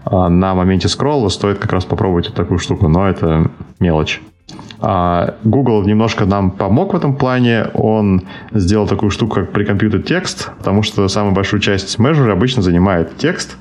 [0.05, 4.21] А на моменте скролла стоит как раз попробовать вот такую штуку, но это мелочь.
[4.79, 7.67] А, Google немножко нам помог в этом плане.
[7.73, 13.17] Он сделал такую штуку, как прекомпьютер текст, потому что самую большую часть measure обычно занимает
[13.17, 13.57] текст,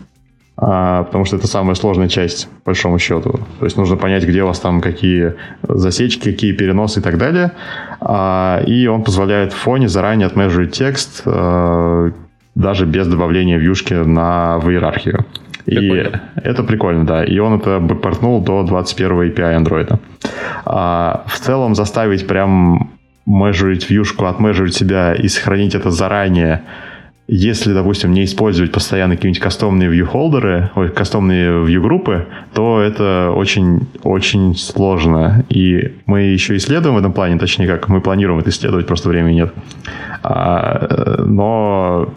[0.56, 3.40] а, потому что это самая сложная часть, по большому счету.
[3.58, 7.52] То есть нужно понять, где у вас там какие засечки, какие переносы и так далее.
[8.00, 11.24] А, и он позволяет в фоне заранее отмежурить текст
[12.54, 15.24] даже без добавления вьюшки на, в иерархию.
[15.64, 16.22] Прикольно.
[16.36, 17.24] И это прикольно, да.
[17.24, 19.98] И он это портнул до 21 API Android.
[20.64, 22.90] А, в целом заставить прям
[23.26, 26.62] межурить вьюшку, отмежурить себя и сохранить это заранее,
[27.28, 35.44] если, допустим, не использовать постоянно какие-нибудь кастомные view-холдеры, ой, кастомные view-группы, то это очень-очень сложно.
[35.48, 39.36] И мы еще исследуем в этом плане, точнее как, мы планируем это исследовать, просто времени
[39.36, 39.54] нет.
[40.22, 42.12] А, э, но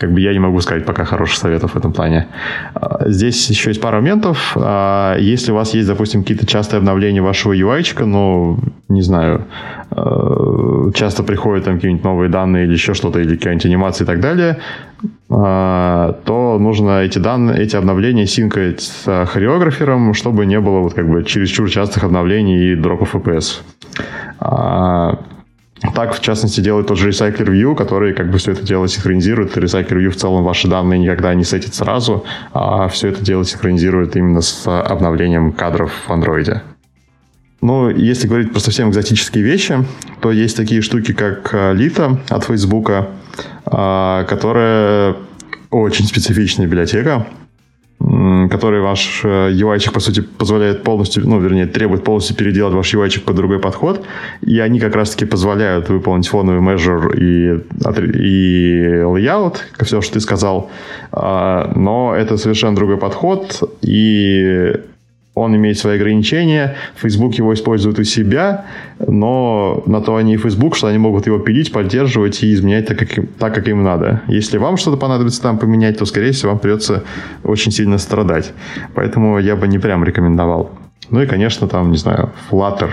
[0.00, 2.26] как бы я не могу сказать пока хороших советов в этом плане.
[2.74, 4.56] А, здесь еще есть пара моментов.
[4.56, 9.44] А, если у вас есть, допустим, какие-то частые обновления вашего UI, ну, не знаю,
[9.90, 14.20] а, часто приходят там какие-нибудь новые данные или еще что-то, или какие-нибудь анимации и так
[14.20, 14.58] далее,
[15.28, 21.24] то нужно эти данные, эти обновления синкать с хореографером, чтобы не было вот как бы
[21.24, 23.60] чересчур частых обновлений и дропов FPS.
[25.94, 29.56] Так, в частности, делает тот же Recycler View, который как бы все это дело синхронизирует.
[29.56, 34.14] Recycler View в целом ваши данные никогда не сетит сразу, а все это дело синхронизирует
[34.16, 36.60] именно с обновлением кадров в Android.
[37.62, 39.84] Ну, если говорить про совсем экзотические вещи,
[40.20, 42.90] то есть такие штуки, как Lita от Facebook,
[43.66, 45.16] а, которая
[45.70, 47.26] очень специфичная библиотека,
[48.00, 53.20] который ваш UI, э, по сути, позволяет полностью, ну, вернее, требует полностью переделать ваш UI
[53.20, 54.04] под другой подход,
[54.40, 57.60] и они как раз-таки позволяют выполнить фоновый measure и,
[58.18, 60.70] и layout, все, что ты сказал,
[61.12, 64.74] а, но это совершенно другой подход, и
[65.34, 68.66] он имеет свои ограничения, Facebook его использует у себя,
[68.98, 72.98] но на то они и Facebook, что они могут его пилить, поддерживать и изменять так,
[72.98, 74.22] как, так, как им надо.
[74.26, 77.04] Если вам что-то понадобится там поменять, то, скорее всего, вам придется
[77.44, 78.52] очень сильно страдать.
[78.94, 80.70] Поэтому я бы не прям рекомендовал.
[81.10, 82.90] Ну и, конечно, там, не знаю, Flutter,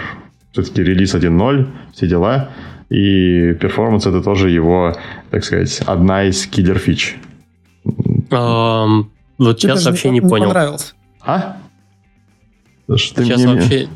[0.51, 2.49] все-таки релиз 1.0, все дела.
[2.89, 4.95] И performance это тоже его,
[5.29, 7.17] так сказать, одна из киллер-фич.
[8.29, 9.05] Um,
[9.37, 10.47] вот сейчас вообще не понял.
[10.47, 10.93] Понравился.
[11.21, 11.57] А?
[12.95, 13.53] Что сейчас, мне...
[13.53, 13.87] вообще,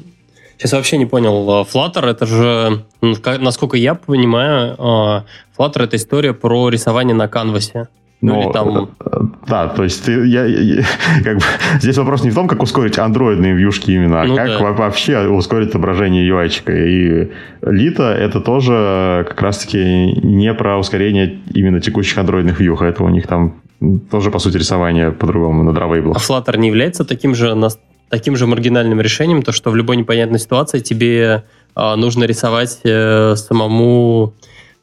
[0.57, 1.49] сейчас вообще не понял.
[1.49, 5.25] А, Flutter это же, насколько я понимаю, а,
[5.57, 7.87] Flutter это история про рисование на канвасе.
[8.21, 8.89] Ну, ну, или там...
[8.99, 10.83] Э, да, то есть ты, я, я,
[11.23, 11.43] как бы,
[11.79, 14.71] здесь вопрос не в том, как ускорить андроидные вьюшки именно, а ну, как да.
[14.73, 16.47] вообще ускорить отображение UI.
[16.47, 16.71] -чика.
[16.71, 17.31] И
[17.63, 23.25] Лита это тоже как раз-таки не про ускорение именно текущих андроидных вьюх, это у них
[23.25, 23.55] там
[24.11, 26.17] тоже, по сути, рисование по-другому на дровейблах.
[26.17, 27.55] А Flutter не является таким же
[28.11, 31.43] таким же маргинальным решением, то что в любой непонятной ситуации тебе
[31.75, 34.33] э, нужно рисовать э, самому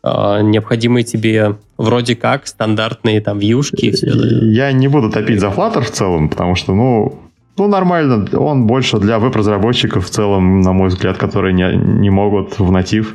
[0.02, 4.07] э, необходимые тебе вроде как стандартные там вьюшки и все.
[4.42, 7.18] Я не буду топить за Flutter в целом, потому что, ну,
[7.58, 8.26] ну, нормально.
[8.32, 13.15] Он больше для веб-разработчиков в целом, на мой взгляд, которые не, не могут в натив.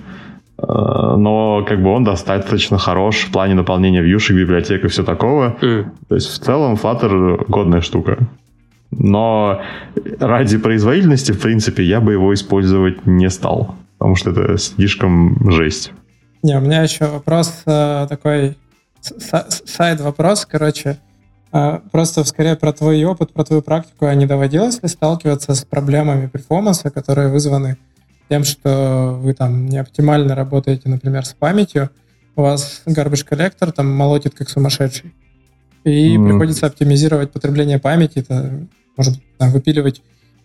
[0.58, 5.58] Но как бы он достаточно хорош в плане наполнения вьюшек, библиотек и все такого.
[5.61, 5.85] Mm.
[6.09, 8.17] То есть в целом Flutter годная штука.
[9.00, 9.62] Но
[10.20, 15.92] ради производительности, в принципе, я бы его использовать не стал, потому что это слишком жесть.
[16.44, 18.58] Не, у меня еще вопрос э, такой,
[19.02, 20.98] сайд-вопрос, короче,
[21.54, 25.64] э, просто скорее про твой опыт, про твою практику, а не доводилось ли сталкиваться с
[25.64, 27.78] проблемами перформанса, которые вызваны
[28.30, 31.90] тем, что вы там не оптимально работаете, например, с памятью,
[32.36, 35.14] у вас garbage коллектор там молотит как сумасшедший,
[35.84, 36.28] и mm.
[36.28, 40.02] приходится оптимизировать потребление памяти, это может выпиливать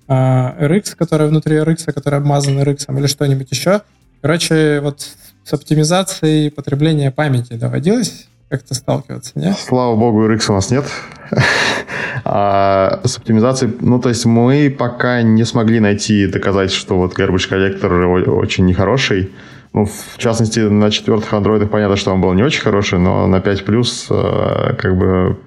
[0.07, 3.83] а, RX, которая внутри RX, которая обмазана RX, или что-нибудь еще.
[4.23, 5.07] Короче, вот
[5.45, 9.57] с оптимизацией потребления памяти доводилось как-то сталкиваться, нет?
[9.59, 10.85] Слава богу, RX у нас нет.
[12.25, 17.49] а с оптимизацией, ну, то есть мы пока не смогли найти доказать, что вот garbage
[17.49, 19.31] коллектор очень нехороший.
[19.75, 23.41] Ну, в частности, на четвертых андроидах понятно, что он был не очень хороший, но на
[23.41, 25.39] 5 плюс, э, как бы,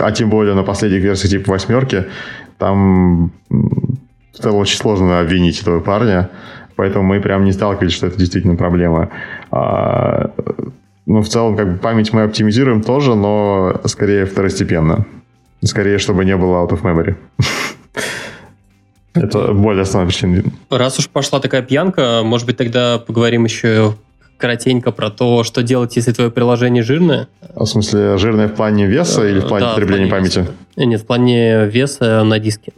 [0.00, 2.06] а тем более на последних версиях типа восьмерки,
[2.58, 3.32] там
[4.32, 6.30] стало очень сложно обвинить этого парня,
[6.76, 9.10] поэтому мы прям не сталкивались, что это действительно проблема.
[9.50, 10.30] А,
[11.06, 15.06] ну, в целом, как бы память мы оптимизируем тоже, но скорее второстепенно.
[15.64, 17.14] Скорее, чтобы не было out of memory.
[19.14, 20.42] Это более основная причина.
[20.70, 23.94] Раз уж пошла такая пьянка, может быть, тогда поговорим еще
[24.42, 27.28] коротенько про то, что делать, если твое приложение жирное.
[27.54, 30.38] В смысле, жирное в плане веса или в плане да, потребления в плане памяти?
[30.40, 30.52] Веса.
[30.76, 32.72] Нет, в плане веса на диске.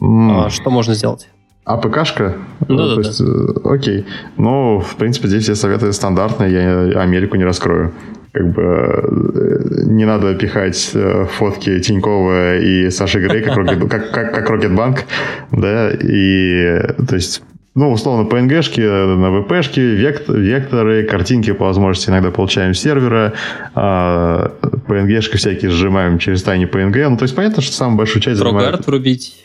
[0.00, 0.46] Mm.
[0.46, 1.28] А, что можно сделать?
[1.66, 2.36] А ПКшка?
[2.66, 3.70] Ну, да, да, есть, да.
[3.70, 4.06] Окей.
[4.38, 7.92] Ну, в принципе, здесь все советы стандартные, я Америку не раскрою
[8.32, 13.42] как бы э, не надо пихать э, фотки Тинькова и Саши Грей
[13.88, 15.04] как, как, как,
[15.52, 17.42] да, и то есть
[17.76, 23.34] ну, условно, PNG-шки на VP-шки, векторы, картинки по возможности иногда получаем с сервера,
[23.74, 27.06] а PNG-шки всякие сжимаем через тайни PNG.
[27.10, 28.86] Ну, то есть понятно, что самую большую часть Про занимает...
[28.86, 29.36] врубить.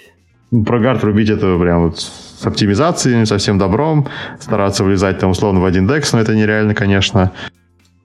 [0.65, 4.07] Про гард врубить это прям вот с оптимизацией, совсем добром,
[4.39, 7.33] стараться влезать там условно в один DEX, но это нереально, конечно.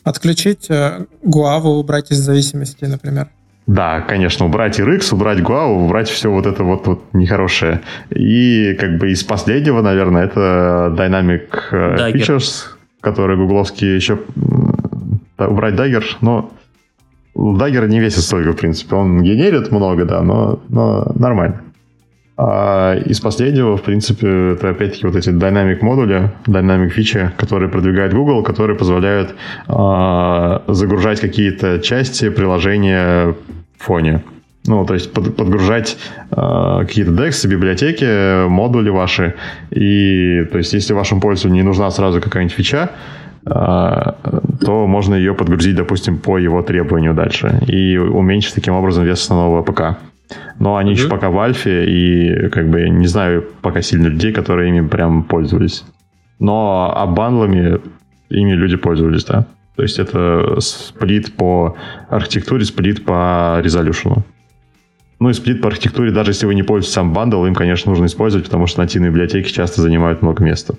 [0.03, 3.29] Отключить э, Гуаву, убрать из зависимости, например.
[3.67, 7.81] Да, конечно, убрать RX, убрать Guava, убрать все вот это вот, вот нехорошее.
[8.11, 12.13] И как бы из последнего, наверное, это Dynamic э, Dagger.
[12.13, 12.67] Features,
[13.01, 14.21] который гугловский еще...
[15.39, 16.51] Убрать Dagger, но
[17.35, 18.95] Dagger не весит столько, в принципе.
[18.95, 21.63] Он генерит много, да, но, но нормально.
[22.39, 28.13] А из последнего, в принципе, это опять-таки вот эти dynamic модули, dynamic фичи, которые продвигает
[28.13, 29.35] Google, которые позволяют
[29.69, 33.35] а, загружать какие-то части приложения
[33.79, 34.23] в фоне.
[34.67, 35.97] Ну, то есть под, подгружать
[36.31, 39.35] э, какие-то DEX, библиотеки, модули ваши.
[39.71, 42.91] И, то есть, если вашему пользователю не нужна сразу какая-нибудь фича,
[43.45, 47.61] э, то можно ее подгрузить, допустим, по его требованию дальше.
[47.69, 49.99] И уменьшить таким образом вес основного ПК.
[50.59, 50.95] Но они mm-hmm.
[50.95, 55.23] еще пока в альфе, и как бы не знаю пока сильно людей, которые ими прям
[55.23, 55.85] пользовались.
[56.39, 57.81] Но а бандлами
[58.29, 59.47] ими люди пользовались, да.
[59.77, 61.77] То есть это сплит по
[62.09, 64.25] архитектуре, сплит по резолюшену.
[65.19, 68.07] Ну и сплит по архитектуре, даже если вы не пользуетесь сам бандл, им, конечно, нужно
[68.07, 70.75] использовать, потому что нативные библиотеки часто занимают много места.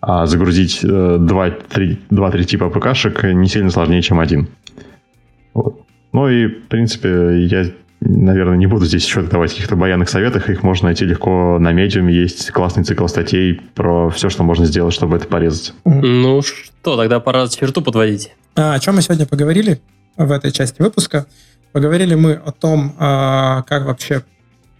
[0.00, 4.48] А загрузить 2-3 э, типа ПКшек не сильно сложнее, чем один.
[5.52, 5.82] Вот.
[6.12, 7.66] Ну и, в принципе, я
[8.00, 10.48] наверное, не буду здесь еще давать каких-то баянных советов.
[10.48, 12.08] Их можно найти легко на медиум.
[12.08, 15.74] Есть классный цикл статей про все, что можно сделать, чтобы это порезать.
[15.84, 18.32] Ну что, тогда пора черту подводить.
[18.56, 19.80] А, о чем мы сегодня поговорили
[20.16, 21.26] в этой части выпуска?
[21.72, 24.24] Поговорили мы о том, а, как вообще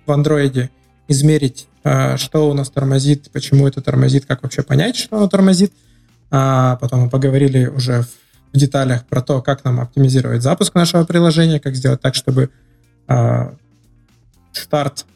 [0.06, 0.70] в андроиде
[1.06, 5.72] измерить, а, что у нас тормозит, почему это тормозит, как вообще понять, что оно тормозит.
[6.30, 8.04] А потом мы поговорили уже
[8.52, 12.50] в деталях про то, как нам оптимизировать запуск нашего приложения, как сделать так, чтобы
[14.52, 15.06] старт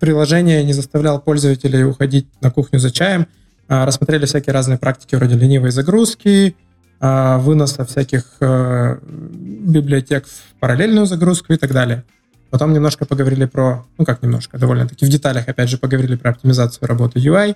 [0.00, 3.26] приложения не заставлял пользователей уходить на кухню за чаем.
[3.68, 6.56] А, рассмотрели всякие разные практики вроде ленивой загрузки,
[6.98, 12.02] а, выноса всяких библиотек в параллельную загрузку и так далее.
[12.50, 16.88] Потом немножко поговорили про, ну как немножко, довольно-таки в деталях, опять же, поговорили про оптимизацию
[16.88, 17.54] работы UI,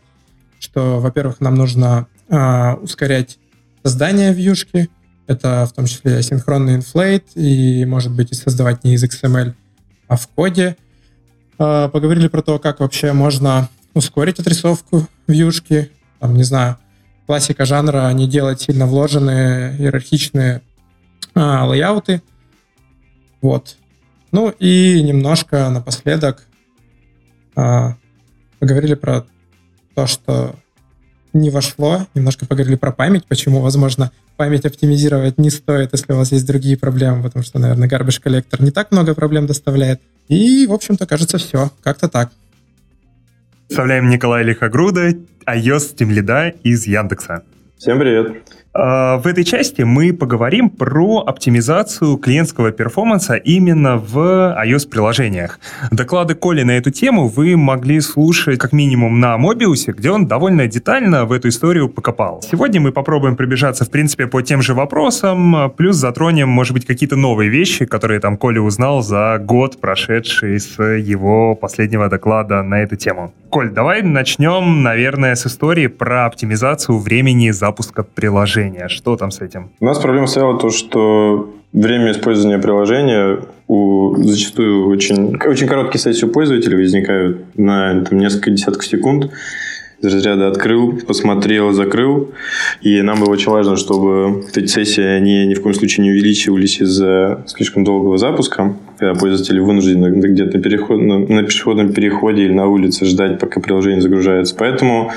[0.60, 3.38] что, во-первых, нам нужно ускорять
[3.82, 4.88] создание вьюшки,
[5.26, 9.54] это в том числе синхронный инфлейт и, может быть, и создавать не из XML,
[10.08, 10.76] а в коде.
[11.58, 15.90] А, поговорили про то, как вообще можно ускорить отрисовку вьюшки.
[16.20, 16.78] Там, не знаю,
[17.26, 20.62] классика жанра, не делать сильно вложенные иерархичные
[21.34, 22.22] а, лейауты.
[23.40, 23.76] Вот.
[24.32, 26.46] Ну и немножко напоследок
[27.56, 27.96] а,
[28.58, 29.24] поговорили про
[29.94, 30.56] то, что
[31.34, 32.06] не вошло.
[32.14, 36.78] Немножко поговорили про память, почему, возможно, память оптимизировать не стоит, если у вас есть другие
[36.78, 40.00] проблемы, потому что, наверное, garbage коллектор не так много проблем доставляет.
[40.28, 41.70] И, в общем-то, кажется, все.
[41.82, 42.30] Как-то так.
[43.66, 45.10] Представляем Николая Лихогруда,
[45.46, 47.42] iOS Team Lead из Яндекса.
[47.76, 48.63] Всем привет.
[48.76, 54.18] А, в этой части мы поговорим про оптимизацию клиентского перформанса именно в
[54.64, 55.60] iOS-приложениях.
[55.92, 60.66] Доклады Коли на эту тему вы могли слушать как минимум на Mobius, где он довольно
[60.66, 62.42] детально в эту историю покопал.
[62.42, 67.14] Сегодня мы попробуем пробежаться, в принципе, по тем же вопросам, плюс затронем, может быть, какие-то
[67.14, 72.96] новые вещи, которые там Коля узнал за год, прошедший с его последнего доклада на эту
[72.96, 73.32] тему.
[73.50, 78.88] Коль, давай начнем, наверное, с истории про оптимизацию времени запуска приложения приложения.
[78.88, 79.70] Что там с этим?
[79.80, 86.26] У нас проблема стояла то, что время использования приложения у зачастую очень, очень короткие сессии
[86.26, 89.30] у пользователей возникают на там, несколько десятков секунд.
[90.00, 92.30] из разряда открыл, посмотрел, закрыл.
[92.82, 96.80] И нам было очень важно, чтобы эти сессии они ни в коем случае не увеличивались
[96.80, 100.58] из-за слишком долгого запуска, когда пользователи вынуждены где-то
[100.96, 104.54] на, на пешеходном переходе или на улице ждать, пока приложение загружается.
[104.58, 105.10] Поэтому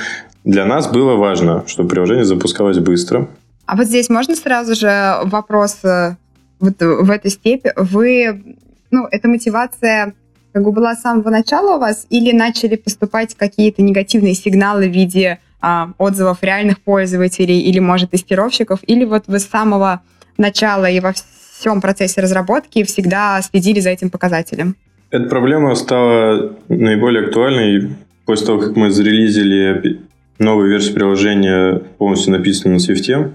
[0.47, 3.27] для нас было важно, чтобы приложение запускалось быстро.
[3.65, 6.15] А вот здесь можно сразу же вопрос э,
[6.61, 7.73] вот в этой степи.
[7.75, 8.55] Вы,
[8.89, 10.13] ну, эта мотивация
[10.53, 14.93] как бы была с самого начала у вас или начали поступать какие-то негативные сигналы в
[14.93, 20.01] виде а, отзывов реальных пользователей или, может, тестировщиков, или вот вы с самого
[20.37, 24.77] начала и во всем процессе разработки всегда следили за этим показателем?
[25.11, 30.07] Эта проблема стала наиболее актуальной после того, как мы зарелизили
[30.39, 33.31] новую версию приложения, полностью написанную на Swift.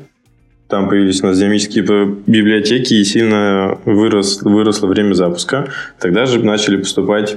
[0.68, 1.84] Там появились у нас динамические
[2.26, 5.68] библиотеки и сильно вырос, выросло время запуска.
[6.00, 7.36] Тогда же начали поступать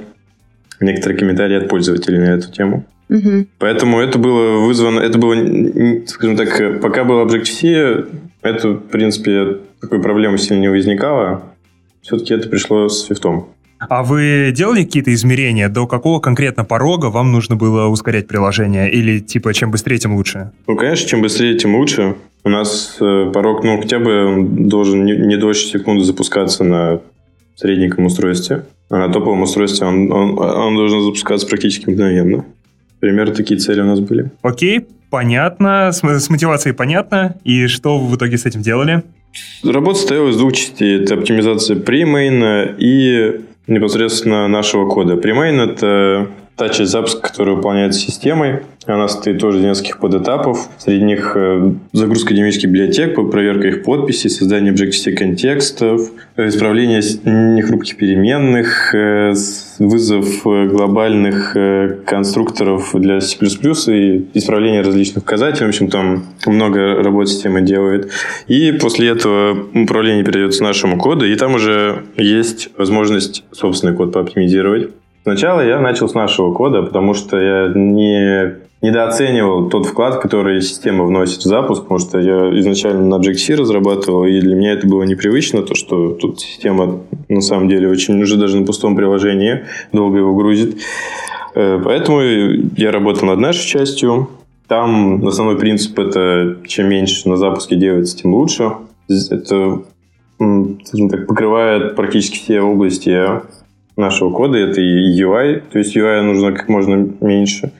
[0.80, 2.86] некоторые комментарии от пользователей на эту тему.
[3.08, 3.46] Угу.
[3.58, 5.34] Поэтому это было вызвано, это было,
[6.06, 8.06] скажем так, пока был Objective-C,
[8.42, 11.42] это, в принципе, такой проблемы сильно не возникало.
[12.02, 13.46] Все-таки это пришло с Swift.
[13.78, 15.68] А вы делали какие-то измерения?
[15.68, 18.90] До какого конкретно порога вам нужно было ускорять приложение?
[18.90, 20.52] Или типа чем быстрее, тем лучше?
[20.66, 22.16] Ну, конечно, чем быстрее, тем лучше.
[22.44, 27.00] У нас э, порог, ну, хотя бы должен не, не дольше секунды запускаться на
[27.56, 28.64] средненьком устройстве.
[28.88, 32.44] А на топовом устройстве он, он, он должен запускаться практически мгновенно.
[33.00, 34.30] Примерно такие цели у нас были.
[34.42, 35.90] Окей, понятно.
[35.92, 37.36] С, с мотивацией понятно.
[37.44, 39.02] И что вы в итоге с этим делали?
[39.64, 41.02] Работа стояла из двух частей.
[41.02, 45.16] Это оптимизация премейна и непосредственно нашего кода.
[45.16, 48.60] Премейн– это та часть запуска, которая выполняется системой.
[48.86, 50.68] Она состоит тоже из нескольких подэтапов.
[50.78, 58.94] Среди них э, загрузка динамических библиотек, проверка их подписей, создание Objective-C контекстов, исправление нехрупких переменных,
[58.94, 59.34] э,
[59.80, 61.56] вызов э, глобальных
[62.06, 65.66] конструкторов для C++ и исправление различных указателей.
[65.66, 68.10] В общем, там много работы система делает.
[68.46, 74.90] И после этого управление передается нашему коду, и там уже есть возможность собственный код пооптимизировать.
[75.26, 81.04] Сначала я начал с нашего кода, потому что я не недооценивал тот вклад, который система
[81.04, 85.02] вносит в запуск, потому что я изначально на Objective-C разрабатывал, и для меня это было
[85.02, 90.18] непривычно, то, что тут система на самом деле очень уже даже на пустом приложении долго
[90.18, 90.80] его грузит.
[91.56, 94.30] Э, поэтому я работал над нашей частью.
[94.68, 98.74] Там основной принцип это чем меньше на запуске делается, тем лучше.
[99.08, 99.82] Это
[100.38, 103.10] скажем так, покрывает практически все области
[103.96, 104.58] нашего кода.
[104.58, 107.72] Это и UI, то есть UI нужно как можно меньше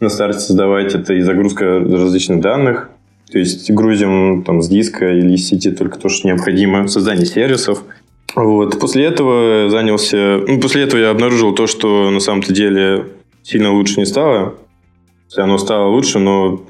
[0.00, 0.94] на старте создавать.
[0.94, 2.90] Это и загрузка различных данных,
[3.30, 6.86] то есть грузим там с диска или из сети только то, что необходимо.
[6.88, 7.82] Создание сервисов.
[8.34, 8.78] Вот.
[8.78, 10.40] После этого занялся...
[10.46, 13.06] Ну, после этого я обнаружил то, что на самом-то деле
[13.42, 14.54] сильно лучше не стало.
[15.36, 16.64] Оно стало лучше, но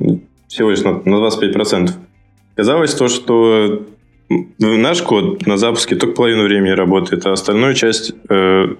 [0.49, 1.91] всего лишь на, на 25%.
[2.55, 3.83] Казалось то, что
[4.59, 8.77] Наш код на запуске только половину времени работает, а остальную часть, э, на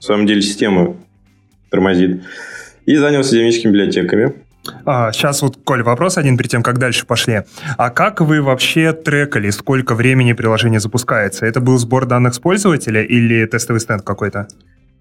[0.00, 0.96] самом деле, система
[1.70, 2.22] тормозит.
[2.86, 4.34] И занялся динамическими библиотеками.
[4.84, 7.42] А, сейчас вот, Коль, вопрос один перед тем, как дальше пошли.
[7.76, 11.46] А как вы вообще трекали, сколько времени приложение запускается?
[11.46, 14.48] Это был сбор данных с пользователя или тестовый стенд какой-то?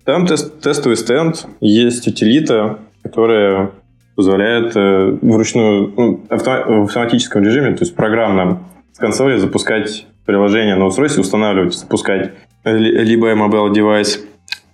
[0.04, 3.72] Там тест, тестовый стенд, есть утилита, которая
[4.16, 8.64] позволяет э, вручную, ну, в автоматическом режиме, то есть программно
[8.98, 12.32] с консоли запускать приложение на устройстве, устанавливать, запускать
[12.64, 14.26] либо mobile девайс.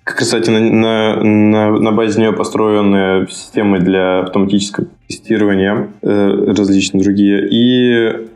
[0.05, 7.49] Кстати, на, на, на, базе нее построены системы для автоматического тестирования, э, различные другие.
[7.51, 8.29] И,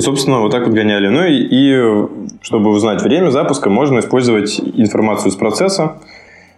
[0.00, 1.08] собственно, вот так вот гоняли.
[1.08, 2.08] Ну и, и
[2.40, 5.98] чтобы узнать время запуска, можно использовать информацию из процесса.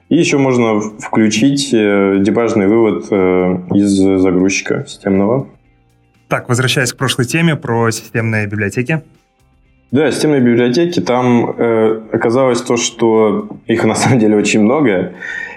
[0.09, 3.91] И еще можно включить э, дебажный вывод э, из
[4.21, 5.49] загрузчика системного.
[6.29, 9.03] Так, возвращаясь к прошлой теме про системные библиотеки.
[9.93, 15.13] Да, системные библиотеки, там э, оказалось то, что их на самом деле очень много,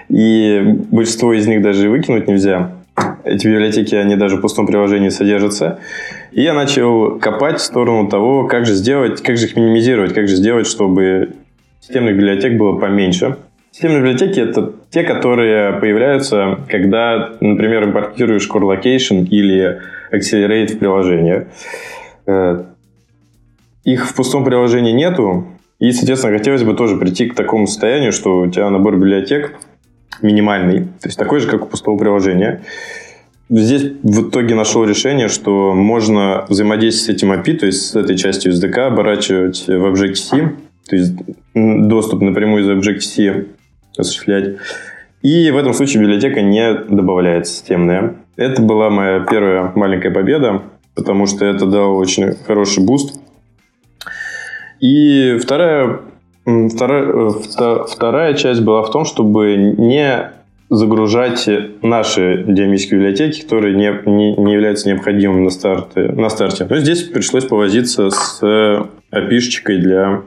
[0.08, 2.72] и большинство из них даже выкинуть нельзя.
[3.24, 5.80] Эти библиотеки, они даже в пустом приложении содержатся.
[6.30, 10.28] И я начал копать в сторону того, как же сделать, как же их минимизировать, как
[10.28, 11.30] же сделать, чтобы
[11.80, 13.36] системных библиотек было поменьше.
[13.72, 19.80] Системные библиотеки— это те, которые появляются, когда, например, импортируешь core location или
[20.12, 21.48] Accelerate в приложение.
[22.26, 22.64] Э,
[23.84, 25.46] их в пустом приложении нету,
[25.78, 29.54] и, соответственно, хотелось бы тоже прийти к такому состоянию, что у тебя набор библиотек
[30.20, 32.62] минимальный, то есть такой же, как у пустого приложения.
[33.48, 38.16] Здесь в итоге нашел решение, что можно взаимодействовать с этим API, то есть с этой
[38.16, 40.52] частью SDK, оборачивать в Objective-C,
[40.88, 41.14] то есть
[41.54, 43.46] доступ напрямую из Objective-C
[43.96, 44.56] осуществлять.
[45.22, 48.16] И в этом случае библиотека не добавляется системная.
[48.36, 50.62] Это была моя первая маленькая победа,
[50.94, 53.20] потому что это дало очень хороший буст.
[54.80, 56.00] И вторая,
[56.44, 57.30] вторая,
[57.86, 60.30] вторая часть была в том, чтобы не
[60.70, 61.48] загружать
[61.82, 66.12] наши динамические библиотеки, которые не, не, не являются необходимыми на старте.
[66.12, 66.66] На старте.
[66.70, 70.22] Но здесь пришлось повозиться с API для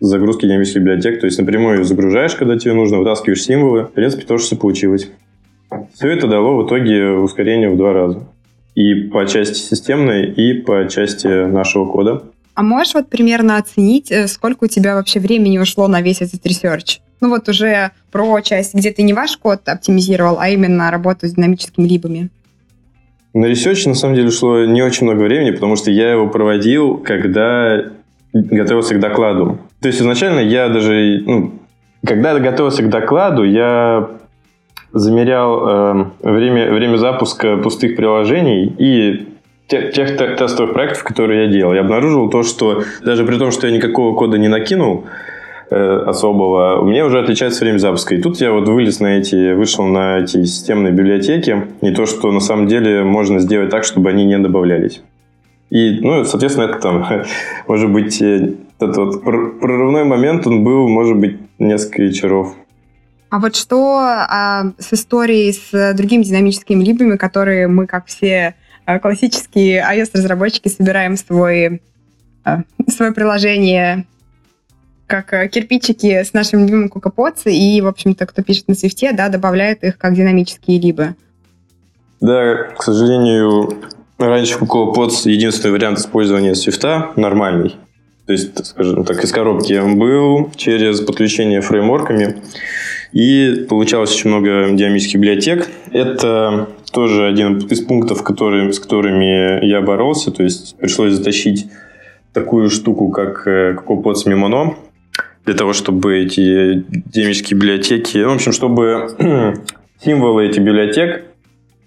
[0.00, 1.20] загрузки динамических библиотек.
[1.20, 3.84] То есть напрямую загружаешь, когда тебе нужно, вытаскиваешь символы.
[3.84, 5.10] В принципе, тоже все получилось.
[5.94, 8.28] Все это дало в итоге ускорение в два раза.
[8.74, 12.22] И по части системной, и по части нашего кода.
[12.54, 16.44] А можешь вот примерно оценить, э, сколько у тебя вообще времени ушло на весь этот
[16.46, 17.00] research?
[17.20, 21.32] Ну вот уже про часть, где ты не ваш код оптимизировал, а именно работу с
[21.32, 22.30] динамическими либами.
[23.34, 26.96] На research на самом деле ушло не очень много времени, потому что я его проводил,
[26.96, 27.84] когда
[28.32, 29.58] готовился к докладу.
[29.86, 31.52] То есть изначально я даже, ну,
[32.04, 34.08] когда я готовился к докладу, я
[34.92, 39.28] замерял э, время, время запуска пустых приложений и
[39.68, 41.72] тех, тех тестовых проектов, которые я делал.
[41.72, 45.04] Я обнаружил то, что даже при том, что я никакого кода не накинул,
[45.70, 48.16] Э, особого, у меня уже отличается время запуска.
[48.16, 52.32] И тут я вот вылез на эти, вышел на эти системные библиотеки, и то, что
[52.32, 55.02] на самом деле можно сделать так, чтобы они не добавлялись.
[55.70, 57.06] И, ну, соответственно, это там,
[57.66, 62.54] может быть, э, этот вот прорывной момент, он был, может быть, несколько вечеров.
[63.28, 68.98] А вот что а, с историей с другими динамическими либами, которые мы, как все а,
[68.98, 71.82] классические iOS-разработчики, собираем свой,
[72.44, 74.06] а, свое приложение
[75.06, 79.28] как э, кирпичики с нашим любимым кукоподцы, и, в общем-то, кто пишет на свифте, да,
[79.28, 81.14] добавляет их как динамические либо.
[82.20, 83.72] Да, к сожалению,
[84.18, 87.76] раньше кукоподс единственный вариант использования свифта нормальный.
[88.26, 92.36] То есть, скажем так, из коробки он был через подключение фреймворками.
[93.12, 95.68] И получалось очень много динамических библиотек.
[95.92, 100.32] Это тоже один из пунктов, который, с которыми я боролся.
[100.32, 101.66] То есть пришлось затащить
[102.32, 104.74] такую штуку, как CocoaPods Mimono
[105.44, 109.14] для того, чтобы эти динамические библиотеки, ну, в общем, чтобы
[110.04, 111.24] символы этих библиотек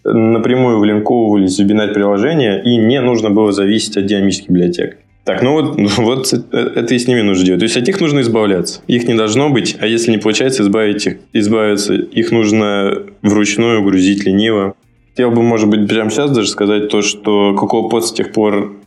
[0.05, 4.97] напрямую влинковывались в бинарь приложения, и не нужно было зависеть от динамических библиотек.
[5.23, 7.59] Так, ну вот, вот это и с ними нужно делать.
[7.59, 8.81] То есть от них нужно избавляться.
[8.88, 14.25] Их не должно быть, а если не получается избавить их, избавиться, их нужно вручную грузить
[14.25, 14.75] лениво.
[15.11, 18.77] Хотел бы, может быть, прямо сейчас даже сказать то, что CocoaPod с тех пор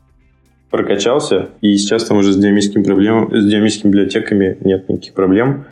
[0.71, 5.67] прокачался, и сейчас там уже с динамическими, проблемами, с динамическими библиотеками нет никаких проблем.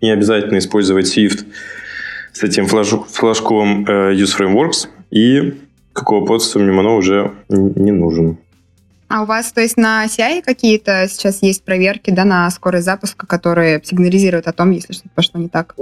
[0.00, 1.44] Не обязательно использовать Swift
[2.32, 5.54] с этим флаж, флажком э, Use Frameworks, и
[5.94, 8.38] подстава Mimono уже не нужен.
[9.08, 13.26] А у вас, то есть на CI какие-то сейчас есть проверки, да, на скорость запуска,
[13.26, 15.74] которые сигнализируют о том, если что-то пошло не так?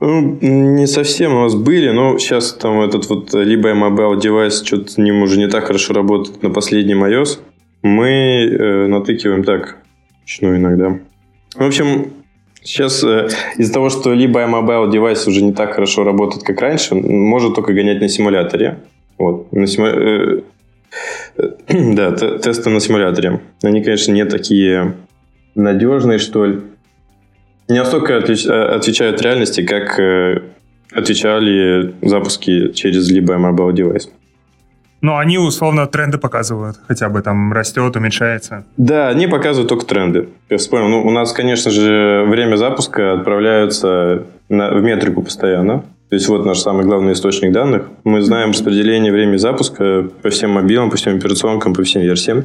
[0.00, 4.90] Ну, не совсем у нас были, но сейчас там этот вот либо mobile девайс что-то
[4.90, 7.38] с ним уже не так хорошо работает на последнем iOS
[7.86, 9.78] мы э, натыкиваем так,
[10.20, 10.98] вручную иногда.
[11.54, 12.12] В общем,
[12.62, 16.94] сейчас э, из-за того, что либо iMobile девайс уже не так хорошо работает, как раньше,
[16.94, 18.80] может только гонять на симуляторе.
[19.18, 19.52] Вот.
[19.52, 20.42] На симу...
[21.68, 23.40] да, тесты на симуляторе.
[23.62, 24.94] Они, конечно, не такие
[25.54, 26.60] надежные, что ли.
[27.68, 28.46] Не настолько отлич...
[28.46, 30.42] Э, отвечают реальности, как э,
[30.92, 34.10] отвечали запуски через либо iMobile девайс.
[35.02, 38.64] Но они условно тренды показывают, хотя бы там растет, уменьшается.
[38.76, 40.28] Да, они показывают только тренды.
[40.48, 45.84] Я вспомнил, ну, у нас, конечно же, время запуска отправляются на, в метрику постоянно.
[46.08, 47.88] То есть вот наш самый главный источник данных.
[48.04, 52.44] Мы знаем распределение времени запуска по всем мобилам, по всем операционкам, по всем версиям.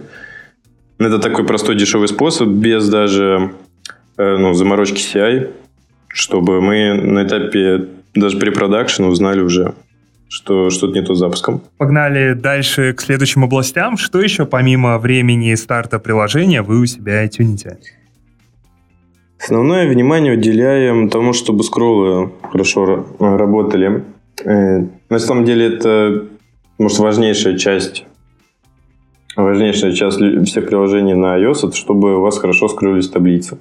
[0.98, 3.52] Это такой простой дешевый способ, без даже
[4.18, 5.52] э, ну, заморочки CI,
[6.08, 9.74] чтобы мы на этапе даже при продакшене узнали уже,
[10.28, 11.62] что что-то не то с запуском.
[11.78, 13.98] Погнали дальше к следующим областям.
[13.98, 17.78] Что еще помимо времени старта приложения вы у себя тюните?
[19.42, 24.04] Основное внимание уделяем тому, чтобы скроллы хорошо работали.
[24.46, 26.28] Э, на самом деле это,
[26.78, 28.06] может, важнейшая часть
[29.36, 33.58] важнейшая часть всех приложений на iOS, это чтобы у вас хорошо скрылись таблицы.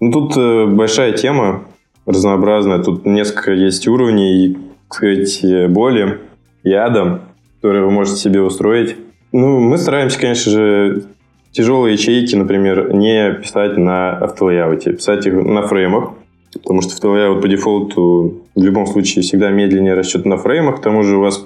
[0.00, 1.64] Ну, тут э, большая тема,
[2.06, 2.78] разнообразная.
[2.78, 4.56] Тут несколько есть уровней
[4.90, 6.20] сказать, боли,
[6.62, 7.22] ядом,
[7.56, 8.96] которые вы можете себе устроить.
[9.32, 11.04] Ну, мы стараемся, конечно же,
[11.52, 16.12] тяжелые ячейки, например, не писать на автолейауте, писать их на фреймах,
[16.52, 21.02] потому что автолейаут по дефолту в любом случае всегда медленнее расчет на фреймах, к тому
[21.02, 21.44] же у вас,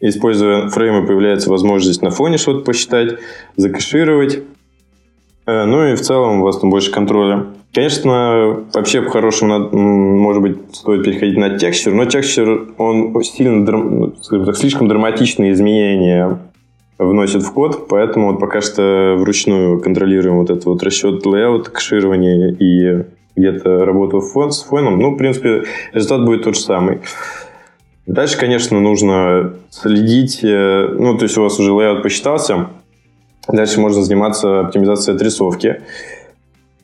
[0.00, 3.18] используя фреймы, появляется возможность на фоне что-то посчитать,
[3.56, 4.40] закэшировать.
[5.46, 7.46] Э, ну и в целом у вас там больше контроля.
[7.74, 14.14] Конечно, вообще по-хорошему, может быть, стоит переходить на текстчер, но текстчер, он сильно, ну,
[14.54, 16.38] слишком драматичные изменения
[16.98, 21.70] вносит в код, поэтому вот пока что вручную контролируем вот этот вот расчет layout а,
[21.70, 23.04] кэширование и
[23.36, 24.98] где-то работу фон, с фоном.
[24.98, 27.00] Ну, в принципе, результат будет тот же самый.
[28.06, 32.68] Дальше, конечно, нужно следить, э, ну, то есть у вас уже layout посчитался,
[33.48, 35.82] дальше можно заниматься оптимизацией отрисовки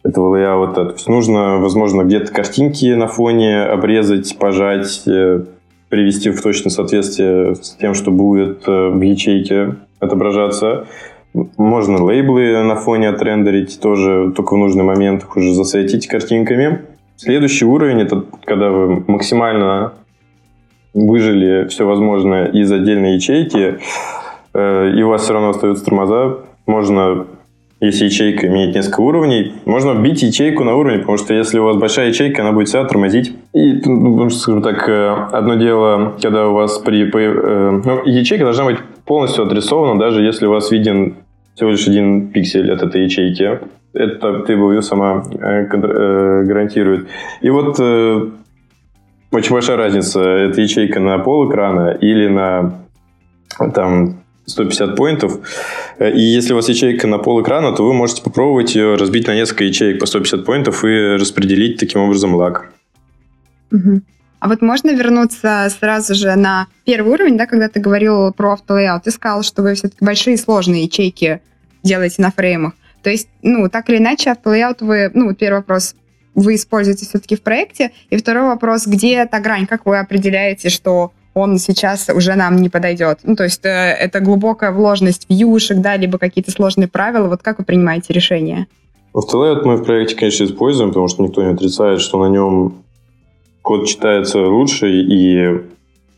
[0.02, 0.86] этого layout а.
[0.86, 5.44] То есть нужно, возможно, где-то картинки на фоне обрезать, пожать, э,
[5.92, 10.86] привести в точное соответствие с тем, что будет э, в ячейке отображаться.
[11.58, 16.86] Можно лейблы на фоне отрендерить, тоже только в нужный момент их уже засветить картинками.
[17.16, 19.92] Следующий уровень– это когда вы максимально
[20.94, 23.78] выжили все возможное из отдельной ячейки,
[24.54, 27.26] э, и у вас все равно остаются тормоза, можно,
[27.82, 31.76] если ячейка имеет несколько уровней, можно бить ячейку на уровне, потому что если у вас
[31.76, 33.34] большая ячейка, она будет себя тормозить.
[33.52, 37.10] И, ну, скажем так, э, одно дело, когда у вас при...
[37.12, 41.16] Э, ну, ячейка должна быть полностью отрисована, даже если у вас виден
[41.56, 43.58] всего лишь один пиксель от этой ячейки.
[43.92, 47.08] Это TableView сама гарантирует.
[47.42, 50.22] И вот очень большая разница.
[50.22, 52.72] Это ячейка на пол экрана или на
[53.74, 55.38] там 150 поинтов.
[56.00, 59.34] И если у вас ячейка на пол экрана, то вы можете попробовать ее разбить на
[59.34, 62.72] несколько ячеек по 150 поинтов и распределить таким образом лаг.
[63.70, 64.02] Угу.
[64.40, 69.04] А вот можно вернуться сразу же на первый уровень, да, когда ты говорил про автолейаут.
[69.04, 71.40] Ты сказал, что вы все-таки большие сложные ячейки
[71.84, 72.72] делаете на фреймах.
[73.02, 75.94] То есть, ну, так или иначе, автолейаут вы, ну, вот первый вопрос,
[76.34, 77.92] вы используете все-таки в проекте?
[78.10, 79.66] И второй вопрос, где эта грань?
[79.66, 83.20] Как вы определяете, что он сейчас уже нам не подойдет?
[83.22, 87.28] Ну, то есть э, это глубокая вложенность вьюшек, да, либо какие-то сложные правила.
[87.28, 88.66] Вот как вы принимаете решение?
[89.14, 92.82] Автолайт мы в проекте, конечно, используем, потому что никто не отрицает, что на нем
[93.60, 95.60] код читается лучше, и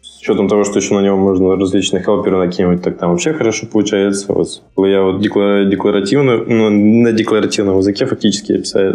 [0.02, 3.66] с учетом того, что еще на нем можно различные хелперы накинуть, так там вообще хорошо
[3.66, 4.32] получается.
[4.32, 8.52] Вот layout декларативно, ну, на декларативном языке фактически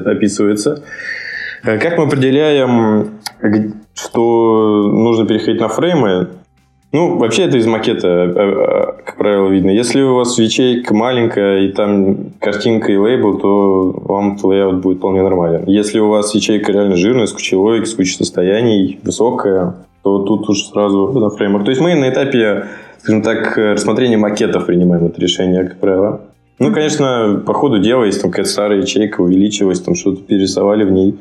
[0.09, 0.83] описывается.
[1.63, 3.19] Э, как мы определяем,
[3.93, 6.27] что нужно переходить на фреймы?
[6.91, 9.69] Ну, вообще это из макета, э, э, как правило, видно.
[9.69, 15.21] Если у вас ячейка маленькая, и там картинка и лейбл, то вам layout будет вполне
[15.21, 15.65] нормален.
[15.67, 20.49] Если у вас ячейка реально жирная, с кучей логик, с кучей состояний, высокая, то тут
[20.49, 21.63] уж сразу на фреймах.
[21.63, 22.65] То есть мы на этапе,
[22.99, 26.21] скажем так, рассмотрения макетов принимаем это решение, как правило.
[26.57, 30.91] Ну, конечно, по ходу дела, если там какая-то старая ячейка увеличилась, там что-то перерисовали в
[30.91, 31.15] ней,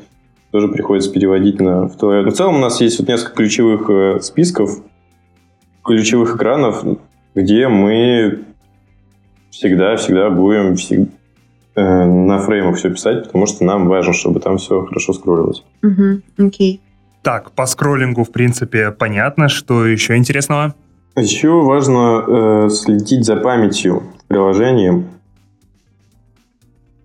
[0.50, 2.22] тоже приходится переводить на второе.
[2.22, 4.70] Но в целом у нас есть вот несколько ключевых э, списков,
[5.84, 6.84] ключевых экранов,
[7.34, 8.44] где мы
[9.50, 11.10] всегда-всегда будем всегда,
[11.76, 15.64] э, на фреймах все писать, потому что нам важно, чтобы там все хорошо скроллилось.
[15.82, 16.80] Угу, окей.
[17.22, 19.48] Так, по скроллингу, в принципе, понятно.
[19.48, 20.74] Что еще интересного?
[21.16, 25.04] Еще важно э, следить за памятью приложения,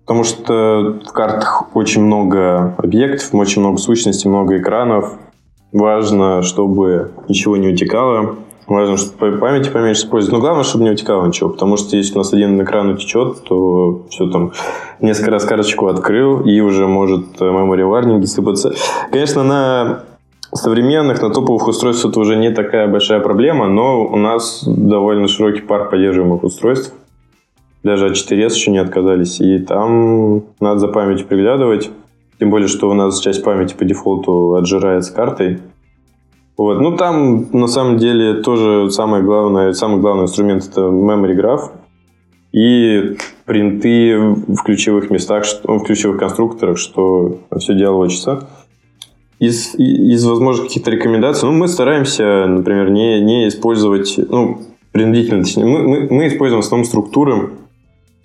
[0.06, 5.18] потому что в картах очень много объектов, очень много сущностей, много экранов.
[5.72, 10.32] Важно, чтобы ничего не утекало, Важно, чтобы памяти поменьше использовать.
[10.32, 14.06] Но главное, чтобы не утекало ничего, потому что если у нас один экран утечет, то
[14.08, 14.52] все там
[15.00, 18.72] несколько раз карточку открыл, и уже может э, memory warning сыпаться.
[19.10, 20.04] Конечно, на
[20.54, 25.60] современных, на топовых устройствах это уже не такая большая проблема, но у нас довольно широкий
[25.60, 26.94] парк поддерживаемых устройств.
[27.84, 31.90] Даже от 4S еще не отказались, и там надо за памятью приглядывать.
[32.40, 35.60] Тем более, что у нас часть памяти по дефолту отжирается картой.
[36.56, 36.80] Вот.
[36.80, 41.72] Ну, там, на самом деле, тоже самое главное, самый главный инструмент– это memory graph
[42.52, 48.48] и принты в ключевых местах, в ключевых конструкторах, что все дело учится.
[49.40, 54.60] Из, из возможных каких-то рекомендаций, ну, мы стараемся, например, не, не использовать, ну,
[54.92, 57.50] принудительно, точнее, мы, мы, мы используем в основном структуры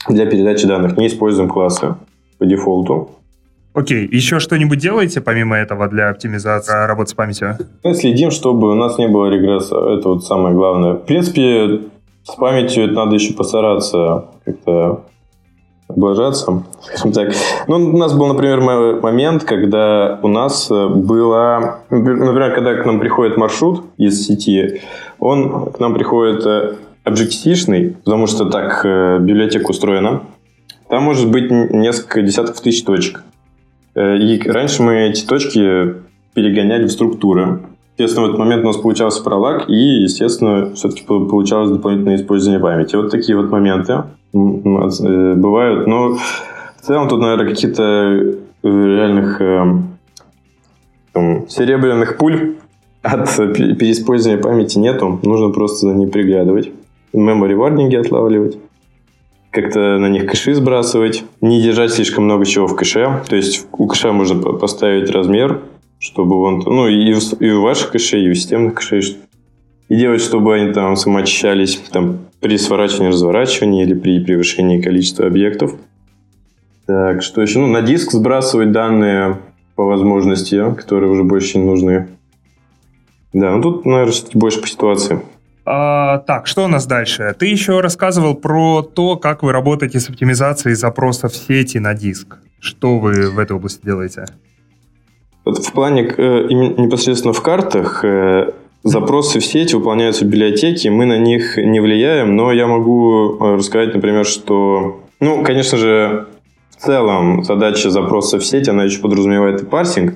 [0.07, 1.95] для передачи данных, не используем классы
[2.37, 3.09] по дефолту.
[3.73, 7.57] Окей, еще что-нибудь делаете помимо этого для оптимизации работы с памятью?
[7.83, 9.75] Мы следим, чтобы у нас не было регресса.
[9.75, 10.93] Это вот самое главное.
[10.93, 11.81] В принципе,
[12.23, 15.05] с памятью это надо еще постараться как-то
[15.87, 17.33] облажаться, скажем так.
[17.67, 18.61] Ну, у нас был, например,
[19.01, 21.79] момент, когда у нас было...
[21.89, 24.81] Например, когда к нам приходит маршрут из сети,
[25.19, 26.75] он к нам приходит э,
[27.09, 30.23] Objective-шный, потому что так э, библиотека устроена.
[30.89, 33.23] Там может быть несколько десятков тысяч точек.
[33.95, 35.95] Э, и раньше мы эти точки
[36.33, 37.59] перегоняли в структуры.
[37.97, 42.95] Естественно, в этот момент у нас получался пролаг, и, естественно, все-таки получалось дополнительное использование памяти.
[42.95, 45.87] Вот такие вот моменты э, бывают.
[45.87, 49.41] Но В целом тут, наверное, какие-то э, реальных
[51.13, 52.55] там, серебряных пуль
[53.01, 55.19] от переиспользования памяти нету.
[55.23, 56.71] Нужно просто за ней приглядывать.
[57.13, 58.57] Memory варнинги отлавливать
[59.51, 63.21] как-то на них кэши сбрасывать, не держать слишком много чего в кэше.
[63.27, 65.61] То есть у кэша можно поставить размер,
[65.97, 69.17] чтобы он, ну и, и у ваших кэшей, и у системных кэшей,
[69.89, 75.73] и делать, чтобы они там самоочищались там, при сворачивании, разворачивании или при превышении количества объектов.
[76.85, 77.59] Так, что еще?
[77.59, 79.39] Ну, на диск сбрасывать данные
[79.75, 82.07] по возможности, которые уже больше не нужны.
[83.33, 85.21] Да, ну тут, наверное, больше по ситуации.
[85.71, 87.35] А, так, что у нас дальше?
[87.37, 92.39] Ты еще рассказывал про то, как вы работаете с оптимизацией запросов сети на диск.
[92.59, 94.25] Что вы в этой области делаете?
[95.45, 98.51] Вот в плане э, непосредственно в картах э,
[98.83, 103.55] запросы в сети выполняются в библиотеке, мы на них не влияем, но я могу э,
[103.57, 106.29] рассказать, например, что, ну, конечно же,
[106.71, 110.15] в целом задача запроса в сеть, она еще подразумевает и парсинг,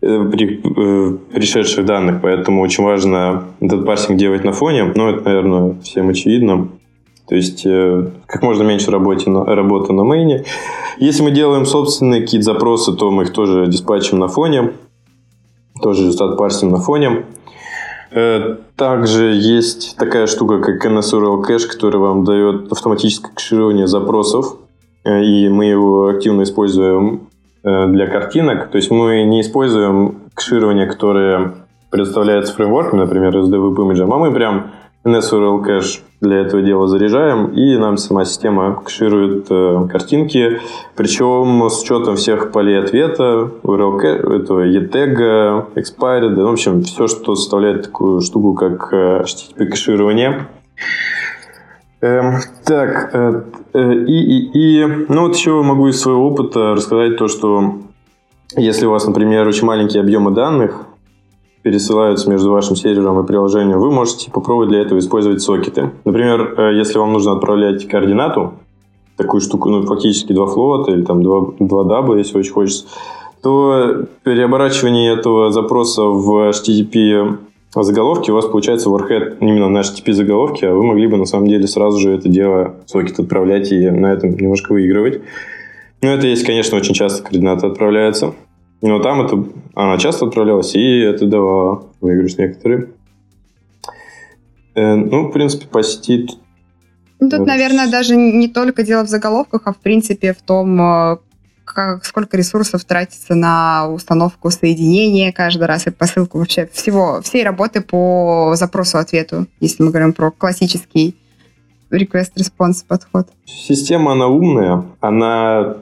[0.00, 5.76] при, э, пришедших данных, поэтому очень важно этот парсинг делать на фоне, но это, наверное,
[5.82, 6.68] всем очевидно.
[7.28, 10.44] То есть э, как можно меньше работы на, работы на мейне.
[10.98, 14.72] Если мы делаем собственные какие-то запросы, то мы их тоже диспатчим на фоне,
[15.82, 17.24] тоже парсим на фоне.
[18.76, 24.56] Также есть такая штука, как NSURL кэш, который вам дает автоматическое кэширование запросов,
[25.04, 27.27] и мы его активно используем Э,
[27.88, 28.68] для картинок.
[28.68, 31.54] То есть мы не используем кэширование, которое
[31.90, 34.70] представляется фреймворком, например, SDV Image, а мы прям
[35.04, 40.60] NSURL кэш для этого дела заряжаем, и нам сама система кэширует э, картинки,
[40.96, 47.84] причем с учетом всех полей ответа, URL этого ETAG, expired, в общем, все, что составляет
[47.84, 50.48] такую штуку, как э, HTTP кэширование.
[52.00, 57.16] Эм, так, э, э, и, и, и, ну вот еще могу из своего опыта рассказать
[57.16, 57.74] то, что
[58.56, 60.86] если у вас, например, очень маленькие объемы данных
[61.62, 65.90] пересылаются между вашим сервером и приложением, вы можете попробовать для этого использовать сокеты.
[66.04, 68.54] Например, э, если вам нужно отправлять координату,
[69.16, 72.86] такую штуку, ну, фактически два флота или там два, два дабла, если очень хочется,
[73.42, 77.38] то переоборачивание этого запроса в HTTP
[77.74, 81.48] заголовки у вас получается warhead именно на HTTP заголовки, а вы могли бы на самом
[81.48, 85.22] деле сразу же это дело сокет отправлять и на этом немножко выигрывать.
[86.00, 88.34] Ну, это есть, конечно, очень часто координаты отправляются.
[88.80, 92.90] Но там это она часто отправлялась, и это давало выигрыш некоторые.
[94.74, 96.28] Э, ну, в принципе, по сети...
[97.20, 101.18] Ну, тут, наверное, даже не только дело в заголовках, а в принципе в том, э,
[101.74, 107.80] как, сколько ресурсов тратится на установку соединения каждый раз и посылку вообще всего, всей работы
[107.80, 111.16] по запросу-ответу, если мы говорим про классический
[111.90, 113.28] request-response подход.
[113.46, 115.76] Система, она умная, она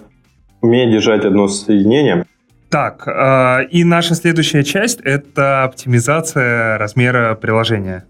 [0.60, 2.24] умеет держать одно соединение.
[2.70, 8.04] Так, э, и наша следующая часть— это оптимизация размера приложения.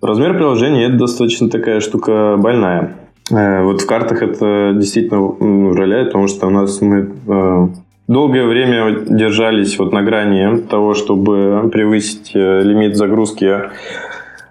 [0.00, 2.94] Размер приложения— это достаточно такая штука больная.
[3.30, 7.68] Э, вот в картах это действительно роляет, потому что у нас мы э,
[8.06, 13.70] долгое время держались вот на грани того, чтобы превысить э, лимит загрузки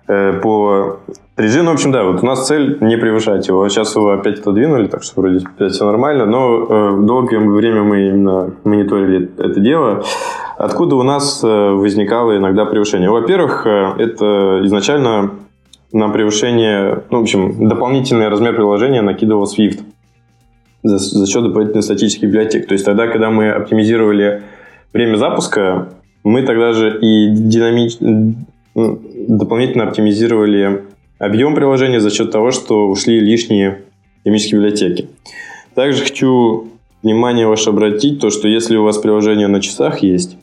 [0.08, 1.00] по
[1.36, 1.64] 3G.
[1.64, 3.68] Ну, в общем, да, вот у нас цель не превышать его.
[3.68, 9.30] Сейчас его опять отодвинули, так что вроде все нормально, но долгое время мы именно мониторили
[9.38, 10.06] это дело.
[10.58, 13.10] Откуда у нас возникало иногда превышение?
[13.10, 15.32] Во-первых, это изначально
[15.92, 19.80] на превышение, ну, в общем, дополнительный размер приложения накидывал Swift
[20.84, 22.68] за, за счет дополнительных статических библиотек.
[22.68, 24.44] То есть тогда, когда мы оптимизировали
[24.94, 25.90] время запуска,
[26.24, 27.98] мы тогда же и динамич...
[29.28, 30.84] Дополнительно оптимизировали
[31.18, 33.86] объем приложения за счет того, что ушли лишние
[34.24, 35.10] динамические библиотеки.
[35.74, 36.68] Также хочу
[37.02, 40.38] внимание ваше обратить, то, что если у вас приложение на часах есть,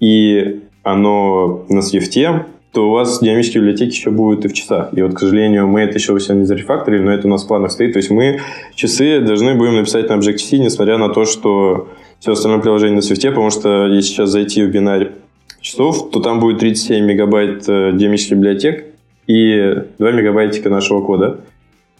[0.00, 4.88] и оно на Swift, то у вас динамические библиотеки еще будут и в часах.
[4.92, 7.46] И вот, к сожалению, мы это еще все не зарефакторили, но это у нас в
[7.46, 7.92] планах стоит.
[7.92, 8.40] То есть мы
[8.74, 11.88] часы должны будем написать на Objective-C, несмотря на то, что
[12.18, 15.12] все остальное приложение на Swift, потому что если сейчас зайти в бинарь
[15.60, 18.86] часов, то там будет 37 мегабайт э, динамических библиотек
[19.28, 21.40] и 2 мегабайтика нашего кода.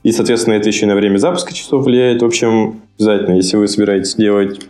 [0.02, 2.20] И, соответственно, это еще и на время запуска часов влияет.
[2.20, 4.60] В общем, обязательно, если вы собираетесь делать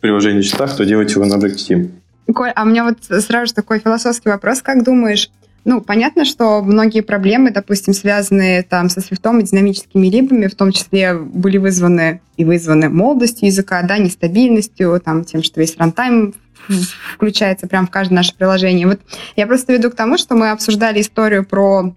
[0.00, 1.90] приложение в часах, то делайте его на Objective-C.
[2.32, 4.62] Коль, а у меня вот сразу же такой философский вопрос.
[4.62, 5.30] Как думаешь,
[5.64, 10.72] ну, понятно, что многие проблемы, допустим, связанные там со свифтом и динамическими либами, в том
[10.72, 16.34] числе были вызваны и вызваны молодостью языка, да, нестабильностью, там, тем, что весь рантайм
[17.14, 18.86] включается прямо в каждое наше приложение.
[18.86, 19.00] Вот
[19.36, 21.94] я просто веду к тому, что мы обсуждали историю про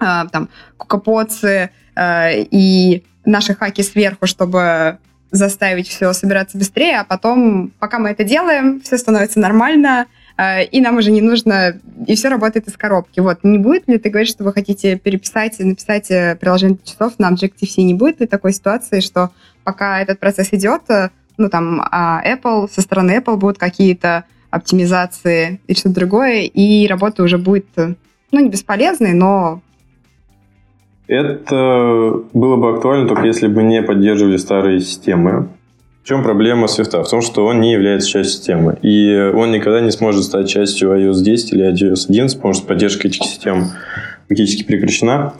[0.00, 4.98] э, там кукопоцы э, и наши хаки сверху, чтобы
[5.30, 10.06] заставить все собираться быстрее, а потом, пока мы это делаем, все становится нормально,
[10.38, 13.20] и нам уже не нужно, и все работает из коробки.
[13.20, 17.14] Вот, не будет ли, ты говоришь, что вы хотите переписать и написать э, приложение часов
[17.18, 19.30] на Objective-C, не будет ли такой ситуации, что
[19.64, 21.08] пока этот процесс идет, э,
[21.38, 27.22] ну, там, а Apple, со стороны Apple будут какие-то оптимизации и что-то другое, и работа
[27.22, 29.62] уже будет, ну, не бесполезной, но
[31.08, 35.48] это было бы актуально только если бы не поддерживали старые системы.
[36.06, 37.02] В чем проблема Swift?
[37.02, 38.78] В том, что он не является частью системы.
[38.80, 43.08] И он никогда не сможет стать частью iOS 10 или iOS 11, потому что поддержка
[43.08, 43.72] этих систем
[44.28, 45.32] фактически прекращена.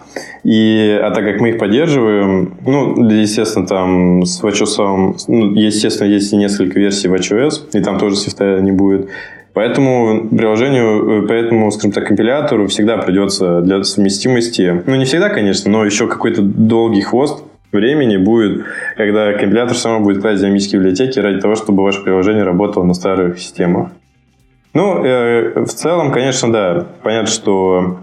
[0.43, 6.33] И, а так как мы их поддерживаем, ну, естественно, там с WatchOS, ну, естественно, есть
[6.33, 9.09] несколько версий WatchOS, и там тоже Swift не будет.
[9.53, 15.70] Поэтому приложению, э, поэтому, скажем так, компилятору всегда придется для совместимости, ну не всегда, конечно,
[15.70, 17.45] но еще какой-то долгий хвост
[17.77, 18.65] времени будет,
[18.97, 23.39] когда компилятор сам будет класть динамические библиотеки ради того, чтобы ваше приложение работало на старых
[23.39, 23.91] системах.
[24.75, 28.01] Ну, э, в целом, конечно, да, понятно, что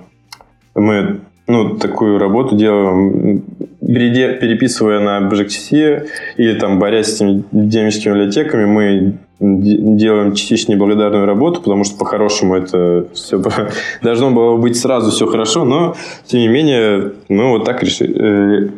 [0.73, 3.43] мы ну, такую работу делаем,
[3.79, 11.61] переписывая на Objective-C или там борясь с этими динамическими библиотеками, мы делаем частично неблагодарную работу,
[11.61, 13.41] потому что по-хорошему это все
[14.01, 15.95] должно было быть сразу все хорошо, но
[16.25, 18.69] тем не менее мы вот так решили, э,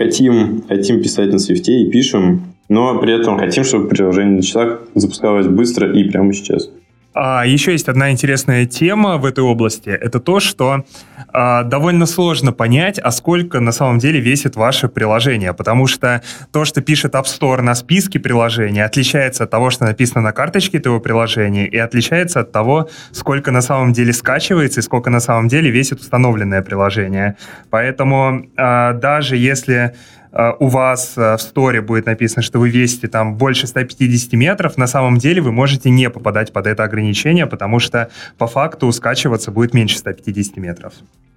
[0.00, 5.46] хотим, хотим писать на свифте и пишем, но при этом хотим, чтобы приложение начало запускалось
[5.46, 6.70] быстро и прямо сейчас.
[7.12, 9.88] А, еще есть одна интересная тема в этой области.
[9.88, 10.84] Это то, что
[11.32, 15.52] а, довольно сложно понять, а сколько на самом деле весит ваше приложение.
[15.52, 16.22] Потому что
[16.52, 20.78] то, что пишет App Store на списке приложений, отличается от того, что написано на карточке
[20.78, 25.48] этого приложения, и отличается от того, сколько на самом деле скачивается и сколько на самом
[25.48, 27.36] деле весит установленное приложение.
[27.70, 29.94] Поэтому а, даже если
[30.32, 34.86] у вас э, в сторе будет написано, что вы весите там больше 150 метров, на
[34.86, 39.74] самом деле вы можете не попадать под это ограничение, потому что по факту скачиваться будет
[39.74, 40.92] меньше 150 метров.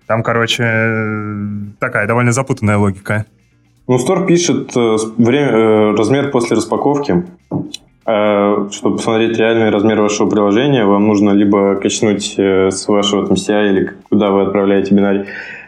[0.05, 1.45] Там, короче, э,
[1.79, 3.25] такая довольно запутанная логика.
[3.87, 7.25] Ну, Store пишет время, размер после распаковки.
[8.05, 13.91] Чтобы посмотреть реальный размер вашего приложения, вам нужно либо качнуть с вашего там CI или
[14.09, 15.25] куда вы отправляете бинарий,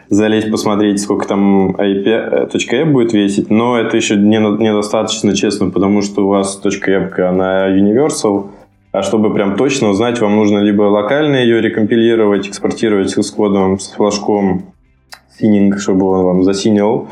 [0.08, 6.26] залезть, посмотреть, сколько там IP.app будет весить, но это еще не, недостаточно честно, потому что
[6.26, 8.46] у вас .app, она universal,
[8.92, 13.92] а чтобы прям точно узнать, вам нужно либо локально ее рекомпилировать, экспортировать с кодом, с
[13.92, 14.62] флажком
[15.38, 17.08] сининг, чтобы он вам засинил,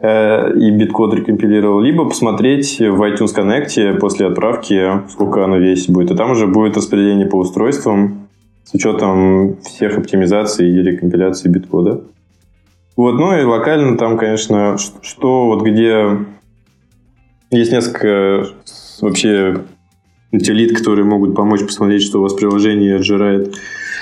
[0.00, 6.12] э, и биткод рекомпилировал, либо посмотреть в iTunes Connect после отправки, сколько оно весить будет.
[6.12, 8.28] И там уже будет распределение по устройствам
[8.64, 12.02] с учетом всех оптимизаций и рекомпиляции биткода.
[12.98, 16.18] Вот, ну и локально там, конечно, что вот где
[17.48, 18.48] есть несколько
[19.00, 19.62] вообще
[20.32, 23.54] утилит, которые могут помочь посмотреть, что у вас приложение отжирает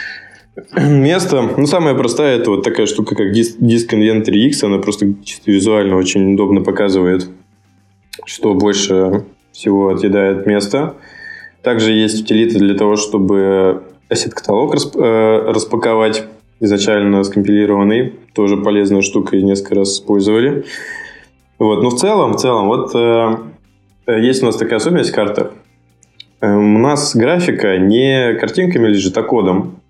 [0.75, 1.43] место.
[1.59, 4.65] Ну, самая простая, это вот такая штука, как диск, Inventory X.
[4.65, 7.29] Она просто чисто визуально очень удобно показывает,
[8.25, 10.95] что больше всего отъедает место.
[11.63, 16.25] Также есть утилиты для того, чтобы asset-каталог э, распаковать
[16.61, 18.15] изначально скомпилированный.
[18.35, 20.65] Тоже полезная штука и несколько раз использовали.
[21.59, 23.37] Вот, но в целом, в целом, вот э,
[24.07, 25.53] э есть у нас такая особенность в картах.
[26.41, 29.81] Э, у нас графика не картинками лежит, а кодом.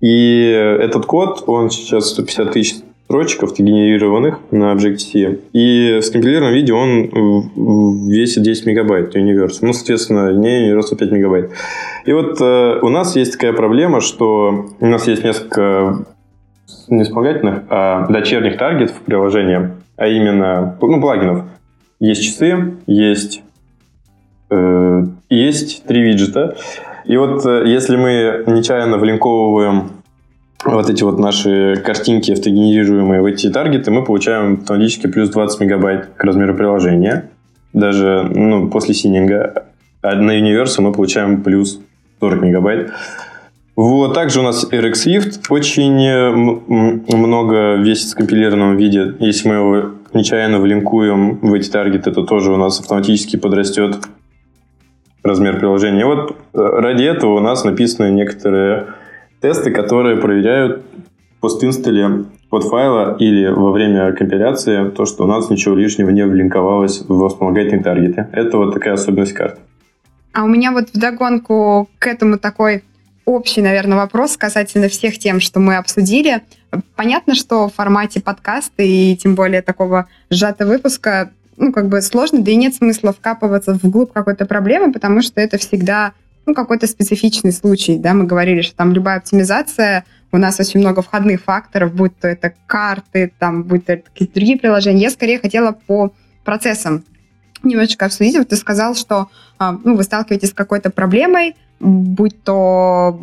[0.00, 0.48] И
[0.80, 2.76] этот код, он сейчас 150 тысяч
[3.12, 5.40] строчек автогенерированных на Objective-C.
[5.52, 9.58] И в скомпилированном виде он весит 10 мегабайт, Universal.
[9.60, 11.50] Ну, соответственно, не Universal 5 мегабайт.
[12.06, 16.06] И вот э, у нас есть такая проблема, что у нас есть несколько
[16.88, 21.44] не вспомогательных, а дочерних таргетов приложения, а именно ну, плагинов.
[22.00, 23.42] Есть часы, есть,
[24.48, 26.56] э, есть три виджета.
[27.04, 30.01] И вот э, если мы нечаянно влинковываем
[30.64, 36.10] вот эти вот наши картинки автогенерируемые в эти таргеты, мы получаем автоматически плюс 20 мегабайт
[36.16, 37.30] к размеру приложения.
[37.72, 39.66] Даже ну, после сининга.
[40.02, 41.80] А на Universe мы получаем плюс
[42.20, 42.90] 40 мегабайт.
[43.74, 49.14] Вот, также у нас RX Swift очень э, много весит в скомпилированном виде.
[49.18, 53.96] Если мы его нечаянно влинкуем в эти таргеты, то тоже у нас автоматически подрастет
[55.22, 56.02] размер приложения.
[56.02, 58.88] И вот э, ради этого у нас написаны некоторые
[59.42, 60.84] тесты, которые проверяют
[61.42, 67.02] постинстале под файла или во время компиляции то, что у нас ничего лишнего не влинковалось
[67.06, 68.28] в вспомогательные таргеты.
[68.32, 69.58] Это вот такая особенность карт.
[70.32, 72.84] А у меня вот вдогонку к этому такой
[73.24, 76.42] общий, наверное, вопрос касательно всех тем, что мы обсудили.
[76.94, 82.40] Понятно, что в формате подкаста и тем более такого сжатого выпуска ну, как бы сложно,
[82.40, 86.12] да и нет смысла вкапываться вглубь какой-то проблемы, потому что это всегда
[86.46, 91.02] ну, какой-то специфичный случай, да, мы говорили, что там любая оптимизация, у нас очень много
[91.02, 95.02] входных факторов, будь то это карты, там, будь то какие-то другие приложения.
[95.02, 96.12] Я скорее хотела по
[96.42, 97.04] процессам
[97.62, 98.36] немножечко обсудить.
[98.36, 103.18] Вот ты сказал, что а, ну, вы сталкиваетесь с какой-то проблемой, будь то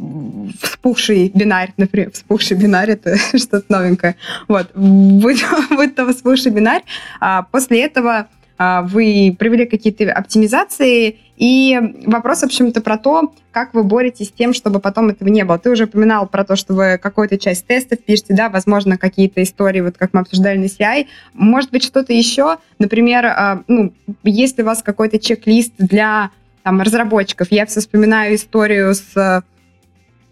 [0.62, 4.16] вспухший бинарь, например, вспухший бинарь, это что-то новенькое,
[4.48, 6.84] вот, будь, будь то вспухший бинарь,
[7.20, 13.74] а после этого а, вы провели какие-то оптимизации, и вопрос, в общем-то, про то, как
[13.74, 15.58] вы боретесь с тем, чтобы потом этого не было.
[15.58, 19.80] Ты уже упоминал про то, что вы какую-то часть тестов пишете, да, возможно, какие-то истории,
[19.80, 21.08] вот как мы обсуждали на CI.
[21.34, 22.58] Может быть, что-то еще?
[22.78, 23.94] Например, а, ну,
[24.26, 26.32] есть ли у вас какой-то чек-лист для
[26.64, 27.48] там, разработчиков?
[27.52, 29.44] Я все вспоминаю историю с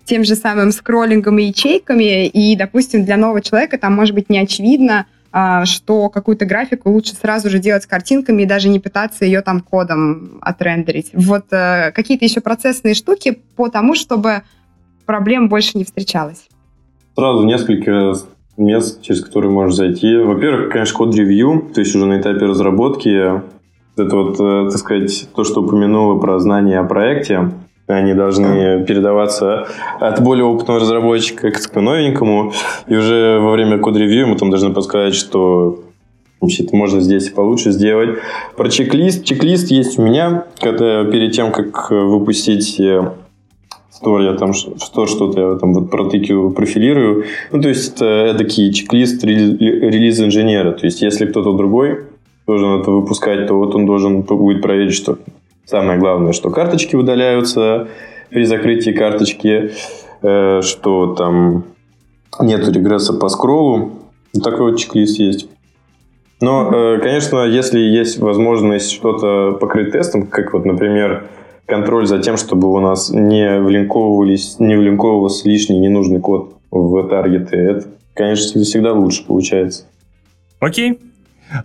[0.03, 4.39] тем же самым скроллингом и ячейками, и, допустим, для нового человека там может быть не
[4.39, 5.05] очевидно,
[5.65, 10.39] что какую-то графику лучше сразу же делать картинками и даже не пытаться ее там кодом
[10.41, 11.11] отрендерить.
[11.14, 14.43] Вот э, какие-то еще процессные штуки по тому, чтобы
[15.06, 16.47] проблем больше не встречалось.
[17.15, 18.14] Сразу несколько
[18.57, 20.17] мест, через которые можешь зайти.
[20.17, 23.41] Во-первых, конечно, код-ревью, то есть уже на этапе разработки.
[23.95, 27.51] Это вот, э, так сказать, то, что упомянула про знания о проекте.
[27.88, 29.67] Они должны передаваться
[29.99, 32.51] от более опытного разработчика к новенькому.
[32.88, 35.80] И уже во время код-ревью мы там должны подсказать, что
[36.41, 38.19] это можно здесь получше сделать.
[38.57, 39.24] Про чек-лист.
[39.24, 43.09] Чек-лист есть у меня, когда перед тем, как выпустить э,
[43.90, 47.25] стор, я там что, что-то я там вот протыкиваю, профилирую.
[47.51, 50.74] Ну, то есть, это эдакий чек-лист релиз инженера.
[50.74, 52.03] То есть, если кто-то другой
[52.45, 55.17] должен это выпускать, то вот он должен будет проверить, что
[55.67, 57.89] Самое главное, что карточки удаляются
[58.29, 59.71] при закрытии карточки,
[60.21, 61.65] э, что там
[62.39, 63.91] нет регресса по скроллу.
[64.41, 65.49] Такой вот чек-лист есть.
[66.39, 71.27] Но, э, конечно, если есть возможность что-то покрыть тестом, как вот, например,
[71.65, 77.57] контроль за тем, чтобы у нас не влинковывались, не влинковывался лишний ненужный код в таргеты,
[77.57, 79.83] это, конечно, всегда лучше получается.
[80.61, 80.97] Окей,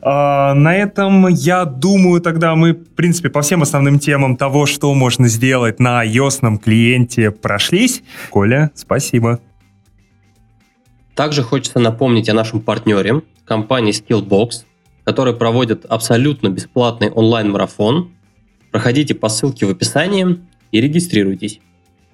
[0.01, 4.93] а, на этом, я думаю, тогда мы, в принципе, по всем основным темам того, что
[4.94, 8.02] можно сделать на ios клиенте, прошлись.
[8.31, 9.41] Коля, спасибо.
[11.15, 14.65] Также хочется напомнить о нашем партнере, компании Skillbox,
[15.05, 18.12] которая проводит абсолютно бесплатный онлайн-марафон.
[18.70, 21.61] Проходите по ссылке в описании и регистрируйтесь.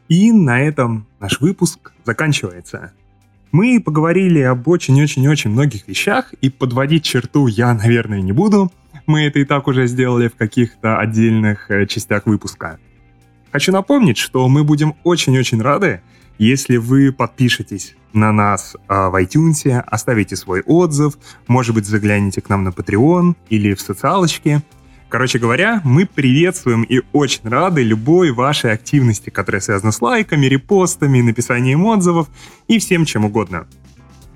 [0.08, 2.92] И на этом наш выпуск заканчивается.
[3.50, 8.70] Мы поговорили об очень-очень-очень многих вещах, и подводить черту я, наверное, не буду.
[9.06, 12.78] Мы это и так уже сделали в каких-то отдельных э, частях выпуска.
[13.50, 16.02] Хочу напомнить, что мы будем очень-очень рады,
[16.36, 21.14] если вы подпишетесь на нас э, в iTunes, оставите свой отзыв,
[21.46, 24.62] может быть, загляните к нам на Patreon или в социалочке–
[25.08, 31.22] Короче говоря, мы приветствуем и очень рады любой вашей активности, которая связана с лайками, репостами,
[31.22, 32.28] написанием отзывов
[32.66, 33.66] и всем чем угодно.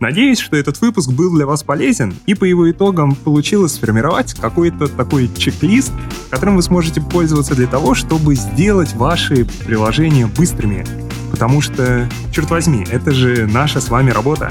[0.01, 4.89] Надеюсь, что этот выпуск был для вас полезен, и по его итогам получилось сформировать какой-то
[4.89, 5.93] такой чек-лист,
[6.31, 10.85] которым вы сможете пользоваться для того, чтобы сделать ваши приложения быстрыми.
[11.31, 14.51] Потому что, черт возьми, это же наша с вами работа.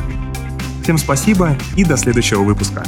[0.83, 2.85] Всем спасибо и до следующего выпуска.